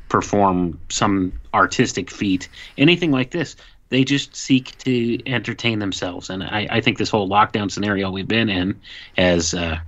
perform 0.09 0.81
some 0.89 1.33
artistic 1.55 2.11
feat, 2.11 2.49
anything 2.77 3.13
like 3.13 3.31
this. 3.31 3.57
They 3.91 4.05
just 4.05 4.35
seek 4.35 4.77
to 4.79 5.19
entertain 5.29 5.79
themselves. 5.79 6.31
And 6.31 6.43
I, 6.43 6.67
I 6.71 6.81
think 6.81 6.99
this 6.99 7.11
whole 7.11 7.29
lockdown 7.29 7.71
scenario 7.71 8.11
we've 8.11 8.27
been 8.27 8.49
in 8.49 8.81
has 9.17 9.53
uh, 9.53 9.79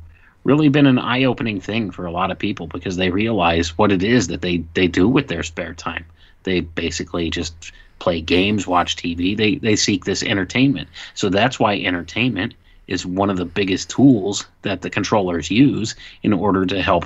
really 0.44 0.68
been 0.68 0.86
an 0.86 0.98
eye 0.98 1.24
opening 1.24 1.60
thing 1.60 1.90
for 1.90 2.04
a 2.04 2.10
lot 2.10 2.30
of 2.30 2.38
people 2.38 2.66
because 2.66 2.96
they 2.96 3.10
realize 3.10 3.78
what 3.78 3.92
it 3.92 4.02
is 4.02 4.26
that 4.28 4.42
they, 4.42 4.58
they 4.74 4.88
do 4.88 5.08
with 5.08 5.28
their 5.28 5.42
spare 5.42 5.74
time. 5.74 6.04
They 6.42 6.60
basically 6.60 7.30
just 7.30 7.72
play 8.02 8.20
games, 8.20 8.66
watch 8.66 8.96
TV. 8.96 9.36
They 9.36 9.54
they 9.56 9.76
seek 9.76 10.04
this 10.04 10.24
entertainment. 10.24 10.88
So 11.14 11.28
that's 11.28 11.60
why 11.60 11.76
entertainment 11.76 12.54
is 12.88 13.06
one 13.06 13.30
of 13.30 13.36
the 13.36 13.44
biggest 13.44 13.90
tools 13.90 14.44
that 14.62 14.82
the 14.82 14.90
controllers 14.90 15.52
use 15.52 15.94
in 16.24 16.32
order 16.32 16.66
to 16.66 16.82
help 16.82 17.04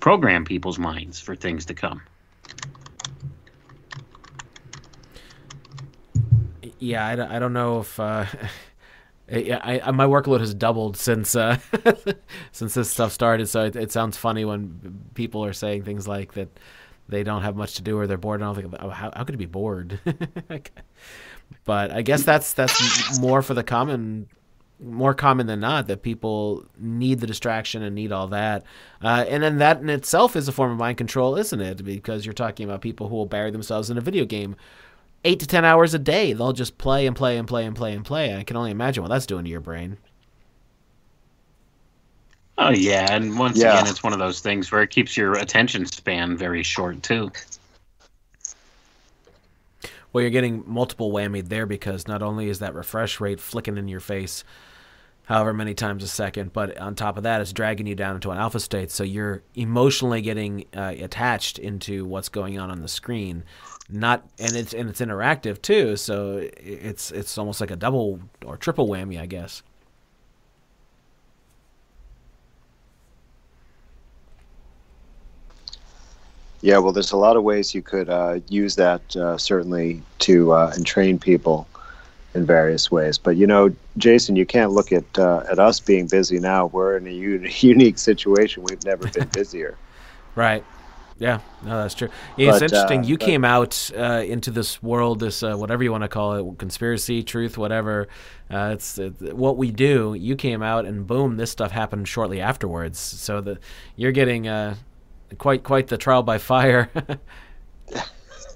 program 0.00 0.44
people's 0.44 0.78
minds 0.78 1.20
for 1.20 1.36
things 1.36 1.64
to 1.66 1.74
come. 1.74 2.02
Yeah, 6.84 7.06
I, 7.06 7.36
I 7.36 7.38
don't 7.38 7.52
know 7.54 7.80
if 7.80 7.98
uh, 7.98 8.26
I, 9.32 9.80
I, 9.84 9.90
my 9.90 10.06
workload 10.06 10.40
has 10.40 10.52
doubled 10.54 10.96
since 10.96 11.34
uh, 11.34 11.58
since 12.52 12.74
this 12.74 12.90
stuff 12.90 13.12
started. 13.12 13.48
So 13.48 13.64
it, 13.64 13.76
it 13.76 13.92
sounds 13.92 14.16
funny 14.16 14.44
when 14.44 15.00
people 15.14 15.44
are 15.44 15.52
saying 15.52 15.84
things 15.84 16.06
like 16.06 16.34
that 16.34 16.48
they 17.08 17.22
don't 17.22 17.42
have 17.42 17.56
much 17.56 17.74
to 17.74 17.82
do 17.82 17.98
or 17.98 18.06
they're 18.06 18.16
bored 18.16 18.40
and 18.40 18.48
I 18.48 18.54
think, 18.54 18.74
oh, 18.80 18.88
how, 18.88 19.12
how 19.14 19.24
could 19.24 19.34
it 19.34 19.38
be 19.38 19.46
bored? 19.46 19.98
but 21.64 21.90
I 21.90 22.02
guess 22.02 22.22
that's 22.22 22.52
that's 22.52 23.18
more 23.18 23.42
for 23.42 23.54
the 23.54 23.64
common 23.64 24.28
more 24.80 25.14
common 25.14 25.46
than 25.46 25.60
not 25.60 25.86
that 25.86 26.02
people 26.02 26.66
need 26.78 27.20
the 27.20 27.26
distraction 27.26 27.82
and 27.82 27.94
need 27.94 28.12
all 28.12 28.26
that. 28.28 28.64
Uh, 29.02 29.24
and 29.28 29.42
then 29.42 29.58
that 29.58 29.80
in 29.80 29.88
itself 29.88 30.36
is 30.36 30.48
a 30.48 30.52
form 30.52 30.72
of 30.72 30.78
mind 30.78 30.98
control, 30.98 31.36
isn't 31.36 31.60
it? 31.60 31.82
Because 31.84 32.26
you're 32.26 32.32
talking 32.34 32.64
about 32.68 32.80
people 32.82 33.08
who 33.08 33.14
will 33.14 33.26
bury 33.26 33.50
themselves 33.50 33.88
in 33.88 33.96
a 33.96 34.02
video 34.02 34.24
game 34.24 34.56
eight 35.24 35.40
to 35.40 35.46
10 35.46 35.64
hours 35.64 35.94
a 35.94 35.98
day. 35.98 36.32
They'll 36.32 36.52
just 36.52 36.78
play 36.78 37.06
and 37.06 37.16
play 37.16 37.38
and 37.38 37.48
play 37.48 37.64
and 37.64 37.74
play 37.74 37.92
and 37.92 38.04
play. 38.04 38.36
I 38.36 38.44
can 38.44 38.56
only 38.56 38.70
imagine 38.70 39.02
what 39.02 39.08
that's 39.08 39.26
doing 39.26 39.44
to 39.44 39.50
your 39.50 39.60
brain. 39.60 39.98
Oh 42.56 42.70
yeah, 42.70 43.12
and 43.12 43.36
once 43.36 43.58
yeah. 43.58 43.72
again, 43.72 43.90
it's 43.90 44.04
one 44.04 44.12
of 44.12 44.20
those 44.20 44.40
things 44.40 44.70
where 44.70 44.82
it 44.82 44.90
keeps 44.90 45.16
your 45.16 45.32
attention 45.32 45.86
span 45.86 46.36
very 46.36 46.62
short 46.62 47.02
too. 47.02 47.32
Well, 50.12 50.22
you're 50.22 50.30
getting 50.30 50.62
multiple 50.64 51.10
whammy 51.10 51.46
there 51.46 51.66
because 51.66 52.06
not 52.06 52.22
only 52.22 52.48
is 52.48 52.60
that 52.60 52.74
refresh 52.74 53.18
rate 53.18 53.40
flicking 53.40 53.76
in 53.76 53.88
your 53.88 53.98
face 53.98 54.44
however 55.24 55.52
many 55.52 55.74
times 55.74 56.04
a 56.04 56.08
second, 56.08 56.52
but 56.52 56.78
on 56.78 56.94
top 56.94 57.16
of 57.16 57.22
that, 57.22 57.40
it's 57.40 57.52
dragging 57.52 57.86
you 57.86 57.94
down 57.94 58.14
into 58.14 58.30
an 58.30 58.38
alpha 58.38 58.60
state. 58.60 58.90
So 58.90 59.02
you're 59.02 59.42
emotionally 59.54 60.20
getting 60.20 60.66
uh, 60.76 60.94
attached 60.98 61.58
into 61.58 62.04
what's 62.04 62.28
going 62.28 62.58
on 62.58 62.70
on 62.70 62.82
the 62.82 62.88
screen. 62.88 63.42
Not 63.88 64.26
and 64.38 64.56
it's 64.56 64.72
and 64.72 64.88
it's 64.88 65.00
interactive 65.00 65.60
too. 65.60 65.96
So 65.96 66.48
it's 66.56 67.10
it's 67.10 67.36
almost 67.36 67.60
like 67.60 67.70
a 67.70 67.76
double 67.76 68.20
or 68.44 68.56
triple 68.56 68.88
whammy, 68.88 69.20
I 69.20 69.26
guess. 69.26 69.62
Yeah, 76.62 76.78
well, 76.78 76.92
there's 76.92 77.12
a 77.12 77.18
lot 77.18 77.36
of 77.36 77.42
ways 77.42 77.74
you 77.74 77.82
could 77.82 78.08
uh, 78.08 78.40
use 78.48 78.76
that 78.76 79.14
uh, 79.16 79.36
certainly 79.36 80.02
to 80.20 80.52
uh, 80.52 80.72
entrain 80.74 81.18
people 81.18 81.68
in 82.34 82.46
various 82.46 82.90
ways. 82.90 83.18
But 83.18 83.36
you 83.36 83.46
know, 83.46 83.70
Jason, 83.98 84.34
you 84.34 84.46
can't 84.46 84.72
look 84.72 84.90
at 84.90 85.18
uh, 85.18 85.44
at 85.50 85.58
us 85.58 85.78
being 85.78 86.06
busy 86.06 86.38
now. 86.40 86.66
We're 86.66 86.96
in 86.96 87.06
a 87.06 87.10
un- 87.10 87.46
unique 87.60 87.98
situation. 87.98 88.62
We've 88.62 88.82
never 88.82 89.08
been 89.08 89.28
busier. 89.32 89.76
right. 90.36 90.64
Yeah, 91.18 91.40
no, 91.62 91.82
that's 91.82 91.94
true. 91.94 92.08
Yeah, 92.36 92.54
it's 92.54 92.62
interesting. 92.62 93.00
Uh, 93.00 93.04
you 93.04 93.16
but, 93.16 93.26
came 93.26 93.44
out 93.44 93.90
uh, 93.96 94.24
into 94.26 94.50
this 94.50 94.82
world, 94.82 95.20
this 95.20 95.42
whatever 95.42 95.84
you 95.84 95.92
want 95.92 96.02
to 96.02 96.08
call 96.08 96.34
it, 96.34 96.58
conspiracy, 96.58 97.22
truth, 97.22 97.56
whatever. 97.56 98.08
it's 98.50 98.98
what 99.20 99.56
we 99.56 99.70
do. 99.70 100.14
You 100.14 100.34
came 100.34 100.62
out, 100.62 100.86
and 100.86 101.06
boom, 101.06 101.36
this 101.36 101.50
stuff 101.50 101.70
happened 101.70 102.08
shortly 102.08 102.40
afterwards. 102.40 102.98
So 102.98 103.40
the 103.40 103.58
you're 103.96 104.12
getting 104.12 104.48
quite 105.38 105.62
quite 105.62 105.86
the 105.86 105.98
trial 105.98 106.22
by 106.22 106.38
fire. 106.38 106.90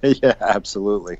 yeah, 0.02 0.34
absolutely. 0.40 1.18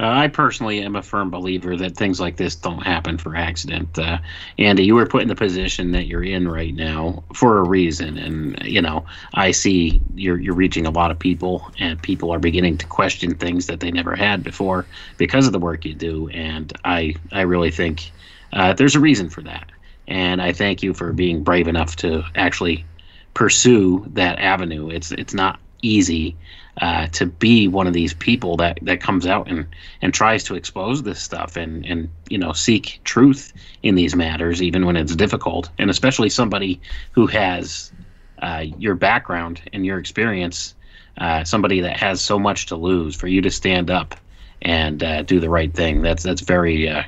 Uh, 0.00 0.08
I 0.08 0.28
personally 0.28 0.80
am 0.80 0.96
a 0.96 1.02
firm 1.02 1.30
believer 1.30 1.76
that 1.76 1.94
things 1.94 2.20
like 2.20 2.36
this 2.38 2.56
don't 2.56 2.82
happen 2.86 3.18
for 3.18 3.36
accident. 3.36 3.98
Uh, 3.98 4.18
Andy, 4.58 4.82
you 4.84 4.94
were 4.94 5.04
put 5.04 5.20
in 5.20 5.28
the 5.28 5.34
position 5.34 5.92
that 5.92 6.06
you're 6.06 6.24
in 6.24 6.48
right 6.48 6.74
now 6.74 7.22
for 7.34 7.58
a 7.58 7.68
reason, 7.68 8.16
and 8.16 8.58
you 8.64 8.80
know 8.80 9.04
I 9.34 9.50
see 9.50 10.00
you're 10.14 10.38
you're 10.40 10.54
reaching 10.54 10.86
a 10.86 10.90
lot 10.90 11.10
of 11.10 11.18
people, 11.18 11.70
and 11.78 12.02
people 12.02 12.30
are 12.32 12.38
beginning 12.38 12.78
to 12.78 12.86
question 12.86 13.34
things 13.34 13.66
that 13.66 13.80
they 13.80 13.90
never 13.90 14.16
had 14.16 14.42
before 14.42 14.88
because 15.18 15.46
of 15.46 15.52
the 15.52 15.58
work 15.58 15.84
you 15.84 15.94
do. 15.94 16.30
And 16.30 16.72
I 16.84 17.14
I 17.32 17.42
really 17.42 17.70
think 17.70 18.10
uh, 18.54 18.72
there's 18.72 18.96
a 18.96 19.00
reason 19.00 19.28
for 19.28 19.42
that, 19.42 19.70
and 20.08 20.40
I 20.40 20.52
thank 20.54 20.82
you 20.82 20.94
for 20.94 21.12
being 21.12 21.44
brave 21.44 21.68
enough 21.68 21.96
to 21.96 22.24
actually 22.36 22.88
pursue 23.34 24.06
that 24.14 24.38
avenue. 24.38 24.88
It's 24.88 25.12
it's 25.12 25.34
not 25.34 25.60
easy 25.82 26.38
uh, 26.80 27.06
to 27.08 27.26
be 27.26 27.68
one 27.68 27.86
of 27.86 27.92
these 27.92 28.14
people 28.14 28.56
that, 28.56 28.78
that 28.82 29.00
comes 29.00 29.26
out 29.26 29.48
and, 29.48 29.66
and 30.02 30.14
tries 30.14 30.44
to 30.44 30.54
expose 30.54 31.02
this 31.02 31.20
stuff 31.20 31.56
and, 31.56 31.84
and 31.84 32.08
you 32.28 32.38
know 32.38 32.52
seek 32.52 33.00
truth 33.04 33.52
in 33.82 33.94
these 33.94 34.14
matters 34.14 34.62
even 34.62 34.86
when 34.86 34.96
it's 34.96 35.16
difficult. 35.16 35.68
And 35.78 35.90
especially 35.90 36.30
somebody 36.30 36.80
who 37.12 37.26
has 37.26 37.92
uh, 38.40 38.64
your 38.78 38.94
background 38.94 39.60
and 39.72 39.84
your 39.84 39.98
experience 39.98 40.74
uh, 41.18 41.44
somebody 41.44 41.80
that 41.80 41.98
has 41.98 42.20
so 42.20 42.38
much 42.38 42.66
to 42.66 42.76
lose 42.76 43.14
for 43.14 43.26
you 43.26 43.42
to 43.42 43.50
stand 43.50 43.90
up 43.90 44.14
and 44.62 45.02
uh, 45.02 45.22
do 45.22 45.38
the 45.40 45.50
right 45.50 45.72
thing. 45.72 46.02
That's 46.02 46.22
that's 46.22 46.40
very 46.40 46.88
uh, 46.88 47.02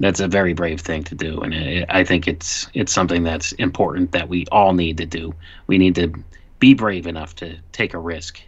that's 0.00 0.20
a 0.20 0.28
very 0.28 0.52
brave 0.52 0.80
thing 0.80 1.04
to 1.04 1.14
do, 1.14 1.40
and 1.40 1.54
it, 1.54 1.86
I 1.88 2.04
think 2.04 2.26
it's 2.28 2.68
it's 2.74 2.92
something 2.92 3.22
that's 3.22 3.52
important 3.52 4.12
that 4.12 4.28
we 4.28 4.46
all 4.50 4.72
need 4.72 4.98
to 4.98 5.06
do. 5.06 5.34
We 5.66 5.78
need 5.78 5.94
to 5.96 6.12
be 6.58 6.74
brave 6.74 7.06
enough 7.06 7.34
to 7.36 7.56
take 7.72 7.94
a 7.94 7.98
risk, 7.98 8.40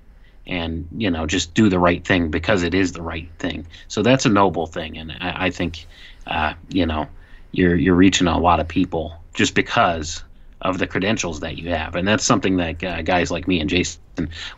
and 0.47 0.89
you 0.97 1.10
know 1.10 1.26
just 1.26 1.55
do 1.55 1.68
the 1.68 1.78
right 1.78 2.06
thing 2.06 2.30
because 2.30 2.62
it 2.62 2.74
is 2.74 2.93
the 2.93 3.02
right 3.02 3.28
thing. 3.39 3.66
So 3.89 4.02
that's 4.02 4.26
a 4.26 4.30
noble 4.30 4.66
thing, 4.66 4.98
and 4.98 5.12
I, 5.12 5.47
I 5.47 5.51
think 5.51 5.86
uh, 6.26 6.55
you 6.68 6.86
know 6.86 7.06
you're 7.52 7.76
you're 7.76 7.94
reaching 7.94 8.26
a 8.26 8.39
lot 8.39 8.60
of 8.60 8.68
people 8.68 9.16
just 9.35 9.55
because 9.55 10.22
of 10.62 10.78
the 10.78 10.86
credentials 10.86 11.40
that 11.40 11.56
you 11.56 11.70
have, 11.70 11.94
and 11.94 12.06
that's 12.06 12.24
something 12.24 12.56
that 12.56 12.82
uh, 12.82 13.02
guys 13.02 13.30
like 13.30 13.47
me 13.47 13.60
and 13.60 13.70
Jason 13.70 14.01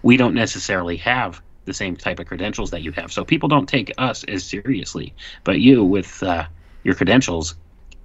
we 0.02 0.16
don't 0.16 0.34
necessarily 0.34 0.96
have 0.96 1.42
the 1.66 1.74
same 1.74 1.96
type 1.96 2.18
of 2.18 2.26
credentials 2.26 2.70
that 2.70 2.82
you 2.82 2.92
have. 2.92 3.12
So 3.12 3.24
people 3.24 3.48
don't 3.48 3.68
take 3.68 3.92
us 3.98 4.24
as 4.24 4.44
seriously, 4.44 5.14
but 5.44 5.60
you 5.60 5.84
with 5.84 6.22
uh, 6.22 6.44
your 6.84 6.94
credentials, 6.94 7.54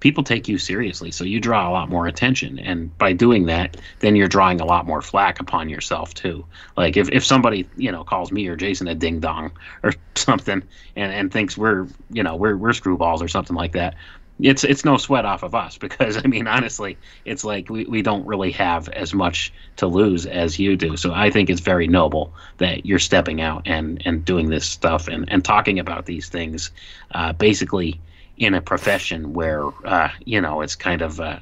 people 0.06 0.24
take 0.24 0.48
you 0.48 0.60
seriously. 0.60 1.10
So 1.10 1.24
you 1.24 1.40
draw 1.40 1.68
a 1.68 1.72
lot 1.72 1.90
more 1.90 2.06
attention. 2.06 2.60
And 2.60 2.96
by 3.00 3.12
doing 3.12 3.48
that, 3.48 3.78
then 4.02 4.16
you're 4.16 4.28
drawing 4.28 4.62
a 4.62 4.64
lot 4.64 4.86
more 4.86 5.02
flack 5.02 5.40
upon 5.40 5.68
yourself 5.68 6.14
too. 6.14 6.46
Like 6.78 6.96
if, 6.96 7.10
if 7.10 7.26
somebody, 7.26 7.68
you 7.76 7.92
know, 7.92 8.04
calls 8.04 8.32
me 8.32 8.48
or 8.48 8.56
Jason 8.56 8.88
a 8.88 8.94
ding 8.94 9.20
dong 9.20 9.52
or 9.84 9.94
something 10.14 10.62
and, 10.96 11.12
and 11.12 11.34
thinks 11.34 11.58
we're, 11.58 11.88
you 12.12 12.22
know, 12.22 12.36
we're, 12.36 12.56
we're 12.56 12.70
screwballs 12.70 13.24
or 13.24 13.28
something 13.28 13.56
like 13.56 13.72
that, 13.72 13.96
it's 14.40 14.64
it's 14.66 14.84
no 14.84 14.98
sweat 14.98 15.24
off 15.24 15.44
of 15.44 15.56
us 15.56 15.78
because 15.88 16.18
I 16.18 16.28
mean 16.28 16.46
honestly, 16.46 16.98
it's 17.24 17.44
like 17.44 17.70
we, 17.70 17.86
we 17.86 18.04
don't 18.04 18.28
really 18.28 18.52
have 18.52 18.90
as 18.90 19.12
much 19.12 19.52
to 19.78 19.88
lose 19.88 20.28
as 20.28 20.60
you 20.60 20.76
do. 20.76 20.98
So 20.98 21.14
I 21.16 21.32
think 21.32 21.50
it's 21.50 21.62
very 21.62 21.88
noble 21.88 22.32
that 22.58 22.86
you're 22.86 23.00
stepping 23.00 23.42
out 23.42 23.64
and, 23.66 24.04
and 24.06 24.24
doing 24.24 24.50
this 24.50 24.68
stuff 24.68 25.08
and, 25.08 25.28
and 25.32 25.44
talking 25.44 25.80
about 25.80 26.06
these 26.06 26.30
things, 26.30 26.70
uh, 27.12 27.34
basically 27.34 28.00
in 28.38 28.54
a 28.54 28.62
profession 28.62 29.34
where 29.34 29.66
uh, 29.86 30.10
you 30.24 30.42
know 30.42 30.62
it's 30.62 30.76
kind 30.76 31.02
of 31.02 31.20
uh, 31.20 31.40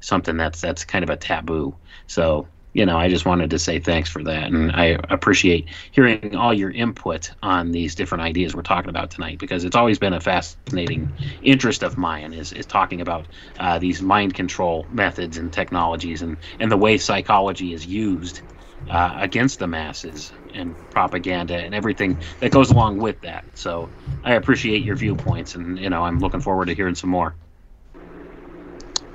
something 0.00 0.36
that's 0.36 0.60
that's 0.60 0.84
kind 0.84 1.02
of 1.02 1.10
a 1.10 1.16
taboo. 1.16 1.74
So 2.06 2.48
you 2.74 2.84
know, 2.84 2.98
I 2.98 3.08
just 3.08 3.24
wanted 3.24 3.50
to 3.50 3.58
say 3.58 3.78
thanks 3.78 4.10
for 4.10 4.22
that, 4.24 4.52
and 4.52 4.72
I 4.72 4.98
appreciate 5.08 5.68
hearing 5.92 6.34
all 6.34 6.52
your 6.52 6.72
input 6.72 7.30
on 7.40 7.70
these 7.70 7.94
different 7.94 8.22
ideas 8.22 8.54
we're 8.54 8.62
talking 8.62 8.90
about 8.90 9.12
tonight 9.12 9.38
because 9.38 9.64
it's 9.64 9.76
always 9.76 10.00
been 10.00 10.12
a 10.12 10.20
fascinating 10.20 11.08
interest 11.42 11.84
of 11.84 11.96
mine 11.96 12.32
is, 12.32 12.52
is 12.52 12.66
talking 12.66 13.00
about 13.00 13.26
uh, 13.60 13.78
these 13.78 14.02
mind 14.02 14.34
control 14.34 14.86
methods 14.90 15.38
and 15.38 15.52
technologies 15.52 16.20
and 16.20 16.36
and 16.58 16.70
the 16.70 16.76
way 16.76 16.98
psychology 16.98 17.72
is 17.72 17.86
used 17.86 18.40
uh, 18.90 19.16
against 19.20 19.58
the 19.58 19.66
masses 19.66 20.32
and 20.52 20.74
propaganda 20.90 21.56
and 21.56 21.74
everything 21.74 22.18
that 22.40 22.50
goes 22.52 22.70
along 22.70 22.98
with 22.98 23.20
that. 23.22 23.44
So 23.54 23.88
I 24.24 24.34
appreciate 24.34 24.84
your 24.84 24.96
viewpoints, 24.96 25.54
and 25.54 25.78
you 25.78 25.90
know 25.90 26.04
I'm 26.04 26.18
looking 26.18 26.40
forward 26.40 26.66
to 26.66 26.74
hearing 26.74 26.94
some 26.94 27.10
more. 27.10 27.34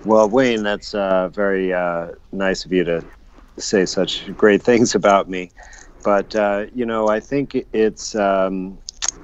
Well, 0.06 0.30
Wayne, 0.30 0.64
that's 0.64 0.96
uh, 0.96 1.30
very 1.30 1.74
uh, 1.74 2.10
nice 2.32 2.64
of 2.64 2.72
you 2.72 2.86
to 2.86 3.04
say 3.58 3.86
such 3.86 4.34
great 4.36 4.62
things 4.70 4.96
about 4.96 5.30
me. 5.30 5.52
But, 6.04 6.34
uh, 6.36 6.68
you 6.74 6.86
know, 6.86 7.10
I 7.10 7.20
think 7.20 7.58
it's, 7.74 8.16
um, 8.16 8.78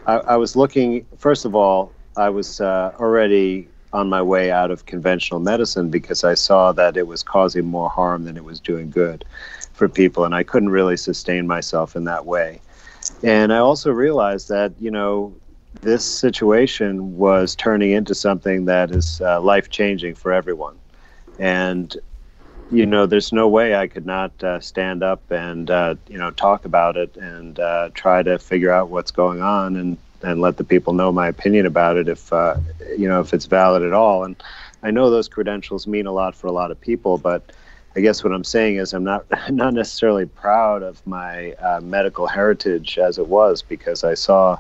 I, 0.05 0.15
I, 0.17 0.35
was 0.35 0.57
looking, 0.57 1.05
first 1.17 1.45
of 1.45 1.55
all, 1.55 1.93
I 2.17 2.29
was 2.29 2.59
uh, 2.59 2.93
already 2.99 3.69
on 3.93 4.09
my 4.09 4.21
way 4.21 4.51
out 4.51 4.71
of 4.71 4.85
conventional 4.85 5.39
medicine 5.39 5.89
because 5.89 6.25
I 6.25 6.33
saw 6.33 6.73
that 6.73 6.97
it 6.97 7.07
was 7.07 7.23
causing 7.23 7.65
more 7.65 7.89
harm 7.89 8.25
than 8.25 8.35
it 8.35 8.43
was 8.43 8.59
doing 8.59 8.89
good 8.89 9.23
for 9.75 9.87
people. 9.87 10.23
And 10.25 10.33
I 10.33 10.43
couldn't 10.43 10.69
really 10.69 10.97
sustain 10.97 11.45
myself 11.45 11.95
in 11.95 12.05
that 12.05 12.25
way. 12.25 12.61
And 13.23 13.53
I 13.53 13.57
also 13.57 13.91
realized 13.91 14.49
that, 14.49 14.73
you 14.79 14.89
know, 14.89 15.35
this 15.81 16.05
situation 16.05 17.17
was 17.17 17.55
turning 17.55 17.91
into 17.91 18.15
something 18.15 18.65
that 18.65 18.91
is 18.91 19.21
uh, 19.21 19.39
life 19.41 19.69
changing 19.69 20.15
for 20.15 20.31
everyone. 20.31 20.77
And 21.37 21.95
you 22.71 22.85
know, 22.85 23.05
there's 23.05 23.31
no 23.31 23.47
way 23.47 23.75
I 23.75 23.87
could 23.87 24.05
not 24.05 24.31
uh, 24.43 24.59
stand 24.59 25.03
up 25.03 25.21
and 25.31 25.69
uh, 25.69 25.95
you 26.07 26.17
know 26.17 26.31
talk 26.31 26.65
about 26.65 26.97
it 26.97 27.15
and 27.15 27.59
uh, 27.59 27.89
try 27.93 28.23
to 28.23 28.39
figure 28.39 28.71
out 28.71 28.89
what's 28.89 29.11
going 29.11 29.41
on 29.41 29.75
and 29.75 29.97
and 30.23 30.41
let 30.41 30.57
the 30.57 30.63
people 30.63 30.93
know 30.93 31.11
my 31.11 31.27
opinion 31.27 31.67
about 31.67 31.97
it 31.97 32.07
if 32.07 32.33
uh, 32.33 32.55
you 32.97 33.07
know 33.07 33.21
if 33.21 33.33
it's 33.33 33.45
valid 33.45 33.83
at 33.83 33.93
all. 33.93 34.23
And 34.23 34.35
I 34.81 34.91
know 34.91 35.09
those 35.09 35.29
credentials 35.29 35.85
mean 35.85 36.07
a 36.07 36.11
lot 36.11 36.35
for 36.35 36.47
a 36.47 36.51
lot 36.51 36.71
of 36.71 36.81
people, 36.81 37.17
but 37.17 37.51
I 37.95 38.01
guess 38.01 38.23
what 38.23 38.33
I'm 38.33 38.43
saying 38.43 38.75
is 38.77 38.93
I'm 38.93 39.03
not 39.03 39.25
not 39.49 39.73
necessarily 39.73 40.25
proud 40.25 40.83
of 40.83 41.05
my 41.07 41.53
uh, 41.53 41.79
medical 41.81 42.27
heritage 42.27 42.97
as 42.97 43.17
it 43.17 43.27
was 43.27 43.61
because 43.61 44.03
I 44.03 44.13
saw, 44.13 44.59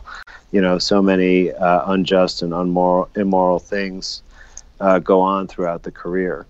you 0.51 0.61
know, 0.61 0.77
so 0.79 1.01
many 1.01 1.51
uh, 1.51 1.91
unjust 1.91 2.41
and 2.41 2.53
unmoral 2.53 3.09
immoral 3.15 3.59
things 3.59 4.21
go 5.03 5.21
on 5.21 5.47
throughout 5.47 5.83
the 5.83 5.91
career. 5.91 6.45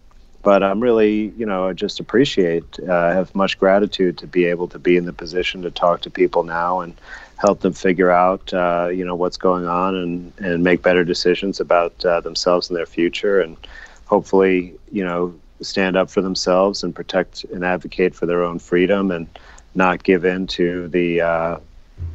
But 0.45 0.61
I'm 0.61 0.79
really, 0.79 1.33
you 1.35 1.45
know, 1.47 1.67
I 1.67 1.73
just 1.73 1.99
appreciate, 1.99 2.79
uh, 2.87 3.11
have 3.11 3.33
much 3.33 3.57
gratitude 3.57 4.19
to 4.19 4.27
be 4.27 4.45
able 4.45 4.67
to 4.67 4.77
be 4.77 4.95
in 4.95 5.05
the 5.05 5.11
position 5.11 5.63
to 5.63 5.71
talk 5.71 6.01
to 6.01 6.11
people 6.11 6.43
now 6.43 6.81
and 6.81 6.93
help 7.37 7.61
them 7.61 7.73
figure 7.73 8.11
out, 8.11 8.53
uh, 8.53 8.89
you 8.93 9.03
know, 9.03 9.15
what's 9.15 9.37
going 9.37 9.65
on 9.65 9.95
and, 9.95 10.33
and 10.37 10.63
make 10.63 10.83
better 10.83 11.03
decisions 11.03 11.59
about 11.59 12.05
uh, 12.05 12.21
themselves 12.21 12.69
and 12.69 12.77
their 12.77 12.85
future. 12.85 13.41
And 13.41 13.57
hopefully, 14.05 14.75
you 14.91 15.03
know, 15.03 15.33
stand 15.61 15.95
up 15.95 16.09
for 16.09 16.21
themselves 16.21 16.83
and 16.83 16.93
protect 16.93 17.43
and 17.45 17.63
advocate 17.63 18.15
for 18.15 18.25
their 18.25 18.43
own 18.43 18.59
freedom 18.59 19.11
and 19.11 19.27
not 19.73 20.03
give 20.03 20.25
in 20.25 20.47
to 20.47 20.87
the 20.89 21.21
uh, 21.21 21.57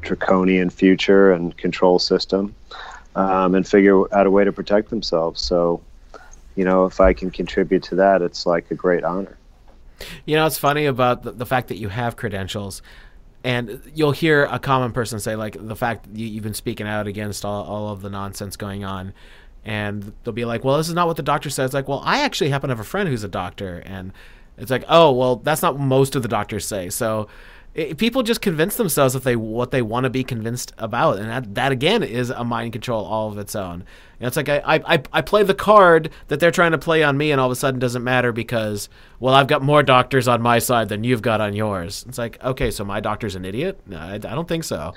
draconian 0.02 0.70
future 0.70 1.32
and 1.32 1.56
control 1.56 1.98
system 1.98 2.54
um, 3.14 3.54
and 3.54 3.66
figure 3.66 4.12
out 4.14 4.26
a 4.26 4.30
way 4.30 4.44
to 4.44 4.52
protect 4.52 4.90
themselves. 4.90 5.40
So, 5.42 5.80
you 6.56 6.64
know, 6.64 6.86
if 6.86 7.00
I 7.00 7.12
can 7.12 7.30
contribute 7.30 7.82
to 7.84 7.96
that, 7.96 8.22
it's 8.22 8.46
like 8.46 8.70
a 8.70 8.74
great 8.74 9.04
honor. 9.04 9.36
You 10.24 10.36
know, 10.36 10.46
it's 10.46 10.58
funny 10.58 10.86
about 10.86 11.22
the, 11.22 11.32
the 11.32 11.46
fact 11.46 11.68
that 11.68 11.76
you 11.76 11.88
have 11.88 12.16
credentials 12.16 12.82
and 13.42 13.80
you'll 13.94 14.12
hear 14.12 14.44
a 14.44 14.58
common 14.58 14.92
person 14.92 15.18
say 15.18 15.34
like 15.36 15.56
the 15.58 15.76
fact 15.76 16.06
you, 16.12 16.34
have 16.34 16.42
been 16.42 16.54
speaking 16.54 16.86
out 16.86 17.06
against 17.06 17.44
all, 17.44 17.64
all 17.64 17.88
of 17.88 18.02
the 18.02 18.10
nonsense 18.10 18.56
going 18.56 18.84
on 18.84 19.12
and 19.64 20.12
they'll 20.24 20.32
be 20.32 20.44
like 20.44 20.64
well 20.64 20.76
this 20.76 20.88
is 20.88 20.94
not 20.94 21.06
what 21.06 21.16
the 21.16 21.22
doctor 21.22 21.50
says 21.50 21.72
like 21.74 21.88
well 21.88 22.02
i 22.04 22.20
actually 22.22 22.50
happen 22.50 22.68
to 22.68 22.72
have 22.72 22.80
a 22.80 22.88
friend 22.88 23.08
who's 23.08 23.24
a 23.24 23.28
doctor 23.28 23.82
and 23.86 24.12
it's 24.58 24.70
like 24.70 24.84
oh 24.88 25.10
well 25.12 25.36
that's 25.36 25.62
not 25.62 25.74
what 25.74 25.82
most 25.82 26.16
of 26.16 26.22
the 26.22 26.28
doctors 26.28 26.64
say 26.64 26.88
so 26.88 27.28
it, 27.74 27.98
people 27.98 28.22
just 28.22 28.40
convince 28.40 28.76
themselves 28.76 29.14
that 29.14 29.22
they 29.22 29.36
what 29.36 29.70
they 29.70 29.82
want 29.82 30.04
to 30.04 30.10
be 30.10 30.24
convinced 30.24 30.72
about, 30.78 31.18
and 31.18 31.30
that, 31.30 31.54
that 31.54 31.72
again 31.72 32.02
is 32.02 32.30
a 32.30 32.42
mind 32.42 32.72
control 32.72 33.04
all 33.04 33.30
of 33.30 33.38
its 33.38 33.54
own. 33.54 33.80
You 34.18 34.22
know, 34.22 34.26
it's 34.26 34.36
like 34.36 34.48
I, 34.48 34.62
I 34.66 35.02
I 35.12 35.22
play 35.22 35.44
the 35.44 35.54
card 35.54 36.10
that 36.28 36.40
they're 36.40 36.50
trying 36.50 36.72
to 36.72 36.78
play 36.78 37.04
on 37.04 37.16
me, 37.16 37.30
and 37.30 37.40
all 37.40 37.46
of 37.46 37.52
a 37.52 37.56
sudden 37.56 37.78
doesn't 37.78 38.02
matter 38.02 38.32
because 38.32 38.88
well 39.20 39.34
I've 39.34 39.46
got 39.46 39.62
more 39.62 39.84
doctors 39.84 40.26
on 40.26 40.42
my 40.42 40.58
side 40.58 40.88
than 40.88 41.04
you've 41.04 41.22
got 41.22 41.40
on 41.40 41.54
yours. 41.54 42.04
It's 42.08 42.18
like 42.18 42.42
okay, 42.42 42.72
so 42.72 42.84
my 42.84 42.98
doctor's 42.98 43.36
an 43.36 43.44
idiot? 43.44 43.80
No, 43.86 43.98
I, 43.98 44.14
I 44.14 44.18
don't 44.18 44.48
think 44.48 44.64
so. 44.64 44.92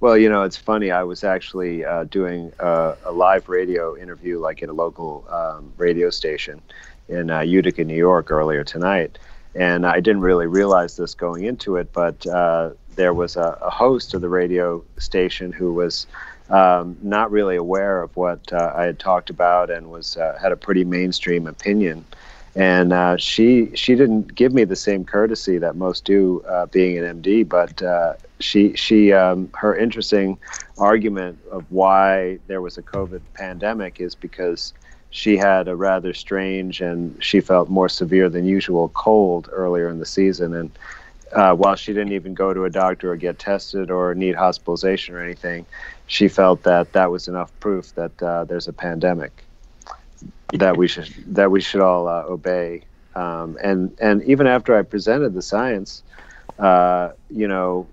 Well, 0.00 0.16
you 0.16 0.28
know, 0.28 0.44
it's 0.44 0.56
funny. 0.56 0.92
I 0.92 1.02
was 1.02 1.24
actually 1.24 1.84
uh, 1.84 2.04
doing 2.04 2.52
a, 2.60 2.94
a, 3.04 3.12
live 3.12 3.48
radio 3.48 3.96
interview, 3.96 4.38
like 4.38 4.62
at 4.62 4.68
a 4.68 4.72
local 4.72 5.26
um, 5.28 5.72
radio 5.76 6.08
station 6.08 6.62
in 7.08 7.30
uh, 7.30 7.40
Utica, 7.40 7.82
New 7.82 7.96
York, 7.96 8.30
earlier 8.30 8.62
tonight 8.62 9.18
and 9.54 9.86
I 9.86 10.00
didn't 10.00 10.20
really 10.20 10.46
realize 10.46 10.96
this 10.96 11.14
going 11.14 11.44
into 11.44 11.76
it, 11.76 11.92
but 11.92 12.26
uh, 12.26 12.70
there 12.94 13.14
was 13.14 13.36
a, 13.36 13.58
a, 13.60 13.70
host 13.70 14.14
of 14.14 14.20
the 14.20 14.28
radio 14.28 14.84
station 14.98 15.52
who 15.52 15.72
was 15.72 16.06
um, 16.50 16.96
not 17.02 17.30
really 17.30 17.56
aware 17.56 18.02
of 18.02 18.16
what 18.16 18.52
uh, 18.52 18.72
I 18.74 18.84
had 18.84 18.98
talked 18.98 19.30
about 19.30 19.70
and 19.70 19.90
was 19.90 20.16
uh, 20.16 20.38
had 20.40 20.52
a 20.52 20.56
pretty 20.56 20.84
mainstream 20.84 21.46
opinion. 21.46 22.04
And 22.54 22.92
uh, 22.92 23.16
she 23.16 23.74
she 23.74 23.94
didn't 23.94 24.34
give 24.34 24.52
me 24.52 24.64
the 24.64 24.76
same 24.76 25.04
courtesy 25.04 25.58
that 25.58 25.76
most 25.76 26.04
do, 26.04 26.42
uh, 26.48 26.66
being 26.66 26.98
an 26.98 27.22
MD. 27.22 27.48
But 27.48 27.82
uh, 27.82 28.14
she 28.40 28.74
she 28.74 29.12
um, 29.12 29.50
her 29.54 29.76
interesting 29.76 30.38
argument 30.78 31.38
of 31.50 31.64
why 31.70 32.38
there 32.46 32.60
was 32.60 32.78
a 32.78 32.82
COVID 32.82 33.20
pandemic 33.34 34.00
is 34.00 34.14
because 34.14 34.72
she 35.10 35.36
had 35.36 35.68
a 35.68 35.76
rather 35.76 36.12
strange 36.12 36.80
and 36.80 37.22
she 37.22 37.40
felt 37.40 37.68
more 37.68 37.88
severe 37.88 38.28
than 38.28 38.44
usual 38.44 38.90
cold 38.90 39.48
earlier 39.50 39.88
in 39.88 39.98
the 39.98 40.06
season. 40.06 40.54
And 40.54 40.70
uh, 41.32 41.54
while 41.54 41.76
she 41.76 41.92
didn't 41.92 42.12
even 42.12 42.34
go 42.34 42.52
to 42.52 42.64
a 42.64 42.70
doctor 42.70 43.12
or 43.12 43.16
get 43.16 43.38
tested 43.38 43.90
or 43.90 44.14
need 44.14 44.34
hospitalization 44.34 45.14
or 45.14 45.22
anything, 45.22 45.66
she 46.06 46.28
felt 46.28 46.62
that 46.62 46.92
that 46.92 47.10
was 47.10 47.28
enough 47.28 47.50
proof 47.60 47.94
that 47.94 48.22
uh, 48.22 48.44
there's 48.44 48.68
a 48.68 48.72
pandemic 48.72 49.44
that 50.54 50.76
we 50.76 50.88
should 50.88 51.12
that 51.26 51.50
we 51.50 51.60
should 51.60 51.80
all 51.80 52.08
uh, 52.08 52.22
obey. 52.24 52.82
Um, 53.14 53.58
and 53.62 53.96
and 54.00 54.22
even 54.24 54.46
after 54.46 54.76
I 54.76 54.82
presented 54.82 55.34
the 55.34 55.42
science, 55.42 56.02
uh, 56.58 57.12
you 57.30 57.48
know, 57.48 57.86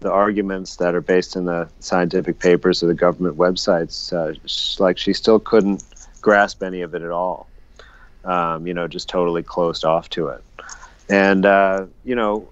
the 0.00 0.10
arguments 0.10 0.76
that 0.76 0.94
are 0.94 1.00
based 1.00 1.36
in 1.36 1.46
the 1.46 1.68
scientific 1.80 2.38
papers 2.38 2.82
or 2.82 2.86
the 2.86 2.94
government 2.94 3.36
websites, 3.36 4.12
uh, 4.12 4.34
like 4.82 4.98
she 4.98 5.12
still 5.12 5.38
couldn't 5.38 5.82
grasp 6.20 6.62
any 6.62 6.82
of 6.82 6.94
it 6.94 7.02
at 7.02 7.10
all. 7.10 7.48
Um, 8.24 8.66
you 8.66 8.74
know, 8.74 8.88
just 8.88 9.08
totally 9.08 9.42
closed 9.42 9.84
off 9.84 10.10
to 10.10 10.28
it. 10.28 10.42
And 11.08 11.46
uh, 11.46 11.86
you 12.04 12.16
know, 12.16 12.48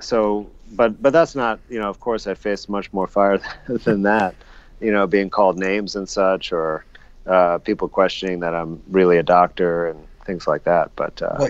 so 0.00 0.48
but 0.72 1.00
but 1.00 1.12
that's 1.12 1.34
not 1.34 1.60
you 1.68 1.78
know. 1.78 1.88
Of 1.88 2.00
course, 2.00 2.26
I 2.26 2.34
faced 2.34 2.68
much 2.68 2.92
more 2.92 3.06
fire 3.06 3.40
than 3.68 4.02
that. 4.02 4.34
You 4.80 4.92
know, 4.92 5.06
being 5.06 5.28
called 5.28 5.58
names 5.58 5.96
and 5.96 6.08
such, 6.08 6.52
or 6.52 6.84
uh, 7.26 7.58
people 7.58 7.88
questioning 7.88 8.40
that 8.40 8.54
I'm 8.54 8.82
really 8.88 9.18
a 9.18 9.22
doctor 9.22 9.88
and 9.88 10.06
things 10.24 10.46
like 10.46 10.64
that. 10.64 10.90
But 10.96 11.20
uh, 11.20 11.48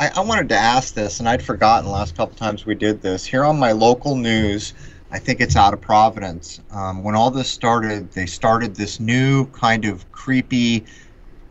I, 0.00 0.10
I 0.16 0.20
wanted 0.20 0.48
to 0.48 0.56
ask 0.56 0.94
this, 0.94 1.20
and 1.20 1.28
I'd 1.28 1.42
forgotten 1.42 1.90
last 1.90 2.16
couple 2.16 2.36
times 2.36 2.64
we 2.64 2.74
did 2.74 3.02
this. 3.02 3.24
Here 3.24 3.44
on 3.44 3.58
my 3.58 3.72
local 3.72 4.16
news, 4.16 4.72
I 5.12 5.18
think 5.18 5.40
it's 5.40 5.56
out 5.56 5.74
of 5.74 5.80
Providence. 5.80 6.60
Um, 6.70 7.02
when 7.02 7.14
all 7.14 7.30
this 7.30 7.50
started, 7.50 8.12
they 8.12 8.26
started 8.26 8.76
this 8.76 9.00
new 9.00 9.46
kind 9.46 9.84
of 9.84 10.10
creepy 10.12 10.84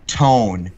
tone. 0.08 0.72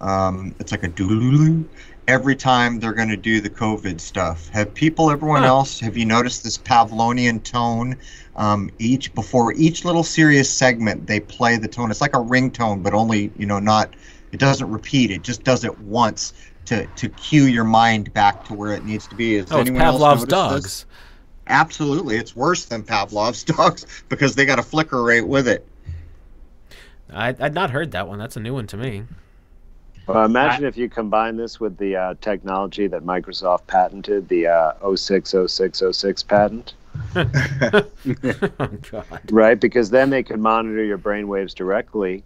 Um, 0.00 0.54
it's 0.58 0.72
like 0.72 0.82
a 0.82 0.88
doodle, 0.88 1.64
every 2.08 2.36
time 2.36 2.80
they're 2.80 2.92
going 2.92 3.08
to 3.08 3.16
do 3.16 3.40
the 3.40 3.50
COVID 3.50 4.00
stuff. 4.00 4.48
Have 4.50 4.74
people, 4.74 5.10
everyone 5.10 5.42
huh. 5.42 5.48
else, 5.48 5.80
have 5.80 5.96
you 5.96 6.04
noticed 6.04 6.44
this 6.44 6.58
Pavlonian 6.58 7.42
tone? 7.42 7.96
Um, 8.36 8.70
each 8.78 9.14
before 9.14 9.52
each 9.52 9.84
little 9.84 10.02
serious 10.02 10.50
segment, 10.50 11.06
they 11.06 11.20
play 11.20 11.56
the 11.56 11.68
tone. 11.68 11.90
It's 11.90 12.00
like 12.00 12.14
a 12.14 12.20
ringtone, 12.20 12.82
but 12.82 12.92
only 12.92 13.30
you 13.38 13.46
know 13.46 13.60
not. 13.60 13.94
It 14.32 14.40
doesn't 14.40 14.68
repeat. 14.68 15.12
It 15.12 15.22
just 15.22 15.44
does 15.44 15.62
it 15.62 15.78
once 15.80 16.32
to 16.64 16.86
to 16.86 17.08
cue 17.10 17.44
your 17.44 17.64
mind 17.64 18.12
back 18.12 18.44
to 18.46 18.54
where 18.54 18.72
it 18.72 18.84
needs 18.84 19.06
to 19.06 19.14
be. 19.14 19.34
Has 19.34 19.52
oh, 19.52 19.64
Pavlov's 19.64 20.24
dogs. 20.24 20.62
This? 20.62 20.86
Absolutely, 21.46 22.16
it's 22.16 22.34
worse 22.34 22.64
than 22.64 22.82
Pavlov's 22.82 23.44
dogs 23.56 23.86
because 24.08 24.34
they 24.34 24.46
got 24.46 24.58
a 24.58 24.62
flicker 24.62 25.02
rate 25.02 25.26
with 25.26 25.48
it. 25.48 25.66
I, 27.12 27.34
I'd 27.38 27.54
not 27.54 27.70
heard 27.70 27.92
that 27.92 28.08
one. 28.08 28.18
That's 28.18 28.36
a 28.36 28.40
new 28.40 28.54
one 28.54 28.66
to 28.68 28.76
me. 28.76 29.04
Well, 30.06 30.24
imagine 30.24 30.64
I, 30.64 30.68
if 30.68 30.76
you 30.76 30.88
combine 30.88 31.36
this 31.36 31.58
with 31.58 31.78
the 31.78 31.96
uh, 31.96 32.14
technology 32.20 32.86
that 32.88 33.04
Microsoft 33.04 33.66
patented, 33.66 34.28
the 34.28 34.48
uh, 34.48 34.96
060606 34.96 36.22
patent. 36.24 36.74
oh, 37.16 38.68
God. 38.90 39.20
Right, 39.30 39.58
because 39.58 39.90
then 39.90 40.10
they 40.10 40.22
could 40.22 40.40
monitor 40.40 40.84
your 40.84 40.98
brain 40.98 41.26
waves 41.28 41.54
directly, 41.54 42.22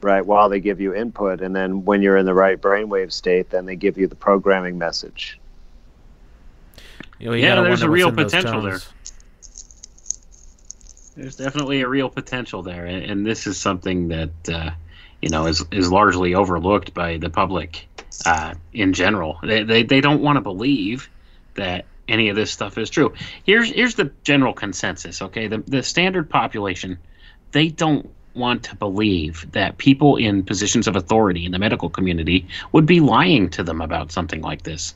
right, 0.00 0.24
while 0.24 0.48
they 0.48 0.60
give 0.60 0.80
you 0.80 0.94
input, 0.94 1.42
and 1.42 1.54
then 1.54 1.84
when 1.84 2.00
you're 2.00 2.16
in 2.16 2.24
the 2.24 2.34
right 2.34 2.60
brainwave 2.60 3.12
state, 3.12 3.50
then 3.50 3.66
they 3.66 3.76
give 3.76 3.98
you 3.98 4.06
the 4.06 4.14
programming 4.14 4.78
message. 4.78 5.38
You 7.18 7.30
know, 7.30 7.34
yeah, 7.34 7.62
there's 7.62 7.82
a 7.82 7.90
real 7.90 8.12
potential 8.12 8.62
there. 8.62 8.80
There's 11.16 11.36
definitely 11.36 11.80
a 11.80 11.88
real 11.88 12.08
potential 12.08 12.62
there, 12.62 12.86
and, 12.86 13.04
and 13.04 13.26
this 13.26 13.46
is 13.46 13.58
something 13.58 14.08
that. 14.08 14.48
Uh, 14.48 14.70
you 15.20 15.30
know, 15.30 15.46
is 15.46 15.64
is 15.72 15.90
largely 15.90 16.34
overlooked 16.34 16.94
by 16.94 17.16
the 17.16 17.30
public 17.30 17.88
uh, 18.24 18.54
in 18.72 18.92
general. 18.92 19.38
They 19.42 19.62
they, 19.64 19.82
they 19.82 20.00
don't 20.00 20.22
want 20.22 20.36
to 20.36 20.40
believe 20.40 21.10
that 21.54 21.86
any 22.06 22.28
of 22.28 22.36
this 22.36 22.50
stuff 22.50 22.78
is 22.78 22.88
true. 22.90 23.12
Here's 23.44 23.70
here's 23.70 23.94
the 23.94 24.12
general 24.22 24.52
consensus. 24.52 25.20
Okay, 25.22 25.48
the 25.48 25.58
the 25.66 25.82
standard 25.82 26.30
population, 26.30 26.98
they 27.52 27.68
don't 27.68 28.08
want 28.34 28.62
to 28.62 28.76
believe 28.76 29.50
that 29.52 29.78
people 29.78 30.16
in 30.16 30.44
positions 30.44 30.86
of 30.86 30.94
authority 30.94 31.44
in 31.44 31.50
the 31.50 31.58
medical 31.58 31.90
community 31.90 32.46
would 32.70 32.86
be 32.86 33.00
lying 33.00 33.50
to 33.50 33.64
them 33.64 33.80
about 33.80 34.12
something 34.12 34.42
like 34.42 34.62
this 34.62 34.94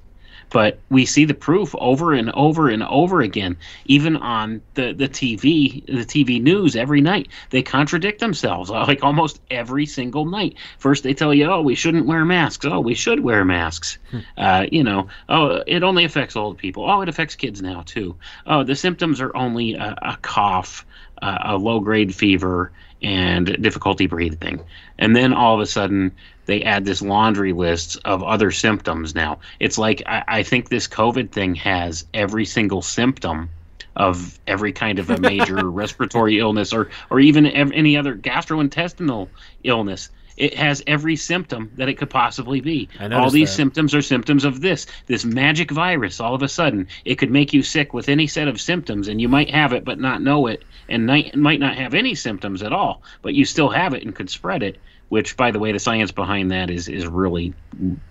but 0.52 0.78
we 0.90 1.06
see 1.06 1.24
the 1.24 1.34
proof 1.34 1.74
over 1.78 2.12
and 2.12 2.30
over 2.32 2.68
and 2.68 2.82
over 2.84 3.20
again 3.20 3.56
even 3.86 4.16
on 4.16 4.60
the, 4.74 4.92
the 4.92 5.08
tv 5.08 5.84
the 5.86 6.04
tv 6.04 6.40
news 6.40 6.76
every 6.76 7.00
night. 7.00 7.28
They 7.50 7.62
contradict 7.62 8.20
themselves 8.20 8.70
like 8.70 9.02
almost 9.02 9.40
every 9.50 9.86
single 9.86 10.26
night. 10.26 10.56
First 10.78 11.02
they 11.02 11.14
tell 11.14 11.34
you 11.34 11.46
oh 11.46 11.62
we 11.62 11.74
shouldn't 11.74 12.06
wear 12.06 12.24
masks. 12.24 12.66
Oh 12.66 12.80
we 12.80 12.94
should 12.94 13.20
wear 13.20 13.44
masks. 13.44 13.98
Hmm. 14.10 14.18
uh, 14.36 14.66
you 14.70 14.84
know 14.84 15.08
oh 15.28 15.62
it 15.66 15.82
only 15.82 16.04
affects 16.04 16.36
old 16.36 16.58
people. 16.58 16.88
Oh 16.88 17.00
it 17.00 17.08
affects 17.08 17.34
kids 17.34 17.62
now 17.62 17.82
too. 17.82 18.16
Oh 18.46 18.62
the 18.62 18.76
symptoms 18.76 19.20
are 19.20 19.34
only 19.34 19.74
a, 19.74 19.96
a 20.02 20.18
cough 20.20 20.86
uh, 21.20 21.38
a 21.44 21.56
low 21.56 21.80
grade 21.80 22.14
fever 22.14 22.72
and 23.02 23.62
difficulty 23.62 24.06
breathing. 24.06 24.62
And 24.98 25.16
then 25.16 25.32
all 25.32 25.54
of 25.54 25.60
a 25.60 25.66
sudden 25.66 26.12
they 26.46 26.62
add 26.62 26.84
this 26.84 27.02
laundry 27.02 27.52
list 27.52 27.98
of 28.04 28.22
other 28.22 28.50
symptoms 28.50 29.14
now. 29.14 29.38
It's 29.60 29.78
like 29.78 30.02
I, 30.06 30.24
I 30.26 30.42
think 30.42 30.68
this 30.68 30.88
COVID 30.88 31.30
thing 31.30 31.54
has 31.56 32.04
every 32.12 32.44
single 32.44 32.82
symptom 32.82 33.50
of 33.94 34.38
every 34.46 34.72
kind 34.72 34.98
of 34.98 35.10
a 35.10 35.18
major 35.18 35.68
respiratory 35.70 36.38
illness 36.38 36.72
or 36.72 36.90
or 37.10 37.20
even 37.20 37.46
ev- 37.46 37.72
any 37.72 37.96
other 37.96 38.16
gastrointestinal 38.16 39.28
illness. 39.64 40.10
It 40.34 40.54
has 40.54 40.82
every 40.86 41.16
symptom 41.16 41.70
that 41.76 41.90
it 41.90 41.98
could 41.98 42.08
possibly 42.08 42.62
be. 42.62 42.88
All 42.98 43.30
these 43.30 43.50
that. 43.50 43.56
symptoms 43.56 43.94
are 43.94 44.00
symptoms 44.00 44.44
of 44.44 44.62
this 44.62 44.86
this 45.06 45.26
magic 45.26 45.70
virus. 45.70 46.20
All 46.20 46.34
of 46.34 46.42
a 46.42 46.48
sudden, 46.48 46.88
it 47.04 47.16
could 47.16 47.30
make 47.30 47.52
you 47.52 47.62
sick 47.62 47.92
with 47.92 48.08
any 48.08 48.26
set 48.26 48.48
of 48.48 48.60
symptoms, 48.60 49.08
and 49.08 49.20
you 49.20 49.28
might 49.28 49.50
have 49.50 49.74
it 49.74 49.84
but 49.84 50.00
not 50.00 50.22
know 50.22 50.46
it, 50.46 50.64
and 50.88 51.06
might 51.06 51.36
might 51.36 51.60
not 51.60 51.76
have 51.76 51.92
any 51.92 52.14
symptoms 52.14 52.62
at 52.62 52.72
all, 52.72 53.02
but 53.20 53.34
you 53.34 53.44
still 53.44 53.68
have 53.68 53.92
it 53.92 54.04
and 54.04 54.14
could 54.14 54.30
spread 54.30 54.62
it 54.62 54.78
which 55.12 55.36
by 55.36 55.50
the 55.50 55.58
way 55.58 55.72
the 55.72 55.78
science 55.78 56.10
behind 56.10 56.52
that 56.52 56.70
is 56.70 56.88
is 56.88 57.06
really 57.06 57.52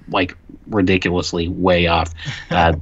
like 0.10 0.38
ridiculously 0.68 1.48
way 1.48 1.88
off. 1.88 2.14
Uh, 2.52 2.74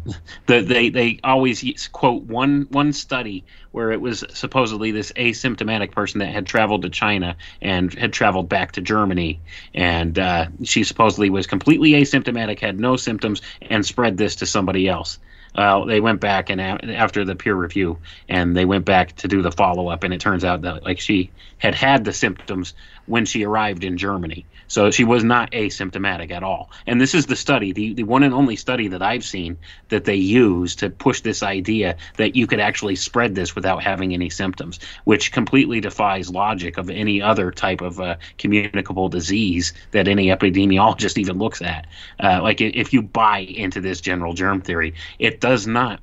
the, 0.48 0.62
they 0.62 0.90
they 0.90 1.20
always 1.24 1.88
quote 1.90 2.24
one 2.24 2.66
one 2.72 2.92
study 2.92 3.46
where 3.72 3.92
it 3.92 4.02
was 4.02 4.26
supposedly 4.34 4.90
this 4.92 5.12
asymptomatic 5.12 5.92
person 5.92 6.20
that 6.20 6.34
had 6.34 6.48
traveled 6.48 6.82
to 6.82 6.90
China 6.90 7.36
and 7.62 7.94
had 7.94 8.12
traveled 8.12 8.50
back 8.50 8.72
to 8.72 8.82
Germany. 8.82 9.40
And 9.76 10.18
uh, 10.18 10.48
she 10.64 10.84
supposedly 10.84 11.30
was 11.30 11.46
completely 11.46 11.92
asymptomatic 11.92 12.60
had 12.60 12.80
no 12.80 12.96
symptoms 12.96 13.44
and 13.62 13.86
spread 13.86 14.18
this 14.18 14.38
to 14.38 14.48
somebody 14.48 14.88
else. 14.88 15.20
Uh, 15.56 15.86
they 15.86 16.00
went 16.00 16.20
back 16.20 16.50
and 16.50 16.62
a- 16.62 16.96
after 16.96 17.26
the 17.26 17.36
peer 17.36 17.56
review 17.56 17.98
and 18.28 18.56
they 18.56 18.66
went 18.66 18.86
back 18.86 19.16
to 19.18 19.28
do 19.28 19.42
the 19.42 19.52
follow 19.52 19.90
up 19.90 20.04
and 20.04 20.14
it 20.14 20.22
turns 20.22 20.44
out 20.44 20.62
that 20.62 20.84
like 20.84 21.00
she 21.00 21.32
had 21.58 21.76
had 21.76 22.06
the 22.06 22.14
symptoms 22.14 22.74
when 23.10 23.26
she 23.26 23.44
arrived 23.44 23.84
in 23.84 23.98
Germany. 23.98 24.46
So 24.68 24.92
she 24.92 25.04
was 25.04 25.24
not 25.24 25.52
asymptomatic 25.52 26.30
at 26.30 26.44
all. 26.44 26.70
And 26.86 27.02
this 27.02 27.16
is 27.16 27.26
the 27.26 27.36
study, 27.36 27.74
the, 27.74 27.94
the 27.96 28.04
one 28.04 28.22
and 28.22 28.34
only 28.36 28.56
study 28.56 28.88
that 28.90 29.02
I've 29.02 29.26
seen 29.26 29.58
that 29.90 30.06
they 30.06 30.16
use 30.16 30.76
to 30.76 30.92
push 30.92 31.22
this 31.22 31.42
idea 31.42 31.98
that 32.18 32.36
you 32.36 32.46
could 32.46 32.60
actually 32.60 32.96
spread 32.96 33.34
this 33.34 33.56
without 33.56 33.82
having 33.82 34.14
any 34.14 34.30
symptoms, 34.30 34.80
which 35.06 35.32
completely 35.32 35.82
defies 35.82 36.30
logic 36.30 36.78
of 36.78 36.92
any 36.92 37.20
other 37.20 37.52
type 37.52 37.82
of 37.82 38.00
uh, 38.00 38.16
communicable 38.38 39.10
disease 39.10 39.74
that 39.90 40.08
any 40.08 40.28
epidemiologist 40.28 41.18
even 41.18 41.40
looks 41.40 41.64
at. 41.64 41.88
Uh, 42.20 42.40
like 42.44 42.62
if 42.62 42.94
you 42.94 43.02
buy 43.02 43.40
into 43.40 43.82
this 43.82 44.00
general 44.00 44.34
germ 44.34 44.62
theory, 44.62 44.94
it 45.18 45.42
does 45.42 45.66
not 45.66 46.00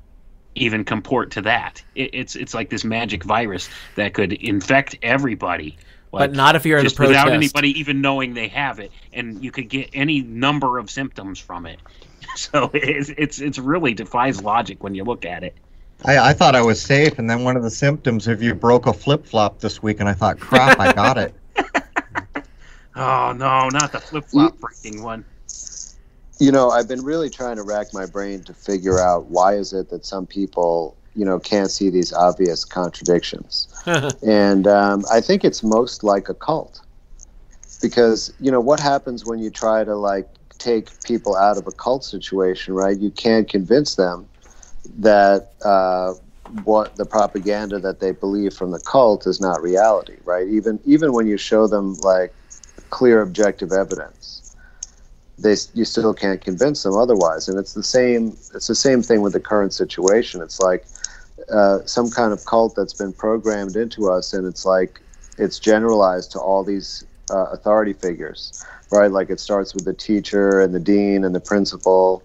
even 0.55 0.83
comport 0.83 1.31
to 1.31 1.41
that. 1.43 1.83
It, 1.95 2.09
it's 2.13 2.35
it's 2.35 2.53
like 2.53 2.69
this 2.69 2.83
magic 2.83 3.23
virus 3.23 3.69
that 3.95 4.13
could 4.13 4.33
infect 4.33 4.97
everybody 5.01 5.77
like, 6.11 6.31
but 6.31 6.35
not 6.35 6.55
if 6.55 6.65
you're 6.65 6.79
in 6.79 6.85
the 6.85 6.91
protest. 6.91 7.09
without 7.09 7.31
anybody 7.31 7.79
even 7.79 8.01
knowing 8.01 8.33
they 8.33 8.47
have 8.47 8.79
it, 8.79 8.91
and 9.13 9.43
you 9.43 9.51
could 9.51 9.69
get 9.69 9.89
any 9.93 10.21
number 10.21 10.77
of 10.77 10.89
symptoms 10.89 11.39
from 11.39 11.65
it. 11.65 11.79
So 12.35 12.69
it's 12.71 13.09
it's, 13.09 13.39
it's 13.39 13.57
really 13.57 13.95
defies 13.95 14.43
logic 14.43 14.83
when 14.83 14.93
you 14.93 15.03
look 15.03 15.25
at 15.25 15.43
it. 15.43 15.55
I, 16.05 16.17
I 16.19 16.33
thought 16.33 16.55
I 16.55 16.61
was 16.61 16.79
safe, 16.79 17.17
and 17.17 17.27
then 17.27 17.43
one 17.43 17.57
of 17.57 17.63
the 17.63 17.71
symptoms 17.71 18.27
if 18.27 18.43
you 18.43 18.53
broke 18.53 18.85
a 18.85 18.93
flip 18.93 19.25
flop 19.25 19.59
this 19.59 19.81
week, 19.81 19.99
and 19.99 20.07
I 20.07 20.13
thought, 20.13 20.39
crap, 20.39 20.79
I 20.79 20.93
got 20.93 21.17
it. 21.17 21.33
oh 22.95 23.33
no, 23.35 23.69
not 23.69 23.91
the 23.91 23.99
flip 23.99 24.25
flop 24.25 24.55
mm. 24.55 24.59
breaking 24.59 25.01
one. 25.01 25.25
You 26.39 26.51
know, 26.51 26.69
I've 26.69 26.87
been 26.87 27.03
really 27.03 27.31
trying 27.31 27.55
to 27.55 27.63
rack 27.63 27.87
my 27.93 28.05
brain 28.05 28.43
to 28.43 28.53
figure 28.53 28.99
out 28.99 29.25
why 29.25 29.55
is 29.55 29.73
it 29.73 29.89
that 29.89 30.05
some 30.05 30.27
people 30.27 30.95
you 31.17 31.25
know 31.25 31.39
can't 31.39 31.71
see 31.71 31.89
these 31.89 32.13
obvious 32.13 32.63
contradictions. 32.63 33.67
And 34.23 34.67
um, 34.67 35.03
i 35.11 35.19
think 35.21 35.43
it's 35.43 35.63
most 35.63 36.03
like 36.03 36.29
a 36.29 36.33
cult. 36.33 36.81
Because 37.81 38.33
you 38.39 38.51
know 38.51 38.61
what 38.61 38.79
happens 38.79 39.25
when 39.25 39.39
you 39.39 39.49
try 39.49 39.83
to 39.83 39.95
like 39.95 40.27
take 40.57 40.89
people 41.03 41.35
out 41.35 41.57
of 41.57 41.67
a 41.67 41.71
cult 41.71 42.03
situation 42.03 42.73
right? 42.73 42.97
You 42.97 43.11
can't 43.11 43.49
convince 43.49 43.95
them 43.95 44.27
that 44.99 45.51
uh, 45.63 46.13
what 46.63 46.95
the 46.95 47.05
propaganda 47.05 47.79
that 47.79 47.99
they 47.99 48.11
believe 48.11 48.53
from 48.53 48.71
the 48.71 48.79
cult 48.79 49.27
is 49.27 49.41
not 49.41 49.61
reality 49.61 50.17
right? 50.23 50.47
Even 50.47 50.79
even 50.85 51.13
when 51.13 51.27
you 51.27 51.37
show 51.37 51.67
them 51.67 51.95
like 52.13 52.33
clear 52.89 53.21
objective 53.21 53.71
evidence 53.71 54.37
they 55.37 55.55
you 55.73 55.85
still 55.85 56.13
can't 56.13 56.41
convince 56.41 56.83
them 56.83 56.95
otherwise. 56.95 57.47
And 57.47 57.59
it's 57.59 57.73
the 57.73 57.83
same 57.83 58.29
it's 58.55 58.67
the 58.67 58.75
same 58.75 59.01
thing 59.01 59.21
with 59.21 59.33
the 59.33 59.39
current 59.39 59.73
situation. 59.73 60.41
It's 60.41 60.59
like 60.59 60.85
uh, 61.51 61.79
some 61.85 62.09
kind 62.09 62.33
of 62.33 62.45
cult 62.45 62.75
that's 62.75 62.93
been 62.93 63.13
programmed 63.13 63.75
into 63.75 64.09
us, 64.09 64.33
and 64.33 64.45
it's 64.47 64.65
like 64.65 65.01
it's 65.37 65.59
generalized 65.59 66.31
to 66.31 66.39
all 66.39 66.63
these 66.63 67.05
uh, 67.31 67.45
authority 67.51 67.93
figures, 67.93 68.63
right? 68.91 69.11
Like 69.11 69.29
it 69.29 69.39
starts 69.39 69.73
with 69.73 69.85
the 69.85 69.93
teacher 69.93 70.61
and 70.61 70.73
the 70.73 70.79
dean 70.79 71.23
and 71.23 71.35
the 71.35 71.39
principal, 71.39 72.23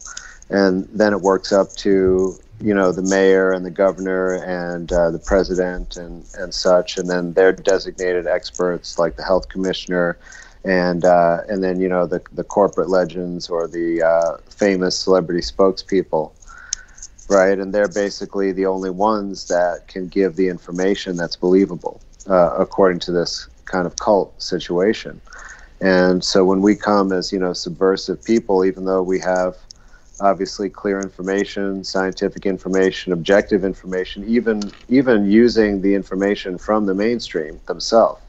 and 0.51 0.89
then 0.93 1.13
it 1.13 1.21
works 1.21 1.53
up 1.53 1.75
to 1.77 2.39
you 2.61 2.75
know 2.75 2.93
the 2.93 3.03
mayor 3.03 3.51
and 3.53 3.67
the 3.67 3.71
governor 3.71 4.35
and 4.45 4.93
uh, 4.93 5.11
the 5.11 5.19
president 5.19 5.97
and 5.97 6.25
and 6.39 6.55
such, 6.55 6.97
and 6.99 7.09
then 7.09 7.33
they're 7.35 7.53
designated 7.53 8.27
experts 8.27 8.99
like 8.99 9.17
the 9.17 9.25
health 9.25 9.49
commissioner. 9.49 10.19
And 10.65 11.05
uh, 11.05 11.39
and 11.49 11.65
then 11.65 11.81
you 11.81 11.89
know 11.89 12.07
the 12.07 12.23
the 12.33 12.45
corporate 12.45 12.89
legends 12.89 13.51
or 13.51 13.67
the 13.67 14.01
uh, 14.01 14.37
famous 14.49 14.97
celebrity 14.97 15.41
spokespeople, 15.41 16.31
right? 17.33 17.59
And 17.59 17.73
they're 17.73 17.89
basically 17.89 18.53
the 18.53 18.67
only 18.67 18.91
ones 18.91 19.49
that 19.49 19.89
can 19.89 20.07
give 20.09 20.37
the 20.37 20.49
information 20.49 21.17
that's 21.17 21.37
believable, 21.37 22.01
uh, 22.29 22.55
according 22.59 23.01
to 23.01 23.13
this 23.13 23.49
kind 23.65 23.87
of 23.87 23.97
cult 23.97 24.41
situation. 24.41 25.21
And 25.81 26.23
so 26.23 26.45
when 26.45 26.61
we 26.61 26.77
come 26.77 27.11
as, 27.11 27.33
you 27.33 27.39
know, 27.39 27.55
subversive 27.55 28.23
people, 28.23 28.65
even 28.65 28.85
though 28.85 29.03
we 29.03 29.19
have 29.21 29.57
obviously 30.21 30.69
clear 30.69 31.01
information, 31.01 31.83
scientific 31.83 32.47
information, 32.47 33.13
objective 33.13 33.65
information, 33.65 34.25
even 34.29 34.71
even 34.89 35.29
using 35.29 35.81
the 35.81 35.95
information 35.95 36.59
from 36.59 36.87
the 36.87 36.95
mainstream 36.95 37.61
themselves, 37.67 38.23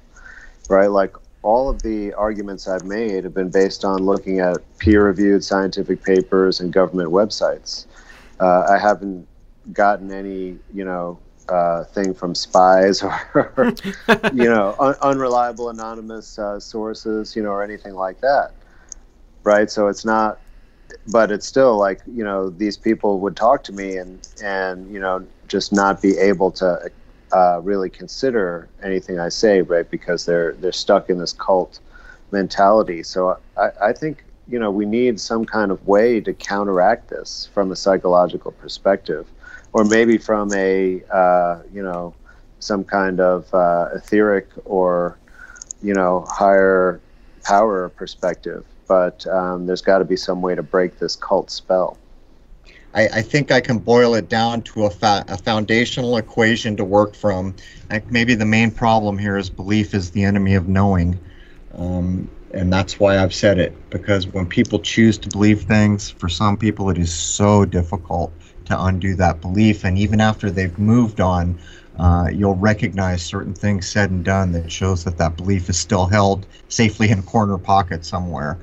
right? 0.69 0.87
Like 0.87 1.15
all 1.43 1.69
of 1.69 1.81
the 1.83 2.13
arguments 2.13 2.67
I've 2.67 2.85
made 2.85 3.25
have 3.25 3.33
been 3.33 3.49
based 3.49 3.83
on 3.85 4.03
looking 4.03 4.39
at 4.39 4.57
peer-reviewed 4.79 5.43
scientific 5.43 6.01
papers 6.01 6.61
and 6.61 6.71
government 6.71 7.09
websites. 7.11 7.85
Uh, 8.39 8.65
I 8.69 8.77
haven't 8.77 9.27
gotten 9.71 10.11
any, 10.11 10.57
you 10.73 10.83
know, 10.85 11.19
uh, 11.49 11.83
thing 11.85 12.13
from 12.13 12.35
spies 12.35 13.03
or, 13.03 13.73
you 14.33 14.49
know, 14.49 14.75
un- 14.79 14.95
unreliable 15.01 15.69
anonymous 15.69 16.39
uh, 16.39 16.59
sources, 16.59 17.35
you 17.35 17.43
know, 17.43 17.49
or 17.49 17.63
anything 17.63 17.93
like 17.93 18.19
that. 18.21 18.51
Right. 19.43 19.69
So 19.69 19.87
it's 19.87 20.05
not, 20.05 20.39
but 21.07 21.31
it's 21.31 21.45
still 21.45 21.77
like, 21.77 22.01
you 22.07 22.23
know, 22.23 22.49
these 22.49 22.77
people 22.77 23.19
would 23.19 23.35
talk 23.35 23.63
to 23.65 23.73
me 23.73 23.97
and, 23.97 24.25
and, 24.43 24.91
you 24.93 24.99
know, 24.99 25.25
just 25.47 25.73
not 25.73 26.01
be 26.01 26.17
able 26.17 26.51
to 26.51 26.91
uh, 27.33 27.59
really 27.61 27.89
consider 27.89 28.69
anything 28.81 29.19
I 29.19 29.29
say, 29.29 29.61
right? 29.61 29.89
Because 29.89 30.25
they're, 30.25 30.53
they're 30.53 30.71
stuck 30.71 31.09
in 31.09 31.17
this 31.17 31.33
cult 31.33 31.79
mentality. 32.31 33.03
So 33.03 33.37
I, 33.57 33.69
I 33.81 33.93
think, 33.93 34.23
you 34.47 34.59
know, 34.59 34.71
we 34.71 34.85
need 34.85 35.19
some 35.19 35.45
kind 35.45 35.71
of 35.71 35.87
way 35.87 36.19
to 36.21 36.33
counteract 36.33 37.09
this 37.09 37.49
from 37.53 37.71
a 37.71 37.75
psychological 37.75 38.51
perspective 38.51 39.27
or 39.73 39.83
maybe 39.83 40.17
from 40.17 40.53
a 40.53 41.03
uh, 41.11 41.61
you 41.73 41.83
know 41.83 42.13
some 42.59 42.83
kind 42.83 43.19
of 43.19 43.53
uh, 43.53 43.89
etheric 43.93 44.47
or 44.63 45.17
you 45.81 45.93
know 45.93 46.25
higher 46.29 47.01
power 47.43 47.89
perspective. 47.89 48.65
But 48.87 49.25
um, 49.27 49.65
there's 49.65 49.81
got 49.81 49.99
to 49.99 50.05
be 50.05 50.15
some 50.15 50.41
way 50.41 50.55
to 50.55 50.63
break 50.63 50.99
this 50.99 51.15
cult 51.15 51.49
spell. 51.49 51.97
I, 52.93 53.07
I 53.07 53.21
think 53.21 53.51
I 53.51 53.59
can 53.59 53.79
boil 53.79 54.13
it 54.13 54.29
down 54.29 54.61
to 54.63 54.85
a, 54.85 54.89
fa- 54.89 55.25
a 55.27 55.37
foundational 55.37 56.17
equation 56.17 56.77
to 56.77 56.85
work 56.85 57.15
from. 57.15 57.55
Like 57.89 58.11
maybe 58.11 58.35
the 58.35 58.45
main 58.45 58.69
problem 58.69 59.17
here 59.17 59.37
is 59.37 59.49
belief 59.49 59.93
is 59.93 60.11
the 60.11 60.23
enemy 60.23 60.53
of 60.53 60.67
knowing. 60.67 61.19
Um, 61.75 62.29
and 62.53 62.71
that's 62.71 62.99
why 62.99 63.17
I've 63.17 63.33
said 63.33 63.57
it 63.57 63.73
because 63.89 64.27
when 64.27 64.45
people 64.45 64.79
choose 64.79 65.17
to 65.19 65.29
believe 65.29 65.63
things, 65.63 66.09
for 66.09 66.29
some 66.29 66.55
people 66.57 66.89
it 66.89 66.97
is 66.97 67.13
so 67.13 67.65
difficult 67.65 68.31
to 68.65 68.83
undo 68.85 69.15
that 69.15 69.41
belief. 69.41 69.83
And 69.83 69.97
even 69.97 70.21
after 70.21 70.49
they've 70.49 70.77
moved 70.77 71.19
on, 71.19 71.59
uh, 71.97 72.29
you'll 72.31 72.55
recognize 72.55 73.23
certain 73.23 73.53
things 73.53 73.89
said 73.89 74.09
and 74.09 74.23
done 74.23 74.51
that 74.53 74.71
shows 74.71 75.03
that 75.03 75.17
that 75.17 75.35
belief 75.35 75.69
is 75.69 75.77
still 75.77 76.05
held 76.05 76.45
safely 76.69 77.09
in 77.09 77.19
a 77.19 77.23
corner 77.23 77.57
pocket 77.57 78.05
somewhere. 78.05 78.57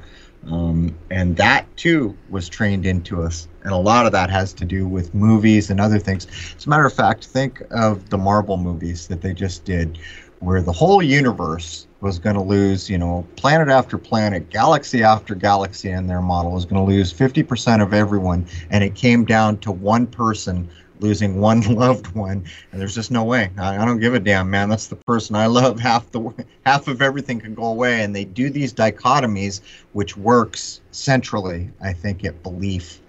Um, 0.47 0.97
and 1.11 1.37
that 1.37 1.67
too 1.77 2.17
was 2.31 2.49
trained 2.49 2.87
into 2.87 3.23
us. 3.23 3.47
And 3.63 3.73
a 3.73 3.77
lot 3.77 4.07
of 4.07 4.13
that 4.13 4.31
has 4.31 4.53
to 4.55 4.65
do 4.65 4.89
with 4.89 5.15
movies 5.15 5.69
and 5.69 5.81
other 5.81 5.99
things. 5.99 6.27
As 6.57 6.65
a 6.65 6.69
matter 6.69 6.87
of 6.87 6.95
fact, 6.95 7.27
think 7.27 7.63
of 7.71 8.09
the 8.09 8.19
Marvel 8.19 8.57
movies 8.57 9.07
that 9.09 9.21
they 9.21 9.35
just 9.35 9.65
did, 9.65 9.99
where 10.39 10.63
the 10.63 10.73
whole 10.73 11.03
universe 11.03 11.87
was 12.01 12.19
going 12.19 12.37
to 12.37 12.43
lose, 12.43 12.89
you 12.89 12.99
know, 12.99 13.27
planet 13.37 13.69
after 13.69 13.99
planet, 13.99 14.49
galaxy 14.51 15.03
after 15.03 15.35
galaxy 15.35 15.91
in 15.91 16.07
their 16.07 16.23
model 16.23 16.53
was 16.53 16.65
going 16.65 16.85
to 16.85 16.91
lose 16.91 17.13
50% 17.13 17.83
of 17.83 17.93
everyone. 17.93 18.47
And 18.71 18.83
it 18.83 18.95
came 18.95 19.25
down 19.25 19.59
to 19.59 19.71
one 19.71 20.07
person 20.07 20.69
losing 21.01 21.41
one 21.41 21.61
loved 21.63 22.15
one. 22.15 22.45
And 22.73 22.81
there's 22.81 22.95
just 22.95 23.11
no 23.11 23.25
way. 23.25 23.51
I, 23.59 23.79
I, 23.79 23.85
don't 23.85 24.01
give 24.01 24.15
a 24.15 24.21
damn, 24.21 24.51
man. 24.51 24.69
That's 24.69 24.87
the 24.87 24.97
person 24.97 25.37
I 25.37 25.47
love. 25.47 25.79
Half 25.91 26.11
the 26.13 26.33
half 26.65 26.89
of 26.89 27.03
everything 27.03 27.41
can 27.41 27.55
go 27.55 27.65
away. 27.65 28.03
And 28.03 28.15
they 28.15 28.25
do 28.25 28.51
these 28.51 28.73
dichotomies, 28.73 29.61
which 29.93 30.17
works 30.17 30.81
centrally, 30.91 31.71
I 31.83 31.93
think, 31.93 32.25
at 32.25 32.43
belief, 32.43 33.01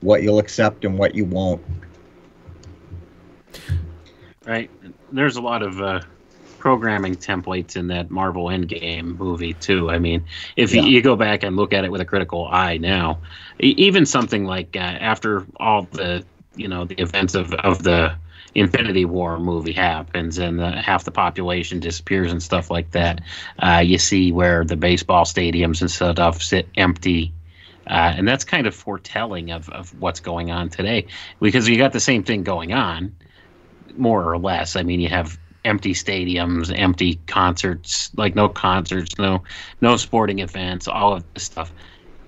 what 0.00 0.22
you'll 0.22 0.38
accept 0.38 0.84
and 0.84 0.98
what 0.98 1.14
you 1.14 1.24
won't. 1.24 1.62
Right. 4.44 4.70
There's 5.12 5.36
a 5.36 5.40
lot 5.40 5.62
of 5.62 5.80
uh, 5.80 6.00
programming 6.60 7.16
templates 7.16 7.74
in 7.74 7.88
that 7.88 8.10
Marvel 8.10 8.44
Endgame 8.44 9.18
movie 9.18 9.54
too. 9.54 9.90
I 9.90 9.98
mean, 9.98 10.24
if 10.54 10.72
yeah. 10.72 10.82
you, 10.82 10.90
you, 10.90 11.02
go 11.02 11.16
back 11.16 11.42
and 11.42 11.56
look 11.56 11.72
at 11.72 11.84
it 11.84 11.90
with 11.90 12.00
a 12.00 12.04
critical 12.04 12.46
eye 12.46 12.76
now, 12.76 13.18
even 13.58 14.06
something 14.06 14.44
like 14.44 14.76
uh, 14.76 14.78
after 14.78 15.44
all 15.56 15.82
the 15.90 16.24
you 16.54 16.68
know 16.68 16.84
the 16.84 17.00
events 17.00 17.34
of 17.34 17.52
of 17.54 17.82
the 17.82 18.14
Infinity 18.54 19.04
War 19.04 19.38
movie 19.38 19.72
happens 19.72 20.38
and 20.38 20.58
the, 20.58 20.70
half 20.70 21.04
the 21.04 21.10
population 21.10 21.80
disappears 21.80 22.32
and 22.32 22.42
stuff 22.42 22.70
like 22.70 22.90
that, 22.92 23.20
uh, 23.58 23.82
you 23.84 23.98
see 23.98 24.32
where 24.32 24.64
the 24.64 24.76
baseball 24.76 25.24
stadiums 25.24 25.80
and 25.80 25.90
stuff 25.90 26.42
sit 26.42 26.68
empty. 26.76 27.32
Uh, 27.86 28.12
and 28.16 28.28
that's 28.28 28.44
kind 28.44 28.66
of 28.66 28.74
foretelling 28.74 29.50
of, 29.50 29.68
of 29.70 29.98
what's 30.00 30.20
going 30.20 30.50
on 30.50 30.68
today 30.68 31.06
because 31.40 31.68
you 31.68 31.76
got 31.76 31.92
the 31.92 32.00
same 32.00 32.22
thing 32.22 32.42
going 32.42 32.72
on, 32.72 33.14
more 33.96 34.24
or 34.30 34.38
less. 34.38 34.76
I 34.76 34.82
mean, 34.82 35.00
you 35.00 35.08
have 35.08 35.38
empty 35.64 35.92
stadiums, 35.92 36.76
empty 36.76 37.20
concerts, 37.26 38.10
like 38.16 38.34
no 38.34 38.48
concerts, 38.48 39.18
no 39.18 39.42
no 39.80 39.96
sporting 39.96 40.38
events, 40.40 40.88
all 40.88 41.14
of 41.14 41.24
this 41.34 41.44
stuff. 41.44 41.72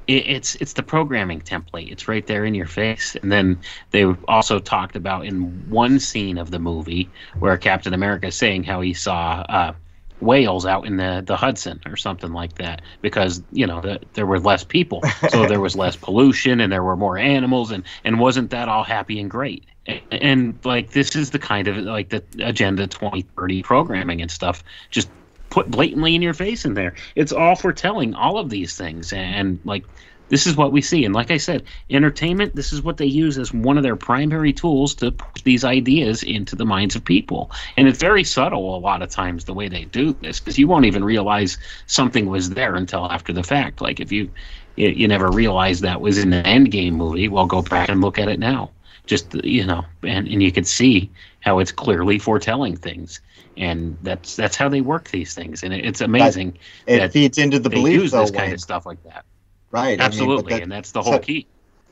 It, 0.06 0.26
it's 0.26 0.54
it's 0.56 0.72
the 0.74 0.82
programming 0.82 1.40
template. 1.40 1.90
It's 1.90 2.08
right 2.08 2.26
there 2.26 2.44
in 2.44 2.54
your 2.54 2.66
face. 2.66 3.16
And 3.22 3.30
then 3.30 3.58
they 3.90 4.04
also 4.28 4.58
talked 4.58 4.96
about 4.96 5.24
in 5.26 5.70
one 5.70 5.98
scene 5.98 6.38
of 6.38 6.50
the 6.50 6.58
movie 6.58 7.08
where 7.38 7.56
Captain 7.56 7.94
America 7.94 8.28
is 8.28 8.34
saying 8.34 8.64
how 8.64 8.80
he 8.80 8.92
saw 8.94 9.44
uh, 9.48 9.72
whales 10.20 10.64
out 10.64 10.86
in 10.86 10.96
the, 10.96 11.22
the 11.26 11.36
Hudson 11.36 11.80
or 11.86 11.96
something 11.96 12.32
like 12.32 12.54
that 12.54 12.80
because 13.00 13.42
you 13.50 13.66
know 13.66 13.80
the, 13.80 14.00
there 14.14 14.26
were 14.26 14.38
less 14.38 14.64
people, 14.64 15.02
so 15.28 15.46
there 15.48 15.60
was 15.60 15.76
less 15.76 15.96
pollution 15.96 16.60
and 16.60 16.72
there 16.72 16.82
were 16.82 16.96
more 16.96 17.18
animals 17.18 17.70
and 17.70 17.84
and 18.04 18.18
wasn't 18.18 18.50
that 18.50 18.68
all 18.68 18.84
happy 18.84 19.20
and 19.20 19.30
great? 19.30 19.64
And 19.86 20.58
like 20.64 20.92
this 20.92 21.16
is 21.16 21.30
the 21.30 21.38
kind 21.38 21.68
of 21.68 21.76
like 21.78 22.10
the 22.10 22.22
agenda 22.40 22.86
2030 22.86 23.62
programming 23.62 24.22
and 24.22 24.30
stuff. 24.30 24.62
Just 24.90 25.08
put 25.50 25.70
blatantly 25.70 26.14
in 26.14 26.22
your 26.22 26.34
face 26.34 26.64
in 26.64 26.74
there. 26.74 26.94
It's 27.14 27.32
all 27.32 27.56
foretelling 27.56 28.14
all 28.14 28.38
of 28.38 28.48
these 28.48 28.76
things. 28.76 29.12
And 29.12 29.58
like 29.64 29.84
this 30.28 30.46
is 30.46 30.56
what 30.56 30.72
we 30.72 30.80
see. 30.80 31.04
And 31.04 31.14
like 31.14 31.30
i 31.30 31.36
said 31.36 31.64
entertainment 31.90 32.54
this 32.54 32.72
is 32.72 32.80
what 32.80 32.96
they 32.96 33.06
use 33.06 33.36
as 33.38 33.52
one 33.52 33.76
of 33.76 33.82
their 33.82 33.96
primary 33.96 34.52
tools 34.52 34.94
to 34.96 35.10
put 35.10 35.42
these 35.44 35.64
ideas 35.64 36.22
into 36.22 36.54
the 36.54 36.64
minds 36.64 36.94
of 36.94 37.04
people. 37.04 37.50
And 37.76 37.88
it's 37.88 37.98
very 37.98 38.24
subtle 38.24 38.76
a 38.76 38.78
lot 38.78 39.02
of 39.02 39.10
times 39.10 39.44
the 39.44 39.54
way 39.54 39.68
they 39.68 39.84
do 39.84 40.12
this 40.22 40.38
because 40.38 40.58
you 40.58 40.68
won't 40.68 40.86
even 40.86 41.04
realize 41.04 41.58
something 41.86 42.26
was 42.26 42.50
there 42.50 42.76
until 42.76 43.10
after 43.10 43.32
the 43.32 43.42
fact. 43.42 43.80
Like 43.80 43.98
if 44.00 44.12
you 44.12 44.30
you, 44.76 44.88
you 44.88 45.08
never 45.08 45.30
realized 45.30 45.82
that 45.82 46.00
was 46.00 46.18
in 46.18 46.30
the 46.30 46.42
endgame 46.44 46.94
movie 46.94 47.28
well 47.28 47.46
go 47.46 47.60
back 47.60 47.88
and 47.88 48.00
look 48.00 48.18
at 48.18 48.28
it 48.28 48.38
now 48.38 48.70
just 49.06 49.34
you 49.44 49.64
know 49.64 49.84
and, 50.02 50.28
and 50.28 50.42
you 50.42 50.52
can 50.52 50.64
see 50.64 51.10
how 51.40 51.58
it's 51.58 51.72
clearly 51.72 52.18
foretelling 52.18 52.76
things. 52.76 53.20
And 53.56 53.98
that's 54.02 54.36
that's 54.36 54.56
how 54.56 54.68
they 54.68 54.80
work 54.80 55.10
these 55.10 55.34
things. 55.34 55.62
And 55.62 55.74
it's 55.74 56.00
amazing 56.00 56.56
it 56.86 56.98
that 56.98 57.12
feeds 57.12 57.36
into 57.36 57.58
the 57.58 57.68
belief 57.68 58.02
use 58.02 58.10
though, 58.12 58.22
this 58.22 58.30
kind 58.30 58.52
of 58.52 58.60
stuff 58.60 58.86
like 58.86 59.02
that. 59.04 59.24
Right. 59.70 60.00
Absolutely 60.00 60.54
I 60.54 60.56
mean, 60.56 60.60
that, 60.60 60.62
and 60.62 60.72
that's 60.72 60.92
the 60.92 61.02
whole 61.02 61.14
so, 61.14 61.18
key. 61.18 61.46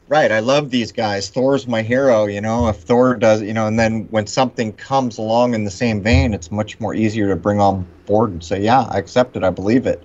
Right. 0.09 0.33
I 0.33 0.41
love 0.41 0.71
these 0.71 0.91
guys. 0.91 1.29
Thor's 1.29 1.67
my 1.67 1.83
hero 1.83 2.27
you 2.27 2.41
know. 2.41 2.69
If 2.69 2.77
thor 2.77 3.17
does 3.17 3.43
you 3.43 3.53
know 3.53 3.67
and 3.67 3.79
then 3.79 4.07
when 4.11 4.27
something 4.27 4.73
comes 4.73 5.19
along 5.19 5.55
in 5.55 5.65
the 5.65 5.71
same 5.71 6.03
vein 6.03 6.33
it's 6.33 6.51
much 6.51 6.81
more 6.81 6.95
easier 6.95 7.29
to 7.29 7.37
bring 7.37 7.61
on 7.61 7.87
board 8.07 8.31
and 8.31 8.43
say 8.43 8.63
yeah 8.63 8.87
i 8.91 8.99
accept 8.99 9.37
it. 9.37 9.45
I 9.45 9.51
believe 9.51 9.87
it. 9.87 10.03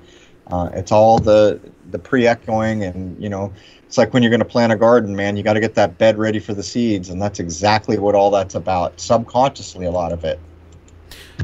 Uh, 0.48 0.70
it's 0.74 0.92
all 0.92 1.20
the 1.20 1.60
the 1.92 2.00
pre-echoing 2.00 2.84
and 2.84 3.22
you 3.22 3.30
know 3.30 3.54
it's 3.96 3.98
like 3.98 4.14
when 4.14 4.22
you're 4.22 4.30
going 4.30 4.42
to 4.42 4.46
plant 4.46 4.74
a 4.74 4.76
garden, 4.76 5.16
man, 5.16 5.38
you 5.38 5.44
got 5.44 5.54
to 5.54 5.62
get 5.62 5.76
that 5.76 5.98
bed 5.98 6.18
ready 6.18 6.38
for 6.38 6.54
the 6.54 6.62
seeds. 6.62 7.08
And 7.08 7.22
that's 7.22 7.40
exactly 7.40 7.98
what 7.98 8.14
all 8.14 8.30
that's 8.30 8.54
about, 8.54 9.00
subconsciously, 9.00 9.86
a 9.86 9.92
lot 9.92 10.12
of 10.12 10.26
it. 10.26 10.38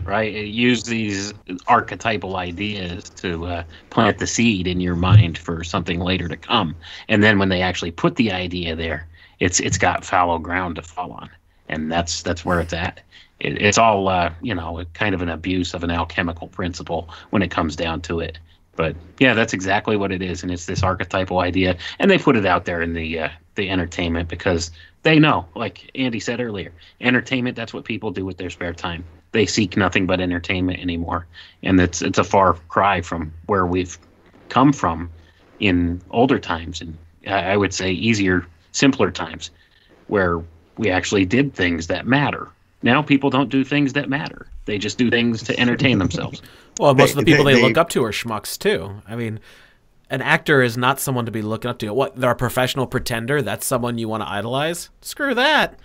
Right. 0.03 0.34
Use 0.34 0.84
these 0.84 1.34
archetypal 1.68 2.36
ideas 2.36 3.10
to 3.11 3.45
uh, 3.45 3.64
plant 3.90 4.18
the 4.18 4.28
seed 4.28 4.68
in 4.68 4.82
your 4.82 4.98
mind 4.98 5.38
for 5.38 5.64
something 5.64 6.02
later 6.02 6.28
to 6.28 6.36
come. 6.36 6.76
And 7.07 7.23
then 7.23 7.40
when 7.40 7.48
they 7.48 7.61
actually 7.61 7.91
put 7.91 8.18
the 8.18 8.34
idea 8.34 8.76
there, 8.76 9.07
it's 9.40 9.61
it's 9.61 9.78
got 9.78 10.03
fallow 10.03 10.38
ground 10.38 10.76
to 10.76 10.82
fall 10.82 11.14
on. 11.14 11.30
And 11.69 11.90
that's 11.90 12.22
that's 12.22 12.44
where 12.44 12.60
it's 12.60 12.73
at. 12.73 12.99
It, 13.40 13.61
it's 13.61 13.78
all, 13.78 14.10
uh, 14.10 14.34
you 14.41 14.53
know, 14.53 14.84
kind 14.94 15.15
of 15.15 15.22
an 15.22 15.30
abuse 15.30 15.73
of 15.73 15.86
an 15.86 15.90
alchemical 15.90 16.49
principle 16.49 17.10
when 17.30 17.44
it 17.44 17.49
comes 17.49 17.78
down 17.78 18.02
to 18.02 18.19
it. 18.19 18.40
But 18.76 18.95
yeah, 19.19 19.34
that's 19.34 19.53
exactly 19.53 19.98
what 19.98 20.11
it 20.11 20.22
is, 20.22 20.43
and 20.43 20.52
it's 20.52 20.65
this 20.65 20.84
archetypal 20.84 21.39
idea, 21.39 21.77
and 21.99 22.10
they 22.10 22.18
put 22.18 22.38
it 22.38 22.45
out 22.45 22.65
there 22.65 22.81
in 22.81 22.93
the 22.93 23.19
uh, 23.19 23.30
the 23.56 23.69
entertainment 23.69 24.30
because 24.30 24.72
they 25.03 25.19
know, 25.19 25.45
like 25.56 25.91
Andy 25.95 26.19
said 26.19 26.39
earlier, 26.39 26.72
entertainment. 27.02 27.56
That's 27.56 27.73
what 27.73 27.85
people 27.85 28.11
do 28.11 28.26
with 28.26 28.38
their 28.38 28.49
spare 28.49 28.73
time. 28.73 29.03
They 29.34 29.45
seek 29.45 29.76
nothing 29.76 30.06
but 30.06 30.22
entertainment 30.22 30.80
anymore, 30.80 31.27
and 31.64 31.80
it's 31.80 32.02
it's 32.02 32.18
a 32.18 32.23
far 32.23 32.53
cry 32.69 33.02
from 33.02 33.34
where 33.48 33.65
we've 33.65 33.98
come 34.49 34.72
from 34.73 35.10
in 35.60 36.02
older 36.11 36.39
times, 36.39 36.81
and 36.81 36.98
I 37.27 37.57
would 37.57 37.73
say 37.73 37.91
easier, 37.91 38.45
simpler 38.72 39.11
times, 39.11 39.52
where 40.07 40.41
we 40.77 40.89
actually 40.89 41.26
did 41.26 41.53
things 41.53 41.88
that 41.88 42.07
matter. 42.07 42.49
Now 42.84 43.02
people 43.02 43.30
don't 43.30 43.49
do 43.49 43.64
things 43.64 43.93
that 43.93 44.10
matter. 44.10 44.48
They 44.72 44.77
just 44.77 44.98
do 44.98 45.10
things 45.10 45.43
to 45.43 45.60
entertain 45.60 45.99
themselves. 45.99 46.41
Well, 46.80 46.95
most 46.95 47.15
they, 47.15 47.19
of 47.19 47.26
the 47.26 47.31
people 47.31 47.43
they, 47.43 47.56
they, 47.56 47.61
look 47.61 47.77
up 47.77 47.89
to 47.89 48.03
are 48.06 48.11
schmucks 48.11 48.57
too. 48.57 49.02
I 49.06 49.18
mean, 49.18 49.41
an 50.10 50.22
actor 50.22 50.61
is 50.64 50.77
not 50.77 51.02
someone 51.02 51.26
to 51.26 51.31
be 51.31 51.41
looking 51.41 51.69
up 51.69 51.80
to. 51.80 51.93
What? 51.93 52.15
They're 52.15 52.31
a 52.31 52.35
professional 52.35 52.88
pretender. 52.88 53.41
That's 53.41 53.65
someone 53.65 53.98
you 53.98 54.07
want 54.07 54.23
to 54.23 54.30
idolize. 54.30 54.89
Screw 55.02 55.35
that. 55.35 55.77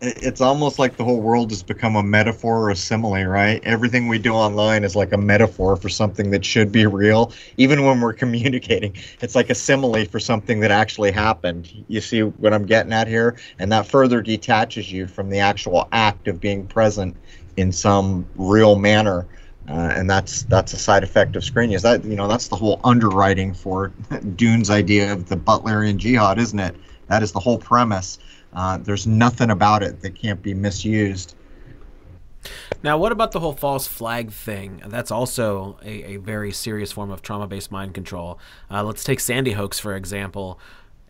it's 0.00 0.40
almost 0.40 0.78
like 0.78 0.96
the 0.96 1.04
whole 1.04 1.20
world 1.20 1.50
has 1.50 1.62
become 1.62 1.96
a 1.96 2.02
metaphor 2.02 2.58
or 2.58 2.70
a 2.70 2.76
simile, 2.76 3.26
right? 3.26 3.62
Everything 3.64 4.08
we 4.08 4.18
do 4.18 4.32
online 4.32 4.84
is 4.84 4.96
like 4.96 5.12
a 5.12 5.18
metaphor 5.18 5.76
for 5.76 5.90
something 5.90 6.30
that 6.30 6.44
should 6.44 6.72
be 6.72 6.86
real. 6.86 7.30
Even 7.58 7.84
when 7.84 8.00
we're 8.00 8.12
communicating, 8.24 8.94
it's 9.20 9.34
like 9.34 9.50
a 9.50 9.54
simile 9.54 10.06
for 10.06 10.18
something 10.18 10.60
that 10.60 10.70
actually 10.70 11.12
happened. 11.12 11.70
You 11.88 12.00
see 12.00 12.22
what 12.22 12.54
I'm 12.54 12.64
getting 12.64 12.94
at 12.94 13.06
here? 13.06 13.36
And 13.58 13.70
that 13.70 13.86
further 13.86 14.22
detaches 14.22 14.90
you 14.90 15.06
from 15.06 15.28
the 15.28 15.40
actual 15.40 15.88
act 15.92 16.26
of 16.26 16.40
being 16.40 16.66
present 16.66 17.14
in 17.56 17.72
some 17.72 18.26
real 18.36 18.76
manner. 18.76 19.26
Uh, 19.68 19.92
and 19.96 20.08
that's 20.08 20.44
that's 20.44 20.72
a 20.72 20.76
side 20.76 21.02
effect 21.02 21.34
of 21.34 21.42
screen 21.42 21.70
use. 21.70 21.82
That 21.82 22.04
you 22.04 22.14
know 22.14 22.28
that's 22.28 22.48
the 22.48 22.56
whole 22.56 22.80
underwriting 22.84 23.52
for 23.52 23.88
Dune's 24.36 24.70
idea 24.70 25.12
of 25.12 25.28
the 25.28 25.36
Butlerian 25.36 25.96
jihad, 25.96 26.38
isn't 26.38 26.58
it? 26.58 26.76
That 27.08 27.22
is 27.22 27.32
the 27.32 27.40
whole 27.40 27.58
premise. 27.58 28.18
Uh, 28.52 28.78
there's 28.78 29.06
nothing 29.06 29.50
about 29.50 29.82
it 29.82 30.00
that 30.02 30.14
can't 30.14 30.40
be 30.40 30.54
misused. 30.54 31.34
Now, 32.82 32.96
what 32.96 33.10
about 33.10 33.32
the 33.32 33.40
whole 33.40 33.52
false 33.52 33.86
flag 33.86 34.30
thing? 34.30 34.82
That's 34.86 35.10
also 35.10 35.78
a, 35.82 36.14
a 36.14 36.16
very 36.18 36.52
serious 36.52 36.92
form 36.92 37.10
of 37.10 37.22
trauma 37.22 37.46
based 37.46 37.72
mind 37.72 37.94
control. 37.94 38.38
Uh, 38.70 38.84
let's 38.84 39.02
take 39.02 39.20
Sandy 39.20 39.52
Hoax, 39.52 39.78
for 39.78 39.96
example. 39.96 40.60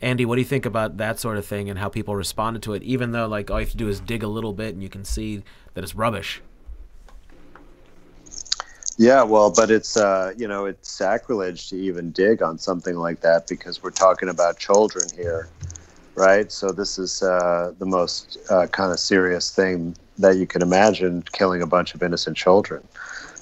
Andy, 0.02 0.26
what 0.26 0.36
do 0.36 0.42
you 0.42 0.46
think 0.46 0.66
about 0.66 0.98
that 0.98 1.18
sort 1.18 1.38
of 1.38 1.46
thing 1.46 1.70
and 1.70 1.78
how 1.78 1.88
people 1.88 2.14
responded 2.14 2.62
to 2.64 2.74
it, 2.74 2.82
even 2.82 3.12
though 3.12 3.26
like 3.26 3.50
all 3.50 3.58
you 3.58 3.66
have 3.66 3.72
to 3.72 3.76
do 3.76 3.88
is 3.88 4.00
dig 4.00 4.22
a 4.22 4.28
little 4.28 4.52
bit 4.52 4.74
and 4.74 4.82
you 4.82 4.88
can 4.88 5.04
see 5.04 5.42
that 5.74 5.82
it's 5.82 5.94
rubbish? 5.94 6.42
Yeah, 8.98 9.22
well, 9.22 9.50
but 9.50 9.70
it's 9.70 9.96
uh, 9.96 10.32
you 10.36 10.48
know 10.48 10.64
it's 10.66 10.88
sacrilege 10.88 11.68
to 11.70 11.76
even 11.76 12.12
dig 12.12 12.42
on 12.42 12.58
something 12.58 12.96
like 12.96 13.20
that 13.20 13.46
because 13.46 13.82
we're 13.82 13.90
talking 13.90 14.28
about 14.28 14.58
children 14.58 15.04
here, 15.14 15.48
right? 16.14 16.50
So 16.50 16.72
this 16.72 16.98
is 16.98 17.22
uh, 17.22 17.72
the 17.78 17.84
most 17.84 18.38
uh, 18.50 18.66
kind 18.68 18.92
of 18.92 18.98
serious 18.98 19.50
thing 19.50 19.94
that 20.18 20.36
you 20.36 20.46
can 20.46 20.62
imagine, 20.62 21.22
killing 21.32 21.60
a 21.60 21.66
bunch 21.66 21.94
of 21.94 22.02
innocent 22.02 22.38
children. 22.38 22.82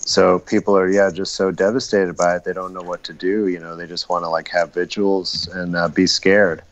So 0.06 0.38
people 0.40 0.76
are 0.76 0.88
yeah 0.90 1.10
just 1.10 1.34
so 1.34 1.50
devastated 1.50 2.16
by 2.16 2.36
it 2.36 2.44
they 2.44 2.52
don't 2.52 2.74
know 2.74 2.82
what 2.82 3.04
to 3.04 3.12
do. 3.12 3.48
You 3.48 3.58
know 3.60 3.76
they 3.76 3.86
just 3.86 4.08
want 4.08 4.24
to 4.24 4.28
like 4.28 4.48
have 4.48 4.74
vigils 4.74 5.48
and 5.48 5.76
uh, 5.76 5.88
be 5.88 6.06
scared. 6.06 6.62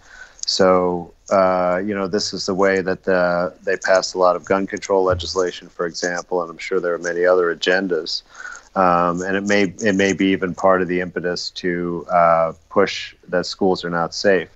So 0.46 1.12
uh, 1.30 1.80
you 1.84 1.94
know 1.94 2.08
this 2.08 2.32
is 2.32 2.46
the 2.46 2.54
way 2.54 2.80
that 2.82 3.04
the, 3.04 3.54
they 3.64 3.76
passed 3.76 4.14
a 4.14 4.18
lot 4.18 4.36
of 4.36 4.44
gun 4.44 4.66
control 4.66 5.04
legislation, 5.04 5.68
for 5.68 5.86
example, 5.86 6.42
and 6.42 6.50
I'm 6.50 6.58
sure 6.58 6.80
there 6.80 6.94
are 6.94 6.98
many 6.98 7.24
other 7.24 7.54
agendas 7.54 8.22
um, 8.74 9.22
and 9.22 9.36
it 9.36 9.42
may 9.42 9.64
it 9.84 9.94
may 9.94 10.12
be 10.12 10.26
even 10.26 10.54
part 10.54 10.82
of 10.82 10.88
the 10.88 11.00
impetus 11.00 11.50
to 11.50 12.06
uh, 12.10 12.52
push 12.70 13.14
that 13.28 13.44
schools 13.46 13.84
are 13.84 13.90
not 13.90 14.14
safe, 14.14 14.48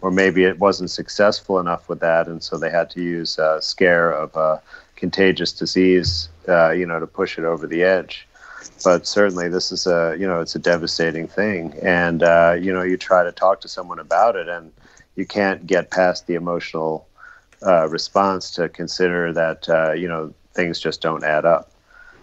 or 0.00 0.10
maybe 0.10 0.44
it 0.44 0.58
wasn't 0.60 0.90
successful 0.90 1.58
enough 1.58 1.88
with 1.88 2.00
that, 2.00 2.28
and 2.28 2.42
so 2.42 2.56
they 2.56 2.70
had 2.70 2.90
to 2.90 3.02
use 3.02 3.38
a 3.38 3.60
scare 3.60 4.10
of 4.12 4.34
a 4.36 4.62
contagious 5.04 5.52
disease, 5.52 6.30
uh, 6.48 6.70
you 6.70 6.86
know, 6.86 6.98
to 6.98 7.06
push 7.06 7.38
it 7.38 7.44
over 7.44 7.66
the 7.66 7.82
edge. 7.82 8.26
But 8.82 9.06
certainly, 9.06 9.48
this 9.50 9.70
is 9.70 9.86
a 9.86 10.16
you 10.18 10.26
know 10.26 10.40
it's 10.40 10.54
a 10.54 10.58
devastating 10.58 11.28
thing, 11.28 11.74
and 11.82 12.22
uh, 12.22 12.56
you 12.58 12.72
know 12.72 12.82
you 12.82 12.96
try 12.96 13.22
to 13.22 13.32
talk 13.32 13.60
to 13.60 13.68
someone 13.68 13.98
about 13.98 14.34
it, 14.36 14.48
and 14.48 14.72
you 15.16 15.26
can't 15.26 15.66
get 15.66 15.90
past 15.90 16.26
the 16.26 16.34
emotional 16.34 17.06
uh, 17.66 17.86
response 17.88 18.50
to 18.52 18.68
consider 18.70 19.32
that 19.34 19.68
uh, 19.68 19.92
you 19.92 20.08
know 20.08 20.32
things 20.54 20.80
just 20.80 21.02
don't 21.02 21.24
add 21.24 21.44
up 21.44 21.70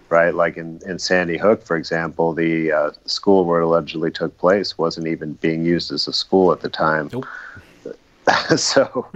right? 0.09 0.35
Like 0.35 0.57
in, 0.57 0.81
in 0.85 0.99
Sandy 0.99 1.37
Hook, 1.37 1.63
for 1.63 1.77
example, 1.77 2.33
the 2.33 2.69
uh, 2.69 2.91
school 3.05 3.45
where 3.45 3.61
it 3.61 3.63
allegedly 3.63 4.11
took 4.11 4.37
place 4.37 4.77
wasn't 4.77 5.07
even 5.07 5.33
being 5.35 5.63
used 5.63 5.89
as 5.93 6.05
a 6.05 6.11
school 6.11 6.51
at 6.51 6.59
the 6.59 6.69
time. 6.69 7.09
Nope. 7.13 7.25
so, 8.57 9.07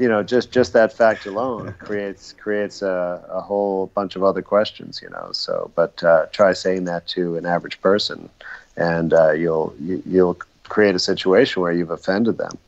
you 0.00 0.08
know, 0.08 0.22
just 0.22 0.50
just 0.50 0.72
that 0.72 0.92
fact 0.92 1.26
alone 1.26 1.74
creates 1.78 2.32
creates 2.32 2.82
a, 2.82 3.24
a 3.28 3.40
whole 3.40 3.86
bunch 3.94 4.16
of 4.16 4.24
other 4.24 4.42
questions, 4.42 5.00
you 5.02 5.10
know. 5.10 5.28
So, 5.32 5.70
but 5.76 6.02
uh, 6.02 6.26
try 6.32 6.52
saying 6.54 6.84
that 6.86 7.06
to 7.08 7.36
an 7.36 7.46
average 7.46 7.80
person, 7.80 8.28
and 8.76 9.12
uh, 9.12 9.32
you'll 9.32 9.74
you, 9.80 10.02
you'll 10.06 10.38
create 10.64 10.94
a 10.94 11.00
situation 11.00 11.62
where 11.62 11.72
you've 11.72 11.90
offended 11.90 12.38
them 12.38 12.58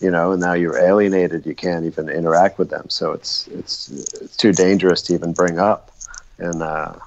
you 0.00 0.10
know, 0.10 0.32
and 0.32 0.40
now 0.40 0.52
you're 0.52 0.78
alienated. 0.78 1.44
You 1.44 1.54
can't 1.54 1.84
even 1.84 2.08
interact 2.08 2.58
with 2.58 2.70
them. 2.70 2.88
So 2.88 3.12
it's 3.12 3.48
it's 3.48 3.88
it's 4.20 4.36
too 4.36 4.52
dangerous 4.52 5.02
to 5.02 5.14
even 5.14 5.32
bring 5.32 5.58
up 5.58 5.90
in 6.38 6.62
uh, 6.62 6.98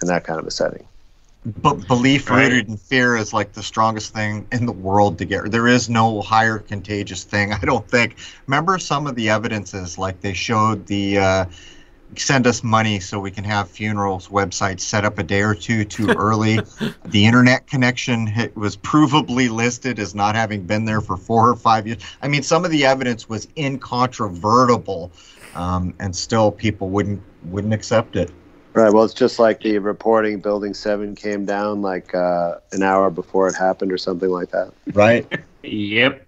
in 0.00 0.08
that 0.08 0.24
kind 0.24 0.38
of 0.38 0.46
a 0.46 0.50
setting. 0.50 0.86
But 1.46 1.86
belief 1.86 2.28
Right. 2.28 2.44
rooted 2.50 2.68
in 2.68 2.76
fear 2.76 3.16
is 3.16 3.32
like 3.32 3.52
the 3.52 3.62
strongest 3.62 4.12
thing 4.12 4.48
in 4.50 4.66
the 4.66 4.72
world 4.72 5.18
to 5.18 5.24
get. 5.24 5.50
There 5.52 5.68
is 5.68 5.88
no 5.88 6.20
higher 6.20 6.58
contagious 6.58 7.22
thing, 7.24 7.52
I 7.52 7.60
don't 7.60 7.88
think. 7.88 8.16
Remember 8.48 8.78
some 8.78 9.06
of 9.06 9.14
the 9.14 9.30
evidences, 9.30 9.96
like 9.96 10.20
they 10.20 10.32
showed 10.32 10.86
the 10.86 11.18
uh, 11.18 11.44
send 12.16 12.46
us 12.46 12.64
money 12.64 13.00
so 13.00 13.20
we 13.20 13.30
can 13.30 13.44
have 13.44 13.68
funerals 13.68 14.28
website 14.28 14.80
set 14.80 15.04
up 15.04 15.18
a 15.18 15.22
day 15.22 15.42
or 15.42 15.54
two 15.54 15.84
too 15.84 16.08
early. 16.16 16.60
the 17.04 17.26
internet 17.26 17.66
connection 17.68 18.26
hit, 18.26 18.56
was 18.56 18.76
provably 18.76 19.48
listed 19.48 19.98
as 20.00 20.14
not 20.14 20.34
having 20.34 20.62
been 20.62 20.84
there 20.84 21.00
for 21.00 21.16
four 21.16 21.48
or 21.48 21.56
five 21.56 21.86
years. 21.86 21.98
I 22.22 22.28
mean, 22.28 22.42
some 22.42 22.64
of 22.64 22.70
the 22.72 22.84
evidence 22.86 23.28
was 23.28 23.46
incontrovertible, 23.56 25.12
um, 25.54 25.94
and 26.00 26.14
still 26.14 26.50
people 26.50 26.90
wouldn't 26.90 27.22
wouldn't 27.44 27.74
accept 27.74 28.16
it. 28.16 28.30
Right. 28.76 28.92
Well, 28.92 29.04
it's 29.04 29.14
just 29.14 29.38
like 29.38 29.60
the 29.60 29.78
reporting 29.78 30.38
Building 30.38 30.74
Seven 30.74 31.14
came 31.14 31.46
down 31.46 31.80
like 31.80 32.14
uh, 32.14 32.56
an 32.72 32.82
hour 32.82 33.08
before 33.08 33.48
it 33.48 33.54
happened, 33.56 33.90
or 33.90 33.96
something 33.96 34.28
like 34.28 34.50
that. 34.50 34.72
Right. 34.92 35.26
Yep. 35.68 36.24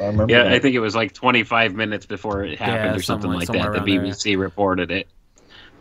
I 0.00 0.06
remember 0.06 0.32
Yeah, 0.32 0.44
that. 0.44 0.52
I 0.52 0.58
think 0.58 0.74
it 0.74 0.78
was 0.78 0.94
like 0.96 1.12
25 1.12 1.74
minutes 1.74 2.06
before 2.06 2.44
it 2.44 2.58
happened 2.58 2.94
Yeah, 2.94 2.96
or 2.96 3.02
something 3.02 3.30
like 3.30 3.48
that. 3.48 3.52
The 3.52 3.58
around 3.58 3.86
there. 3.86 4.00
BBC 4.00 4.38
reported 4.38 4.90
it. 4.90 5.06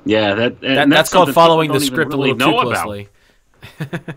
Yeah, 0.04 0.34
that, 0.34 0.60
That, 0.60 0.78
and 0.80 0.92
that's, 0.92 1.10
called 1.10 1.34
following 1.34 1.72
the 1.72 1.80
script 1.80 2.10
even 2.12 2.20
a 2.20 2.22
little 2.22 2.36
too 2.38 2.40
know 2.40 2.60
about. 2.60 3.06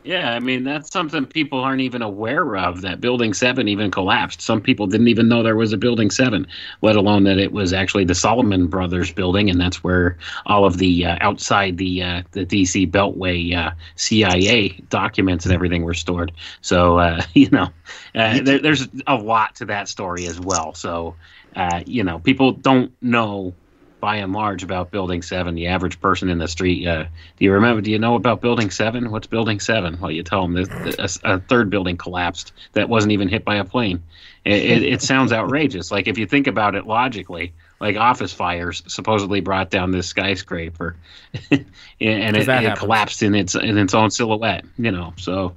Yeah, 0.04 0.32
I 0.32 0.40
mean 0.40 0.64
that's 0.64 0.90
something 0.90 1.26
people 1.26 1.60
aren't 1.60 1.80
even 1.80 2.02
aware 2.02 2.56
of. 2.56 2.80
That 2.82 3.00
Building 3.00 3.32
Seven 3.34 3.68
even 3.68 3.90
collapsed. 3.90 4.40
Some 4.40 4.60
people 4.60 4.86
didn't 4.86 5.08
even 5.08 5.28
know 5.28 5.42
there 5.42 5.56
was 5.56 5.72
a 5.72 5.76
Building 5.76 6.10
Seven, 6.10 6.46
let 6.82 6.96
alone 6.96 7.24
that 7.24 7.38
it 7.38 7.52
was 7.52 7.72
actually 7.72 8.04
the 8.04 8.14
Salomon 8.14 8.66
Brothers 8.66 9.12
building, 9.12 9.48
and 9.48 9.60
that's 9.60 9.82
where 9.84 10.16
all 10.46 10.64
of 10.64 10.78
the 10.78 11.06
uh, 11.06 11.18
outside 11.20 11.78
the 11.78 12.02
uh, 12.02 12.22
the 12.32 12.44
DC 12.44 12.90
Beltway 12.90 13.56
uh, 13.56 13.72
CIA 13.96 14.68
documents 14.88 15.44
and 15.44 15.54
everything 15.54 15.82
were 15.82 15.94
stored. 15.94 16.32
So 16.60 16.98
uh, 16.98 17.22
you 17.34 17.48
know, 17.50 17.68
uh, 18.14 18.40
there, 18.42 18.58
there's 18.58 18.88
a 19.06 19.14
lot 19.16 19.54
to 19.56 19.66
that 19.66 19.88
story 19.88 20.26
as 20.26 20.40
well. 20.40 20.74
So 20.74 21.14
uh, 21.56 21.82
you 21.86 22.02
know, 22.02 22.18
people 22.18 22.52
don't 22.52 22.92
know 23.02 23.54
by 24.02 24.16
and 24.16 24.32
large 24.32 24.64
about 24.64 24.90
Building 24.90 25.22
Seven. 25.22 25.54
The 25.54 25.68
average 25.68 26.00
person 26.00 26.28
in 26.28 26.38
the 26.38 26.48
street, 26.48 26.86
uh, 26.86 27.04
do 27.04 27.44
you 27.44 27.52
remember? 27.52 27.80
Do 27.80 27.90
you 27.92 28.00
know 28.00 28.16
about 28.16 28.40
Building 28.40 28.68
Seven? 28.68 29.12
What's 29.12 29.28
Building 29.28 29.60
Seven? 29.60 29.96
Well, 30.00 30.10
you 30.10 30.24
tell 30.24 30.42
them 30.42 30.54
that 30.54 31.20
a, 31.24 31.34
a 31.34 31.38
third 31.38 31.70
building 31.70 31.96
collapsed 31.96 32.52
that 32.72 32.88
wasn't 32.88 33.12
even 33.12 33.28
hit 33.28 33.44
by 33.44 33.56
a 33.56 33.64
plane. 33.64 34.02
It, 34.44 34.64
it, 34.64 34.82
it 34.82 35.02
sounds 35.02 35.32
outrageous. 35.32 35.92
Like 35.92 36.08
if 36.08 36.18
you 36.18 36.26
think 36.26 36.48
about 36.48 36.74
it 36.74 36.84
logically, 36.84 37.52
like 37.80 37.96
office 37.96 38.32
fires 38.32 38.82
supposedly 38.88 39.40
brought 39.40 39.70
down 39.70 39.92
this 39.92 40.08
skyscraper, 40.08 40.96
and 41.52 41.64
it, 42.36 42.48
it 42.48 42.76
collapsed 42.76 43.22
in 43.22 43.36
its 43.36 43.54
in 43.54 43.78
its 43.78 43.94
own 43.94 44.10
silhouette. 44.10 44.64
You 44.78 44.90
know, 44.90 45.14
so 45.16 45.54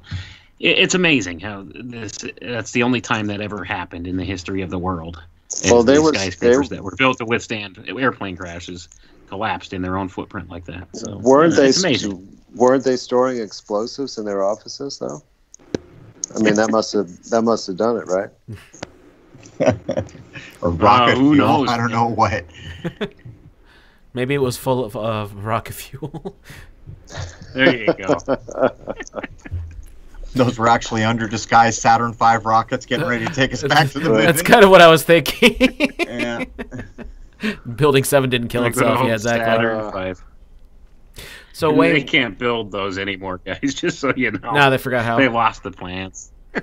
it, 0.60 0.78
it's 0.78 0.94
amazing 0.94 1.40
how 1.40 1.66
this. 1.68 2.24
That's 2.40 2.74
the 2.74 2.84
only 2.84 3.02
time 3.02 3.26
that 3.28 3.42
ever 3.42 3.64
happened 3.64 4.06
in 4.06 4.18
the 4.18 4.24
history 4.24 4.62
of 4.62 4.70
the 4.70 4.80
world. 4.80 5.20
And 5.64 5.72
Well, 5.72 5.84
they 5.84 5.98
were 6.00 6.12
was- 6.12 6.20
skyscrapers 6.22 6.70
there- 6.70 6.78
that 6.78 6.84
were 6.84 6.96
built 6.96 7.18
to 7.20 7.26
withstand 7.26 7.84
airplane 7.88 8.36
crashes 8.36 8.90
collapsed 9.28 9.74
in 9.74 9.82
their 9.82 9.98
own 9.98 10.08
footprint 10.10 10.50
like 10.50 10.66
that. 10.66 10.88
So 10.94 11.18
weren't 11.18 11.54
yeah, 11.54 11.60
they 11.62 11.68
It's 11.70 11.80
amazing. 11.84 12.38
weren't 12.56 12.84
they 12.84 12.96
storing 12.98 13.40
explosives 13.40 14.18
in 14.18 14.26
their 14.26 14.44
offices 14.44 15.00
though? 15.00 15.24
I 16.36 16.40
mean, 16.40 16.56
that 16.56 16.70
must 16.72 16.92
have 16.94 17.24
that 17.30 17.42
must 17.44 17.66
have 17.68 17.78
done 17.78 17.98
it, 17.98 18.08
right? 18.08 18.30
or 20.62 20.70
rocket 20.72 21.18
who 21.18 21.34
fuel. 21.36 21.48
knows, 21.48 21.70
I 21.70 21.78
don't 21.78 21.92
know 21.92 22.08
what. 22.08 22.46
Maybe 24.14 24.34
it 24.34 24.42
was 24.42 24.58
full 24.58 24.84
of 24.84 24.96
uh, 24.96 25.28
rocket 25.36 25.74
fuel. 25.74 26.36
There 27.54 27.76
you 27.76 27.94
go. 27.94 28.18
Those 30.36 30.60
were 30.60 30.68
actually 30.68 31.04
under 31.04 31.28
disguised 31.28 31.82
Saturn 31.82 32.14
V 32.14 32.38
rockets 32.44 32.86
getting 32.86 33.08
ready 33.08 33.26
to 33.26 33.34
take 33.34 33.54
us 33.54 33.64
back 33.64 33.90
to 33.92 34.00
the 34.00 34.10
moon. 34.10 34.26
That's 34.26 34.42
kind 34.42 34.64
of 34.64 34.70
what 34.70 34.82
I 34.82 34.88
was 34.90 35.04
thinking. 35.04 35.92
yeah. 36.00 36.44
Building 37.76 38.04
Seven 38.04 38.30
didn't 38.30 38.50
kill 38.50 38.62
Like 38.64 38.74
itself. 38.74 39.06
Yeah, 39.06 39.14
exactly. 39.14 39.46
Saturn 39.46 39.80
Uh, 39.80 40.14
V. 40.14 41.24
So 41.54 41.72
wait, 41.74 41.94
they 41.94 42.04
can't 42.04 42.38
build 42.38 42.72
those 42.72 42.98
anymore, 42.98 43.40
guys. 43.46 43.74
Just 43.76 44.00
so 44.00 44.12
you 44.16 44.32
know, 44.32 44.52
now 44.52 44.70
they 44.70 44.78
forgot 44.78 45.06
how. 45.06 45.18
they 45.18 45.30
lost 45.30 45.64
the 45.64 45.72
plants. 45.72 46.32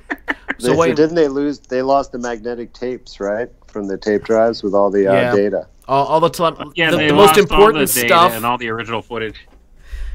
So 0.58 0.68
They- 0.68 0.76
wait- 0.76 0.96
didn't 0.96 1.16
they 1.16 1.28
lose? 1.28 1.58
They 1.60 1.80
lost 1.82 2.12
the 2.12 2.18
magnetic 2.18 2.72
tapes, 2.74 3.18
right, 3.20 3.48
from 3.68 3.88
the 3.88 3.96
tape 3.96 4.22
drives 4.24 4.62
with 4.62 4.74
all 4.74 4.90
the 4.90 5.08
uh, 5.08 5.12
Yeah. 5.14 5.34
data. 5.34 5.66
all, 5.88 6.06
all 6.06 6.20
the 6.20 6.28
tele- 6.28 6.72
Yeah, 6.76 6.90
the, 6.90 6.98
the 6.98 7.12
most 7.14 7.36
important 7.38 7.80
all 7.80 7.86
the 7.86 7.92
data 7.92 8.06
stuff. 8.08 8.32
and 8.32 8.44
all 8.44 8.58
the 8.58 8.68
original 8.68 9.00
footage. 9.02 9.46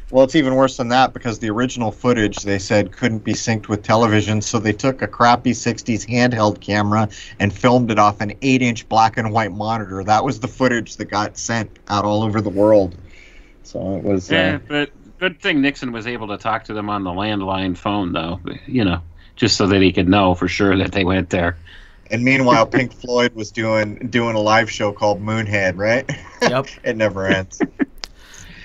Well, 0.09 0.23
it's 0.23 0.35
even 0.35 0.55
worse 0.55 0.77
than 0.77 0.87
that 0.89 1.13
because 1.13 1.39
the 1.39 1.49
original 1.49 1.91
footage 1.91 2.37
they 2.37 2.59
said 2.59 2.93
couldn't 2.93 3.25
be 3.25 3.33
synced 3.33 3.67
with 3.67 3.83
television, 3.83 4.41
so 4.41 4.57
they 4.57 4.71
took 4.71 5.01
a 5.01 5.07
crappy 5.07 5.51
60s 5.51 6.07
handheld 6.07 6.61
camera 6.61 7.09
and 7.39 7.51
filmed 7.53 7.91
it 7.91 7.99
off 7.99 8.21
an 8.21 8.33
8 8.41 8.61
inch 8.61 8.87
black 8.87 9.17
and 9.17 9.33
white 9.33 9.51
monitor. 9.51 10.03
That 10.05 10.23
was 10.23 10.39
the 10.39 10.47
footage 10.47 10.95
that 10.95 11.05
got 11.05 11.37
sent 11.37 11.69
out 11.89 12.05
all 12.05 12.23
over 12.23 12.39
the 12.39 12.49
world. 12.49 12.95
So 13.63 13.97
it 13.97 14.03
was. 14.03 14.31
Yeah, 14.31 14.55
Uh, 14.55 14.59
but 14.67 14.89
good 15.19 15.41
thing 15.41 15.59
Nixon 15.61 15.91
was 15.91 16.07
able 16.07 16.27
to 16.29 16.37
talk 16.37 16.63
to 16.65 16.73
them 16.73 16.89
on 16.89 17.03
the 17.03 17.11
landline 17.11 17.75
phone, 17.77 18.13
though. 18.13 18.39
You 18.65 18.85
know, 18.85 19.01
just 19.35 19.57
so 19.57 19.67
that 19.67 19.81
he 19.81 19.91
could 19.91 20.07
know 20.07 20.35
for 20.35 20.47
sure 20.47 20.77
that 20.77 20.93
they 20.93 21.03
went 21.03 21.31
there. 21.31 21.57
and 22.09 22.23
meanwhile, 22.23 22.65
Pink 22.65 22.93
Floyd 22.93 23.33
was 23.33 23.51
doing 23.51 23.95
doing 24.09 24.37
a 24.37 24.39
live 24.39 24.71
show 24.71 24.93
called 24.93 25.21
Moonhead, 25.21 25.75
right? 25.75 26.09
Yep. 26.41 26.67
it 26.85 26.95
never 26.95 27.27
ends. 27.27 27.61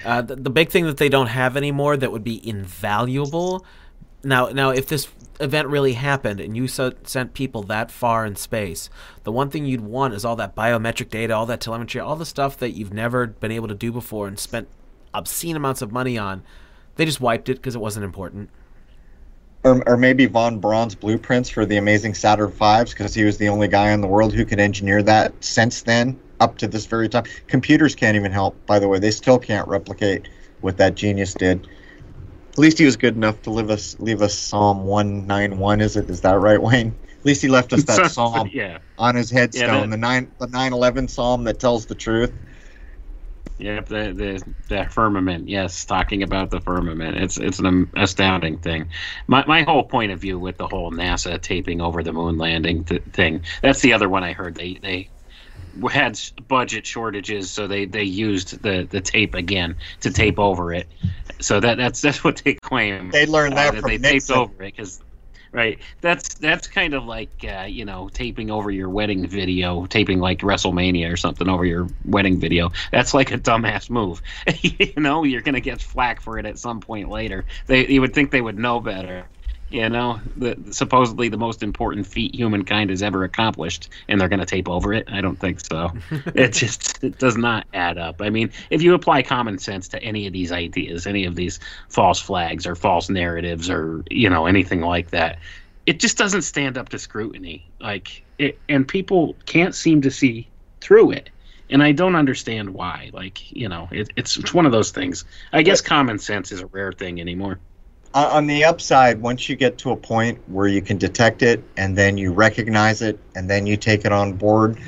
Uh, 0.04 0.22
the, 0.22 0.36
the 0.36 0.50
big 0.50 0.70
thing 0.70 0.86
that 0.86 0.96
they 0.96 1.08
don't 1.08 1.28
have 1.28 1.56
anymore 1.56 1.96
that 1.96 2.10
would 2.10 2.24
be 2.24 2.46
invaluable. 2.48 3.64
Now, 4.24 4.48
now, 4.48 4.70
if 4.70 4.86
this 4.86 5.08
event 5.40 5.68
really 5.68 5.94
happened 5.94 6.40
and 6.40 6.56
you 6.56 6.68
so, 6.68 6.92
sent 7.02 7.34
people 7.34 7.62
that 7.64 7.90
far 7.90 8.24
in 8.24 8.36
space, 8.36 8.88
the 9.24 9.32
one 9.32 9.50
thing 9.50 9.66
you'd 9.66 9.80
want 9.80 10.14
is 10.14 10.24
all 10.24 10.36
that 10.36 10.54
biometric 10.54 11.08
data, 11.10 11.34
all 11.34 11.46
that 11.46 11.60
telemetry, 11.60 12.00
all 12.00 12.16
the 12.16 12.26
stuff 12.26 12.56
that 12.58 12.70
you've 12.70 12.92
never 12.92 13.26
been 13.26 13.50
able 13.50 13.68
to 13.68 13.74
do 13.74 13.90
before 13.90 14.28
and 14.28 14.38
spent 14.38 14.68
obscene 15.12 15.56
amounts 15.56 15.82
of 15.82 15.90
money 15.90 16.16
on. 16.16 16.42
They 16.96 17.04
just 17.04 17.20
wiped 17.20 17.48
it 17.48 17.54
because 17.56 17.74
it 17.74 17.80
wasn't 17.80 18.04
important. 18.04 18.50
or, 19.64 19.82
or 19.88 19.96
maybe 19.96 20.26
von 20.26 20.58
Braun's 20.58 20.94
blueprints 20.94 21.48
for 21.48 21.64
the 21.64 21.76
amazing 21.76 22.14
Saturn 22.14 22.50
Fives, 22.50 22.92
because 22.92 23.14
he 23.14 23.24
was 23.24 23.38
the 23.38 23.48
only 23.48 23.68
guy 23.68 23.90
in 23.90 24.00
the 24.00 24.06
world 24.06 24.32
who 24.32 24.44
could 24.44 24.58
engineer 24.58 25.02
that 25.02 25.32
since 25.42 25.82
then, 25.82 26.18
up 26.42 26.58
to 26.58 26.68
this 26.68 26.86
very 26.86 27.08
time. 27.08 27.24
Computers 27.46 27.94
can't 27.94 28.16
even 28.16 28.32
help, 28.32 28.54
by 28.66 28.78
the 28.78 28.88
way. 28.88 28.98
They 28.98 29.10
still 29.10 29.38
can't 29.38 29.66
replicate 29.68 30.28
what 30.60 30.76
that 30.78 30.94
genius 30.94 31.34
did. 31.34 31.66
At 32.52 32.58
least 32.58 32.78
he 32.78 32.84
was 32.84 32.96
good 32.96 33.16
enough 33.16 33.40
to 33.42 33.50
leave 33.50 33.70
us 33.70 33.96
leave 33.98 34.20
us 34.20 34.34
Psalm 34.34 34.84
one 34.84 35.26
nine 35.26 35.58
one. 35.58 35.80
Is 35.80 35.96
it? 35.96 36.10
Is 36.10 36.20
that 36.22 36.38
right, 36.38 36.60
Wayne? 36.60 36.94
At 37.20 37.26
least 37.26 37.40
he 37.40 37.48
left 37.48 37.72
us 37.72 37.84
that 37.84 38.06
psalm 38.10 38.50
yeah. 38.52 38.78
on 38.98 39.14
his 39.14 39.30
headstone, 39.30 39.90
that- 39.90 39.90
the 39.90 39.96
nine 39.96 40.30
the 40.38 40.48
nine 40.48 40.72
eleven 40.72 41.08
psalm 41.08 41.44
that 41.44 41.60
tells 41.60 41.86
the 41.86 41.94
truth. 41.94 42.32
Yep, 43.58 43.86
the, 43.86 44.12
the 44.12 44.54
the 44.68 44.90
firmament. 44.90 45.48
Yes, 45.48 45.84
talking 45.84 46.24
about 46.24 46.50
the 46.50 46.60
firmament. 46.60 47.16
It's 47.16 47.38
it's 47.38 47.60
an 47.60 47.88
astounding 47.94 48.58
thing. 48.58 48.90
My 49.28 49.44
my 49.46 49.62
whole 49.62 49.84
point 49.84 50.10
of 50.10 50.18
view 50.20 50.38
with 50.38 50.56
the 50.56 50.66
whole 50.66 50.90
NASA 50.90 51.40
taping 51.40 51.80
over 51.80 52.02
the 52.02 52.12
moon 52.12 52.38
landing 52.38 52.84
th- 52.84 53.04
thing. 53.12 53.44
That's 53.62 53.80
the 53.80 53.92
other 53.92 54.08
one 54.08 54.24
I 54.24 54.32
heard. 54.32 54.56
They 54.56 54.74
they 54.74 55.10
had 55.90 56.18
budget 56.48 56.86
shortages, 56.86 57.50
so 57.50 57.66
they 57.66 57.84
they 57.84 58.04
used 58.04 58.62
the 58.62 58.86
the 58.88 59.00
tape 59.00 59.34
again 59.34 59.76
to 60.00 60.10
tape 60.10 60.38
over 60.38 60.72
it. 60.72 60.88
So 61.40 61.60
that 61.60 61.76
that's 61.76 62.00
that's 62.00 62.22
what 62.22 62.42
they 62.44 62.54
claim. 62.54 63.10
They 63.10 63.26
learned 63.26 63.56
that 63.56 63.74
uh, 63.74 63.80
from 63.80 63.88
they 63.88 63.98
taped 63.98 64.30
over 64.30 64.62
it 64.62 64.74
because. 64.76 65.00
Right, 65.54 65.80
that's 66.00 66.32
that's 66.36 66.66
kind 66.66 66.94
of 66.94 67.04
like 67.04 67.44
uh, 67.44 67.64
you 67.68 67.84
know 67.84 68.08
taping 68.08 68.50
over 68.50 68.70
your 68.70 68.88
wedding 68.88 69.26
video, 69.26 69.84
taping 69.84 70.18
like 70.18 70.38
WrestleMania 70.38 71.12
or 71.12 71.18
something 71.18 71.46
over 71.46 71.66
your 71.66 71.88
wedding 72.06 72.40
video. 72.40 72.70
That's 72.90 73.12
like 73.12 73.32
a 73.32 73.38
dumbass 73.38 73.90
move. 73.90 74.22
you 74.62 74.94
know, 74.96 75.24
you're 75.24 75.42
gonna 75.42 75.60
get 75.60 75.82
flack 75.82 76.22
for 76.22 76.38
it 76.38 76.46
at 76.46 76.58
some 76.58 76.80
point 76.80 77.10
later. 77.10 77.44
They 77.66 77.86
you 77.86 78.00
would 78.00 78.14
think 78.14 78.30
they 78.30 78.40
would 78.40 78.58
know 78.58 78.80
better. 78.80 79.26
You 79.72 79.88
know, 79.88 80.20
the 80.36 80.54
supposedly 80.70 81.30
the 81.30 81.38
most 81.38 81.62
important 81.62 82.06
feat 82.06 82.34
humankind 82.34 82.90
has 82.90 83.02
ever 83.02 83.24
accomplished, 83.24 83.88
and 84.06 84.20
they're 84.20 84.28
gonna 84.28 84.44
tape 84.44 84.68
over 84.68 84.92
it. 84.92 85.08
I 85.10 85.22
don't 85.22 85.40
think 85.40 85.60
so. 85.60 85.90
it 86.34 86.52
just 86.52 87.02
it 87.02 87.18
does 87.18 87.38
not 87.38 87.66
add 87.72 87.96
up. 87.96 88.20
I 88.20 88.28
mean, 88.28 88.50
if 88.68 88.82
you 88.82 88.92
apply 88.92 89.22
common 89.22 89.56
sense 89.56 89.88
to 89.88 90.02
any 90.02 90.26
of 90.26 90.34
these 90.34 90.52
ideas, 90.52 91.06
any 91.06 91.24
of 91.24 91.36
these 91.36 91.58
false 91.88 92.20
flags 92.20 92.66
or 92.66 92.74
false 92.74 93.08
narratives 93.08 93.70
or 93.70 94.04
you 94.10 94.28
know 94.28 94.44
anything 94.44 94.82
like 94.82 95.10
that, 95.12 95.38
it 95.86 95.98
just 96.00 96.18
doesn't 96.18 96.42
stand 96.42 96.76
up 96.76 96.90
to 96.90 96.98
scrutiny. 96.98 97.66
Like, 97.80 98.24
it, 98.38 98.58
and 98.68 98.86
people 98.86 99.36
can't 99.46 99.74
seem 99.74 100.02
to 100.02 100.10
see 100.10 100.48
through 100.82 101.12
it. 101.12 101.30
And 101.70 101.82
I 101.82 101.92
don't 101.92 102.14
understand 102.14 102.74
why. 102.74 103.08
Like, 103.14 103.50
you 103.50 103.70
know, 103.70 103.88
it, 103.90 104.10
it's 104.16 104.36
it's 104.36 104.52
one 104.52 104.66
of 104.66 104.72
those 104.72 104.90
things. 104.90 105.24
I 105.50 105.62
guess 105.62 105.80
common 105.80 106.18
sense 106.18 106.52
is 106.52 106.60
a 106.60 106.66
rare 106.66 106.92
thing 106.92 107.22
anymore. 107.22 107.58
On- 108.14 108.26
on 108.26 108.46
the 108.46 108.64
upside, 108.64 109.22
once 109.22 109.48
you 109.48 109.56
get 109.56 109.78
to 109.78 109.90
a 109.90 109.96
point 109.96 110.38
where 110.46 110.68
you 110.68 110.82
can 110.82 110.98
detect 110.98 111.42
it 111.42 111.64
and 111.78 111.96
then 111.96 112.18
you 112.18 112.32
recognize 112.32 113.00
it 113.00 113.18
and 113.34 113.48
then 113.48 113.66
you 113.66 113.76
take 113.76 114.04
it 114.04 114.12
on 114.12 114.34
board, 114.34 114.78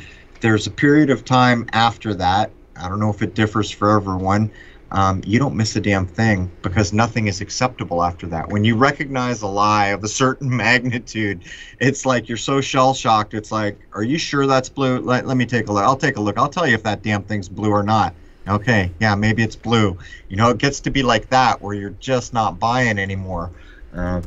there's 0.41 0.67
a 0.67 0.71
period 0.71 1.09
of 1.09 1.25
time 1.25 1.67
after 1.73 2.13
that. 2.15 2.51
I 2.77 2.89
don't 2.89 3.01
know 3.01 3.09
if 3.09 3.23
it 3.23 3.35
differs 3.35 3.71
for 3.71 3.97
everyone. 3.97 4.51
Um, 4.91 5.23
you 5.27 5.39
don't 5.39 5.57
miss 5.57 5.75
a 5.75 5.81
damn 5.81 6.07
thing 6.07 6.51
because 6.63 6.93
nothing 6.93 7.27
is 7.27 7.41
acceptable 7.41 8.05
after 8.05 8.27
that. 8.29 8.51
When 8.51 8.63
you 8.63 8.77
recognize 8.77 9.43
a 9.43 9.47
lie 9.47 9.87
of 9.87 10.05
a 10.05 10.09
certain 10.09 10.55
magnitude, 10.57 11.45
it's 11.81 12.05
like 12.05 12.29
you're 12.29 12.37
so 12.37 12.61
shell 12.61 12.93
shocked. 12.93 13.33
It's 13.33 13.51
like, 13.51 13.79
are 13.95 14.03
you 14.03 14.19
sure 14.19 14.47
that's 14.47 14.69
blue? 14.69 15.01
Let, 15.01 15.27
let 15.27 15.37
me 15.37 15.47
take 15.47 15.69
a 15.69 15.73
look. 15.73 15.83
I'll 15.83 15.97
take 15.97 16.17
a 16.17 16.21
look. 16.21 16.37
I'll 16.37 16.49
tell 16.51 16.67
you 16.67 16.75
if 16.75 16.83
that 16.83 17.03
damn 17.03 17.23
thing's 17.23 17.49
blue 17.49 17.71
or 17.71 17.83
not. 17.83 18.15
Okay, 18.47 18.91
yeah, 19.01 19.15
maybe 19.15 19.43
it's 19.43 19.57
blue. 19.57 19.97
You 20.29 20.37
know, 20.37 20.51
it 20.51 20.59
gets 20.59 20.81
to 20.81 20.91
be 20.91 21.03
like 21.03 21.31
that 21.31 21.63
where 21.63 21.75
you're 21.75 21.95
just 21.99 22.35
not 22.35 22.59
buying 22.59 22.99
anymore. 22.99 23.51
Um, 23.95 24.23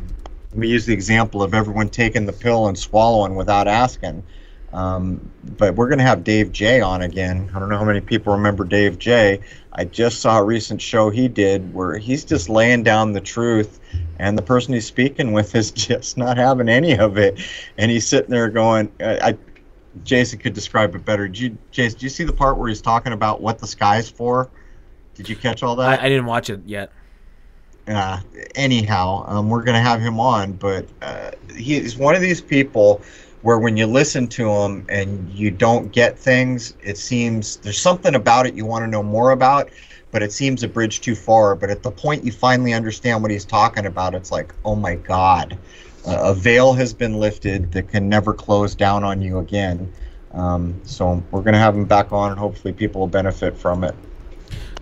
we 0.54 0.70
use 0.70 0.86
the 0.86 0.94
example 0.94 1.44
of 1.44 1.54
everyone 1.54 1.90
taking 1.90 2.26
the 2.26 2.34
pill 2.34 2.68
and 2.68 2.78
swallowing 2.78 3.36
without 3.36 3.68
asking. 3.68 4.24
Um, 4.74 5.32
but 5.58 5.76
we're 5.76 5.88
going 5.88 6.00
to 6.00 6.04
have 6.04 6.24
Dave 6.24 6.52
J 6.52 6.82
on 6.82 7.02
again. 7.02 7.50
I 7.54 7.60
don't 7.60 7.70
know 7.70 7.78
how 7.78 7.86
many 7.86 8.02
people 8.02 8.34
remember 8.34 8.66
Dave 8.66 9.00
J. 9.00 9.40
I 9.72 9.86
just 9.86 10.20
saw 10.20 10.40
a 10.40 10.44
recent 10.44 10.82
show 10.82 11.10
he 11.10 11.28
did 11.28 11.74
where 11.74 11.98
he's 11.98 12.26
just 12.26 12.50
laying 12.50 12.84
down 12.84 13.14
the 13.14 13.22
truth, 13.22 13.80
and 14.20 14.38
the 14.38 14.42
person 14.42 14.74
he's 14.74 14.86
speaking 14.86 15.32
with 15.32 15.56
is 15.56 15.72
just 15.88 16.18
not 16.18 16.38
having 16.38 16.70
any 16.70 16.98
of 16.98 17.18
it. 17.18 17.40
And 17.78 17.92
he's 17.92 18.08
sitting 18.08 18.32
there 18.32 18.50
going, 18.50 18.92
I 19.00 19.38
Jason 20.04 20.40
could 20.40 20.54
describe 20.54 20.96
it 20.96 21.06
better. 21.06 21.28
Did 21.28 21.40
you, 21.40 21.58
Jason, 21.72 22.00
do 22.00 22.06
you 22.06 22.10
see 22.10 22.24
the 22.24 22.34
part 22.34 22.58
where 22.58 22.68
he's 22.70 22.82
talking 22.82 23.14
about 23.14 23.42
what 23.42 23.60
the 23.60 23.68
sky's 23.68 24.10
for? 24.10 24.50
Did 25.16 25.28
you 25.30 25.36
catch 25.36 25.64
all 25.64 25.76
that? 25.78 26.00
I, 26.00 26.06
I 26.06 26.10
didn't 26.10 26.26
watch 26.26 26.50
it 26.50 26.62
yet. 26.66 26.92
uh, 27.88 28.20
anyhow, 28.56 29.24
um, 29.28 29.50
we're 29.50 29.64
going 29.64 29.76
to 29.76 29.82
have 29.82 30.02
him 30.02 30.20
on, 30.20 30.54
but 30.54 30.86
uh, 31.02 31.32
he's 31.56 31.98
one 31.98 32.16
of 32.16 32.22
these 32.22 32.42
people 32.42 33.02
where 33.42 33.60
when 33.60 33.78
you 33.78 33.86
listen 33.86 34.28
to 34.28 34.50
him 34.50 34.86
and 34.90 35.30
you 35.32 35.52
don't 35.52 35.92
get 35.92 36.18
things, 36.18 36.74
it 36.84 36.98
seems 36.98 37.58
there's 37.58 37.80
something 37.80 38.16
about 38.16 38.46
it 38.46 38.56
you 38.56 38.66
want 38.66 38.84
to 38.84 38.88
know 38.88 39.04
more 39.04 39.32
about, 39.32 39.70
but 40.12 40.22
it 40.22 40.32
seems 40.32 40.64
a 40.64 40.68
bridge 40.68 41.02
too 41.02 41.16
far. 41.16 41.56
But 41.56 41.70
at 41.70 41.84
the 41.84 41.92
point 41.92 42.24
you 42.24 42.32
finally 42.32 42.74
understand 42.74 43.22
what 43.22 43.32
he's 43.32 43.46
talking 43.46 43.86
about, 43.86 44.16
it's 44.16 44.32
like, 44.32 44.54
oh 44.66 44.76
my 44.76 44.96
God, 44.96 45.58
a 46.08 46.34
veil 46.34 46.74
has 46.74 46.94
been 46.94 47.20
lifted 47.20 47.72
that 47.74 47.90
can 47.90 48.08
never 48.10 48.34
close 48.34 48.76
down 48.76 49.04
on 49.04 49.22
you 49.22 49.40
again. 49.40 49.92
Um, 50.32 50.82
so 50.84 51.24
we're 51.32 51.42
going 51.42 51.54
to 51.54 51.60
have 51.60 51.76
him 51.76 51.86
back 51.86 52.12
on, 52.12 52.32
and 52.32 52.40
hopefully 52.40 52.74
people 52.74 53.02
will 53.02 53.08
benefit 53.08 53.58
from 53.58 53.84
it. 53.84 53.96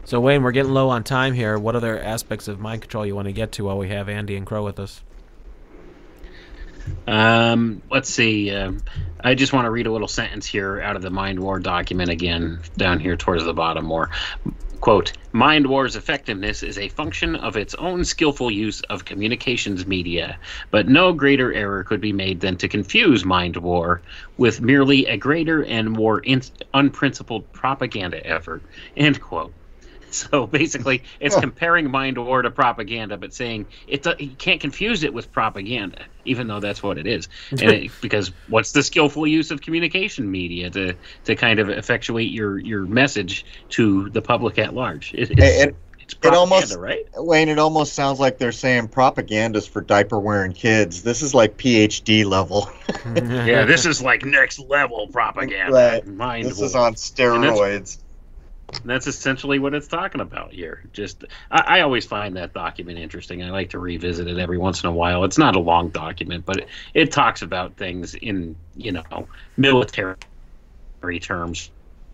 So 0.05 0.19
Wayne, 0.19 0.43
we're 0.43 0.51
getting 0.51 0.73
low 0.73 0.89
on 0.89 1.03
time 1.03 1.33
here. 1.33 1.57
What 1.57 1.75
other 1.75 1.99
aspects 1.99 2.47
of 2.47 2.59
mind 2.59 2.81
control 2.81 3.05
you 3.05 3.15
want 3.15 3.27
to 3.27 3.33
get 3.33 3.53
to 3.53 3.65
while 3.65 3.77
we 3.77 3.89
have 3.89 4.07
Andy 4.07 4.35
and 4.35 4.45
Crow 4.45 4.63
with 4.63 4.79
us? 4.79 5.01
Um, 7.07 7.81
let's 7.89 8.09
see. 8.09 8.51
Um, 8.51 8.81
I 9.19 9.33
just 9.33 9.53
want 9.53 9.65
to 9.65 9.71
read 9.71 9.87
a 9.87 9.91
little 9.91 10.07
sentence 10.07 10.45
here 10.45 10.79
out 10.79 10.95
of 10.95 11.01
the 11.01 11.09
Mind 11.09 11.39
War 11.39 11.59
document 11.59 12.11
again, 12.11 12.59
down 12.77 12.99
here 12.99 13.15
towards 13.15 13.43
the 13.43 13.53
bottom 13.53 13.85
more. 13.85 14.11
Quote 14.85 15.13
Mind 15.33 15.65
War's 15.65 15.95
effectiveness 15.95 16.61
is 16.61 16.77
a 16.77 16.89
function 16.89 17.35
of 17.37 17.57
its 17.57 17.73
own 17.73 18.05
skillful 18.05 18.51
use 18.51 18.81
of 18.81 19.03
communications 19.03 19.87
media, 19.87 20.37
but 20.69 20.87
no 20.87 21.11
greater 21.11 21.51
error 21.51 21.83
could 21.83 21.99
be 21.99 22.13
made 22.13 22.39
than 22.39 22.55
to 22.57 22.67
confuse 22.67 23.25
Mind 23.25 23.57
War 23.57 24.03
with 24.37 24.61
merely 24.61 25.07
a 25.07 25.17
greater 25.17 25.63
and 25.63 25.89
more 25.89 26.19
in- 26.19 26.43
unprincipled 26.75 27.51
propaganda 27.51 28.23
effort. 28.27 28.61
End 28.95 29.19
quote. 29.19 29.55
So 30.31 30.47
basically, 30.47 31.03
it's 31.19 31.35
comparing 31.35 31.89
mind 31.91 32.17
war 32.17 32.41
to 32.41 32.49
propaganda, 32.51 33.17
but 33.17 33.33
saying 33.33 33.65
it 33.87 34.03
do- 34.03 34.15
you 34.17 34.29
can't 34.37 34.61
confuse 34.61 35.03
it 35.03 35.13
with 35.13 35.31
propaganda, 35.31 36.05
even 36.25 36.47
though 36.47 36.59
that's 36.59 36.81
what 36.81 36.97
it 36.97 37.05
is. 37.07 37.27
And 37.51 37.61
it, 37.63 37.91
because 38.01 38.31
what's 38.47 38.71
the 38.71 38.81
skillful 38.83 39.27
use 39.27 39.51
of 39.51 39.61
communication 39.61 40.29
media 40.31 40.69
to 40.71 40.93
to 41.25 41.35
kind 41.35 41.59
of 41.59 41.69
effectuate 41.69 42.31
your 42.31 42.57
your 42.59 42.85
message 42.85 43.45
to 43.69 44.09
the 44.11 44.21
public 44.21 44.57
at 44.57 44.73
large? 44.73 45.13
It, 45.13 45.31
it's, 45.31 45.41
It- 45.41 45.75
it's 45.99 46.13
propaganda, 46.13 46.39
almost- 46.39 46.75
right? 46.77 47.03
Wayne, 47.17 47.49
it 47.49 47.57
almost 47.57 47.93
sounds 47.93 48.19
like 48.19 48.37
they're 48.37 48.51
saying 48.51 48.89
propaganda's 48.89 49.65
for 49.67 49.81
diaper 49.81 50.19
wearing 50.19 50.53
kids. 50.53 51.01
This 51.01 51.23
is 51.23 51.33
like 51.33 51.57
PhD 51.57 52.23
level. 52.25 52.69
Yeah, 53.15 53.65
this 53.65 53.85
is 53.85 54.01
like 54.01 54.23
next 54.25 54.59
level 54.59 55.07
propaganda. 55.07 55.71
Right. 55.73 56.07
Mind 56.07 56.45
this 56.47 56.57
war. 56.57 56.65
is 56.65 56.75
on 56.75 56.93
steroids. 56.95 57.97
That's 58.83 59.07
essentially 59.07 59.59
what 59.59 59.73
it's 59.73 59.87
talking 59.87 60.21
about 60.21 60.51
here. 60.51 60.83
Just, 60.93 61.23
I, 61.51 61.77
I 61.77 61.81
always 61.81 62.05
find 62.05 62.35
that 62.35 62.53
document 62.53 62.99
interesting. 62.99 63.43
I 63.43 63.49
like 63.49 63.69
to 63.71 63.79
revisit 63.79 64.27
it 64.27 64.37
every 64.37 64.57
once 64.57 64.83
in 64.83 64.89
a 64.89 64.91
while. 64.91 65.23
It's 65.23 65.37
not 65.37 65.55
a 65.55 65.59
long 65.59 65.89
document, 65.89 66.45
but 66.45 66.57
it, 66.57 66.67
it 66.93 67.11
talks 67.11 67.41
about 67.41 67.77
things 67.77 68.15
in, 68.15 68.55
you 68.75 68.91
know, 68.91 69.27
military 69.57 70.15
terms 71.19 71.71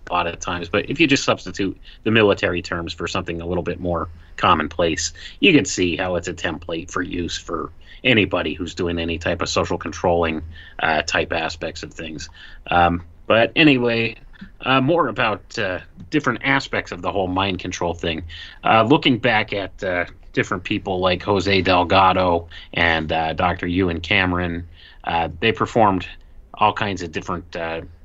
a 0.10 0.14
lot 0.14 0.28
of 0.28 0.40
times. 0.40 0.70
But 0.70 0.90
if 0.90 1.00
you 1.00 1.08
just 1.08 1.24
substitute 1.24 1.80
the 2.04 2.12
military 2.12 2.62
terms 2.62 2.94
for 2.94 3.08
something 3.08 3.42
a 3.42 3.46
little 3.46 3.64
bit 3.64 3.80
more 3.80 4.10
commonplace, 4.38 5.14
you 5.40 5.54
can 5.54 5.66
see 5.66 5.96
how 5.96 6.16
it's 6.16 6.28
a 6.28 6.34
template 6.34 6.92
for 6.92 7.02
use 7.02 7.38
for 7.38 7.72
anybody 8.04 8.54
who's 8.54 8.76
doing 8.76 9.00
any 9.00 9.18
type 9.18 9.42
of 9.42 9.50
social 9.50 9.78
controlling 9.78 10.42
uh, 10.80 11.02
type 11.04 11.32
aspects 11.32 11.84
of 11.84 11.94
things. 11.94 12.30
Um, 12.68 13.04
but 13.28 13.52
anyway, 13.56 14.18
uh, 14.62 14.82
more 14.82 15.08
about 15.08 15.58
uh, 15.58 15.80
different 16.10 16.42
aspects 16.44 16.92
of 16.92 17.02
the 17.02 17.12
whole 17.12 17.28
mind 17.28 17.60
control 17.60 17.94
thing. 17.94 18.24
Uh, 18.64 18.84
looking 18.84 19.18
back 19.18 19.54
at 19.54 19.84
uh, 19.84 20.06
different 20.34 20.64
people 20.64 21.00
like 21.00 21.24
Jose 21.24 21.62
Delgado 21.62 22.50
and 22.74 23.12
uh, 23.12 23.34
Dr. 23.34 23.68
Ewen 23.68 24.02
Cameron, 24.02 24.68
uh, 25.04 25.30
they 25.40 25.52
performed 25.52 26.08
all 26.54 26.74
kinds 26.74 27.02
of 27.02 27.12
different 27.12 27.56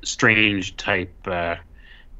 strange 0.03 0.75
type 0.77 1.13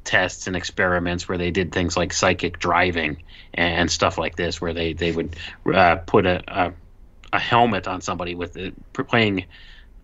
tests 0.03 0.47
and 0.47 0.55
experiments 0.55 1.27
where 1.27 1.37
they 1.37 1.51
did 1.51 1.71
things 1.71 1.97
like 1.97 2.13
psychic 2.13 2.59
driving 2.59 3.23
and 3.53 3.89
stuff 3.89 4.17
like 4.17 4.35
this, 4.35 4.61
where 4.61 4.73
they 4.73 4.93
they 4.93 5.11
would 5.11 5.35
put 6.05 6.25
a, 6.27 6.43
a, 6.47 6.73
a 7.33 7.39
helmet 7.39 7.87
on 7.87 8.01
somebody 8.01 8.35
with 8.35 8.55
it, 8.55 8.75
playing 8.93 9.45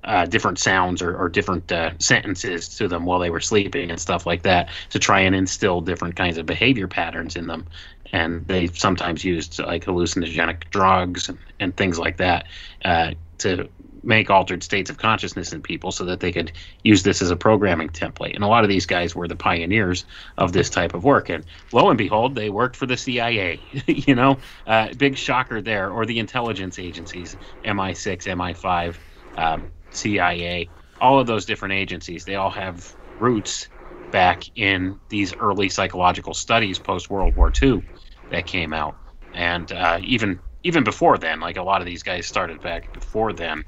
uh, 0.04 0.26
different 0.26 0.60
sounds 0.60 1.02
or, 1.02 1.16
or 1.16 1.30
different 1.30 1.72
uh, 1.72 1.92
sentences 2.00 2.68
to 2.78 2.88
them 2.88 3.06
while 3.06 3.20
they 3.20 3.30
were 3.30 3.40
sleeping 3.40 3.90
and 3.90 4.00
stuff 4.00 4.26
like 4.26 4.44
that 4.44 4.70
to 4.90 5.00
try 5.00 5.20
and 5.22 5.36
instill 5.36 5.82
different 5.82 6.16
kinds 6.16 6.38
of 6.38 6.46
behavior 6.46 6.88
patterns 6.88 7.36
in 7.36 7.48
them. 7.48 7.66
And 8.12 8.46
they 8.48 8.68
sometimes 8.68 9.24
used 9.24 9.60
like 9.60 9.86
hallucinogenic 9.86 10.70
drugs 10.70 11.30
and, 11.30 11.38
and 11.60 11.76
things 11.76 11.98
like 11.98 12.18
that 12.18 12.46
uh, 12.86 13.12
to 13.40 13.70
make 14.04 14.30
altered 14.30 14.62
states 14.62 14.90
of 14.90 14.98
consciousness 14.98 15.54
in 15.54 15.62
people 15.62 15.92
so 15.92 16.06
that 16.06 16.20
they 16.20 16.32
could 16.32 16.52
use 16.84 17.04
this 17.04 17.22
as 17.22 17.32
a 17.32 17.36
programming 17.36 17.90
template. 17.90 18.36
And 18.36 18.44
a 18.44 18.48
lot 18.48 18.64
of 18.64 18.70
these 18.70 18.86
guys 18.86 19.16
were 19.16 19.28
the 19.28 19.36
pioneers 19.36 20.06
of 20.38 20.52
this 20.52 20.70
type 20.70 20.94
of 20.94 21.04
work. 21.04 21.30
And 21.30 21.46
lo 21.72 21.90
and 21.90 21.98
behold, 21.98 22.36
they 22.36 22.50
worked 22.50 22.76
for 22.76 22.86
the 22.86 22.98
CIA. 22.98 23.62
you 23.88 24.16
know, 24.16 24.38
uh, 24.68 24.90
big 24.98 25.18
shocker 25.18 25.62
there, 25.62 25.90
or 25.90 26.06
the 26.06 26.20
intelligence 26.20 26.78
agencies, 26.78 27.38
MI6, 27.64 28.28
MI5. 28.28 28.98
Um, 29.36 29.72
CIA, 29.94 30.72
all 31.00 31.20
of 31.20 31.28
those 31.28 31.46
different 31.46 31.74
agencies, 31.76 32.26
they 32.26 32.36
all 32.36 32.52
have 32.52 32.96
roots 33.20 33.70
back 34.12 34.44
in 34.56 35.00
these 35.10 35.34
early 35.40 35.70
psychological 35.70 36.34
studies 36.34 36.80
post 36.80 37.10
World 37.10 37.36
War 37.36 37.52
II 37.62 37.84
that 38.32 38.46
came 38.48 38.74
out, 38.74 38.98
and 39.34 39.72
uh, 39.72 40.00
even 40.02 40.42
even 40.64 40.84
before 40.84 41.18
then, 41.18 41.40
like 41.40 41.58
a 41.58 41.64
lot 41.64 41.82
of 41.82 41.88
these 41.88 42.04
guys 42.04 42.28
started 42.28 42.62
back 42.62 42.92
before 42.94 43.34
then. 43.34 43.66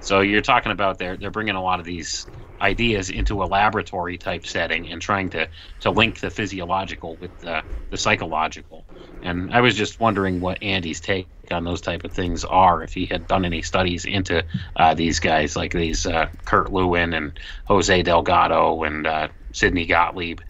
So 0.00 0.20
you're 0.20 0.42
talking 0.42 0.72
about 0.72 0.98
they're 0.98 1.16
they're 1.16 1.30
bringing 1.30 1.56
a 1.56 1.62
lot 1.62 1.80
of 1.80 1.86
these 1.86 2.26
ideas 2.60 3.10
into 3.10 3.42
a 3.42 3.46
laboratory 3.46 4.18
type 4.18 4.46
setting 4.46 4.88
and 4.90 5.02
trying 5.02 5.30
to 5.30 5.48
to 5.80 5.90
link 5.90 6.20
the 6.20 6.30
physiological 6.30 7.18
with 7.18 7.38
the, 7.40 7.64
the 7.90 7.98
psychological. 7.98 8.86
And 9.22 9.52
I 9.52 9.60
was 9.60 9.74
just 9.74 10.00
wondering 10.00 10.40
what 10.40 10.62
Andy's 10.62 11.00
take 11.00 11.28
on 11.50 11.64
those 11.64 11.80
type 11.80 12.04
of 12.04 12.12
things 12.12 12.44
are. 12.44 12.82
If 12.82 12.92
he 12.94 13.06
had 13.06 13.26
done 13.26 13.44
any 13.44 13.62
studies 13.62 14.04
into 14.04 14.44
uh, 14.76 14.94
these 14.94 15.20
guys, 15.20 15.56
like 15.56 15.72
these 15.72 16.06
uh, 16.06 16.28
Kurt 16.44 16.72
Lewin 16.72 17.14
and 17.14 17.38
Jose 17.66 18.02
Delgado 18.02 18.82
and 18.84 19.06
uh, 19.06 19.28
Sidney 19.52 19.86
Gottlieb. 19.86 20.40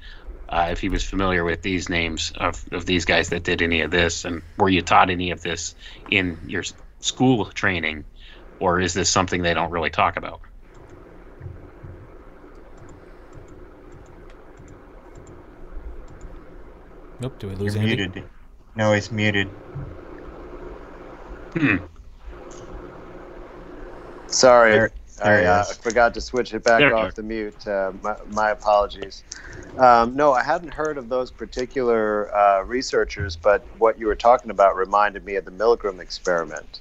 Uh, 0.49 0.69
if 0.71 0.81
he 0.81 0.89
was 0.89 1.05
familiar 1.05 1.45
with 1.45 1.63
these 1.63 1.89
names 1.89 2.33
of, 2.37 2.65
of 2.73 2.87
these 2.87 3.05
guys 3.05 3.29
that 3.31 3.43
did 3.45 3.63
any 3.63 3.81
of 3.81 3.91
this, 3.91 4.25
and 4.25 4.43
were 4.59 4.69
you 4.69 4.83
taught 4.83 5.11
any 5.11 5.31
of 5.33 5.43
this 5.43 5.75
in 6.09 6.39
your 6.45 6.63
school 7.01 7.47
training, 7.47 8.05
or 8.61 8.81
is 8.81 8.95
this 8.95 9.11
something 9.11 9.43
they 9.43 9.55
don't 9.55 9.73
really 9.73 9.91
talk 9.91 10.17
about? 10.17 10.41
Nope. 17.19 17.39
Do 17.39 17.49
we 17.49 17.57
lose 17.57 17.75
You're 17.75 17.83
Andy? 17.83 17.97
muted. 17.97 18.31
No, 18.77 18.93
he's 18.93 19.11
muted. 19.11 19.49
Hmm. 21.55 21.77
Sorry, 24.27 24.73
There- 24.73 24.91
there 25.25 25.43
I 25.51 25.61
uh, 25.61 25.65
forgot 25.65 26.13
to 26.15 26.21
switch 26.21 26.53
it 26.53 26.63
back 26.63 26.81
There 26.81 26.95
off 26.95 27.15
the 27.15 27.23
mute. 27.23 27.67
Uh, 27.67 27.93
my, 28.03 28.17
my 28.33 28.51
apologies. 28.51 29.25
Um, 29.79 30.15
no, 30.15 30.35
I 30.35 30.43
hadn't 30.43 30.75
heard 30.75 30.99
of 30.99 31.09
those 31.09 31.31
particular 31.31 32.35
uh, 32.37 32.63
researchers, 32.63 33.35
but 33.35 33.65
what 33.79 33.99
you 33.99 34.07
were 34.07 34.15
talking 34.15 34.51
about 34.51 34.77
reminded 34.77 35.25
me 35.25 35.37
of 35.37 35.47
the 35.47 35.51
Milgram 35.51 36.01
experiment. 36.01 36.81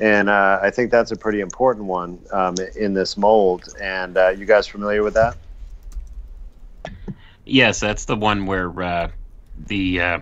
And 0.00 0.28
uh, 0.28 0.60
I 0.62 0.70
think 0.70 0.92
that's 0.92 1.10
a 1.10 1.16
pretty 1.16 1.40
important 1.40 1.86
one 1.86 2.20
um, 2.32 2.54
in 2.76 2.94
this 2.94 3.16
mold. 3.16 3.68
And 3.80 4.16
uh, 4.16 4.28
you 4.28 4.46
guys 4.46 4.68
familiar 4.68 5.02
with 5.02 5.14
that? 5.14 5.36
Yes, 7.44 7.80
that's 7.80 8.04
the 8.04 8.16
one 8.16 8.46
where 8.46 8.82
uh, 8.82 9.10
the 9.66 10.00
uh, 10.00 10.18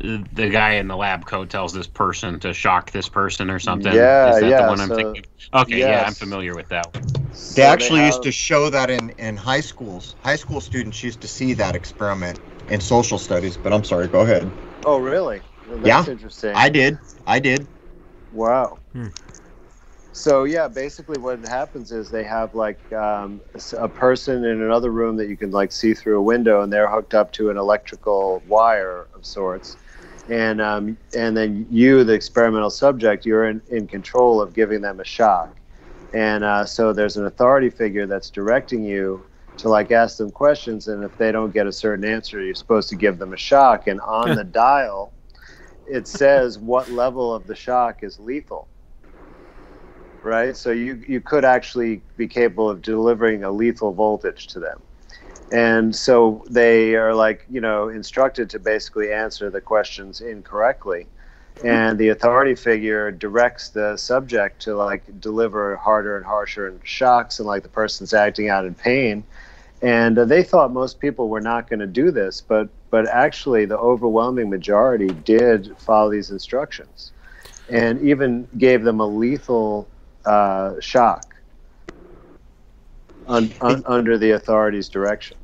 the 0.00 0.48
guy 0.48 0.72
in 0.74 0.88
the 0.88 0.96
lab 0.96 1.26
coat 1.26 1.50
tells 1.50 1.72
this 1.72 1.86
person 1.86 2.40
to 2.40 2.54
shock 2.54 2.90
this 2.90 3.08
person 3.08 3.50
or 3.50 3.58
something. 3.58 3.92
Yeah, 3.92 4.30
Is 4.34 4.40
that 4.40 4.48
yeah, 4.48 4.62
the 4.62 4.68
one 4.68 4.80
I'm 4.80 4.88
so- 4.88 4.96
thinking? 4.96 5.24
Okay, 5.52 5.78
yeah, 5.80 6.04
I'm 6.06 6.14
familiar 6.14 6.54
with 6.54 6.68
that 6.68 6.94
one. 6.94 7.04
They 7.56 7.62
actually 7.62 8.00
used 8.04 8.16
have- 8.16 8.22
to 8.22 8.32
show 8.32 8.70
that 8.70 8.88
in, 8.90 9.10
in 9.18 9.36
high 9.36 9.60
schools. 9.60 10.14
High 10.22 10.36
school 10.36 10.60
students 10.60 11.02
used 11.02 11.20
to 11.22 11.28
see 11.28 11.52
that 11.54 11.74
experiment 11.74 12.38
in 12.68 12.80
social 12.80 13.18
studies, 13.18 13.56
but 13.56 13.72
I'm 13.72 13.84
sorry, 13.84 14.06
go 14.08 14.20
ahead. 14.20 14.50
Oh, 14.84 14.98
really? 14.98 15.42
Well, 15.66 15.80
Yeah. 15.84 16.04
interesting. 16.06 16.54
I 16.54 16.68
did. 16.68 16.96
I 17.26 17.38
did. 17.40 17.66
Wow. 18.32 18.78
Hmm. 18.92 19.08
So 20.12 20.44
yeah, 20.44 20.68
basically 20.68 21.18
what 21.18 21.38
happens 21.46 21.92
is 21.92 22.10
they 22.10 22.24
have 22.24 22.54
like 22.54 22.92
um, 22.92 23.40
s- 23.54 23.74
a 23.78 23.88
person 23.88 24.44
in 24.44 24.60
another 24.62 24.90
room 24.90 25.16
that 25.16 25.28
you 25.28 25.36
can 25.36 25.50
like 25.50 25.72
see 25.72 25.94
through 25.94 26.18
a 26.18 26.22
window, 26.22 26.62
and 26.62 26.72
they're 26.72 26.88
hooked 26.88 27.14
up 27.14 27.32
to 27.34 27.50
an 27.50 27.56
electrical 27.56 28.42
wire 28.46 29.06
of 29.14 29.24
sorts, 29.24 29.76
and 30.28 30.60
um, 30.60 30.96
and 31.16 31.36
then 31.36 31.66
you, 31.70 32.04
the 32.04 32.12
experimental 32.12 32.70
subject, 32.70 33.26
you're 33.26 33.48
in, 33.48 33.62
in 33.70 33.86
control 33.86 34.40
of 34.40 34.52
giving 34.52 34.80
them 34.80 35.00
a 35.00 35.04
shock, 35.04 35.56
and 36.12 36.44
uh, 36.44 36.64
so 36.64 36.92
there's 36.92 37.16
an 37.16 37.26
authority 37.26 37.70
figure 37.70 38.06
that's 38.06 38.30
directing 38.30 38.84
you 38.84 39.24
to 39.58 39.68
like 39.68 39.90
ask 39.90 40.18
them 40.18 40.30
questions, 40.30 40.88
and 40.88 41.04
if 41.04 41.16
they 41.16 41.32
don't 41.32 41.52
get 41.52 41.66
a 41.66 41.72
certain 41.72 42.04
answer, 42.04 42.42
you're 42.42 42.54
supposed 42.54 42.88
to 42.90 42.96
give 42.96 43.18
them 43.18 43.32
a 43.32 43.36
shock, 43.36 43.86
and 43.86 44.00
on 44.02 44.34
the 44.36 44.44
dial, 44.44 45.12
it 45.86 46.06
says 46.06 46.58
what 46.58 46.90
level 46.90 47.34
of 47.34 47.46
the 47.46 47.54
shock 47.54 48.02
is 48.02 48.18
lethal 48.18 48.68
right? 50.22 50.56
So 50.56 50.70
you 50.70 51.02
you 51.06 51.20
could 51.20 51.44
actually 51.44 52.02
be 52.16 52.26
capable 52.26 52.68
of 52.68 52.82
delivering 52.82 53.44
a 53.44 53.50
lethal 53.50 53.92
voltage 53.92 54.46
to 54.48 54.60
them. 54.60 54.80
And 55.52 55.94
so 55.94 56.44
they 56.48 56.94
are 56.94 57.14
like, 57.14 57.44
you 57.50 57.60
know, 57.60 57.88
instructed 57.88 58.50
to 58.50 58.58
basically 58.58 59.12
answer 59.12 59.50
the 59.50 59.60
questions 59.60 60.20
incorrectly. 60.20 61.06
And 61.64 61.98
the 61.98 62.08
authority 62.08 62.54
figure 62.54 63.10
directs 63.10 63.70
the 63.70 63.96
subject 63.96 64.62
to 64.62 64.76
like 64.76 65.20
deliver 65.20 65.76
harder 65.76 66.16
and 66.16 66.24
harsher 66.24 66.74
shocks, 66.84 67.38
and 67.38 67.46
like 67.46 67.62
the 67.62 67.68
person's 67.68 68.14
acting 68.14 68.48
out 68.48 68.64
in 68.64 68.74
pain. 68.74 69.24
And 69.82 70.18
uh, 70.18 70.24
they 70.24 70.42
thought 70.42 70.72
most 70.72 71.00
people 71.00 71.28
were 71.28 71.40
not 71.40 71.68
going 71.68 71.80
to 71.80 71.86
do 71.86 72.10
this, 72.10 72.40
but 72.40 72.68
but 72.90 73.06
actually 73.08 73.66
the 73.66 73.78
overwhelming 73.78 74.48
majority 74.48 75.08
did 75.08 75.76
follow 75.78 76.10
these 76.10 76.30
instructions, 76.30 77.12
and 77.68 78.00
even 78.00 78.48
gave 78.56 78.82
them 78.82 79.00
a 79.00 79.06
lethal 79.06 79.86
uh, 80.24 80.80
shock 80.80 81.30
un, 83.30 83.52
un, 83.60 83.82
under 83.86 84.18
the 84.18 84.32
authorities' 84.32 84.88
direction. 84.88 85.36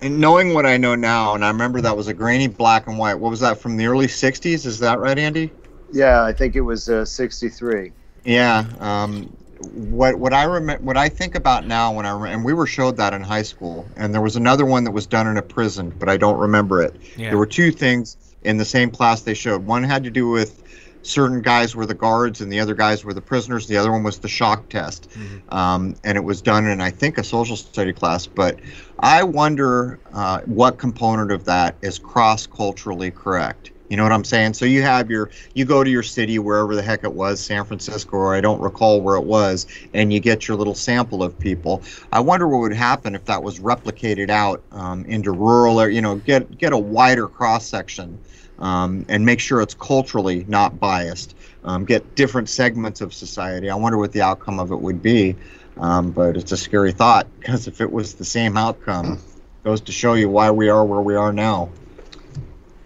And 0.00 0.20
knowing 0.20 0.54
what 0.54 0.64
I 0.64 0.76
know 0.76 0.94
now, 0.94 1.34
and 1.34 1.44
I 1.44 1.48
remember 1.48 1.80
that 1.80 1.96
was 1.96 2.06
a 2.06 2.14
grainy 2.14 2.46
black 2.46 2.86
and 2.86 2.98
white. 2.98 3.14
What 3.14 3.30
was 3.30 3.40
that 3.40 3.58
from 3.58 3.76
the 3.76 3.86
early 3.86 4.06
'60s? 4.06 4.64
Is 4.64 4.78
that 4.78 5.00
right, 5.00 5.18
Andy? 5.18 5.50
Yeah, 5.92 6.22
I 6.22 6.32
think 6.32 6.54
it 6.54 6.60
was 6.60 6.88
uh, 6.88 7.04
63. 7.04 7.92
Yeah. 8.24 8.64
Um, 8.78 9.24
what 9.72 10.16
what 10.16 10.32
I 10.32 10.44
remember, 10.44 10.84
what 10.84 10.96
I 10.96 11.08
think 11.08 11.34
about 11.34 11.66
now 11.66 11.92
when 11.92 12.06
I 12.06 12.12
rem- 12.12 12.32
and 12.32 12.44
we 12.44 12.52
were 12.52 12.66
showed 12.66 12.96
that 12.98 13.12
in 13.12 13.22
high 13.22 13.42
school, 13.42 13.86
and 13.96 14.14
there 14.14 14.20
was 14.20 14.36
another 14.36 14.64
one 14.64 14.84
that 14.84 14.92
was 14.92 15.06
done 15.06 15.26
in 15.26 15.36
a 15.36 15.42
prison, 15.42 15.92
but 15.98 16.08
I 16.08 16.16
don't 16.16 16.38
remember 16.38 16.82
it. 16.82 16.94
Yeah. 17.16 17.30
There 17.30 17.38
were 17.38 17.46
two 17.46 17.72
things 17.72 18.16
in 18.44 18.56
the 18.56 18.64
same 18.64 18.90
class 18.90 19.22
they 19.22 19.34
showed. 19.34 19.66
One 19.66 19.82
had 19.82 20.04
to 20.04 20.10
do 20.10 20.28
with 20.28 20.62
certain 21.02 21.42
guys 21.42 21.74
were 21.74 21.86
the 21.86 21.94
guards 21.94 22.40
and 22.40 22.52
the 22.52 22.60
other 22.60 22.74
guys 22.74 23.04
were 23.04 23.14
the 23.14 23.20
prisoners. 23.20 23.66
The 23.66 23.76
other 23.76 23.90
one 23.92 24.02
was 24.02 24.18
the 24.18 24.28
shock 24.28 24.68
test, 24.68 25.08
Mhm. 25.10 25.52
um, 25.54 25.94
and 26.04 26.16
it 26.16 26.24
was 26.24 26.42
done 26.42 26.66
in 26.66 26.80
I 26.80 26.90
think 26.90 27.18
a 27.18 27.24
social 27.24 27.56
study 27.56 27.92
class. 27.92 28.26
But 28.26 28.60
I 28.98 29.22
wonder 29.22 30.00
uh, 30.12 30.40
what 30.46 30.78
component 30.78 31.30
of 31.32 31.44
that 31.44 31.76
is 31.82 31.98
cross 31.98 32.46
culturally 32.46 33.10
correct. 33.10 33.70
You 33.88 33.96
know 33.96 34.02
what 34.02 34.12
I'm 34.12 34.24
saying? 34.24 34.52
So 34.52 34.66
you 34.66 34.82
have 34.82 35.10
your 35.10 35.30
you 35.54 35.64
go 35.64 35.82
to 35.82 35.88
your 35.88 36.02
city 36.02 36.38
wherever 36.38 36.74
the 36.76 36.82
heck 36.82 37.04
it 37.04 37.12
was, 37.14 37.40
San 37.40 37.64
Francisco, 37.64 38.18
or 38.18 38.34
I 38.34 38.40
don't 38.42 38.60
recall 38.60 39.00
where 39.00 39.16
it 39.16 39.24
was, 39.24 39.66
and 39.94 40.12
you 40.12 40.20
get 40.20 40.46
your 40.46 40.58
little 40.58 40.74
sample 40.74 41.22
of 41.22 41.38
people. 41.38 41.82
I 42.12 42.20
wonder 42.20 42.46
what 42.46 42.60
would 42.60 42.74
happen 42.74 43.14
if 43.14 43.24
that 43.24 43.42
was 43.42 43.60
replicated 43.60 44.28
out 44.28 44.62
um, 44.72 45.06
into 45.06 45.32
rural 45.32 45.80
or 45.80 45.88
You 45.88 46.02
know, 46.02 46.16
get 46.16 46.58
get 46.58 46.74
a 46.74 46.78
wider 46.78 47.28
cross 47.28 47.66
section 47.66 48.18
um, 48.58 49.04
and 49.08 49.24
make 49.24 49.40
sure 49.40 49.60
it's 49.60 49.74
culturally 49.74 50.44
not 50.48 50.78
biased. 50.78 51.34
Um, 51.64 51.84
get 51.84 52.14
different 52.14 52.48
segments 52.48 53.00
of 53.00 53.12
society. 53.12 53.68
I 53.70 53.74
wonder 53.74 53.98
what 53.98 54.12
the 54.12 54.22
outcome 54.22 54.58
of 54.60 54.72
it 54.72 54.80
would 54.80 55.02
be. 55.02 55.36
Um, 55.78 56.10
but 56.10 56.36
it's 56.36 56.50
a 56.52 56.56
scary 56.56 56.92
thought 56.92 57.26
because 57.38 57.68
if 57.68 57.80
it 57.80 57.92
was 57.92 58.14
the 58.14 58.24
same 58.24 58.56
outcome 58.56 59.20
goes 59.64 59.80
to 59.82 59.92
show 59.92 60.14
you 60.14 60.28
why 60.28 60.50
we 60.50 60.68
are 60.68 60.84
where 60.84 61.00
we 61.00 61.14
are 61.14 61.32
now. 61.32 61.70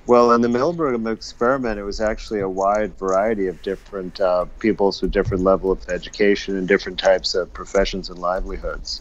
Well, 0.07 0.33
in 0.33 0.41
the 0.41 0.49
Milgram 0.49 1.11
experiment, 1.11 1.79
it 1.79 1.85
was 1.85 2.01
actually 2.01 2.41
a 2.41 2.49
wide 2.49 2.99
variety 2.99 3.47
of 3.47 3.63
different 3.63 4.21
uh, 4.21 4.47
peoples 4.59 5.01
with 5.01 5.13
different 5.13 5.45
level 5.45 5.71
of 5.71 5.89
education 5.89 6.57
and 6.57 6.67
different 6.67 6.99
types 6.99 7.35
of 7.35 7.53
professions 7.53 8.11
and 8.11 8.19
livelihoods, 8.19 9.01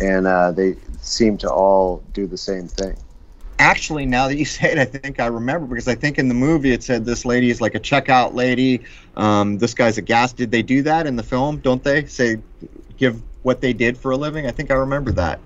and 0.00 0.26
uh, 0.26 0.52
they 0.52 0.76
seem 1.00 1.38
to 1.38 1.50
all 1.50 2.04
do 2.12 2.26
the 2.26 2.36
same 2.36 2.68
thing. 2.68 2.94
Actually, 3.58 4.06
now 4.06 4.28
that 4.28 4.36
you 4.36 4.44
say 4.56 4.72
it, 4.72 4.78
I 4.78 4.84
think 4.84 5.20
I 5.20 5.26
remember 5.26 5.66
because 5.66 5.88
I 5.88 5.94
think 5.94 6.18
in 6.18 6.28
the 6.28 6.34
movie 6.34 6.72
it 6.72 6.82
said 6.82 7.04
this 7.04 7.24
lady 7.24 7.50
is 7.50 7.60
like 7.60 7.74
a 7.74 7.80
checkout 7.80 8.34
lady. 8.34 8.82
Um, 9.16 9.58
this 9.58 9.74
guy's 9.74 9.98
a 9.98 10.02
gas. 10.02 10.32
Did 10.32 10.50
they 10.50 10.62
do 10.62 10.82
that 10.82 11.06
in 11.06 11.16
the 11.16 11.22
film? 11.22 11.58
Don't 11.58 11.82
they 11.82 12.06
say 12.06 12.38
give 12.96 13.20
what 13.42 13.60
they 13.60 13.72
did 13.72 13.96
for 13.98 14.10
a 14.10 14.16
living? 14.16 14.46
I 14.46 14.50
think 14.50 14.70
I 14.70 14.74
remember 14.74 15.12
that. 15.12 15.40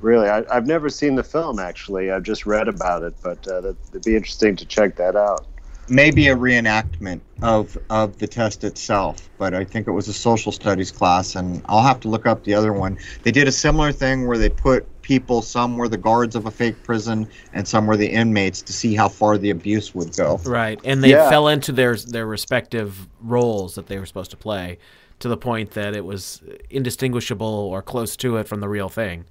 Really, 0.00 0.28
I, 0.28 0.44
have 0.52 0.66
never 0.66 0.88
seen 0.88 1.16
the 1.16 1.24
film. 1.24 1.58
Actually, 1.58 2.10
I've 2.10 2.22
just 2.22 2.46
read 2.46 2.68
about 2.68 3.02
it, 3.02 3.14
but 3.22 3.46
uh, 3.46 3.60
that, 3.60 3.76
it'd 3.90 4.04
be 4.04 4.16
interesting 4.16 4.56
to 4.56 4.64
check 4.64 4.96
that 4.96 5.16
out. 5.16 5.46
Maybe 5.90 6.28
a 6.28 6.36
reenactment 6.36 7.20
of 7.42 7.78
of 7.90 8.18
the 8.18 8.26
test 8.26 8.64
itself, 8.64 9.28
but 9.38 9.54
I 9.54 9.64
think 9.64 9.86
it 9.86 9.92
was 9.92 10.08
a 10.08 10.12
social 10.12 10.52
studies 10.52 10.90
class, 10.90 11.34
and 11.34 11.62
I'll 11.66 11.82
have 11.82 12.00
to 12.00 12.08
look 12.08 12.26
up 12.26 12.44
the 12.44 12.54
other 12.54 12.72
one. 12.72 12.98
They 13.22 13.30
did 13.30 13.48
a 13.48 13.52
similar 13.52 13.92
thing 13.92 14.26
where 14.26 14.38
they 14.38 14.48
put 14.48 14.86
people, 15.02 15.40
some 15.40 15.78
were 15.78 15.88
the 15.88 15.96
guards 15.96 16.36
of 16.36 16.44
a 16.44 16.50
fake 16.50 16.82
prison, 16.82 17.26
and 17.54 17.66
some 17.66 17.86
were 17.86 17.96
the 17.96 18.08
inmates, 18.08 18.60
to 18.62 18.72
see 18.72 18.94
how 18.94 19.08
far 19.08 19.38
the 19.38 19.50
abuse 19.50 19.94
would 19.94 20.14
go. 20.16 20.38
Right, 20.44 20.78
and 20.84 21.02
they 21.02 21.10
yeah. 21.10 21.30
fell 21.30 21.48
into 21.48 21.72
their 21.72 21.96
their 21.96 22.26
respective 22.26 23.08
roles 23.20 23.74
that 23.76 23.86
they 23.86 23.98
were 23.98 24.06
supposed 24.06 24.30
to 24.32 24.36
play, 24.36 24.78
to 25.20 25.28
the 25.28 25.36
point 25.36 25.70
that 25.72 25.94
it 25.94 26.04
was 26.04 26.42
indistinguishable 26.70 27.46
or 27.46 27.82
close 27.82 28.16
to 28.18 28.36
it 28.36 28.46
from 28.46 28.60
the 28.60 28.68
real 28.68 28.88
thing. 28.88 29.24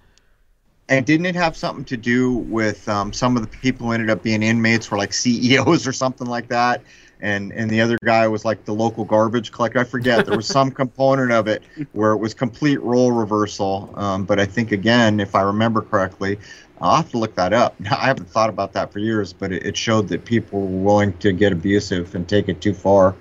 And 0.89 1.05
didn't 1.05 1.26
it 1.26 1.35
have 1.35 1.57
something 1.57 1.84
to 1.85 1.97
do 1.97 2.31
with 2.31 2.88
um, 2.88 3.11
some 3.11 3.35
of 3.35 3.41
the 3.41 3.57
people 3.57 3.88
who 3.88 3.93
ended 3.93 4.09
up 4.09 4.23
being 4.23 4.41
inmates 4.41 4.89
were 4.89 4.97
like 4.97 5.14
CEOs 5.14 5.85
or 5.85 5.91
something 5.91 6.27
like 6.27 6.47
that? 6.47 6.81
And 7.19 7.51
and 7.53 7.69
the 7.69 7.81
other 7.81 7.97
guy 8.05 8.27
was 8.27 8.45
like 8.45 8.64
the 8.65 8.73
local 8.73 9.03
garbage 9.03 9.51
collector. 9.51 9.80
I 9.80 9.84
forget. 9.84 10.26
There 10.26 10.38
was 10.38 10.45
some 10.45 10.69
component 10.84 11.31
of 11.31 11.47
it 11.47 11.64
where 11.91 12.11
it 12.11 12.18
was 12.18 12.34
complete 12.34 12.80
role 12.81 13.11
reversal. 13.11 13.91
Um, 13.95 14.23
but 14.23 14.39
I 14.39 14.45
think 14.45 14.72
again, 14.72 15.19
if 15.19 15.34
I 15.34 15.41
remember 15.41 15.81
correctly, 15.81 16.38
I'll 16.80 16.97
have 16.97 17.09
to 17.11 17.18
look 17.18 17.35
that 17.35 17.53
up. 17.53 17.76
I 17.91 18.05
haven't 18.05 18.30
thought 18.30 18.49
about 18.49 18.73
that 18.73 18.93
for 18.93 18.99
years, 18.99 19.34
but 19.34 19.51
it, 19.51 19.65
it 19.65 19.76
showed 19.76 20.07
that 20.09 20.26
people 20.26 20.61
were 20.61 20.84
willing 20.84 21.18
to 21.18 21.34
get 21.34 21.51
abusive 21.51 22.14
and 22.14 22.27
take 22.27 22.49
it 22.49 22.61
too 22.61 22.73
far. 22.73 23.15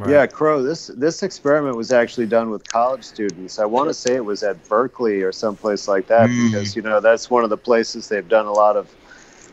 Right. 0.00 0.12
Yeah, 0.12 0.26
Crow. 0.26 0.62
This 0.62 0.86
this 0.86 1.22
experiment 1.22 1.76
was 1.76 1.92
actually 1.92 2.26
done 2.26 2.48
with 2.48 2.66
college 2.66 3.04
students. 3.04 3.58
I 3.58 3.66
want 3.66 3.90
to 3.90 3.94
say 3.94 4.14
it 4.14 4.24
was 4.24 4.42
at 4.42 4.66
Berkeley 4.66 5.20
or 5.20 5.30
someplace 5.30 5.88
like 5.88 6.06
that 6.06 6.30
mm. 6.30 6.50
because 6.50 6.74
you 6.74 6.80
know 6.80 7.00
that's 7.00 7.28
one 7.28 7.44
of 7.44 7.50
the 7.50 7.58
places 7.58 8.08
they've 8.08 8.26
done 8.26 8.46
a 8.46 8.52
lot 8.52 8.78
of 8.78 8.90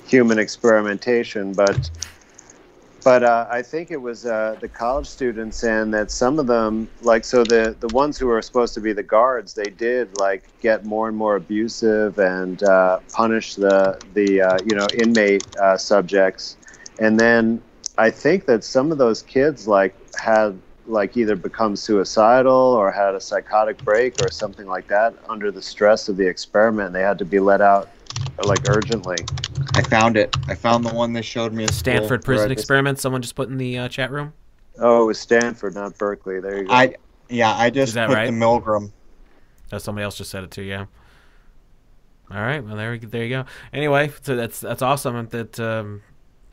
human 0.07 0.39
experimentation. 0.39 1.51
But 1.51 1.89
but 3.03 3.23
uh, 3.23 3.45
I 3.49 3.61
think 3.61 3.91
it 3.91 4.01
was 4.01 4.25
uh, 4.25 4.55
the 4.61 4.69
college 4.69 5.07
students, 5.07 5.65
and 5.65 5.93
that 5.93 6.11
some 6.11 6.39
of 6.39 6.47
them, 6.47 6.87
like 7.01 7.25
so, 7.25 7.43
the 7.43 7.75
the 7.81 7.89
ones 7.89 8.17
who 8.17 8.27
were 8.27 8.41
supposed 8.41 8.73
to 8.75 8.79
be 8.79 8.93
the 8.93 9.03
guards, 9.03 9.53
they 9.53 9.69
did 9.69 10.17
like 10.17 10.43
get 10.61 10.85
more 10.85 11.09
and 11.09 11.17
more 11.17 11.35
abusive 11.35 12.19
and 12.19 12.63
uh, 12.63 12.99
punish 13.11 13.55
the 13.55 14.01
the 14.13 14.41
uh, 14.41 14.59
you 14.65 14.77
know 14.77 14.87
inmate 14.93 15.43
uh, 15.57 15.75
subjects, 15.75 16.55
and 16.99 17.19
then 17.19 17.61
I 17.97 18.11
think 18.11 18.45
that 18.45 18.63
some 18.63 18.93
of 18.93 18.97
those 18.97 19.23
kids 19.23 19.67
like 19.67 19.93
had 20.17 20.59
like 20.85 21.17
either 21.17 21.35
become 21.35 21.75
suicidal 21.75 22.53
or 22.53 22.91
had 22.91 23.13
a 23.13 23.21
psychotic 23.21 23.77
break 23.83 24.21
or 24.23 24.31
something 24.31 24.67
like 24.67 24.87
that 24.87 25.13
under 25.27 25.51
the 25.51 25.61
stress 25.61 26.07
of 26.07 26.17
the 26.17 26.25
experiment. 26.25 26.93
They 26.93 27.01
had 27.01 27.17
to 27.19 27.25
be 27.25 27.39
let 27.39 27.61
out 27.61 27.89
like 28.43 28.69
urgently. 28.69 29.17
I 29.75 29.81
found 29.81 30.17
it. 30.17 30.35
I 30.47 30.55
found 30.55 30.85
the 30.85 30.93
one 30.93 31.13
they 31.13 31.21
showed 31.21 31.53
me. 31.53 31.67
Stanford 31.67 32.23
prison 32.23 32.51
experiment. 32.51 32.99
Someone 32.99 33.21
just 33.21 33.35
put 33.35 33.49
in 33.49 33.57
the 33.57 33.77
uh, 33.77 33.89
chat 33.89 34.11
room. 34.11 34.33
Oh, 34.79 35.03
it 35.03 35.05
was 35.07 35.19
Stanford, 35.19 35.75
not 35.75 35.97
Berkeley. 35.97 36.39
There 36.39 36.59
you 36.59 36.67
go. 36.67 36.73
I 36.73 36.95
yeah, 37.29 37.53
I 37.53 37.69
just 37.69 37.95
put 37.95 38.09
right? 38.09 38.27
the 38.27 38.31
Milgram. 38.31 38.91
Oh, 39.71 39.77
somebody 39.77 40.03
else 40.03 40.17
just 40.17 40.31
said 40.31 40.43
it 40.43 40.51
too. 40.51 40.63
Yeah. 40.63 40.85
All 42.31 42.41
right. 42.41 42.63
Well, 42.63 42.75
there 42.75 42.97
there 42.97 43.23
you 43.23 43.29
go. 43.29 43.45
Anyway, 43.73 44.11
so 44.21 44.35
that's 44.35 44.59
that's 44.59 44.81
awesome. 44.81 45.27
That 45.27 45.59
um, 45.59 46.01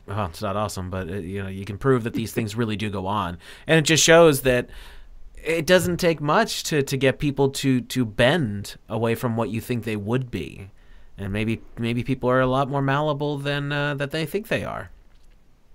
well, 0.07 0.27
it's 0.27 0.41
not 0.41 0.55
awesome, 0.55 0.89
but 0.89 1.09
it, 1.09 1.23
you 1.25 1.41
know 1.41 1.49
you 1.49 1.65
can 1.65 1.77
prove 1.77 2.03
that 2.03 2.13
these 2.13 2.31
things 2.31 2.55
really 2.55 2.75
do 2.75 2.89
go 2.89 3.07
on, 3.07 3.37
and 3.67 3.79
it 3.79 3.83
just 3.83 4.03
shows 4.03 4.41
that 4.41 4.69
it 5.43 5.65
doesn't 5.65 5.97
take 5.97 6.19
much 6.19 6.63
to, 6.63 6.81
to 6.83 6.97
get 6.97 7.19
people 7.19 7.49
to 7.49 7.81
to 7.81 8.05
bend 8.05 8.75
away 8.89 9.15
from 9.15 9.35
what 9.35 9.49
you 9.49 9.61
think 9.61 9.83
they 9.83 9.95
would 9.95 10.31
be, 10.31 10.69
and 11.17 11.31
maybe 11.31 11.61
maybe 11.77 12.03
people 12.03 12.29
are 12.29 12.41
a 12.41 12.47
lot 12.47 12.69
more 12.69 12.81
malleable 12.81 13.37
than 13.37 13.71
uh, 13.71 13.93
that 13.95 14.11
they 14.11 14.25
think 14.25 14.47
they 14.47 14.63
are. 14.63 14.89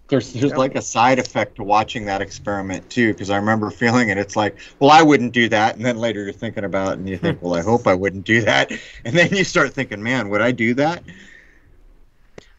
There's 0.09 0.32
there's 0.32 0.55
like 0.55 0.74
a 0.74 0.82
side 0.82 1.20
effect 1.20 1.57
to 1.57 1.62
watching 1.62 2.05
that 2.07 2.20
experiment 2.20 2.90
too, 2.90 3.12
because 3.12 3.31
I 3.31 3.36
remember 3.36 3.70
feeling 3.70 4.09
it. 4.09 4.19
It's 4.19 4.35
like, 4.35 4.59
well, 4.81 4.90
I 4.90 5.02
wouldn't 5.02 5.32
do 5.32 5.48
that, 5.48 5.77
and 5.77 5.85
then 5.85 5.98
later 5.98 6.24
you're 6.24 6.32
thinking 6.32 6.65
about 6.65 6.94
it, 6.94 6.98
and 6.98 7.09
you 7.09 7.16
think, 7.16 7.40
well, 7.40 7.55
I 7.55 7.62
hope 7.62 7.86
I 7.86 7.94
wouldn't 7.94 8.24
do 8.24 8.43
that, 8.43 8.73
and 9.05 9.16
then 9.16 9.35
you 9.35 9.44
start 9.44 9.73
thinking, 9.73 10.02
man, 10.02 10.28
would 10.28 10.40
I 10.40 10.51
do 10.51 10.74
that? 10.74 11.05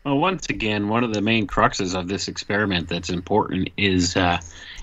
Well, 0.03 0.17
once 0.17 0.49
again, 0.49 0.89
one 0.89 1.03
of 1.03 1.13
the 1.13 1.21
main 1.21 1.45
cruxes 1.45 1.93
of 1.93 2.07
this 2.07 2.27
experiment 2.27 2.89
that's 2.89 3.09
important 3.09 3.69
is, 3.77 4.17
uh, 4.17 4.39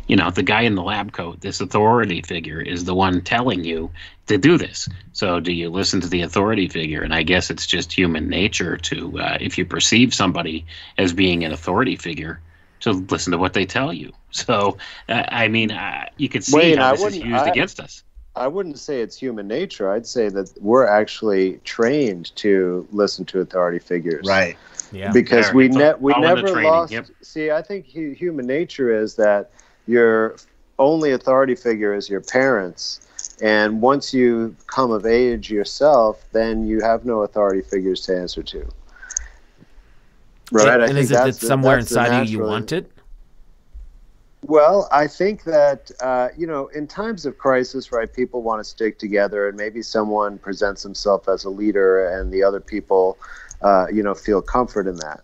you 0.07 0.15
know, 0.15 0.31
the 0.31 0.45
guy 0.45 0.63
in 0.63 0.77
the 0.77 0.83
lab 0.83 1.13
coat, 1.13 1.41
this 1.41 1.61
authority 1.61 2.23
figure, 2.23 2.61
is 2.61 2.85
the 2.85 2.95
one 2.95 3.23
telling 3.23 3.65
you 3.65 3.91
to 4.29 4.39
do 4.39 4.57
this. 4.57 4.89
So, 5.13 5.41
do 5.41 5.53
you 5.53 5.71
listen 5.71 6.01
to 6.03 6.09
the 6.09 6.23
authority 6.23 6.69
figure? 6.69 7.03
And 7.03 7.13
I 7.13 7.25
guess 7.25 7.51
it's 7.51 7.67
just 7.67 7.93
human 7.93 8.29
nature 8.29 8.77
to, 8.77 9.21
uh, 9.21 9.39
if 9.41 9.59
you 9.59 9.67
perceive 9.67 10.15
somebody 10.15 10.65
as 10.99 11.13
being 11.13 11.45
an 11.45 11.53
authority 11.53 11.97
figure, 11.97 12.41
to 12.81 12.93
listen 13.11 13.33
to 13.33 13.39
what 13.39 13.55
they 13.55 13.67
tell 13.67 13.93
you. 13.93 14.13
So, 14.31 14.77
uh, 15.09 15.25
I 15.29 15.49
mean, 15.49 15.71
uh, 15.71 16.05
you 16.19 16.29
could 16.29 16.45
see 16.45 16.55
Wait, 16.55 16.79
how 16.79 16.93
this 16.93 17.03
is 17.03 17.17
used 17.17 17.33
I, 17.35 17.49
against 17.49 17.81
us. 17.81 18.05
I 18.37 18.47
wouldn't 18.47 18.79
say 18.79 19.01
it's 19.01 19.17
human 19.17 19.49
nature. 19.49 19.91
I'd 19.91 20.07
say 20.07 20.29
that 20.29 20.53
we're 20.61 20.87
actually 20.87 21.61
trained 21.65 22.37
to 22.37 22.87
listen 22.93 23.25
to 23.25 23.41
authority 23.41 23.79
figures. 23.79 24.27
Right. 24.29 24.59
Yeah. 24.93 25.13
Because 25.13 25.53
we 25.53 25.69
ne- 25.69 25.95
we 25.99 26.15
never 26.19 26.63
lost. 26.63 26.93
Yep. 26.93 27.07
See, 27.23 27.51
I 27.51 27.63
think 27.63 27.91
hu- 27.91 28.13
human 28.13 28.47
nature 28.47 28.95
is 28.95 29.15
that 29.17 29.51
your 29.87 30.37
only 30.79 31.13
authority 31.13 31.55
figure 31.55 31.95
is 31.95 32.09
your 32.09 32.21
parents, 32.21 33.37
and 33.43 33.81
once 33.81 34.15
you 34.15 34.55
come 34.67 34.91
of 34.91 35.07
age 35.07 35.51
yourself, 35.51 36.25
then 36.33 36.67
you 36.67 36.81
have 36.81 37.05
no 37.05 37.23
authority 37.23 37.63
figures 37.63 38.01
to 38.03 38.17
answer 38.17 38.43
to. 38.43 38.69
Right. 40.51 40.81
And, 40.81 40.91
and 40.91 40.99
is 40.99 41.11
it 41.11 41.15
that 41.15 41.35
somewhere 41.35 41.79
inside 41.79 42.29
you 42.29 42.39
you 42.39 42.45
want 42.45 42.73
it? 42.73 42.91
Well, 44.43 44.89
I 44.93 45.09
think 45.09 45.45
that 45.45 45.91
uh, 46.01 46.29
you 46.37 46.47
know, 46.47 46.69
in 46.69 46.87
times 46.87 47.27
of 47.27 47.37
crisis, 47.37 47.93
right, 47.93 48.11
people 48.11 48.43
want 48.43 48.61
to 48.61 48.65
stick 48.65 48.99
together, 48.99 49.49
and 49.49 49.57
maybe 49.57 49.83
someone 49.83 50.39
presents 50.39 50.83
himself 50.83 51.29
as 51.29 51.45
a 51.45 51.51
leader, 51.51 52.09
and 52.09 52.33
the 52.33 52.43
other 52.43 52.61
people 52.61 53.19
uh, 53.63 53.87
you 53.93 54.03
know, 54.03 54.15
feel 54.15 54.41
comfort 54.41 54.87
in 54.87 54.97
that, 54.97 55.21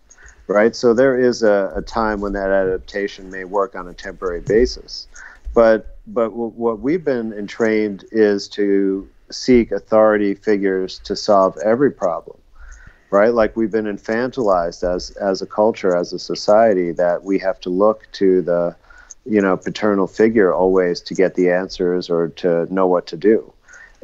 right? 0.46 0.74
So 0.74 0.94
there 0.94 1.18
is 1.18 1.42
a, 1.42 1.72
a, 1.76 1.82
time 1.82 2.20
when 2.20 2.32
that 2.32 2.50
adaptation 2.50 3.30
may 3.30 3.44
work 3.44 3.74
on 3.74 3.88
a 3.88 3.94
temporary 3.94 4.40
basis, 4.40 5.06
but 5.54 5.98
but 6.06 6.30
w- 6.30 6.50
what 6.50 6.80
we've 6.80 7.04
been 7.04 7.32
entrained 7.32 8.04
is 8.10 8.48
to 8.48 9.08
seek 9.30 9.72
authority 9.72 10.34
figures 10.34 10.98
to 11.00 11.16
solve 11.16 11.56
every 11.64 11.90
problem, 11.90 12.36
right? 13.10 13.32
Like 13.32 13.56
we've 13.56 13.70
been 13.70 13.86
infantilized 13.86 14.82
as 14.84 15.10
as 15.12 15.40
a 15.40 15.46
culture, 15.46 15.94
as 15.96 16.12
a 16.12 16.18
society, 16.18 16.92
that 16.92 17.24
we 17.24 17.38
have 17.38 17.60
to 17.60 17.70
look 17.70 18.10
to 18.12 18.42
the 18.42 18.76
you 19.24 19.40
know 19.40 19.56
paternal 19.56 20.06
figure 20.06 20.52
always 20.52 21.00
to 21.02 21.14
get 21.14 21.34
the 21.34 21.50
answers 21.50 22.10
or 22.10 22.28
to 22.28 22.72
know 22.74 22.86
what 22.86 23.06
to 23.06 23.16
do 23.16 23.53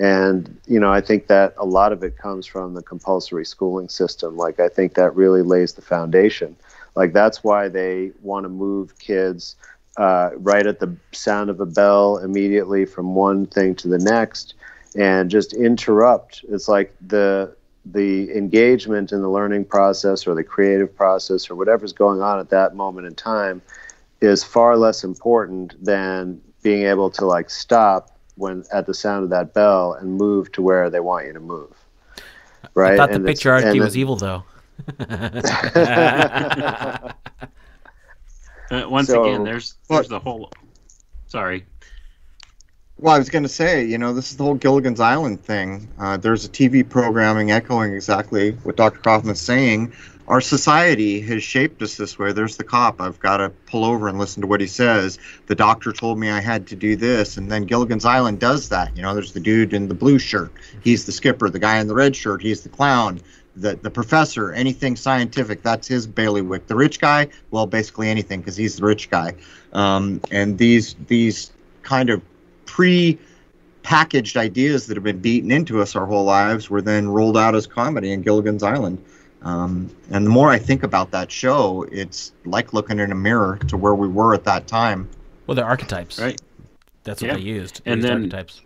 and, 0.00 0.58
you 0.66 0.80
know, 0.80 0.90
I 0.90 1.02
think 1.02 1.26
that 1.26 1.54
a 1.58 1.66
lot 1.66 1.92
of 1.92 2.02
it 2.02 2.16
comes 2.16 2.46
from 2.46 2.72
the 2.72 2.82
compulsory 2.82 3.44
schooling 3.44 3.90
system. 3.90 4.34
Like, 4.36 4.58
I 4.58 4.68
think 4.68 4.94
that 4.94 5.14
really 5.14 5.42
lays 5.42 5.74
the 5.74 5.82
foundation. 5.82 6.56
Like, 6.96 7.12
that's 7.12 7.44
why 7.44 7.68
they 7.68 8.12
want 8.22 8.44
to 8.44 8.48
move 8.48 8.98
kids 8.98 9.56
uh, 9.98 10.30
right 10.36 10.66
at 10.66 10.80
the 10.80 10.96
sound 11.12 11.50
of 11.50 11.60
a 11.60 11.66
bell 11.66 12.16
immediately 12.16 12.86
from 12.86 13.14
one 13.14 13.44
thing 13.44 13.74
to 13.74 13.88
the 13.88 13.98
next 13.98 14.54
and 14.96 15.30
just 15.30 15.52
interrupt. 15.52 16.44
It's 16.48 16.68
like 16.68 16.94
the 17.06 17.54
the 17.86 18.30
engagement 18.36 19.10
in 19.10 19.22
the 19.22 19.28
learning 19.28 19.64
process 19.64 20.26
or 20.26 20.34
the 20.34 20.44
creative 20.44 20.94
process 20.94 21.50
or 21.50 21.54
whatever's 21.54 21.94
going 21.94 22.20
on 22.20 22.38
at 22.38 22.50
that 22.50 22.74
moment 22.74 23.06
in 23.06 23.14
time 23.14 23.62
is 24.20 24.44
far 24.44 24.76
less 24.76 25.02
important 25.02 25.82
than 25.82 26.40
being 26.62 26.84
able 26.84 27.10
to 27.10 27.24
like 27.24 27.48
stop 27.48 28.19
when 28.40 28.64
at 28.72 28.86
the 28.86 28.94
sound 28.94 29.24
of 29.24 29.30
that 29.30 29.54
bell 29.54 29.92
and 29.92 30.14
move 30.14 30.50
to 30.52 30.62
where 30.62 30.90
they 30.90 31.00
want 31.00 31.26
you 31.26 31.32
to 31.32 31.40
move. 31.40 31.72
Right. 32.74 32.94
I 32.94 32.96
thought 32.96 33.12
and 33.12 33.24
the 33.24 33.32
patriarchy 33.32 33.80
was 33.80 33.96
evil, 33.96 34.16
though. 34.16 34.44
uh, 38.70 38.88
once 38.88 39.08
so, 39.08 39.24
again, 39.24 39.44
there's 39.44 39.74
there's 39.88 40.08
the 40.08 40.18
whole. 40.18 40.50
Sorry. 41.26 41.66
Well, 42.98 43.14
I 43.14 43.18
was 43.18 43.30
going 43.30 43.42
to 43.44 43.48
say, 43.48 43.84
you 43.84 43.96
know, 43.96 44.12
this 44.12 44.30
is 44.30 44.36
the 44.36 44.44
whole 44.44 44.54
Gilligan's 44.54 45.00
Island 45.00 45.42
thing. 45.42 45.88
Uh, 45.98 46.16
there's 46.18 46.44
a 46.44 46.48
TV 46.48 46.86
programming 46.86 47.50
echoing 47.50 47.94
exactly 47.94 48.52
what 48.62 48.76
Dr. 48.76 48.98
Kaufman's 49.00 49.40
saying. 49.40 49.92
Our 50.30 50.40
society 50.40 51.20
has 51.22 51.42
shaped 51.42 51.82
us 51.82 51.96
this 51.96 52.16
way. 52.16 52.32
There's 52.32 52.56
the 52.56 52.62
cop. 52.62 53.00
I've 53.00 53.18
got 53.18 53.38
to 53.38 53.50
pull 53.66 53.84
over 53.84 54.06
and 54.06 54.16
listen 54.16 54.42
to 54.42 54.46
what 54.46 54.60
he 54.60 54.68
says. 54.68 55.18
The 55.48 55.56
doctor 55.56 55.92
told 55.92 56.20
me 56.20 56.30
I 56.30 56.40
had 56.40 56.68
to 56.68 56.76
do 56.76 56.94
this. 56.94 57.36
And 57.36 57.50
then 57.50 57.64
Gilligan's 57.64 58.04
Island 58.04 58.38
does 58.38 58.68
that. 58.68 58.96
You 58.96 59.02
know, 59.02 59.12
there's 59.12 59.32
the 59.32 59.40
dude 59.40 59.74
in 59.74 59.88
the 59.88 59.94
blue 59.94 60.20
shirt. 60.20 60.52
He's 60.84 61.04
the 61.04 61.10
skipper. 61.10 61.50
The 61.50 61.58
guy 61.58 61.80
in 61.80 61.88
the 61.88 61.96
red 61.96 62.14
shirt. 62.14 62.42
He's 62.42 62.62
the 62.62 62.68
clown. 62.68 63.20
The, 63.56 63.74
the 63.74 63.90
professor, 63.90 64.52
anything 64.52 64.94
scientific, 64.94 65.64
that's 65.64 65.88
his 65.88 66.06
bailiwick. 66.06 66.68
The 66.68 66.76
rich 66.76 67.00
guy, 67.00 67.26
well, 67.50 67.66
basically 67.66 68.08
anything 68.08 68.38
because 68.38 68.56
he's 68.56 68.76
the 68.76 68.84
rich 68.84 69.10
guy. 69.10 69.34
Um, 69.72 70.20
and 70.30 70.56
these 70.56 70.94
these 71.08 71.50
kind 71.82 72.08
of 72.08 72.22
pre-packaged 72.66 74.36
ideas 74.36 74.86
that 74.86 74.96
have 74.96 75.02
been 75.02 75.18
beaten 75.18 75.50
into 75.50 75.82
us 75.82 75.96
our 75.96 76.06
whole 76.06 76.24
lives 76.24 76.70
were 76.70 76.80
then 76.80 77.08
rolled 77.08 77.36
out 77.36 77.56
as 77.56 77.66
comedy 77.66 78.12
in 78.12 78.22
Gilligan's 78.22 78.62
Island. 78.62 79.04
Um, 79.42 79.90
and 80.10 80.26
the 80.26 80.30
more 80.30 80.50
I 80.50 80.58
think 80.58 80.82
about 80.82 81.12
that 81.12 81.30
show, 81.30 81.86
it's 81.90 82.32
like 82.44 82.72
looking 82.72 82.98
in 82.98 83.10
a 83.10 83.14
mirror 83.14 83.58
to 83.68 83.76
where 83.76 83.94
we 83.94 84.08
were 84.08 84.34
at 84.34 84.44
that 84.44 84.66
time. 84.66 85.08
Well, 85.46 85.54
they're 85.54 85.64
archetypes. 85.64 86.20
Right. 86.20 86.40
That's 87.04 87.22
what 87.22 87.28
Yeah. 87.28 87.34
they 87.36 87.42
used. 87.42 87.82
They 87.84 87.92
And 87.92 87.98
used 87.98 88.08
then- 88.08 88.16
archetypes. 88.18 88.60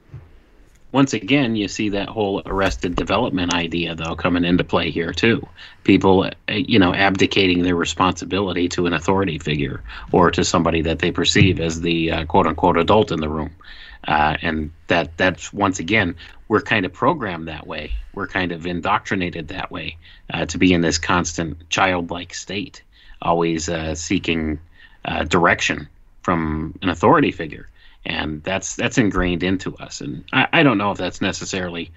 once 0.91 1.13
again, 1.13 1.57
you 1.57 1.67
see 1.69 1.89
that 1.91 2.09
whole 2.09 2.43
arrested 2.47 2.95
development 2.97 3.53
idea 3.55 3.95
though 3.95 4.15
coming 4.17 4.45
into 4.45 4.63
play 4.65 4.91
here 4.91 5.13
too. 5.13 5.47
People, 5.85 6.25
uh, 6.25 6.53
you 6.53 6.79
know, 6.79 6.93
abdicating 6.95 7.63
their 7.63 7.77
responsibility 7.77 8.69
to 8.71 8.87
an 8.87 8.93
authority 8.93 9.39
figure 9.39 9.83
or 10.13 10.31
to 10.33 10.45
somebody 10.45 10.83
that 10.83 10.99
they 10.99 11.11
perceive 11.13 11.61
as 11.61 11.81
the 11.81 12.11
uh, 12.13 12.25
quote 12.27 12.47
unquote 12.47 12.77
adult 12.79 13.11
in 13.13 13.21
the 13.21 13.29
room, 13.29 13.51
uh, 14.07 14.37
and 14.43 14.71
that 14.89 15.17
that's 15.17 15.53
once 15.53 15.79
again 15.79 16.17
we're 16.49 16.61
kind 16.61 16.85
of 16.85 16.93
programmed 16.93 17.49
that 17.49 17.67
way. 17.67 17.93
We're 18.13 18.27
kind 18.27 18.53
of 18.53 18.67
indoctrinated 18.67 19.49
that 19.49 19.71
way 19.71 19.97
uh, 20.33 20.47
to 20.47 20.59
be 20.59 20.73
in 20.73 20.83
this 20.83 20.99
constant 20.99 21.69
childlike 21.71 22.35
state, 22.35 22.83
always 23.23 23.69
uh, 23.69 23.95
seeking 23.95 24.61
uh, 25.05 25.25
direction 25.25 25.89
from 26.23 26.79
an 26.83 26.89
authority 26.89 27.33
figure 27.33 27.69
and 28.07 28.43
that's 28.43 28.77
that's 28.77 28.99
ingrained 28.99 29.43
into 29.43 29.77
us 29.77 30.01
and 30.01 30.25
I, 30.33 30.49
I 30.53 30.63
don't 30.63 30.79
know 30.79 30.91
if 30.91 30.99
that's 30.99 31.21
necessarily 31.21 31.91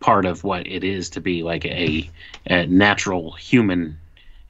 part 0.00 0.26
of 0.26 0.44
what 0.44 0.66
it 0.66 0.84
is 0.84 1.10
to 1.10 1.20
be 1.20 1.42
like 1.42 1.64
a, 1.64 2.10
a 2.46 2.66
natural 2.66 3.32
human 3.32 3.98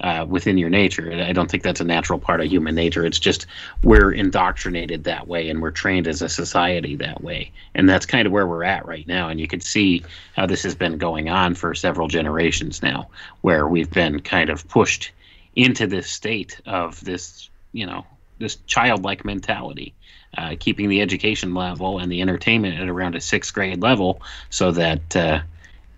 uh, 0.01 0.27
within 0.29 0.59
your 0.59 0.71
nature. 0.71 1.12
I 1.12 1.33
don't 1.33 1.51
think 1.51 1.62
that's 1.62 1.81
a 1.81 1.85
natural 1.85 2.19
part 2.19 2.41
of 2.41 2.49
human 2.49 2.75
nature. 2.75 3.07
It's 3.07 3.19
just 3.19 3.47
we're 3.83 4.11
indoctrinated 4.11 5.05
that 5.05 5.29
way 5.29 5.49
and 5.49 5.62
we're 5.62 5.71
trained 5.71 6.09
as 6.09 6.21
a 6.21 6.29
society 6.29 6.97
that 6.97 7.23
way. 7.23 7.53
And 7.75 7.89
that's 7.89 8.07
kind 8.07 8.27
of 8.27 8.33
where 8.33 8.47
we're 8.47 8.65
at 8.65 8.87
right 8.87 9.07
now. 9.07 9.29
And 9.29 9.41
you 9.41 9.49
can 9.49 9.61
see 9.61 10.05
how 10.35 10.47
this 10.47 10.62
has 10.65 10.75
been 10.75 10.99
going 10.99 11.29
on 11.29 11.55
for 11.55 11.75
several 11.75 12.09
generations 12.09 12.83
now 12.83 13.09
where 13.41 13.66
we've 13.69 13.91
been 13.91 14.21
kind 14.21 14.51
of 14.51 14.66
pushed 14.69 15.12
into 15.57 15.87
this 15.87 16.11
state 16.11 16.61
of 16.66 17.03
this 17.05 17.49
you 17.73 17.87
know 17.87 18.05
this 18.39 18.57
childlike 18.66 19.25
mentality 19.25 19.95
uh, 20.37 20.57
keeping 20.59 20.89
the 20.89 21.01
education 21.01 21.55
level 21.55 21.99
and 21.99 22.11
the 22.11 22.21
entertainment 22.21 22.81
at 22.81 22.89
around 22.89 23.15
a 23.15 23.21
sixth 23.21 23.55
grade 23.55 23.81
level 23.81 24.21
so 24.51 24.73
that 24.73 25.16
uh, 25.16 25.41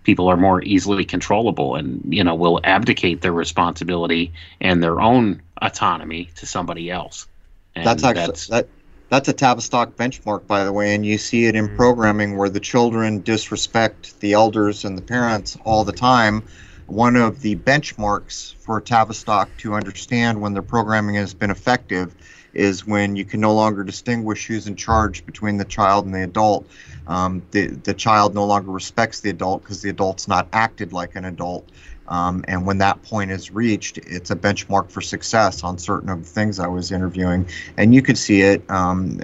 people 0.07 0.29
are 0.29 0.37
more 0.37 0.63
easily 0.63 1.03
controllable 1.03 1.75
and 1.75 2.01
you 2.07 2.23
know 2.23 2.33
will 2.33 2.61
abdicate 2.63 3.19
their 3.21 3.33
responsibility 3.33 4.31
and 4.61 4.81
their 4.81 5.01
own 5.01 5.41
autonomy 5.61 6.29
to 6.35 6.45
somebody 6.45 6.89
else 6.89 7.27
and 7.75 7.85
that's 7.85 8.03
actually 8.05 8.37
that 8.49 8.69
that's 9.09 9.29
a 9.29 9.33
Tavistock 9.33 9.95
benchmark, 9.95 10.47
by 10.47 10.65
the 10.65 10.73
way, 10.73 10.93
and 10.93 11.05
you 11.05 11.17
see 11.17 11.45
it 11.45 11.55
in 11.55 11.67
mm-hmm. 11.67 11.77
programming 11.77 12.35
where 12.35 12.49
the 12.49 12.59
children 12.59 13.21
disrespect 13.21 14.19
the 14.19 14.33
elders 14.33 14.83
and 14.83 14.97
the 14.97 15.01
parents 15.01 15.57
all 15.63 15.85
the 15.85 15.93
time. 15.93 16.43
One 16.87 17.15
of 17.15 17.39
the 17.39 17.55
benchmarks 17.55 18.53
for 18.55 18.81
Tavistock 18.81 19.47
to 19.59 19.75
understand 19.75 20.41
when 20.41 20.53
their 20.53 20.61
programming 20.61 21.15
has 21.15 21.33
been 21.33 21.51
effective 21.51 22.13
is 22.53 22.85
when 22.85 23.15
you 23.15 23.23
can 23.23 23.39
no 23.39 23.53
longer 23.53 23.83
distinguish 23.85 24.45
who's 24.47 24.67
in 24.67 24.75
charge 24.75 25.25
between 25.25 25.55
the 25.55 25.65
child 25.65 26.05
and 26.05 26.13
the 26.13 26.23
adult. 26.23 26.67
Um, 27.07 27.41
the 27.51 27.67
the 27.67 27.93
child 27.93 28.35
no 28.35 28.45
longer 28.45 28.71
respects 28.71 29.21
the 29.21 29.29
adult 29.29 29.63
because 29.63 29.81
the 29.81 29.89
adult's 29.89 30.27
not 30.27 30.47
acted 30.53 30.93
like 30.93 31.15
an 31.15 31.25
adult. 31.25 31.69
Um, 32.07 32.45
and 32.47 32.65
when 32.65 32.77
that 32.77 33.01
point 33.03 33.31
is 33.31 33.51
reached, 33.51 33.97
it's 33.97 34.31
a 34.31 34.35
benchmark 34.35 34.89
for 34.89 35.01
success 35.01 35.63
on 35.63 35.77
certain 35.77 36.09
of 36.09 36.23
the 36.23 36.29
things 36.29 36.59
I 36.59 36.67
was 36.67 36.91
interviewing. 36.91 37.47
And 37.75 37.93
you 37.93 38.01
could 38.01 38.17
see 38.17 38.41
it. 38.41 38.69
Um, 38.69 39.19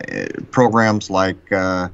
programs 0.51 1.10
like 1.10 1.51
uh, 1.51 1.89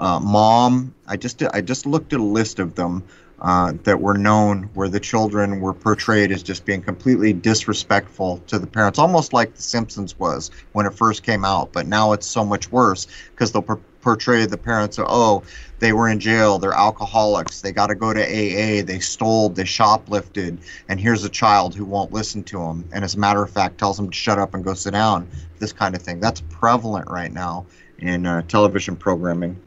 uh, 0.00 0.20
Mom. 0.20 0.94
I 1.06 1.16
just 1.16 1.42
I 1.54 1.60
just 1.60 1.86
looked 1.86 2.12
at 2.12 2.20
a 2.20 2.24
list 2.24 2.58
of 2.58 2.74
them 2.74 3.02
uh, 3.40 3.72
that 3.84 4.00
were 4.00 4.16
known 4.16 4.64
where 4.74 4.88
the 4.88 5.00
children 5.00 5.60
were 5.60 5.74
portrayed 5.74 6.32
as 6.32 6.42
just 6.42 6.64
being 6.64 6.82
completely 6.82 7.32
disrespectful 7.32 8.38
to 8.46 8.58
the 8.58 8.66
parents, 8.66 8.98
almost 8.98 9.32
like 9.32 9.54
The 9.54 9.62
Simpsons 9.62 10.18
was 10.18 10.50
when 10.72 10.86
it 10.86 10.94
first 10.94 11.22
came 11.22 11.44
out. 11.44 11.72
But 11.72 11.86
now 11.86 12.12
it's 12.12 12.26
so 12.26 12.44
much 12.44 12.70
worse 12.72 13.06
because 13.30 13.52
they'll 13.52 13.62
portray 14.06 14.46
the 14.46 14.56
parents. 14.56 14.98
Of, 14.98 15.06
oh, 15.08 15.42
they 15.80 15.92
were 15.92 16.08
in 16.08 16.20
jail. 16.20 16.60
They're 16.60 16.72
alcoholics. 16.72 17.60
They 17.60 17.72
got 17.72 17.88
to 17.88 17.96
go 17.96 18.12
to 18.12 18.22
AA. 18.22 18.84
They 18.84 19.00
stole. 19.00 19.48
They 19.48 19.64
shoplifted. 19.64 20.58
And 20.88 21.00
here's 21.00 21.24
a 21.24 21.28
child 21.28 21.74
who 21.74 21.84
won't 21.84 22.12
listen 22.12 22.44
to 22.44 22.58
them. 22.58 22.88
And 22.92 23.02
as 23.02 23.16
a 23.16 23.18
matter 23.18 23.42
of 23.42 23.50
fact, 23.50 23.78
tells 23.78 23.96
them 23.96 24.08
to 24.08 24.16
shut 24.16 24.38
up 24.38 24.54
and 24.54 24.62
go 24.62 24.74
sit 24.74 24.92
down. 24.92 25.28
This 25.58 25.72
kind 25.72 25.96
of 25.96 26.02
thing. 26.02 26.20
That's 26.20 26.40
prevalent 26.50 27.10
right 27.10 27.32
now 27.32 27.66
in 27.98 28.26
uh, 28.26 28.42
television 28.42 28.94
programming. 28.94 29.60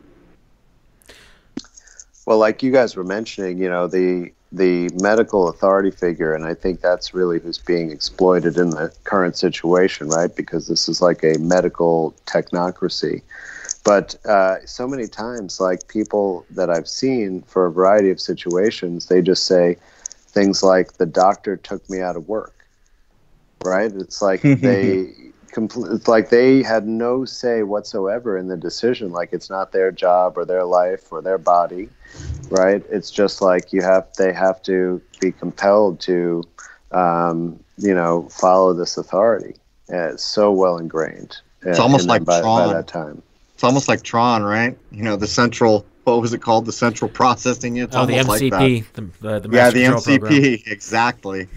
Well, 2.25 2.37
like 2.37 2.63
you 2.63 2.71
guys 2.71 2.95
were 2.95 3.03
mentioning, 3.03 3.57
you 3.57 3.67
know, 3.67 3.87
the 3.87 4.31
the 4.53 4.89
medical 5.01 5.49
authority 5.49 5.91
figure, 5.91 6.33
and 6.33 6.45
I 6.45 6.53
think 6.53 6.79
that's 6.79 7.13
really 7.13 7.39
who's 7.39 7.57
being 7.57 7.91
exploited 7.91 8.57
in 8.57 8.69
the 8.69 8.91
current 9.03 9.35
situation, 9.35 10.07
right? 10.07 10.33
Because 10.33 10.67
this 10.67 10.87
is 10.87 11.01
like 11.01 11.23
a 11.23 11.37
medical 11.39 12.15
technocracy. 12.25 13.21
But 13.89 14.23
uh, 14.23 14.63
so 14.67 14.87
many 14.87 15.07
times, 15.07 15.59
like 15.59 15.87
people 15.87 16.45
that 16.51 16.69
I've 16.69 16.87
seen 16.87 17.41
for 17.41 17.65
a 17.65 17.71
variety 17.71 18.11
of 18.11 18.21
situations, 18.21 19.07
they 19.07 19.19
just 19.19 19.47
say 19.47 19.77
things 20.27 20.61
like, 20.61 20.97
"The 20.97 21.07
doctor 21.07 21.57
took 21.57 21.89
me 21.89 21.99
out 21.99 22.15
of 22.15 22.27
work," 22.27 22.67
right? 23.65 23.91
It's 23.91 24.21
like 24.21 24.41
they 24.61 25.07
compl- 25.51 25.91
it's 25.95 26.07
like 26.07 26.29
they 26.29 26.61
had 26.61 26.87
no 26.87 27.25
say 27.25 27.63
whatsoever 27.63 28.37
in 28.37 28.47
the 28.47 28.57
decision. 28.57 29.11
Like 29.11 29.29
it's 29.33 29.49
not 29.49 29.71
their 29.71 29.91
job 29.91 30.37
or 30.37 30.45
their 30.45 30.65
life 30.65 31.11
or 31.11 31.23
their 31.23 31.39
body, 31.39 31.89
right? 32.51 32.83
It's 32.91 33.09
just 33.09 33.41
like 33.41 33.73
you 33.73 33.81
have 33.81 34.05
they 34.19 34.31
have 34.33 34.61
to 34.65 35.01
be 35.19 35.31
compelled 35.31 35.99
to, 36.01 36.43
um, 36.91 37.59
you 37.79 37.95
know, 37.95 38.29
follow 38.29 38.71
this 38.71 38.97
authority. 38.97 39.55
And 39.87 40.13
it's 40.13 40.23
so 40.25 40.51
well 40.51 40.77
ingrained. 40.77 41.37
uh, 41.65 41.71
It's 41.71 41.79
almost 41.79 42.07
like 42.07 42.23
by, 42.23 42.43
by 42.43 42.67
that 42.67 42.85
time. 42.87 43.23
It's 43.59 43.63
almost 43.65 43.89
like 43.89 44.03
Tron, 44.03 44.41
right? 44.43 44.77
You 44.89 45.03
know, 45.03 45.17
the 45.17 45.27
central. 45.27 45.85
What 46.05 46.21
was 46.21 46.31
it 46.33 46.41
called? 46.41 46.65
The 46.65 46.71
central 46.71 47.09
processing. 47.09 47.75
It's 47.75 47.93
Oh, 47.93 48.05
the 48.05 48.17
almost 48.19 48.41
like. 48.41 48.53
MCP, 48.53 48.85
the, 48.93 49.01
the, 49.19 49.39
the 49.41 49.49
Yeah, 49.51 49.69
the 49.69 49.83
MCP. 49.83 50.19
program. 50.21 50.57
Exactly. 50.65 51.49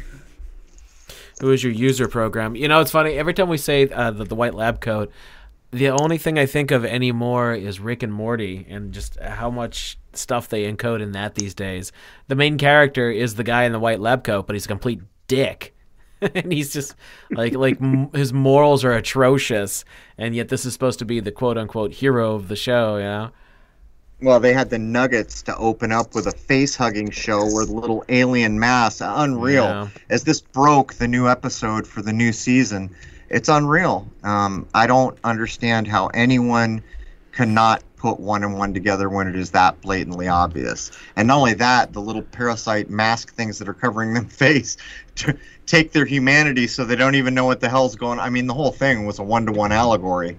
Who 1.41 1.53
is 1.53 1.63
your 1.63 1.73
user 1.73 2.09
program? 2.09 2.57
You 2.57 2.67
know, 2.67 2.81
it's 2.81 2.91
funny. 2.91 3.13
Every 3.13 3.35
time 3.35 3.49
we 3.49 3.57
say 3.57 3.89
uh, 3.89 4.11
the, 4.11 4.25
the 4.25 4.35
white 4.35 4.55
lab 4.55 4.81
coat, 4.81 5.13
the 5.71 5.91
only 5.91 6.19
thing 6.19 6.41
I 6.41 6.47
think 6.47 6.73
of 6.73 6.85
anymore 6.85 7.55
is 7.55 7.79
Rick 7.79 8.03
and 8.03 8.13
Morty 8.13 8.67
and 8.69 8.91
just 8.93 9.17
how 9.21 9.49
much 9.49 9.97
stuff 10.13 10.49
they 10.49 10.65
encode 10.73 11.01
in 11.03 11.13
that 11.13 11.37
these 11.37 11.55
days. 11.55 11.93
The 12.27 12.35
main 12.35 12.59
character 12.59 13.13
is 13.13 13.37
the 13.37 13.45
guy 13.45 13.63
in 13.63 13.71
the 13.71 13.79
white 13.79 14.01
lab 14.01 14.25
coat, 14.25 14.49
but 14.49 14.55
he's 14.55 14.65
a 14.65 14.69
complete 14.69 15.03
dick. 15.29 15.73
and 16.35 16.53
he's 16.53 16.73
just 16.73 16.95
like 17.31 17.55
like 17.55 17.79
his 18.15 18.33
morals 18.33 18.85
are 18.85 18.93
atrocious, 18.93 19.85
and 20.17 20.35
yet 20.35 20.49
this 20.49 20.65
is 20.65 20.73
supposed 20.73 20.99
to 21.01 21.05
be 21.05 21.21
the 21.21 21.33
quote 21.33 21.59
unquote 21.59 21.93
hero 21.93 22.35
of 22.35 22.49
the 22.49 22.57
show. 22.57 22.97
You 22.97 23.05
know, 23.05 23.31
Well, 24.21 24.41
they 24.41 24.53
had 24.53 24.71
the 24.71 24.79
nuggets 24.79 25.43
to 25.43 25.57
open 25.57 25.91
up 25.93 26.15
with 26.15 26.27
a 26.27 26.33
face 26.33 26.77
hugging 26.77 27.11
show 27.11 27.45
where 27.53 27.67
the 27.67 27.73
little 27.73 28.05
alien 28.09 28.59
mass, 28.59 29.01
unreal. 29.01 29.65
Yeah. 29.65 29.89
As 30.11 30.25
this 30.25 30.41
broke 30.41 30.95
the 30.95 31.09
new 31.09 31.29
episode 31.29 31.87
for 31.87 32.03
the 32.03 32.13
new 32.13 32.33
season, 32.33 32.95
it's 33.29 33.49
unreal. 33.49 34.07
Um, 34.23 34.67
I 34.75 34.87
don't 34.87 35.19
understand 35.25 35.89
how 35.89 36.07
anyone 36.09 36.83
cannot 37.33 37.83
put 37.97 38.21
one 38.21 38.43
and 38.43 38.59
one 38.59 38.75
together 38.75 39.09
when 39.09 39.27
it 39.27 39.37
is 39.37 39.53
that 39.53 39.81
blatantly 39.81 40.29
obvious. 40.29 40.91
And 41.17 41.29
not 41.29 41.39
only 41.39 41.55
that, 41.55 41.93
the 41.93 42.01
little 42.01 42.23
parasite 42.23 42.91
mask 42.91 43.35
things 43.35 43.59
that 43.59 43.69
are 43.69 43.75
covering 43.75 44.15
their 44.15 44.25
face 44.43 44.77
to 45.17 45.37
take 45.67 45.93
their 45.93 46.05
humanity 46.05 46.67
so 46.67 46.85
they 46.85 46.97
don't 46.97 47.15
even 47.15 47.35
know 47.35 47.45
what 47.45 47.61
the 47.61 47.69
hell's 47.69 47.97
going 47.97 48.19
I 48.19 48.31
mean, 48.31 48.47
the 48.47 48.55
whole 48.55 48.73
thing 48.73 49.07
was 49.07 49.19
a 49.19 49.23
one 49.23 49.47
to 49.47 49.53
one 49.53 49.73
allegory. 49.73 50.39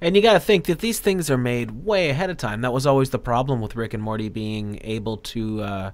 And 0.00 0.16
you 0.16 0.22
got 0.22 0.32
to 0.32 0.40
think 0.40 0.64
that 0.64 0.80
these 0.80 0.98
things 0.98 1.30
are 1.30 1.38
made 1.38 1.84
way 1.84 2.10
ahead 2.10 2.28
of 2.28 2.36
time. 2.36 2.60
That 2.62 2.72
was 2.72 2.86
always 2.86 3.10
the 3.10 3.20
problem 3.20 3.60
with 3.60 3.76
Rick 3.76 3.94
and 3.94 4.02
Morty 4.02 4.28
being 4.28 4.80
able 4.82 5.18
to 5.18 5.62
uh, 5.62 5.90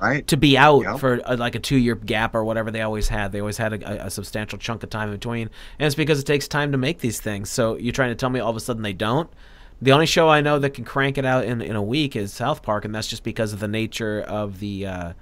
Right? 0.00 0.26
to 0.28 0.36
be 0.36 0.56
out 0.56 0.82
Yeah. 0.82 0.96
for 0.96 1.20
uh 1.24 1.36
like 1.36 1.54
a 1.54 1.58
two 1.58 1.76
year 1.76 1.94
gap 1.94 2.34
or 2.34 2.44
whatever 2.44 2.70
they 2.70 2.82
always 2.82 3.08
had. 3.08 3.32
They 3.32 3.40
always 3.40 3.56
had 3.58 3.72
a, 3.82 4.06
a 4.06 4.10
substantial 4.10 4.58
chunk 4.58 4.82
of 4.82 4.90
time 4.90 5.08
in 5.08 5.14
between, 5.16 5.50
and 5.78 5.86
it's 5.86 5.94
because 5.96 6.20
it 6.20 6.24
takes 6.26 6.46
time 6.48 6.72
to 6.72 6.78
make 6.78 7.00
these 7.00 7.20
things. 7.20 7.50
So 7.50 7.76
you're 7.76 7.92
trying 7.92 8.10
to 8.10 8.14
tell 8.14 8.30
me 8.30 8.40
all 8.40 8.50
of 8.50 8.56
a 8.56 8.60
sudden 8.60 8.82
they 8.82 8.92
don't? 8.92 9.28
The 9.80 9.92
only 9.92 10.06
show 10.06 10.28
I 10.28 10.40
know 10.40 10.58
that 10.58 10.70
can 10.70 10.84
crank 10.84 11.18
it 11.18 11.24
out 11.24 11.44
in, 11.44 11.60
in 11.60 11.76
a 11.76 11.82
week 11.82 12.16
is 12.16 12.32
South 12.32 12.62
Park, 12.62 12.84
and 12.84 12.92
that's 12.94 13.06
just 13.06 13.22
because 13.22 13.52
of 13.52 13.60
the 13.60 13.68
nature 13.68 14.20
of 14.20 14.58
the 14.58 14.86
uh, 14.86 15.12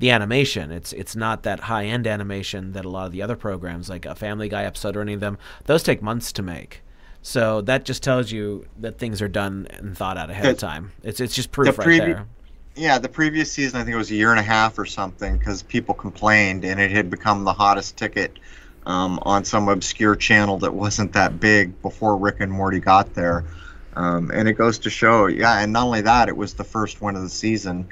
the 0.00 0.10
animation. 0.10 0.72
It's 0.72 0.92
it's 0.92 1.14
not 1.14 1.44
that 1.44 1.60
high 1.60 1.84
end 1.84 2.06
animation 2.08 2.72
that 2.72 2.84
a 2.84 2.88
lot 2.88 3.06
of 3.06 3.12
the 3.12 3.22
other 3.22 3.36
programs, 3.36 3.88
like 3.88 4.04
a 4.04 4.14
Family 4.16 4.48
Guy 4.48 4.64
episode 4.64 4.96
or 4.96 5.02
any 5.02 5.12
of 5.12 5.20
them, 5.20 5.38
those 5.66 5.82
take 5.84 6.02
months 6.02 6.32
to 6.32 6.42
make. 6.42 6.82
So 7.22 7.60
that 7.62 7.84
just 7.84 8.02
tells 8.02 8.32
you 8.32 8.66
that 8.80 8.98
things 8.98 9.22
are 9.22 9.28
done 9.28 9.68
and 9.70 9.96
thought 9.96 10.16
out 10.18 10.28
ahead 10.30 10.46
of 10.46 10.58
time. 10.58 10.90
It's 11.04 11.20
it's 11.20 11.34
just 11.36 11.52
proof 11.52 11.76
The 11.76 11.82
right 11.82 11.98
there. 12.00 12.26
Yeah, 12.74 12.98
the 12.98 13.08
previous 13.08 13.52
season, 13.52 13.80
I 13.80 13.84
think 13.84 13.94
it 13.94 13.98
was 13.98 14.10
a 14.10 14.14
year 14.14 14.30
and 14.30 14.40
a 14.40 14.44
half 14.44 14.78
or 14.78 14.86
something, 14.86 15.36
because 15.36 15.62
people 15.62 15.94
complained, 15.94 16.64
and 16.64 16.80
it 16.80 16.90
had 16.90 17.10
become 17.10 17.44
the 17.44 17.52
hottest 17.52 17.98
ticket 17.98 18.38
um, 18.86 19.18
on 19.22 19.44
some 19.44 19.68
obscure 19.68 20.16
channel 20.16 20.58
that 20.58 20.72
wasn't 20.72 21.12
that 21.12 21.38
big 21.38 21.80
before 21.82 22.16
Rick 22.16 22.36
and 22.40 22.50
Morty 22.50 22.80
got 22.80 23.12
there. 23.12 23.44
Um, 23.94 24.30
and 24.30 24.48
it 24.48 24.54
goes 24.54 24.78
to 24.80 24.90
show, 24.90 25.26
yeah, 25.26 25.60
and 25.60 25.74
not 25.74 25.84
only 25.84 26.00
that, 26.00 26.30
it 26.30 26.36
was 26.36 26.54
the 26.54 26.64
first 26.64 27.02
one 27.02 27.14
of 27.14 27.20
the 27.20 27.28
season. 27.28 27.86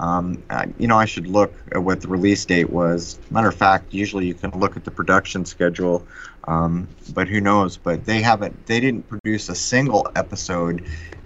Um, 0.00 0.42
you 0.78 0.88
know, 0.88 0.98
I 0.98 1.04
should 1.04 1.28
look 1.28 1.54
at 1.70 1.84
what 1.84 2.00
the 2.00 2.08
release 2.08 2.44
date 2.44 2.70
was. 2.70 3.20
Matter 3.30 3.48
of 3.48 3.54
fact, 3.54 3.94
usually 3.94 4.26
you 4.26 4.34
can 4.34 4.50
look 4.58 4.76
at 4.76 4.84
the 4.84 4.90
production 4.90 5.44
schedule, 5.44 6.04
um, 6.48 6.88
but 7.12 7.28
who 7.28 7.40
knows? 7.40 7.76
But 7.76 8.04
they 8.04 8.20
haven't, 8.20 8.66
they 8.66 8.80
didn't 8.80 9.08
produce 9.08 9.48
a 9.48 9.54
single 9.54 10.10
episode 10.16 10.84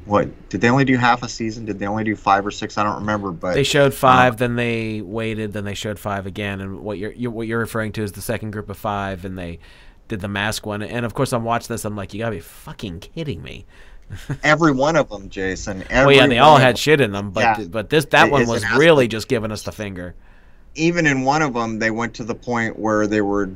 what 0.08 0.48
did 0.48 0.62
they 0.62 0.70
only 0.70 0.86
do 0.86 0.96
half 0.96 1.22
a 1.22 1.28
season? 1.28 1.66
Did 1.66 1.78
they 1.78 1.86
only 1.86 2.02
do 2.02 2.16
five 2.16 2.46
or 2.46 2.50
six? 2.50 2.78
I 2.78 2.82
don't 2.82 2.96
remember, 2.96 3.30
but 3.30 3.54
They 3.54 3.62
showed 3.62 3.92
five, 3.92 4.38
then 4.38 4.56
they 4.56 5.02
waited, 5.02 5.52
then 5.52 5.64
they 5.64 5.74
showed 5.74 5.98
five 5.98 6.26
again. 6.26 6.60
And 6.62 6.80
what 6.80 6.96
you're, 6.98 7.12
you 7.12 7.30
what 7.30 7.46
you're 7.46 7.58
referring 7.58 7.92
to 7.92 8.02
is 8.02 8.12
the 8.12 8.22
second 8.22 8.52
group 8.52 8.70
of 8.70 8.78
five, 8.78 9.24
and 9.26 9.38
they 9.38 9.58
did 10.08 10.20
the 10.20 10.28
mask 10.28 10.64
one. 10.64 10.82
And 10.82 11.04
of 11.04 11.12
course, 11.12 11.32
I'm 11.34 11.44
watching 11.44 11.68
this. 11.68 11.84
I'm 11.84 11.94
like, 11.94 12.14
you 12.14 12.20
gotta 12.20 12.36
be 12.36 12.40
fucking 12.40 13.00
kidding 13.00 13.42
me. 13.42 13.66
every 14.42 14.72
one 14.72 14.96
of 14.96 15.10
them, 15.10 15.28
Jason. 15.28 15.80
Well, 15.80 15.86
Every 15.90 16.16
yeah, 16.16 16.26
they 16.26 16.38
all 16.38 16.56
had 16.56 16.78
shit 16.78 17.00
in 17.02 17.12
them, 17.12 17.30
but 17.30 17.58
Yeah. 17.58 17.64
but 17.68 17.90
this 17.90 18.06
that 18.06 18.30
one 18.30 18.46
was 18.46 18.64
aspect. 18.64 18.80
really 18.80 19.08
just 19.08 19.28
giving 19.28 19.52
us 19.52 19.62
the 19.62 19.72
finger. 19.72 20.14
Even 20.74 21.06
in 21.06 21.22
one 21.22 21.42
of 21.42 21.52
them, 21.52 21.78
they 21.78 21.90
went 21.90 22.14
to 22.14 22.24
the 22.24 22.34
point 22.34 22.78
where 22.78 23.06
they 23.06 23.20
were 23.20 23.50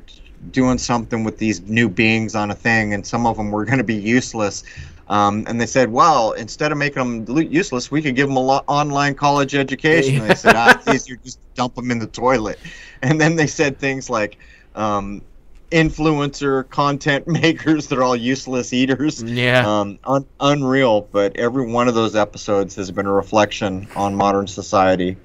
doing 0.51 0.77
something 0.77 1.25
with 1.25 1.39
these 1.39 1.63
new 1.63 1.89
beings 1.89 2.35
on 2.35 2.51
a 2.51 2.55
thing, 2.55 2.93
and 2.93 3.07
some 3.07 3.27
of 3.27 3.37
them 3.37 3.51
were 3.51 3.65
going 3.65 3.79
to 3.79 3.85
be 3.85 3.95
useless. 3.95 4.65
Um, 5.09 5.45
and 5.47 5.61
they 5.61 5.67
said, 5.67 5.91
"Well, 5.91 6.33
instead 6.33 6.73
of 6.73 6.79
making 6.79 7.25
them 7.25 7.51
useless, 7.51 7.91
we 7.91 8.03
could 8.03 8.15
give 8.15 8.29
them 8.29 8.37
a 8.37 8.41
lo- 8.41 8.65
online 8.69 9.15
college 9.15 9.55
education." 9.55 10.21
And 10.21 10.31
they 10.31 10.35
said, 10.35 10.55
"Ah, 10.57 10.79
it's 10.79 10.89
easier 10.95 11.17
just 11.25 11.39
dump 11.55 11.75
them 11.75 11.91
in 11.91 11.99
the 11.99 12.07
toilet." 12.07 12.59
And 13.03 13.21
then 13.21 13.37
they 13.37 13.47
said 13.47 13.79
things 13.79 14.09
like, 14.09 14.39
um, 14.75 15.23
"Influencer 15.71 16.69
content 16.71 17.27
makers, 17.43 17.89
they're 17.89 18.03
all 18.03 18.17
useless 18.17 18.73
eaters." 18.73 19.23
Yeah. 19.23 19.81
um, 19.81 19.99
un- 20.05 20.27
unreal. 20.41 21.09
But 21.13 21.37
every 21.37 21.67
one 21.67 21.89
of 21.89 21.95
those 21.95 22.15
episodes 22.15 22.77
has 22.77 22.91
been 22.91 23.07
a 23.07 23.13
reflection 23.13 23.89
on 23.97 24.15
modern 24.15 24.47
society. 24.47 25.17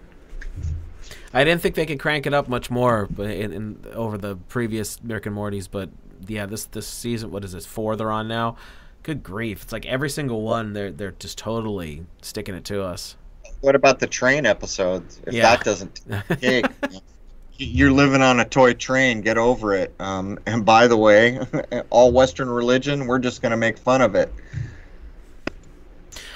I 1.34 1.44
didn't 1.44 1.62
think 1.62 1.76
they 1.76 1.86
could 1.86 2.00
crank 2.00 2.26
it 2.26 2.34
up 2.34 2.48
much 2.48 2.72
more, 2.72 3.08
but 3.12 3.30
in, 3.30 3.54
in 3.54 3.86
over 3.94 4.18
the 4.18 4.36
previous 4.36 4.98
Rick 5.04 5.28
and 5.28 5.36
Morty's. 5.36 5.68
But 5.68 5.90
yeah, 6.28 6.46
this 6.48 6.66
this 6.66 6.88
season, 6.88 7.32
what 7.32 7.44
is 7.44 7.52
this 7.52 7.66
four 7.66 7.96
they're 7.96 8.12
on 8.12 8.28
now? 8.28 8.58
Good 9.08 9.24
grief! 9.24 9.64
It's 9.64 9.72
like 9.72 9.86
every 9.86 10.10
single 10.10 10.42
one 10.42 10.74
they're 10.74 10.92
they're 10.92 11.14
just 11.18 11.38
totally 11.38 12.06
sticking 12.22 12.54
it 12.56 12.66
to 12.66 12.84
us. 12.84 13.16
What 13.62 13.74
about 13.74 14.00
the 14.00 14.08
train 14.08 14.46
episodes? 14.46 15.22
If 15.26 15.34
Yeah. 15.34 15.44
that 15.44 15.64
doesn't 15.64 16.02
take, 16.42 16.66
you're 17.58 17.94
living 17.94 18.22
on 18.22 18.42
a 18.42 18.46
toy 18.46 18.74
train. 18.74 19.22
Get 19.22 19.38
over 19.38 19.74
it. 19.74 19.96
Um, 20.02 20.38
and 20.46 20.66
by 20.66 20.88
the 20.88 20.98
way, 20.98 21.40
all 21.90 22.12
Western 22.12 22.50
religion, 22.50 23.08
we're 23.08 23.20
just 23.20 23.42
going 23.42 23.52
to 23.52 23.58
make 23.58 23.78
fun 23.78 24.02
of 24.02 24.14
it. 24.14 24.30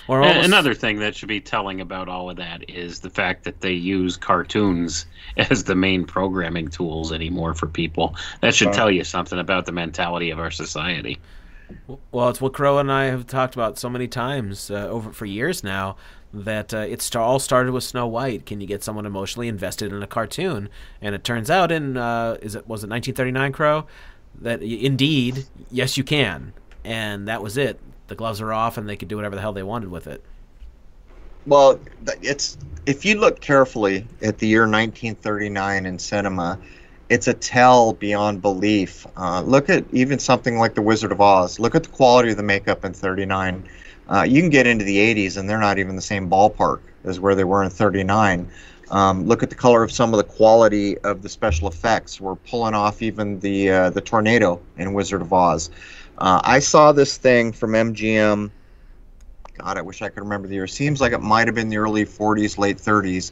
Or 0.08 0.24
almost- 0.24 0.48
Another 0.48 0.74
thing 0.74 1.00
that 1.00 1.14
should 1.14 1.28
be 1.28 1.42
telling 1.42 1.82
about 1.82 2.08
all 2.08 2.30
of 2.30 2.38
that 2.38 2.70
is 2.70 3.02
the 3.02 3.10
fact 3.10 3.44
that 3.44 3.60
they 3.60 3.74
use 3.74 4.16
cartoons 4.16 5.06
as 5.38 5.66
the 5.66 5.76
main 5.76 6.06
programming 6.06 6.70
tools 6.70 7.12
anymore 7.12 7.54
for 7.54 7.68
people. 7.68 8.16
That 8.40 8.56
should 8.56 8.68
Wow. 8.70 8.74
tell 8.74 8.92
you 8.92 9.04
something 9.04 9.40
about 9.40 9.66
the 9.66 9.74
mentality 9.74 10.30
of 10.32 10.40
our 10.40 10.52
society. 10.52 11.20
Well, 12.12 12.30
it's 12.30 12.42
what 12.42 12.54
Crow 12.54 12.78
and 12.78 12.92
I 12.92 13.06
have 13.06 13.28
talked 13.28 13.56
about 13.56 13.78
so 13.78 13.90
many 13.90 14.08
times 14.08 14.72
uh, 14.72 14.88
over 14.88 15.12
for 15.12 15.26
years 15.26 15.64
now. 15.64 15.96
That 16.34 16.74
uh, 16.74 16.78
it 16.78 17.14
all 17.14 17.40
started 17.40 17.74
with 17.74 17.84
Snow 17.84 18.08
White. 18.08 18.46
Can 18.46 18.62
you 18.62 18.68
get 18.68 18.84
someone 18.84 19.06
emotionally 19.06 19.50
invested 19.50 19.92
in 19.92 20.02
a 20.02 20.08
cartoon? 20.08 20.70
And 21.02 21.14
it 21.14 21.26
turns 21.26 21.50
out, 21.50 21.74
in 21.74 21.98
uh, 21.98 22.38
is 22.42 22.56
it 22.56 22.70
was 22.70 22.84
it 22.86 22.90
1939 22.90 23.52
Crow, 23.52 23.86
that 24.40 24.62
indeed, 24.62 25.46
yes, 25.70 25.98
you 25.98 26.06
can. 26.06 26.54
And 26.86 27.28
that 27.28 27.44
was 27.44 27.58
it. 27.58 27.80
The 28.08 28.16
gloves 28.16 28.40
are 28.40 28.54
off, 28.54 28.78
and 28.78 28.88
they 28.88 28.96
could 28.96 29.10
do 29.10 29.18
whatever 29.18 29.36
the 29.36 29.42
hell 29.42 29.54
they 29.54 29.64
wanted 29.64 29.92
with 29.92 30.08
it. 30.08 30.24
Well, 31.46 31.80
it's 32.22 32.58
if 32.86 33.04
you 33.04 33.20
look 33.20 33.42
carefully 33.42 34.06
at 34.22 34.38
the 34.38 34.48
year 34.48 34.62
1939 34.62 35.86
in 35.86 36.00
cinema, 36.00 36.60
it's 37.12 37.28
a 37.28 37.34
tell 37.34 37.92
beyond 37.92 38.42
belief. 38.42 39.06
Uh, 39.18 39.42
look 39.42 39.70
at 39.70 39.84
even 39.92 40.18
something 40.18 40.58
like 40.58 40.76
The 40.76 40.82
Wizard 40.82 41.12
of 41.12 41.20
Oz. 41.20 41.60
Look 41.60 41.76
at 41.76 41.84
the 41.84 41.90
quality 41.90 42.32
of 42.32 42.38
the 42.38 42.44
makeup 42.44 42.86
in 42.86 42.94
39. 42.94 43.68
Uh, 44.08 44.24
you 44.24 44.42
can 44.42 44.50
get 44.50 44.66
into 44.66 44.86
the 44.86 44.96
80s, 44.96 45.36
and 45.36 45.50
they're 45.50 45.60
not 45.60 45.78
even 45.78 45.98
the 45.98 46.02
same 46.02 46.30
ballpark 46.30 46.80
as 47.04 47.20
where 47.20 47.36
they 47.36 47.44
were 47.44 47.64
in 47.64 47.70
39. 47.70 48.50
Um, 48.92 49.26
look 49.26 49.44
at 49.44 49.50
the 49.50 49.58
color 49.58 49.84
of 49.84 49.92
some 49.92 50.14
of 50.14 50.18
the 50.20 50.24
quality 50.24 50.98
of 51.00 51.22
the 51.22 51.28
special 51.28 51.68
effects. 51.68 52.22
We're 52.22 52.36
pulling 52.36 52.76
off 52.76 53.02
even 53.02 53.42
the 53.42 53.70
uh, 53.70 53.90
the 53.90 54.02
tornado 54.02 54.62
in 54.78 54.94
Wizard 54.94 55.22
of 55.22 55.34
Oz. 55.34 55.70
Uh, 56.18 56.40
I 56.46 56.60
saw 56.60 56.94
this 56.94 57.18
thing 57.18 57.52
from 57.52 57.72
MGM. 57.72 58.52
God, 59.58 59.78
I 59.78 59.82
wish 59.82 60.02
I 60.02 60.08
could 60.08 60.24
remember 60.24 60.48
the 60.48 60.56
year. 60.56 60.68
Seems 60.68 61.02
like 61.02 61.12
it 61.12 61.22
might 61.22 61.48
have 61.48 61.56
been 61.56 61.68
the 61.68 61.78
early 61.78 62.06
40s, 62.06 62.58
late 62.58 62.78
30s. 62.78 63.32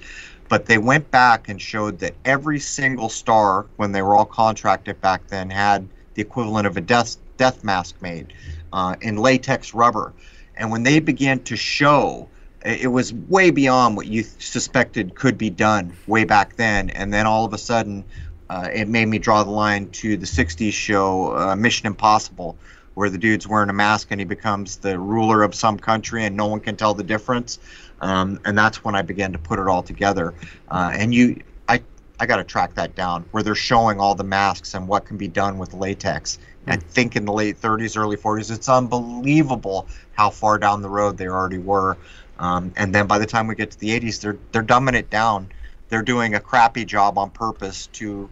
But 0.49 0.65
they 0.65 0.79
went 0.79 1.09
back 1.11 1.47
and 1.47 1.61
showed 1.61 1.99
that 1.99 2.15
every 2.25 2.59
single 2.59 3.09
star, 3.09 3.67
when 3.77 3.91
they 3.91 4.01
were 4.01 4.15
all 4.15 4.25
contracted 4.25 4.99
back 4.99 5.27
then, 5.27 5.49
had 5.49 5.87
the 6.15 6.21
equivalent 6.21 6.67
of 6.67 6.75
a 6.75 6.81
death, 6.81 7.17
death 7.37 7.63
mask 7.63 8.01
made 8.01 8.33
uh, 8.73 8.95
in 9.01 9.17
latex 9.17 9.73
rubber. 9.73 10.11
And 10.55 10.71
when 10.71 10.83
they 10.83 10.99
began 10.99 11.39
to 11.43 11.55
show, 11.55 12.27
it 12.65 12.91
was 12.91 13.13
way 13.13 13.51
beyond 13.51 13.95
what 13.95 14.07
you 14.07 14.23
suspected 14.23 15.15
could 15.15 15.37
be 15.37 15.49
done 15.49 15.93
way 16.07 16.25
back 16.25 16.55
then. 16.55 16.89
And 16.89 17.13
then 17.13 17.25
all 17.25 17.45
of 17.45 17.53
a 17.53 17.57
sudden, 17.57 18.03
uh, 18.49 18.67
it 18.73 18.87
made 18.87 19.05
me 19.05 19.19
draw 19.19 19.43
the 19.43 19.51
line 19.51 19.89
to 19.91 20.17
the 20.17 20.25
60s 20.25 20.73
show 20.73 21.37
uh, 21.37 21.55
Mission 21.55 21.87
Impossible, 21.87 22.57
where 22.99 23.09
the 23.09 23.17
dude's 23.17 23.47
wearing 23.47 23.69
a 23.69 23.73
mask 23.73 24.09
and 24.11 24.19
he 24.19 24.25
becomes 24.25 24.75
the 24.75 24.99
ruler 24.99 25.41
of 25.41 25.55
some 25.55 25.79
country 25.79 26.25
and 26.25 26.35
no 26.35 26.47
one 26.47 26.59
can 26.59 26.75
tell 26.75 26.93
the 26.93 27.01
difference. 27.01 27.57
Um, 28.01 28.41
and 28.43 28.57
that's 28.57 28.83
when 28.83 28.93
I 28.93 29.03
began 29.03 29.31
to 29.31 29.39
put 29.39 29.57
it 29.57 29.67
all 29.69 29.81
together. 29.81 30.33
Uh, 30.67 30.91
and 30.93 31.15
you, 31.15 31.41
I, 31.69 31.81
I 32.19 32.25
got 32.25 32.37
to 32.37 32.43
track 32.43 32.73
that 32.73 32.95
down 32.95 33.23
where 33.31 33.41
they're 33.41 33.55
showing 33.55 34.01
all 34.01 34.15
the 34.15 34.25
masks 34.25 34.73
and 34.73 34.85
what 34.85 35.05
can 35.05 35.15
be 35.15 35.29
done 35.29 35.57
with 35.57 35.73
latex. 35.73 36.39
I 36.67 36.75
think 36.75 37.15
in 37.15 37.23
the 37.23 37.31
late 37.31 37.61
30s, 37.61 37.95
early 37.95 38.17
40s, 38.17 38.53
it's 38.53 38.67
unbelievable 38.67 39.87
how 40.11 40.29
far 40.29 40.57
down 40.57 40.81
the 40.81 40.89
road 40.89 41.17
they 41.17 41.29
already 41.29 41.57
were. 41.57 41.97
Um, 42.37 42.73
and 42.75 42.93
then 42.93 43.07
by 43.07 43.17
the 43.17 43.25
time 43.25 43.47
we 43.47 43.55
get 43.55 43.71
to 43.71 43.79
the 43.79 43.97
80s, 43.97 44.19
they're 44.19 44.37
they're 44.51 44.61
dumbing 44.61 44.95
it 44.95 45.09
down. 45.09 45.47
They're 45.87 46.01
doing 46.01 46.35
a 46.35 46.41
crappy 46.41 46.83
job 46.83 47.17
on 47.17 47.29
purpose 47.29 47.87
to, 47.93 48.29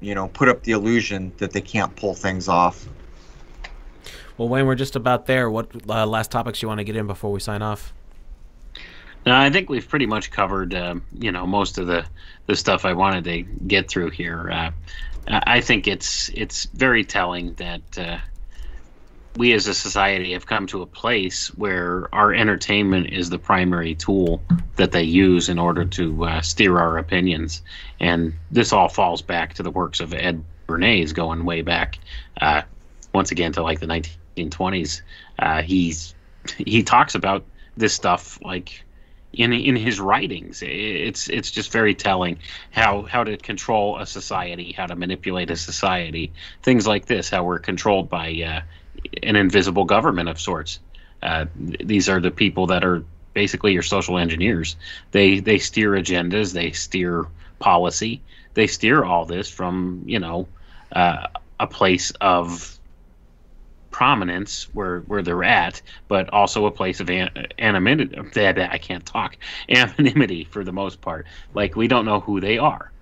you 0.00 0.14
know, 0.14 0.28
put 0.28 0.48
up 0.48 0.62
the 0.62 0.72
illusion 0.72 1.30
that 1.36 1.52
they 1.52 1.60
can't 1.60 1.94
pull 1.94 2.14
things 2.14 2.48
off. 2.48 2.88
Well, 4.38 4.48
Wayne, 4.48 4.66
we're 4.66 4.76
just 4.76 4.94
about 4.94 5.26
there. 5.26 5.50
What 5.50 5.68
uh, 5.88 6.06
last 6.06 6.30
topics 6.30 6.62
you 6.62 6.68
want 6.68 6.78
to 6.78 6.84
get 6.84 6.94
in 6.94 7.08
before 7.08 7.32
we 7.32 7.40
sign 7.40 7.60
off? 7.60 7.92
Now, 9.26 9.40
I 9.40 9.50
think 9.50 9.68
we've 9.68 9.86
pretty 9.86 10.06
much 10.06 10.30
covered, 10.30 10.72
um, 10.74 11.02
you 11.12 11.32
know, 11.32 11.44
most 11.44 11.76
of 11.76 11.88
the, 11.88 12.06
the 12.46 12.54
stuff 12.54 12.84
I 12.84 12.92
wanted 12.92 13.24
to 13.24 13.42
get 13.42 13.88
through 13.88 14.10
here. 14.10 14.48
Uh, 14.50 14.70
I 15.28 15.60
think 15.60 15.88
it's 15.88 16.30
it's 16.30 16.66
very 16.66 17.04
telling 17.04 17.52
that 17.54 17.98
uh, 17.98 18.18
we 19.36 19.52
as 19.52 19.66
a 19.66 19.74
society 19.74 20.32
have 20.32 20.46
come 20.46 20.66
to 20.68 20.82
a 20.82 20.86
place 20.86 21.48
where 21.48 22.08
our 22.14 22.32
entertainment 22.32 23.12
is 23.12 23.28
the 23.28 23.38
primary 23.38 23.94
tool 23.96 24.40
that 24.76 24.92
they 24.92 25.02
use 25.02 25.48
in 25.48 25.58
order 25.58 25.84
to 25.84 26.24
uh, 26.24 26.40
steer 26.40 26.78
our 26.78 26.96
opinions, 26.96 27.60
and 28.00 28.32
this 28.52 28.72
all 28.72 28.88
falls 28.88 29.20
back 29.20 29.52
to 29.54 29.62
the 29.62 29.70
works 29.70 30.00
of 30.00 30.14
Ed 30.14 30.42
Bernays 30.66 31.12
going 31.12 31.44
way 31.44 31.60
back, 31.60 31.98
uh, 32.40 32.62
once 33.12 33.30
again 33.32 33.52
to 33.52 33.62
like 33.62 33.80
the 33.80 33.86
1920s. 34.38 35.02
Uh, 35.38 35.62
he's 35.62 36.14
he 36.56 36.82
talks 36.82 37.14
about 37.14 37.44
this 37.76 37.94
stuff 37.94 38.38
like 38.42 38.84
in 39.32 39.52
in 39.52 39.76
his 39.76 40.00
writings. 40.00 40.62
It's 40.62 41.28
it's 41.28 41.50
just 41.50 41.70
very 41.72 41.94
telling 41.94 42.38
how 42.70 43.02
how 43.02 43.24
to 43.24 43.36
control 43.36 43.98
a 43.98 44.06
society, 44.06 44.72
how 44.72 44.86
to 44.86 44.96
manipulate 44.96 45.50
a 45.50 45.56
society, 45.56 46.32
things 46.62 46.86
like 46.86 47.06
this. 47.06 47.28
How 47.28 47.44
we're 47.44 47.58
controlled 47.58 48.08
by 48.08 48.30
uh, 48.42 48.60
an 49.22 49.36
invisible 49.36 49.84
government 49.84 50.28
of 50.28 50.40
sorts. 50.40 50.80
Uh, 51.22 51.46
these 51.56 52.08
are 52.08 52.20
the 52.20 52.30
people 52.30 52.66
that 52.68 52.84
are 52.84 53.04
basically 53.34 53.72
your 53.72 53.82
social 53.82 54.18
engineers. 54.18 54.76
They 55.10 55.40
they 55.40 55.58
steer 55.58 55.92
agendas, 55.92 56.52
they 56.52 56.72
steer 56.72 57.26
policy, 57.58 58.22
they 58.54 58.66
steer 58.66 59.04
all 59.04 59.24
this 59.24 59.48
from 59.48 60.02
you 60.06 60.18
know 60.18 60.48
uh, 60.92 61.26
a 61.60 61.66
place 61.66 62.12
of 62.20 62.77
prominence 63.98 64.72
where 64.72 65.00
where 65.00 65.22
they're 65.22 65.42
at, 65.42 65.82
but 66.06 66.32
also 66.32 66.66
a 66.66 66.70
place 66.70 67.00
of 67.00 67.10
an, 67.10 67.30
anonymity. 67.58 68.16
I 68.36 68.78
can't 68.78 69.04
talk 69.04 69.36
anonymity 69.68 70.44
for 70.44 70.62
the 70.62 70.70
most 70.70 71.00
part. 71.00 71.26
Like 71.52 71.74
we 71.74 71.88
don't 71.88 72.04
know 72.04 72.20
who 72.20 72.40
they 72.40 72.58
are. 72.58 72.92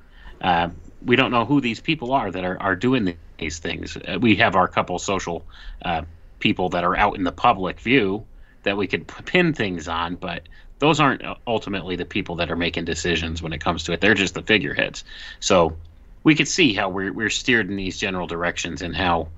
Uh, 0.41 0.71
we 1.05 1.17
don't 1.17 1.31
know 1.31 1.45
who 1.45 1.61
these 1.61 1.81
people 1.81 2.13
are 2.13 2.31
that 2.31 2.45
are, 2.47 2.59
are 2.63 2.75
doing 2.75 3.15
these 3.39 3.59
things. 3.59 3.99
Uh, 3.99 4.19
we 4.19 4.37
have 4.37 4.57
our 4.57 4.69
couple 4.69 4.99
social 4.99 5.45
uh, 5.85 6.01
people 6.39 6.71
that 6.71 6.83
are 6.83 6.97
out 6.97 7.17
in 7.17 7.25
the 7.25 7.33
public 7.33 7.79
view 7.79 8.25
that 8.63 8.79
we 8.79 8.87
could 8.87 9.07
pin 9.27 9.53
things 9.53 9.89
on, 9.89 10.15
but 10.15 10.45
those 10.79 10.99
aren't 10.99 11.23
ultimately 11.47 11.97
the 11.97 12.07
people 12.07 12.37
that 12.37 12.51
are 12.51 12.57
making 12.57 12.87
decisions 12.87 13.43
when 13.43 13.53
it 13.53 13.61
comes 13.61 13.85
to 13.85 13.93
it. 13.93 14.01
They're 14.01 14.15
just 14.15 14.33
the 14.33 14.43
figureheads. 14.43 15.05
So 15.41 15.77
we 16.25 16.35
could 16.35 16.49
see 16.49 16.73
how 16.73 16.89
we're, 16.89 17.13
we're 17.13 17.29
steered 17.29 17.69
in 17.69 17.77
these 17.77 17.99
general 17.99 18.27
directions 18.27 18.81
and 18.81 18.97
how 18.97 19.29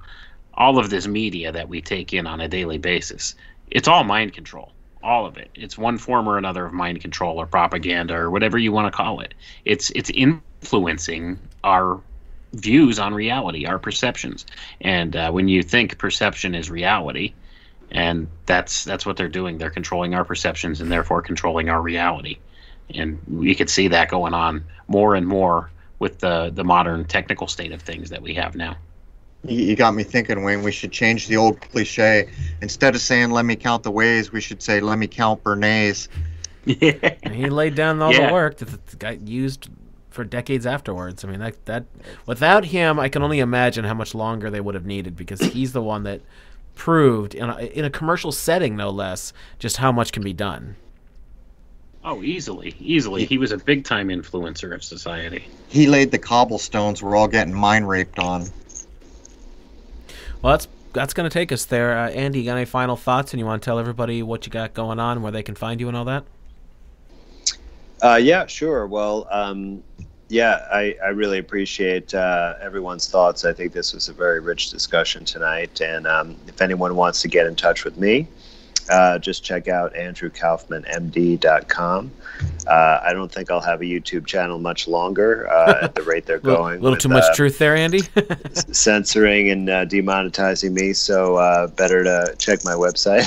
all 0.59 0.79
of 0.79 0.91
this 0.91 1.07
media 1.07 1.53
that 1.53 1.69
we 1.69 1.81
take 1.81 2.13
in 2.13 2.27
on 2.27 2.41
a 2.41 2.49
daily 2.49 2.79
basis, 2.79 3.37
it's 3.71 3.89
all 3.89 4.05
mind 4.05 4.35
control. 4.35 4.73
All 5.03 5.25
of 5.25 5.39
it. 5.39 5.49
It's 5.55 5.79
one 5.79 5.97
form 5.97 6.29
or 6.29 6.37
another 6.37 6.67
of 6.67 6.73
mind 6.73 7.01
control 7.01 7.39
or 7.39 7.47
propaganda 7.47 8.15
or 8.15 8.31
whatever 8.31 8.59
you 8.59 8.73
want 8.73 8.93
to 8.93 8.97
call 8.97 9.21
it. 9.21 9.33
It's 9.65 9.91
it's 9.91 10.11
influencing 10.11 11.39
our 11.63 12.01
views 12.53 12.99
on 12.99 13.15
reality, 13.15 13.67
our 13.67 13.79
perceptions. 13.79 14.45
And 14.81 15.15
uh, 15.15 15.31
when 15.31 15.47
you 15.47 15.63
think 15.63 15.97
perception 15.97 16.57
is 16.57 16.69
reality, 16.71 17.35
and 17.93 18.27
that's 18.45 18.85
that's 18.85 19.07
what 19.07 19.17
they're 19.17 19.29
doing. 19.29 19.59
They're 19.59 19.71
controlling 19.71 20.15
our 20.15 20.25
perceptions 20.25 20.81
and 20.81 20.91
therefore 20.91 21.23
controlling 21.23 21.69
our 21.69 21.81
reality. 21.81 22.39
And 22.93 23.21
we 23.29 23.55
could 23.55 23.71
see 23.71 23.89
that 23.89 24.09
going 24.09 24.35
on 24.35 24.65
more 24.89 25.15
and 25.15 25.27
more 25.27 25.71
with 26.01 26.19
the 26.19 26.51
the 26.53 26.65
modern 26.65 27.05
technical 27.05 27.47
state 27.47 27.71
of 27.71 27.81
things 27.81 28.11
that 28.11 28.21
we 28.21 28.35
have 28.35 28.57
now. 28.57 28.77
You 29.45 29.77
got 29.77 29.95
me 29.95 30.03
thinking, 30.03 30.43
Wayne. 30.43 30.63
We 30.63 30.73
should 30.73 30.93
change 30.93 31.29
the 31.29 31.37
old 31.37 31.61
cliche. 31.61 32.29
Instead 32.61 32.95
of 32.95 33.01
saying 33.01 33.31
"Let 33.31 33.45
me 33.45 33.57
count 33.57 33.85
the 33.85 33.91
ways," 33.91 34.33
we 34.33 34.41
should 34.41 34.63
say 34.63 34.81
"Let 34.81 34.99
me 34.99 35.07
count 35.07 35.43
Bernays." 35.45 36.09
Yeah. 36.65 37.15
he 37.33 37.49
laid 37.49 37.77
down 37.77 38.03
all 38.03 38.13
yeah. 38.13 38.27
the 38.27 38.33
work 38.33 38.59
that 38.59 38.87
the 38.87 38.97
guy 38.97 39.19
used 39.25 39.71
for 40.11 40.25
decades 40.25 40.67
afterwards. 40.67 41.25
I 41.25 41.29
mean, 41.29 41.39
that 41.39 41.65
that 41.67 41.85
without 42.27 42.67
him, 42.67 42.99
I 42.99 43.09
can 43.09 43.23
only 43.23 43.39
imagine 43.39 43.85
how 43.85 43.95
much 43.95 44.15
longer 44.15 44.51
they 44.51 44.61
would 44.61 44.75
have 44.75 44.85
needed 44.85 45.17
because 45.17 45.41
he's 45.41 45.73
the 45.73 45.83
one 45.83 46.03
that 46.03 46.21
proved 46.75 47.35
in 47.35 47.49
a, 47.49 47.59
in 47.59 47.85
a 47.85 47.91
commercial 47.91 48.33
setting, 48.33 48.77
no 48.77 48.91
less, 48.91 49.33
just 49.59 49.79
how 49.79 49.93
much 49.93 50.13
can 50.13 50.23
be 50.23 50.33
done. 50.33 50.77
Oh, 52.05 52.23
easily, 52.23 52.75
easily. 52.81 53.25
He 53.25 53.39
was 53.39 53.53
a 53.53 53.59
big 53.59 53.85
time 53.85 54.09
influencer 54.09 54.75
of 54.75 54.83
society. 54.83 55.47
He 55.69 55.87
laid 55.87 56.11
the 56.11 56.19
cobblestones 56.19 57.03
we're 57.03 57.17
all 57.17 57.29
getting 57.29 57.53
mind 57.53 57.89
raped 57.89 58.19
on. 58.19 58.47
Well, 60.43 60.53
that's 60.53 60.69
that's 60.93 61.15
going 61.15 61.29
to 61.29 61.33
take 61.33 61.53
us 61.53 61.65
there. 61.65 61.97
Uh, 61.97 62.11
Andy, 62.11 62.41
you 62.41 62.47
got 62.47 62.57
any 62.57 62.65
final 62.65 62.97
thoughts, 62.97 63.33
and 63.33 63.41
you 63.41 63.47
want 63.47 63.63
to 63.63 63.65
tell 63.65 63.79
everybody 63.79 64.23
what 64.23 64.47
you 64.47 64.53
got 64.53 64.75
going 64.75 64.99
on, 64.99 65.23
where 65.23 65.33
they 65.33 65.43
can 65.43 65.55
find 65.55 65.81
you, 65.81 65.89
and 65.89 65.97
all 65.97 66.05
that? 66.07 66.25
Uh, 68.03 68.19
yeah, 68.21 68.47
sure. 68.47 68.87
Well, 68.87 69.27
um, 69.31 69.83
yeah, 70.29 70.67
I, 70.71 70.95
I 71.03 71.09
really 71.09 71.39
appreciate 71.39 72.15
uh, 72.15 72.55
everyone's 72.61 73.09
thoughts. 73.09 73.45
I 73.45 73.53
think 73.53 73.73
this 73.73 73.93
was 73.93 74.09
a 74.09 74.13
very 74.13 74.41
rich 74.41 74.71
discussion 74.71 75.25
tonight. 75.25 75.81
And 75.81 76.07
um, 76.07 76.37
if 76.47 76.61
anyone 76.61 76.95
wants 76.97 77.23
to 77.23 77.29
get 77.29 77.47
in 77.47 77.57
touch 77.57 77.85
with 77.85 77.97
me, 77.97 78.29
uh, 78.91 79.19
just 79.19 79.45
check 79.45 79.69
out 79.69 79.95
andrewkaufmanmd.com. 79.95 82.11
Uh, 82.67 83.01
I 83.03 83.13
don't 83.13 83.33
think 83.33 83.51
I'll 83.51 83.61
have 83.61 83.81
a 83.81 83.85
YouTube 83.85 84.27
channel 84.27 84.59
much 84.59 84.87
longer 84.87 85.49
uh, 85.51 85.79
at 85.83 85.95
the 85.95 86.03
rate 86.03 86.27
they're 86.27 86.39
going. 86.39 86.79
A 86.79 86.83
little 86.83 86.93
with, 86.93 87.01
too 87.01 87.09
much 87.09 87.25
uh, 87.25 87.35
truth 87.35 87.59
there, 87.59 87.77
Andy. 87.77 88.03
censoring 88.73 89.51
and 89.51 89.69
uh, 89.69 89.85
demonetizing 89.87 90.73
me, 90.73 90.93
so 90.93 91.37
uh, 91.37 91.67
better 91.69 92.05
to 92.05 92.35
check 92.39 92.65
my 92.65 92.75
website. 92.75 93.27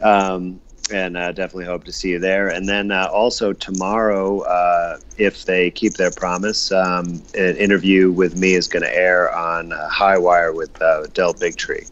um, 0.02 0.60
and 0.92 1.16
uh, 1.16 1.32
definitely 1.32 1.64
hope 1.64 1.84
to 1.84 1.92
see 1.92 2.10
you 2.10 2.18
there. 2.18 2.48
And 2.48 2.68
then 2.68 2.90
uh, 2.90 3.08
also 3.12 3.52
tomorrow, 3.52 4.40
uh, 4.40 4.98
if 5.18 5.44
they 5.44 5.70
keep 5.70 5.94
their 5.94 6.10
promise, 6.10 6.72
um, 6.72 7.22
an 7.38 7.56
interview 7.56 8.10
with 8.10 8.36
me 8.36 8.54
is 8.54 8.68
going 8.68 8.82
to 8.82 8.94
air 8.94 9.34
on 9.34 9.72
uh, 9.72 9.88
Highwire 9.90 10.54
with 10.54 10.80
uh, 10.82 11.06
Del 11.14 11.34
Bigtree. 11.34 11.88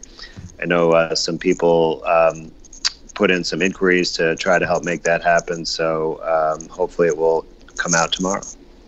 I 0.61 0.65
know 0.65 0.91
uh, 0.91 1.15
some 1.15 1.37
people 1.37 2.03
um, 2.05 2.51
put 3.15 3.31
in 3.31 3.43
some 3.43 3.61
inquiries 3.61 4.11
to 4.13 4.35
try 4.35 4.59
to 4.59 4.65
help 4.65 4.83
make 4.83 5.03
that 5.03 5.23
happen, 5.23 5.65
so 5.65 6.21
um, 6.23 6.67
hopefully 6.69 7.07
it 7.07 7.17
will 7.17 7.45
come 7.77 7.93
out 7.93 8.11
tomorrow. 8.11 8.43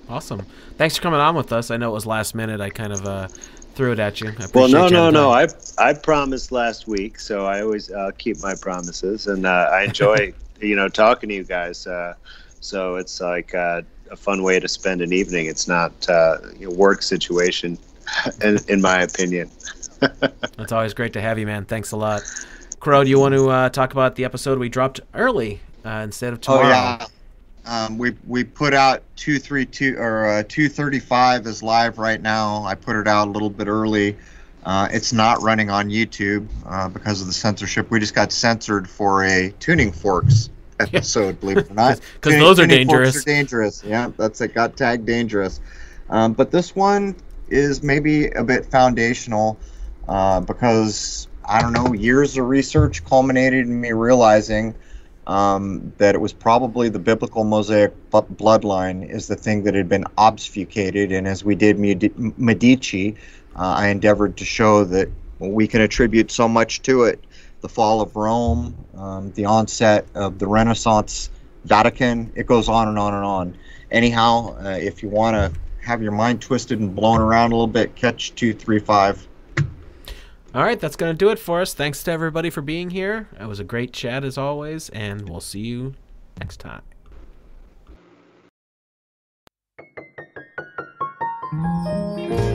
Awesome. 0.09 0.45
Thanks 0.77 0.97
for 0.97 1.01
coming 1.03 1.19
on 1.19 1.35
with 1.35 1.53
us. 1.53 1.71
I 1.71 1.77
know 1.77 1.91
it 1.91 1.93
was 1.93 2.05
last 2.05 2.35
minute. 2.35 2.59
I 2.59 2.69
kind 2.69 2.91
of 2.91 3.31
threw 3.75 3.93
it 3.93 3.99
at 3.99 4.21
you. 4.21 4.33
well, 4.53 4.67
no, 4.67 4.87
no, 4.87 5.09
no. 5.09 5.31
I 5.31 5.47
I 5.77 5.93
promised 5.93 6.51
last 6.51 6.87
week, 6.87 7.19
so 7.19 7.45
I 7.45 7.61
always 7.61 7.91
uh, 7.91 8.11
keep 8.17 8.37
my 8.41 8.55
promises, 8.55 9.27
and 9.27 9.45
uh, 9.45 9.69
I 9.71 9.83
enjoy 9.83 10.33
you 10.61 10.75
know 10.75 10.89
talking 10.89 11.29
to 11.29 11.35
you 11.35 11.43
guys. 11.43 11.87
Uh, 11.87 12.15
so 12.59 12.95
it's 12.95 13.21
like 13.21 13.55
uh, 13.55 13.81
a 14.11 14.15
fun 14.15 14.43
way 14.43 14.59
to 14.59 14.67
spend 14.67 15.01
an 15.01 15.13
evening. 15.13 15.47
It's 15.47 15.67
not 15.67 15.91
uh, 16.09 16.37
a 16.61 16.69
work 16.69 17.01
situation, 17.01 17.77
in, 18.41 18.59
in 18.67 18.81
my 18.81 19.01
opinion. 19.01 19.49
That's 20.01 20.71
always 20.71 20.93
great 20.93 21.13
to 21.13 21.21
have 21.21 21.39
you, 21.39 21.45
man. 21.45 21.65
Thanks 21.65 21.91
a 21.91 21.97
lot. 21.97 22.21
Crow, 22.79 23.03
do 23.03 23.09
you 23.09 23.19
want 23.19 23.35
to 23.35 23.49
uh, 23.49 23.69
talk 23.69 23.93
about 23.93 24.15
the 24.15 24.25
episode 24.25 24.57
we 24.57 24.69
dropped 24.69 24.99
early 25.13 25.61
instead 25.85 26.33
of 26.33 26.41
tomorrow? 26.41 26.65
Oh 26.65 26.69
yeah. 26.69 27.07
Um, 27.65 27.97
we 27.97 28.15
we 28.27 28.43
put 28.43 28.73
out 28.73 29.03
two 29.15 29.37
three 29.37 29.65
two 29.65 29.95
or 29.97 30.27
uh, 30.27 30.43
two 30.47 30.67
thirty 30.67 30.99
five 30.99 31.45
is 31.45 31.61
live 31.61 31.99
right 31.99 32.21
now. 32.21 32.63
I 32.63 32.73
put 32.75 32.95
it 32.95 33.07
out 33.07 33.27
a 33.27 33.31
little 33.31 33.49
bit 33.49 33.67
early. 33.67 34.17
Uh, 34.63 34.87
it's 34.91 35.11
not 35.11 35.41
running 35.41 35.69
on 35.69 35.89
YouTube 35.89 36.47
uh, 36.65 36.87
because 36.87 37.21
of 37.21 37.27
the 37.27 37.33
censorship. 37.33 37.89
We 37.89 37.99
just 37.99 38.13
got 38.13 38.31
censored 38.31 38.87
for 38.89 39.23
a 39.25 39.51
tuning 39.59 39.91
forks 39.91 40.49
episode, 40.79 41.39
believe 41.39 41.57
it 41.57 41.71
or 41.71 41.73
not. 41.73 41.99
Because 42.13 42.33
those 42.39 42.59
are 42.59 42.67
dangerous. 42.67 43.15
Are 43.15 43.21
dangerous. 43.21 43.83
Yeah, 43.83 44.11
that's 44.17 44.41
it. 44.41 44.53
Got 44.53 44.77
tagged 44.77 45.05
dangerous. 45.05 45.59
Um, 46.09 46.33
but 46.33 46.51
this 46.51 46.75
one 46.75 47.15
is 47.49 47.81
maybe 47.83 48.27
a 48.29 48.43
bit 48.43 48.65
foundational 48.65 49.57
uh, 50.11 50.41
because 50.41 51.29
I 51.45 51.61
don't 51.61 51.71
know. 51.71 51.93
Years 51.93 52.37
of 52.37 52.45
research 52.49 53.03
culminated 53.05 53.65
in 53.65 53.79
me 53.79 53.93
realizing 53.93 54.75
um, 55.25 55.93
that 55.99 56.15
it 56.15 56.17
was 56.17 56.33
probably 56.33 56.89
the 56.89 56.99
biblical 56.99 57.45
Mosaic 57.45 57.93
bloodline 58.11 59.09
is 59.09 59.27
the 59.27 59.37
thing 59.37 59.63
that 59.63 59.73
had 59.73 59.87
been 59.87 60.03
obfuscated. 60.17 61.13
And 61.13 61.27
as 61.29 61.45
we 61.45 61.55
did 61.55 61.79
Medici, 62.37 63.15
uh, 63.55 63.75
I 63.77 63.87
endeavored 63.87 64.35
to 64.37 64.45
show 64.45 64.83
that 64.83 65.07
we 65.39 65.65
can 65.65 65.79
attribute 65.79 66.29
so 66.29 66.45
much 66.45 66.81
to 66.81 67.03
it. 67.03 67.23
The 67.61 67.69
fall 67.69 68.01
of 68.01 68.13
Rome, 68.13 68.75
um, 68.97 69.31
the 69.31 69.45
onset 69.45 70.05
of 70.13 70.39
the 70.39 70.47
Renaissance, 70.47 71.29
Vatican, 71.63 72.33
it 72.35 72.47
goes 72.47 72.67
on 72.67 72.89
and 72.89 72.99
on 72.99 73.13
and 73.13 73.23
on. 73.23 73.57
Anyhow, 73.91 74.57
uh, 74.59 74.69
if 74.71 75.03
you 75.03 75.07
want 75.09 75.35
to 75.35 75.57
have 75.79 76.01
your 76.01 76.11
mind 76.11 76.41
twisted 76.41 76.81
and 76.81 76.93
blown 76.93 77.21
around 77.21 77.53
a 77.53 77.55
little 77.55 77.67
bit, 77.67 77.95
catch 77.95 78.35
235. 78.35 79.29
All 80.53 80.63
right, 80.63 80.79
that's 80.79 80.95
going 80.95 81.13
to 81.13 81.17
do 81.17 81.29
it 81.29 81.39
for 81.39 81.61
us. 81.61 81.73
Thanks 81.73 82.03
to 82.03 82.11
everybody 82.11 82.49
for 82.49 82.61
being 82.61 82.89
here. 82.89 83.29
It 83.39 83.45
was 83.45 83.59
a 83.59 83.63
great 83.63 83.93
chat 83.93 84.23
as 84.23 84.37
always, 84.37 84.89
and 84.89 85.29
we'll 85.29 85.39
see 85.39 85.61
you 85.61 85.95
next 86.39 86.59
time. 86.59 86.81
Música 91.53 92.50